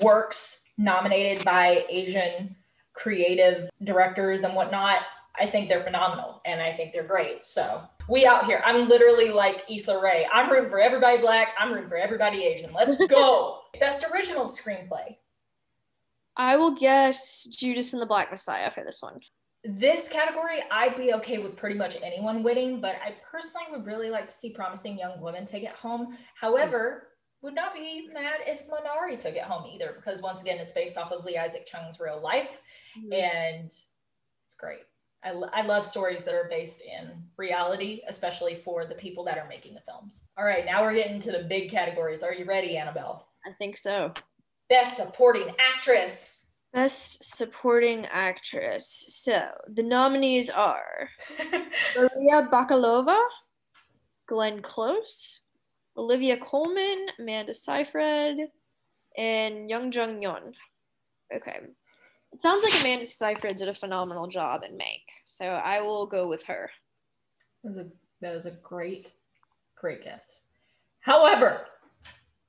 works 0.02 0.64
nominated 0.78 1.46
by 1.46 1.86
Asian 1.90 2.56
creative 2.94 3.70
directors 3.84 4.42
and 4.42 4.56
whatnot, 4.56 5.02
I 5.40 5.46
think 5.46 5.70
they're 5.70 5.84
phenomenal 5.84 6.42
and 6.46 6.60
I 6.60 6.76
think 6.76 6.94
they're 6.94 7.04
great. 7.04 7.46
So 7.46 7.84
we 8.10 8.26
out 8.26 8.46
here. 8.46 8.62
I'm 8.66 8.90
literally 8.90 9.30
like 9.30 9.64
Issa 9.70 10.00
Rae. 10.00 10.26
I'm 10.34 10.50
rooting 10.50 10.70
for 10.70 10.80
everybody 10.80 11.20
black. 11.20 11.50
I'm 11.60 11.72
rooting 11.72 11.90
for 11.90 11.98
everybody 11.98 12.44
Asian. 12.46 12.74
Let's 12.74 12.96
go. 13.08 13.60
Best 13.80 14.06
original 14.12 14.46
screenplay. 14.46 15.18
I 16.36 16.56
will 16.56 16.76
guess 16.76 17.44
Judas 17.46 17.94
and 17.94 18.02
the 18.02 18.06
Black 18.08 18.32
Messiah 18.32 18.72
for 18.72 18.84
this 18.84 19.02
one 19.02 19.20
this 19.68 20.08
category, 20.08 20.60
I'd 20.72 20.96
be 20.96 21.14
okay 21.16 21.38
with 21.38 21.56
pretty 21.56 21.76
much 21.76 21.98
anyone 22.02 22.42
winning, 22.44 22.80
but 22.80 22.96
I 23.04 23.16
personally 23.30 23.66
would 23.72 23.86
really 23.86 24.10
like 24.10 24.30
to 24.30 24.34
see 24.34 24.52
Promising 24.52 24.98
Young 24.98 25.20
Women 25.20 25.46
take 25.46 25.64
it 25.64 25.72
home. 25.72 26.18
However, 26.36 27.10
would 27.42 27.54
not 27.54 27.74
be 27.74 28.10
mad 28.14 28.40
if 28.48 28.66
Minari 28.68 29.20
took 29.20 29.36
it 29.36 29.44
home 29.44 29.70
either, 29.72 29.94
because 29.96 30.22
once 30.22 30.42
again, 30.42 30.58
it's 30.58 30.74
based 30.74 30.98
off 30.98 31.12
of 31.12 31.26
Lee 31.26 31.38
Isaac 31.38 31.66
Chung's 31.66 32.00
real 32.00 32.20
life, 32.22 32.62
mm-hmm. 32.98 33.14
and 33.14 33.66
it's 33.66 34.56
great. 34.58 34.82
I, 35.24 35.32
I 35.54 35.62
love 35.64 35.86
stories 35.86 36.26
that 36.26 36.34
are 36.34 36.48
based 36.50 36.82
in 36.82 37.12
reality, 37.38 38.02
especially 38.08 38.56
for 38.56 38.86
the 38.86 38.96
people 38.96 39.24
that 39.26 39.38
are 39.38 39.48
making 39.48 39.74
the 39.74 39.82
films. 39.82 40.24
All 40.38 40.46
right, 40.46 40.66
now 40.66 40.84
we're 40.84 40.96
getting 40.96 41.20
to 41.22 41.32
the 41.32 41.44
big 41.44 41.70
categories. 41.70 42.24
Are 42.24 42.34
you 42.34 42.46
ready, 42.46 42.78
Annabelle? 42.78 43.28
I 43.46 43.52
think 43.54 43.78
so. 43.78 44.14
Best 44.70 44.98
Supporting 44.98 45.54
Actress. 45.60 46.47
Best 46.78 47.24
Supporting 47.24 48.06
Actress. 48.06 49.06
So 49.08 49.48
the 49.68 49.82
nominees 49.82 50.52
are 50.52 51.10
Maria 51.98 52.48
Bakalova, 52.52 53.18
Glenn 54.28 54.62
Close, 54.62 55.42
Olivia 55.98 56.38
Colman, 56.38 57.08
Amanda 57.18 57.56
Seyfried, 57.56 58.50
and 59.18 59.68
Young 59.68 59.92
Jung 59.92 60.22
Yeon. 60.22 60.54
Okay. 61.36 61.62
It 62.32 62.44
sounds 62.44 62.64
like 62.64 62.80
Amanda 62.80 63.08
Seyfried 63.08 63.58
did 63.58 63.70
a 63.70 63.74
phenomenal 63.74 64.28
job 64.28 64.62
in 64.62 64.78
Mank, 64.78 65.02
so 65.26 65.46
I 65.46 65.82
will 65.82 66.06
go 66.06 66.28
with 66.28 66.44
her. 66.44 66.70
It 67.64 67.70
was 67.70 67.78
a 67.78 67.88
That 68.22 68.36
was 68.36 68.46
a 68.46 68.52
great, 68.52 69.08
great 69.76 70.04
guess. 70.04 70.42
However, 71.00 71.62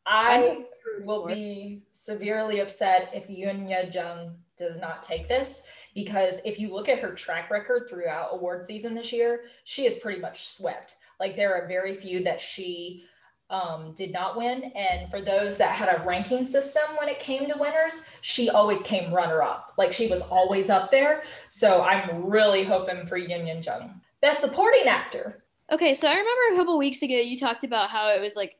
I 0.09 0.64
will 1.05 1.26
be 1.26 1.82
severely 1.93 2.60
upset 2.60 3.10
if 3.12 3.28
Youn 3.28 3.68
Yuh-jung 3.68 4.35
does 4.56 4.78
not 4.80 5.02
take 5.02 5.28
this 5.28 5.64
because 5.94 6.40
if 6.44 6.59
you 6.59 6.72
look 6.72 6.89
at 6.89 6.98
her 6.98 7.12
track 7.12 7.51
record 7.51 7.89
throughout 7.89 8.30
award 8.32 8.64
season 8.64 8.94
this 8.94 9.12
year, 9.12 9.43
she 9.64 9.86
is 9.86 9.97
pretty 9.98 10.20
much 10.20 10.48
swept. 10.48 10.97
Like 11.20 11.36
there 11.36 11.55
are 11.55 11.68
very 11.68 11.94
few 11.94 12.22
that 12.24 12.40
she 12.40 13.05
um, 13.51 13.94
did 13.97 14.12
not 14.12 14.36
win. 14.36 14.72
And 14.74 15.10
for 15.10 15.20
those 15.20 15.56
that 15.59 15.72
had 15.72 15.89
a 15.89 16.05
ranking 16.05 16.47
system 16.47 16.82
when 16.98 17.09
it 17.09 17.18
came 17.18 17.47
to 17.48 17.59
winners, 17.59 18.02
she 18.20 18.51
always 18.51 18.82
came 18.82 19.12
runner 19.12 19.43
up. 19.43 19.72
Like 19.78 19.93
she 19.93 20.09
was 20.09 20.22
always 20.22 20.70
up 20.70 20.90
there. 20.90 21.22
So 21.48 21.82
I'm 21.82 22.24
really 22.24 22.64
hoping 22.64 23.06
for 23.06 23.16
Yin 23.16 23.47
Yin 23.47 23.62
Jung. 23.62 24.01
Best 24.20 24.40
supporting 24.40 24.86
actor. 24.86 25.44
Okay, 25.70 25.94
so 25.94 26.09
I 26.09 26.12
remember 26.12 26.55
a 26.55 26.56
couple 26.56 26.78
weeks 26.78 27.02
ago 27.02 27.14
you 27.14 27.36
talked 27.36 27.64
about 27.64 27.90
how 27.90 28.09
it 28.09 28.20
was 28.20 28.36
like 28.36 28.56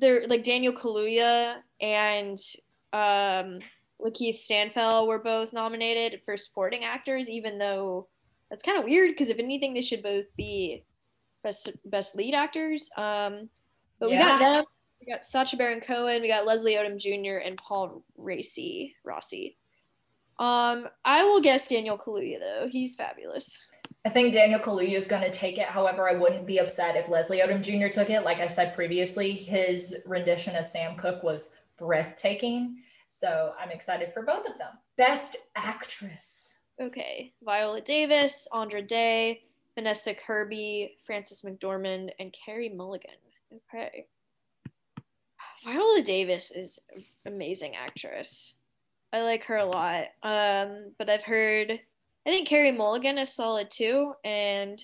there 0.00 0.26
like 0.26 0.44
Daniel 0.44 0.72
Kaluuya 0.72 1.56
and 1.80 2.38
um 2.92 3.60
Lakeith 4.00 4.38
Stanfield 4.38 5.06
were 5.08 5.18
both 5.18 5.52
nominated 5.52 6.22
for 6.24 6.36
supporting 6.36 6.84
actors, 6.84 7.28
even 7.28 7.58
though 7.58 8.08
that's 8.48 8.62
kind 8.62 8.78
of 8.78 8.84
weird 8.84 9.10
because 9.10 9.28
if 9.28 9.38
anything, 9.38 9.74
they 9.74 9.82
should 9.82 10.02
both 10.02 10.24
be 10.36 10.84
best 11.42 11.70
best 11.84 12.16
lead 12.16 12.34
actors. 12.34 12.90
Um, 12.96 13.48
but 13.98 14.10
yeah. 14.10 14.18
we 14.18 14.24
got 14.24 14.38
them. 14.38 14.64
We 15.00 15.12
got 15.12 15.24
Sacha 15.24 15.56
Baron 15.56 15.80
Cohen. 15.80 16.20
We 16.20 16.28
got 16.28 16.46
Leslie 16.46 16.74
Odom 16.74 16.98
Jr. 16.98 17.38
and 17.38 17.56
Paul 17.56 18.02
Raci 18.18 18.94
Rossi. 19.04 19.56
Um, 20.38 20.88
I 21.04 21.24
will 21.24 21.40
guess 21.40 21.68
Daniel 21.68 21.98
Kaluuya 21.98 22.38
though. 22.40 22.68
He's 22.70 22.94
fabulous. 22.94 23.58
I 24.04 24.08
think 24.08 24.32
Daniel 24.32 24.60
Kaluuya 24.60 24.94
is 24.94 25.06
going 25.06 25.22
to 25.22 25.30
take 25.30 25.58
it. 25.58 25.66
However, 25.66 26.08
I 26.08 26.14
wouldn't 26.14 26.46
be 26.46 26.58
upset 26.58 26.96
if 26.96 27.08
Leslie 27.08 27.40
Odom 27.40 27.62
Jr. 27.62 27.88
took 27.88 28.08
it. 28.08 28.24
Like 28.24 28.40
I 28.40 28.46
said 28.46 28.74
previously, 28.74 29.32
his 29.32 29.96
rendition 30.06 30.56
as 30.56 30.72
Sam 30.72 30.96
Cooke 30.96 31.22
was 31.22 31.54
breathtaking. 31.78 32.78
So 33.08 33.52
I'm 33.60 33.70
excited 33.70 34.12
for 34.14 34.22
both 34.22 34.46
of 34.46 34.56
them. 34.56 34.78
Best 34.96 35.36
actress. 35.54 36.60
Okay. 36.80 37.34
Viola 37.44 37.82
Davis, 37.82 38.48
Andra 38.52 38.80
Day, 38.80 39.42
Vanessa 39.74 40.14
Kirby, 40.14 40.96
Frances 41.04 41.42
McDormand, 41.42 42.10
and 42.18 42.32
Carey 42.32 42.70
Mulligan. 42.70 43.10
Okay. 43.52 44.06
Viola 45.64 46.02
Davis 46.02 46.52
is 46.52 46.78
amazing 47.26 47.76
actress. 47.76 48.54
I 49.12 49.22
like 49.22 49.44
her 49.44 49.56
a 49.56 49.66
lot. 49.66 50.06
Um, 50.22 50.92
but 50.98 51.10
I've 51.10 51.22
heard, 51.22 51.80
I 52.26 52.30
think 52.30 52.48
Carey 52.48 52.72
Mulligan 52.72 53.18
is 53.18 53.34
solid 53.34 53.70
too. 53.70 54.12
And 54.24 54.80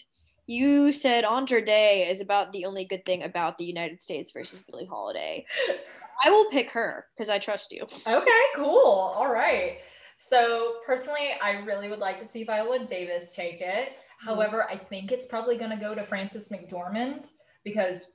you 0.46 0.92
said 0.92 1.24
Andra 1.24 1.64
Day 1.64 2.08
is 2.08 2.20
about 2.20 2.52
the 2.52 2.64
only 2.64 2.84
good 2.84 3.04
thing 3.04 3.24
about 3.24 3.58
the 3.58 3.64
United 3.64 4.00
States 4.00 4.32
versus 4.32 4.62
Billie 4.62 4.86
Holiday. 4.86 5.44
I 6.24 6.30
will 6.30 6.46
pick 6.50 6.70
her 6.70 7.06
because 7.14 7.28
I 7.28 7.38
trust 7.38 7.72
you. 7.72 7.86
Okay, 8.06 8.42
cool. 8.54 9.12
All 9.16 9.30
right. 9.30 9.78
So 10.18 10.76
personally, 10.86 11.32
I 11.42 11.52
really 11.52 11.88
would 11.88 11.98
like 11.98 12.18
to 12.20 12.26
see 12.26 12.44
Viola 12.44 12.86
Davis 12.86 13.34
take 13.34 13.60
it. 13.60 13.90
Mm-hmm. 13.90 14.28
However, 14.28 14.68
I 14.70 14.76
think 14.76 15.12
it's 15.12 15.26
probably 15.26 15.58
going 15.58 15.70
to 15.70 15.76
go 15.76 15.94
to 15.94 16.04
Frances 16.04 16.48
McDormand 16.48 17.26
because 17.64 18.12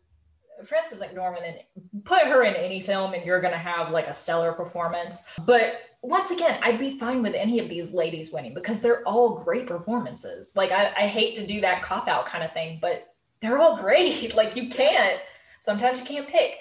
Frances 0.66 1.00
McDormand 1.00 1.48
and 1.48 2.04
put 2.04 2.24
her 2.24 2.44
in 2.44 2.56
any 2.56 2.82
film 2.82 3.14
and 3.14 3.26
you're 3.26 3.42
going 3.42 3.54
to 3.54 3.60
have 3.60 3.92
like 3.92 4.08
a 4.08 4.14
stellar 4.14 4.52
performance. 4.54 5.24
But 5.46 5.82
once 6.02 6.32
again, 6.32 6.60
I'd 6.64 6.80
be 6.80 6.98
fine 6.98 7.22
with 7.22 7.36
any 7.36 7.60
of 7.60 7.70
these 7.70 7.94
ladies 7.94 8.32
winning 8.32 8.54
because 8.54 8.82
they're 8.82 9.04
all 9.08 9.40
great 9.44 9.68
performances. 9.68 10.52
Like 10.56 10.72
I, 10.72 10.94
I 10.96 11.08
hate 11.08 11.36
to 11.36 11.46
do 11.46 11.62
that 11.62 11.82
cop 11.82 12.08
out 12.08 12.26
kind 12.26 12.44
of 12.44 12.52
thing, 12.54 12.80
but 12.82 13.14
they're 13.40 13.58
all 13.58 13.78
great. 13.78 14.36
like 14.36 14.56
you 14.56 14.70
can't, 14.70 15.20
sometimes 15.60 16.00
you 16.00 16.06
can't 16.06 16.28
pick. 16.28 16.58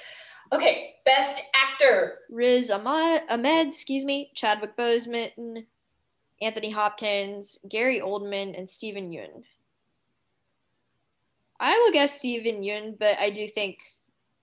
Okay, 0.53 0.97
best 1.05 1.43
actor. 1.55 2.19
Riz 2.29 2.71
Ahmed, 2.71 3.23
Ahmed 3.29 3.69
excuse 3.69 4.05
me, 4.05 4.33
Chadwick 4.35 4.77
Boseman, 4.77 5.65
Anthony 6.43 6.71
Hopkins, 6.71 7.61
Gary 7.69 8.01
Oldman, 8.01 8.59
and 8.59 8.69
Steven 8.69 9.11
Yeun. 9.11 9.45
I 11.61 11.79
will 11.79 11.93
guess 11.93 12.19
Steven 12.19 12.63
Yeun, 12.63 12.99
but 12.99 13.19
I 13.19 13.31
do 13.31 13.47
think 13.47 13.79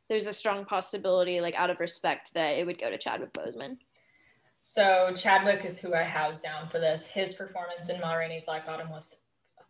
there's 0.07 0.27
a 0.27 0.34
strong 0.34 0.64
possibility, 0.64 1.41
like 1.41 1.56
out 1.56 1.69
of 1.69 1.80
respect, 1.80 2.34
that 2.35 2.52
it 2.52 2.65
would 2.65 2.80
go 2.80 2.89
to 2.89 2.98
Chadwick 2.98 3.34
Boseman. 3.34 3.77
So 4.61 5.14
Chadwick 5.15 5.65
is 5.65 5.80
who 5.80 5.94
I 5.94 6.03
have 6.03 6.41
down 6.41 6.69
for 6.69 6.80
this. 6.80 7.07
His 7.07 7.34
performance 7.34 7.89
in 7.89 7.99
Ma 7.99 8.14
Rainey's 8.14 8.45
Black 8.45 8.65
Bottom 8.65 8.89
was 8.89 9.15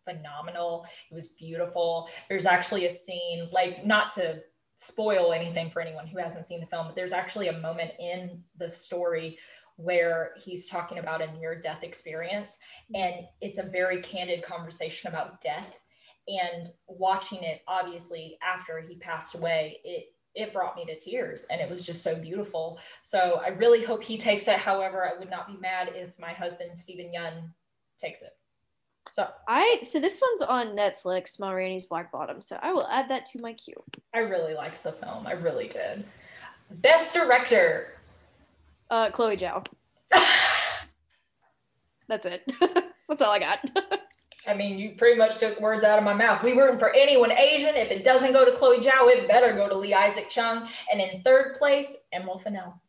phenomenal. 0.04 0.86
It 1.10 1.16
was 1.16 1.30
beautiful. 1.30 2.10
There's 2.30 2.46
actually 2.46 2.86
a 2.86 2.90
scene, 2.90 3.48
like 3.52 3.86
not 3.86 4.14
to 4.16 4.42
spoil 4.76 5.34
anything 5.34 5.70
for 5.70 5.82
anyone 5.82 6.06
who 6.08 6.20
hasn't 6.20 6.46
seen 6.46 6.60
the 6.60 6.68
film, 6.68 6.86
but 6.86 6.96
there's 6.96 7.12
actually 7.12 7.48
a 7.48 7.60
moment 7.60 7.92
in 8.00 8.44
the 8.58 8.70
story 8.70 9.38
where 9.76 10.32
he's 10.44 10.68
talking 10.68 10.98
about 10.98 11.22
a 11.22 11.32
near 11.34 11.60
death 11.60 11.84
experience. 11.84 12.58
And 12.94 13.26
it's 13.42 13.58
a 13.58 13.64
very 13.64 14.02
candid 14.02 14.44
conversation 14.44 15.10
about 15.10 15.42
death. 15.42 15.74
And 16.28 16.72
watching 16.88 17.44
it, 17.44 17.62
obviously, 17.68 18.38
after 18.46 18.80
he 18.80 18.96
passed 18.96 19.36
away, 19.36 19.80
it 19.84 20.14
it 20.36 20.54
brought 20.54 20.76
me 20.76 20.86
to 20.86 20.96
tears 20.96 21.48
and 21.50 21.60
it 21.60 21.68
was 21.68 21.84
just 21.84 22.04
so 22.04 22.16
beautiful. 22.20 22.78
So 23.02 23.42
I 23.44 23.50
really 23.50 23.84
hope 23.84 24.04
he 24.04 24.20
takes 24.20 24.48
it. 24.48 24.60
However, 24.60 25.04
I 25.04 25.18
would 25.18 25.32
not 25.32 25.48
be 25.48 25.58
mad 25.58 25.92
if 25.96 26.20
my 26.20 26.32
husband, 26.32 26.78
Steven 26.78 27.12
Yeun, 27.12 27.50
takes 27.98 28.22
it. 28.22 28.38
So 29.12 29.28
I 29.48 29.80
so 29.84 30.00
this 30.00 30.22
one's 30.22 30.42
on 30.44 30.76
Netflix, 30.76 31.40
Ma 31.40 31.52
Rainey's 31.52 31.86
Black 31.86 32.12
Bottom. 32.12 32.42
So 32.42 32.60
I 32.62 32.72
will 32.72 32.88
add 32.88 33.10
that 33.10 33.26
to 33.28 33.42
my 33.42 33.54
queue. 33.54 33.82
I 34.14 34.20
really 34.20 34.54
liked 34.54 34.84
the 34.84 34.92
film. 34.92 35.26
I 35.26 35.32
really 35.32 35.68
did. 35.68 36.06
Best 36.70 37.14
director. 37.14 37.94
Uh, 38.90 39.10
Chloe 39.12 39.38
Zhao. 39.38 39.66
That's 42.08 42.26
it. 42.26 42.52
That's 43.10 43.22
all 43.22 43.32
I 43.32 43.40
got. 43.40 43.70
I 44.48 44.54
mean, 44.54 44.80
you 44.80 44.92
pretty 44.92 45.18
much 45.18 45.40
took 45.40 45.60
words 45.60 45.84
out 45.84 45.98
of 45.98 46.04
my 46.04 46.14
mouth. 46.14 46.44
We 46.44 46.54
rooting 46.54 46.80
for 46.80 46.94
anyone 46.94 47.32
Asian. 47.32 47.76
If 47.76 47.92
it 47.92 48.04
doesn't 48.04 48.34
go 48.34 48.46
to 48.46 48.52
Chloe 48.52 48.80
Zhao, 48.80 49.10
it 49.10 49.28
better 49.28 49.54
go 49.54 49.68
to 49.68 49.76
Lee 49.76 49.94
Isaac 49.94 50.30
Chung. 50.30 50.68
And 50.92 51.02
in 51.02 51.22
third 51.22 51.56
place, 51.56 52.06
Emerald 52.14 52.44
Fennell. 52.44 52.82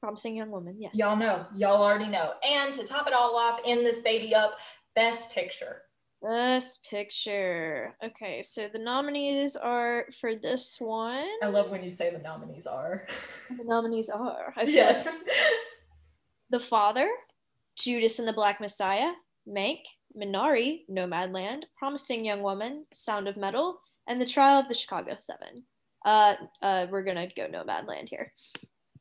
Promising 0.00 0.36
young 0.36 0.50
woman, 0.50 0.76
yes. 0.78 0.92
Y'all 0.94 1.16
know. 1.16 1.46
Y'all 1.56 1.82
already 1.82 2.08
know. 2.08 2.32
And 2.44 2.74
to 2.74 2.84
top 2.84 3.06
it 3.06 3.12
all 3.12 3.36
off, 3.36 3.60
in 3.64 3.84
this 3.84 4.00
baby 4.00 4.34
up, 4.34 4.58
Best 4.94 5.32
Picture. 5.32 5.82
Best 6.20 6.84
Picture. 6.84 7.94
Okay, 8.04 8.42
so 8.42 8.68
the 8.72 8.78
nominees 8.78 9.56
are 9.56 10.06
for 10.20 10.36
this 10.36 10.76
one. 10.78 11.26
I 11.42 11.46
love 11.46 11.70
when 11.70 11.82
you 11.82 11.90
say 11.90 12.10
the 12.10 12.18
nominees 12.18 12.66
are. 12.66 13.06
The 13.48 13.64
nominees 13.64 14.10
are. 14.10 14.52
Yes. 14.64 15.06
Like 15.06 15.14
the 16.50 16.60
Father, 16.60 17.08
Judas 17.76 18.18
and 18.18 18.28
the 18.28 18.32
Black 18.32 18.60
Messiah, 18.60 19.12
Mank, 19.48 19.80
Minari, 20.18 20.82
Nomadland, 20.90 21.64
Promising 21.76 22.24
Young 22.24 22.42
Woman, 22.42 22.86
Sound 22.92 23.28
of 23.28 23.36
Metal, 23.36 23.78
and 24.06 24.20
The 24.20 24.26
Trial 24.26 24.60
of 24.60 24.68
the 24.68 24.74
Chicago 24.74 25.16
Seven. 25.20 25.64
Uh, 26.04 26.34
uh, 26.62 26.86
we're 26.90 27.04
gonna 27.04 27.28
go 27.36 27.46
Nomadland 27.46 28.08
here. 28.08 28.32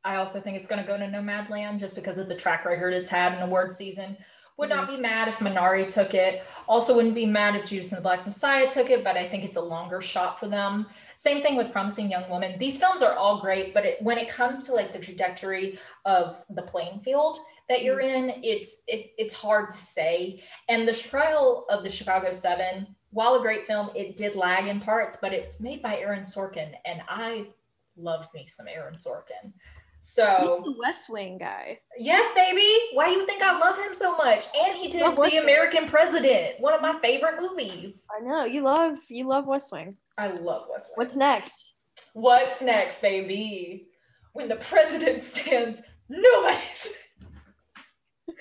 I 0.03 0.15
also 0.15 0.39
think 0.39 0.57
it's 0.57 0.67
gonna 0.67 0.85
go 0.85 0.97
to 0.97 1.05
Nomadland 1.05 1.79
just 1.79 1.95
because 1.95 2.17
of 2.17 2.27
the 2.27 2.35
track 2.35 2.65
record 2.65 2.93
it's 2.93 3.09
had 3.09 3.33
in 3.33 3.41
award 3.41 3.73
season. 3.73 4.17
Would 4.57 4.69
not 4.69 4.88
be 4.88 4.97
mad 4.97 5.27
if 5.27 5.38
Minari 5.38 5.91
took 5.91 6.13
it. 6.13 6.43
Also, 6.67 6.95
wouldn't 6.95 7.15
be 7.15 7.25
mad 7.25 7.55
if 7.55 7.65
Judas 7.65 7.91
and 7.91 7.97
the 7.97 8.03
Black 8.03 8.25
Messiah 8.25 8.69
took 8.69 8.91
it, 8.91 9.03
but 9.03 9.17
I 9.17 9.27
think 9.27 9.43
it's 9.43 9.57
a 9.57 9.61
longer 9.61 10.01
shot 10.01 10.39
for 10.39 10.47
them. 10.47 10.85
Same 11.15 11.41
thing 11.41 11.55
with 11.55 11.71
Promising 11.71 12.11
Young 12.11 12.29
Woman. 12.29 12.59
These 12.59 12.77
films 12.77 13.01
are 13.01 13.13
all 13.13 13.41
great, 13.41 13.73
but 13.73 13.85
it, 13.85 14.01
when 14.03 14.19
it 14.19 14.29
comes 14.29 14.63
to 14.65 14.73
like 14.73 14.91
the 14.91 14.99
trajectory 14.99 15.79
of 16.05 16.43
the 16.49 16.61
playing 16.61 16.99
field 16.99 17.39
that 17.72 17.84
you're 17.84 18.02
mm-hmm. 18.02 18.30
in, 18.30 18.43
it's 18.43 18.84
it, 18.88 19.11
it's 19.18 19.34
hard 19.34 19.69
to 19.69 19.77
say. 19.77 20.43
And 20.68 20.85
the 20.85 20.93
trial 20.93 21.65
of 21.69 21.84
the 21.84 21.89
Chicago 21.89 22.31
Seven, 22.31 22.85
while 23.11 23.35
a 23.35 23.39
great 23.39 23.65
film, 23.65 23.89
it 23.95 24.18
did 24.18 24.35
lag 24.35 24.68
in 24.68 24.81
parts, 24.81 25.18
but 25.22 25.34
it's 25.34 25.61
made 25.61 25.81
by 25.81 25.95
Aaron 25.98 26.23
Sorkin, 26.23 26.73
and 26.85 27.02
I 27.07 27.48
loved 27.95 28.34
me 28.34 28.45
some 28.48 28.68
Aaron 28.68 28.95
Sorkin. 28.95 29.53
So 30.02 30.61
He's 30.65 30.73
the 30.73 30.80
West 30.80 31.10
Wing 31.10 31.38
guy. 31.38 31.80
Yes, 31.98 32.34
baby. 32.35 32.68
Why 32.93 33.06
do 33.06 33.11
you 33.11 33.26
think 33.26 33.41
I 33.41 33.57
love 33.57 33.77
him 33.77 33.93
so 33.93 34.18
much? 34.18 34.45
And 34.60 34.76
he 34.76 34.89
did 34.89 35.15
The 35.15 35.39
American 35.41 35.85
President, 35.85 36.60
one 36.60 36.73
of 36.73 36.81
my 36.81 36.99
favorite 37.02 37.35
movies. 37.39 38.06
I 38.14 38.26
know 38.26 38.43
you 38.43 38.64
love 38.64 38.98
you 39.07 39.27
love 39.27 39.45
West 39.45 39.72
Wing. 39.72 39.95
I 40.18 40.27
love 40.27 40.65
West 40.69 40.89
Wing. 40.89 41.06
What's 41.06 41.15
next? 41.15 41.76
What's 42.14 42.61
next, 42.61 43.02
baby? 43.02 43.88
When 44.34 44.49
the 44.49 44.56
president 44.56 45.22
stands, 45.22 45.81
nobody's. 46.10 47.01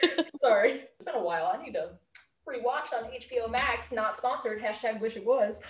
Sorry, 0.40 0.82
it's 0.94 1.04
been 1.04 1.14
a 1.14 1.22
while. 1.22 1.52
I 1.54 1.62
need 1.62 1.72
to 1.72 1.90
rewatch 2.48 2.92
on 2.92 3.10
HBO 3.10 3.50
Max. 3.50 3.92
Not 3.92 4.16
sponsored. 4.16 4.60
Hashtag 4.60 5.00
wish 5.00 5.16
it 5.16 5.24
was. 5.24 5.60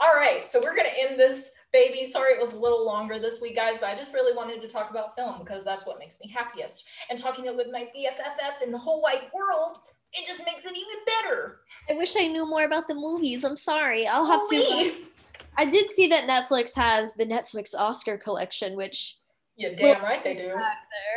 All 0.00 0.14
right, 0.14 0.46
so 0.46 0.60
we're 0.62 0.76
gonna 0.76 0.88
end 0.98 1.20
this 1.20 1.52
baby. 1.72 2.10
Sorry 2.10 2.32
it 2.32 2.40
was 2.40 2.54
a 2.54 2.58
little 2.58 2.86
longer 2.86 3.18
this 3.18 3.40
week, 3.40 3.56
guys, 3.56 3.76
but 3.78 3.90
I 3.90 3.96
just 3.96 4.14
really 4.14 4.34
wanted 4.34 4.62
to 4.62 4.68
talk 4.68 4.90
about 4.90 5.14
film 5.14 5.38
because 5.40 5.64
that's 5.64 5.86
what 5.86 5.98
makes 5.98 6.18
me 6.20 6.32
happiest. 6.34 6.88
And 7.10 7.18
talking 7.18 7.46
it 7.46 7.54
with 7.54 7.68
my 7.70 7.88
BFFF 7.96 8.64
in 8.64 8.72
the 8.72 8.78
whole 8.78 9.02
wide 9.02 9.28
world, 9.34 9.78
it 10.14 10.26
just 10.26 10.40
makes 10.44 10.64
it 10.64 10.72
even 10.76 11.04
better. 11.06 11.60
I 11.88 11.94
wish 11.94 12.16
I 12.16 12.26
knew 12.26 12.46
more 12.46 12.64
about 12.64 12.88
the 12.88 12.94
movies. 12.94 13.44
I'm 13.44 13.56
sorry. 13.56 14.06
I'll 14.06 14.26
have 14.26 14.40
oh, 14.42 14.82
to. 14.82 14.90
Uh, 14.90 14.94
I 15.56 15.66
did 15.66 15.90
see 15.90 16.08
that 16.08 16.28
Netflix 16.28 16.74
has 16.76 17.12
the 17.14 17.26
Netflix 17.26 17.74
Oscar 17.74 18.16
collection, 18.16 18.76
which 18.76 19.18
yeah, 19.60 19.74
damn 19.76 20.02
right 20.02 20.24
they 20.24 20.34
do. 20.34 20.54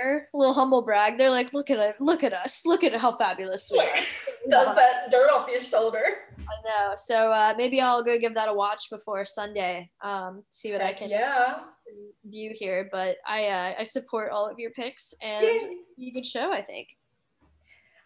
There, 0.01 0.27
a 0.33 0.37
little 0.37 0.53
humble 0.53 0.81
brag. 0.81 1.17
They're 1.17 1.29
like, 1.29 1.53
look 1.53 1.69
at 1.69 1.79
it, 1.79 1.95
look 1.99 2.23
at 2.23 2.33
us, 2.33 2.61
look 2.65 2.83
at 2.83 2.93
how 2.95 3.11
fabulous 3.13 3.69
we 3.71 3.79
are. 3.79 3.95
Does 4.49 4.75
that 4.75 5.09
dirt 5.09 5.29
off 5.31 5.47
your 5.49 5.61
shoulder? 5.61 6.03
I 6.39 6.67
know. 6.67 6.93
So 6.97 7.31
uh, 7.31 7.53
maybe 7.57 7.79
I'll 7.79 8.03
go 8.03 8.19
give 8.19 8.35
that 8.35 8.49
a 8.49 8.53
watch 8.53 8.89
before 8.89 9.23
Sunday. 9.23 9.89
Um, 10.01 10.43
see 10.49 10.73
what 10.73 10.81
Heck 10.81 10.95
I 10.95 10.99
can 10.99 11.09
yeah 11.09 11.59
view 12.25 12.53
here. 12.53 12.89
But 12.91 13.17
I 13.25 13.47
uh, 13.47 13.73
I 13.79 13.83
support 13.83 14.31
all 14.31 14.49
of 14.49 14.59
your 14.59 14.71
picks 14.71 15.13
and 15.21 15.45
Yay. 15.97 16.09
a 16.09 16.11
good 16.11 16.25
show. 16.25 16.51
I 16.51 16.61
think. 16.61 16.89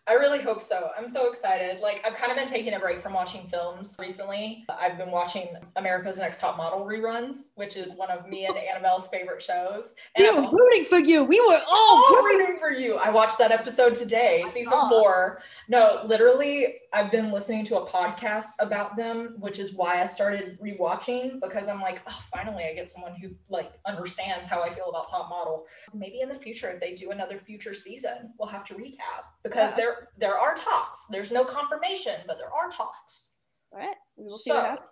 I 0.08 0.14
really 0.14 0.42
hope 0.42 0.64
so. 0.64 0.90
I'm 0.98 1.10
so 1.10 1.30
excited. 1.30 1.82
Like 1.82 2.02
I've 2.06 2.16
kind 2.16 2.32
of 2.32 2.38
been 2.38 2.48
taking 2.48 2.74
a 2.74 2.80
break 2.80 3.02
from 3.02 3.14
watching 3.14 3.46
films 3.50 3.96
recently. 4.00 4.66
I've 4.70 4.98
been 4.98 5.12
watching 5.12 5.50
America's 5.76 6.18
Next 6.18 6.40
Top 6.40 6.56
Model 6.56 6.86
reruns, 6.86 7.48
which 7.56 7.76
is 7.76 7.94
one 7.96 8.10
of 8.12 8.28
me 8.30 8.46
and 8.46 8.56
Annabelle's 8.58 9.08
favorite 9.08 9.42
shows. 9.42 9.96
And 10.16 10.24
we 10.24 10.30
were 10.32 10.46
also- 10.46 10.58
rooting 10.58 10.86
for 10.86 11.00
you. 11.00 11.26
We 11.26 11.42
were 11.42 11.62
all, 11.68 12.24
rooting 12.24 12.58
for 12.58 12.72
you. 12.72 12.96
I 12.96 13.10
watched 13.10 13.38
that 13.40 13.52
episode 13.52 13.96
today, 13.96 14.44
season 14.48 14.80
four. 14.90 15.42
No, 15.68 16.02
literally, 16.06 16.76
I've 16.94 17.12
been 17.12 17.32
listening 17.32 17.66
to 17.66 17.80
a 17.80 17.86
podcast 17.86 18.52
about 18.60 18.96
them, 18.96 19.36
which 19.40 19.60
is 19.60 19.74
why 19.74 20.02
I 20.02 20.06
started 20.06 20.58
rewatching 20.62 21.42
because 21.42 21.68
I'm 21.68 21.82
like, 21.82 22.02
oh, 22.08 22.20
finally, 22.32 22.64
I 22.64 22.74
get 22.74 22.90
someone 22.90 23.16
who 23.16 23.32
like 23.50 23.74
understands 23.86 24.48
how 24.48 24.64
I 24.64 24.70
feel 24.70 24.90
about 24.90 25.10
Top 25.10 25.30
Model. 25.30 25.66
Maybe 25.94 26.22
in 26.22 26.30
the 26.30 26.40
future, 26.40 26.70
if 26.70 26.80
they 26.80 26.94
do 26.94 27.12
another 27.12 27.40
future 27.40 27.74
season, 27.74 28.34
we'll 28.40 28.48
have 28.48 28.64
to 28.66 28.74
recap 28.76 29.26
because 29.44 29.72
yeah. 29.78 29.97
There 29.98 30.07
there 30.18 30.38
are 30.38 30.56
talks. 30.56 31.06
There's 31.07 31.32
no 31.32 31.44
confirmation, 31.44 32.15
but 32.26 32.38
there 32.38 32.52
are 32.52 32.69
talks. 32.69 33.34
All 33.72 33.80
right, 33.80 33.95
we 34.15 34.26
will 34.26 34.38
see 34.38 34.52
so, 34.52 34.56
what 34.56 34.65
happens. 34.65 34.90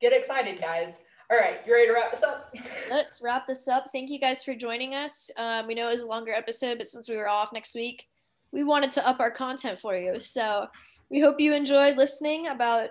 Get 0.00 0.12
excited, 0.12 0.60
guys. 0.60 1.04
All 1.30 1.38
right, 1.38 1.60
you 1.66 1.72
ready 1.72 1.86
to 1.86 1.94
wrap 1.94 2.10
this 2.10 2.22
up? 2.22 2.54
Let's 2.90 3.22
wrap 3.22 3.46
this 3.46 3.66
up. 3.66 3.86
Thank 3.92 4.10
you 4.10 4.20
guys 4.20 4.44
for 4.44 4.54
joining 4.54 4.94
us. 4.94 5.30
Um, 5.36 5.66
we 5.66 5.74
know 5.74 5.88
it 5.88 5.92
was 5.92 6.02
a 6.02 6.08
longer 6.08 6.32
episode, 6.32 6.78
but 6.78 6.86
since 6.86 7.08
we 7.08 7.16
were 7.16 7.28
off 7.28 7.48
next 7.52 7.74
week, 7.74 8.06
we 8.52 8.62
wanted 8.62 8.92
to 8.92 9.06
up 9.06 9.20
our 9.20 9.30
content 9.30 9.80
for 9.80 9.96
you. 9.96 10.20
So 10.20 10.66
we 11.10 11.20
hope 11.20 11.40
you 11.40 11.54
enjoyed 11.54 11.96
listening 11.96 12.48
about 12.48 12.90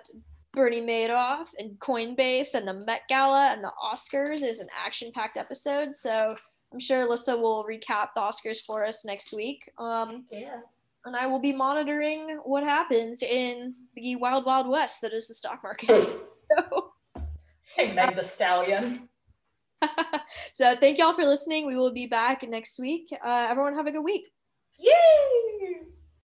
Bernie 0.52 0.80
Madoff 0.80 1.48
and 1.58 1.78
Coinbase 1.78 2.54
and 2.54 2.66
the 2.66 2.74
Met 2.74 3.02
Gala 3.08 3.52
and 3.52 3.62
the 3.62 3.72
Oscars. 3.82 4.42
It 4.42 4.48
was 4.48 4.60
an 4.60 4.68
action 4.84 5.10
packed 5.14 5.36
episode. 5.36 5.94
So 5.94 6.34
I'm 6.72 6.80
sure 6.80 7.06
Alyssa 7.06 7.40
will 7.40 7.64
recap 7.68 8.08
the 8.14 8.20
Oscars 8.20 8.64
for 8.64 8.84
us 8.84 9.04
next 9.04 9.32
week. 9.32 9.70
Um, 9.78 10.24
yeah. 10.30 10.60
And 11.04 11.14
I 11.14 11.26
will 11.26 11.38
be 11.38 11.52
monitoring 11.52 12.40
what 12.44 12.64
happens 12.64 13.22
in 13.22 13.74
the 13.94 14.16
wild, 14.16 14.46
wild 14.46 14.68
west 14.68 15.02
that 15.02 15.12
is 15.12 15.28
the 15.28 15.34
stock 15.34 15.60
market. 15.62 15.90
so, 15.90 16.92
hey, 17.76 17.92
Meg 17.92 18.16
the 18.16 18.22
Stallion. 18.22 19.08
so 20.54 20.74
thank 20.76 20.98
y'all 20.98 21.12
for 21.12 21.24
listening. 21.24 21.66
We 21.66 21.76
will 21.76 21.92
be 21.92 22.06
back 22.06 22.42
next 22.48 22.78
week. 22.78 23.08
Uh, 23.12 23.46
everyone 23.50 23.74
have 23.74 23.86
a 23.86 23.92
good 23.92 24.02
week. 24.04 24.30
Yay! 24.78 25.93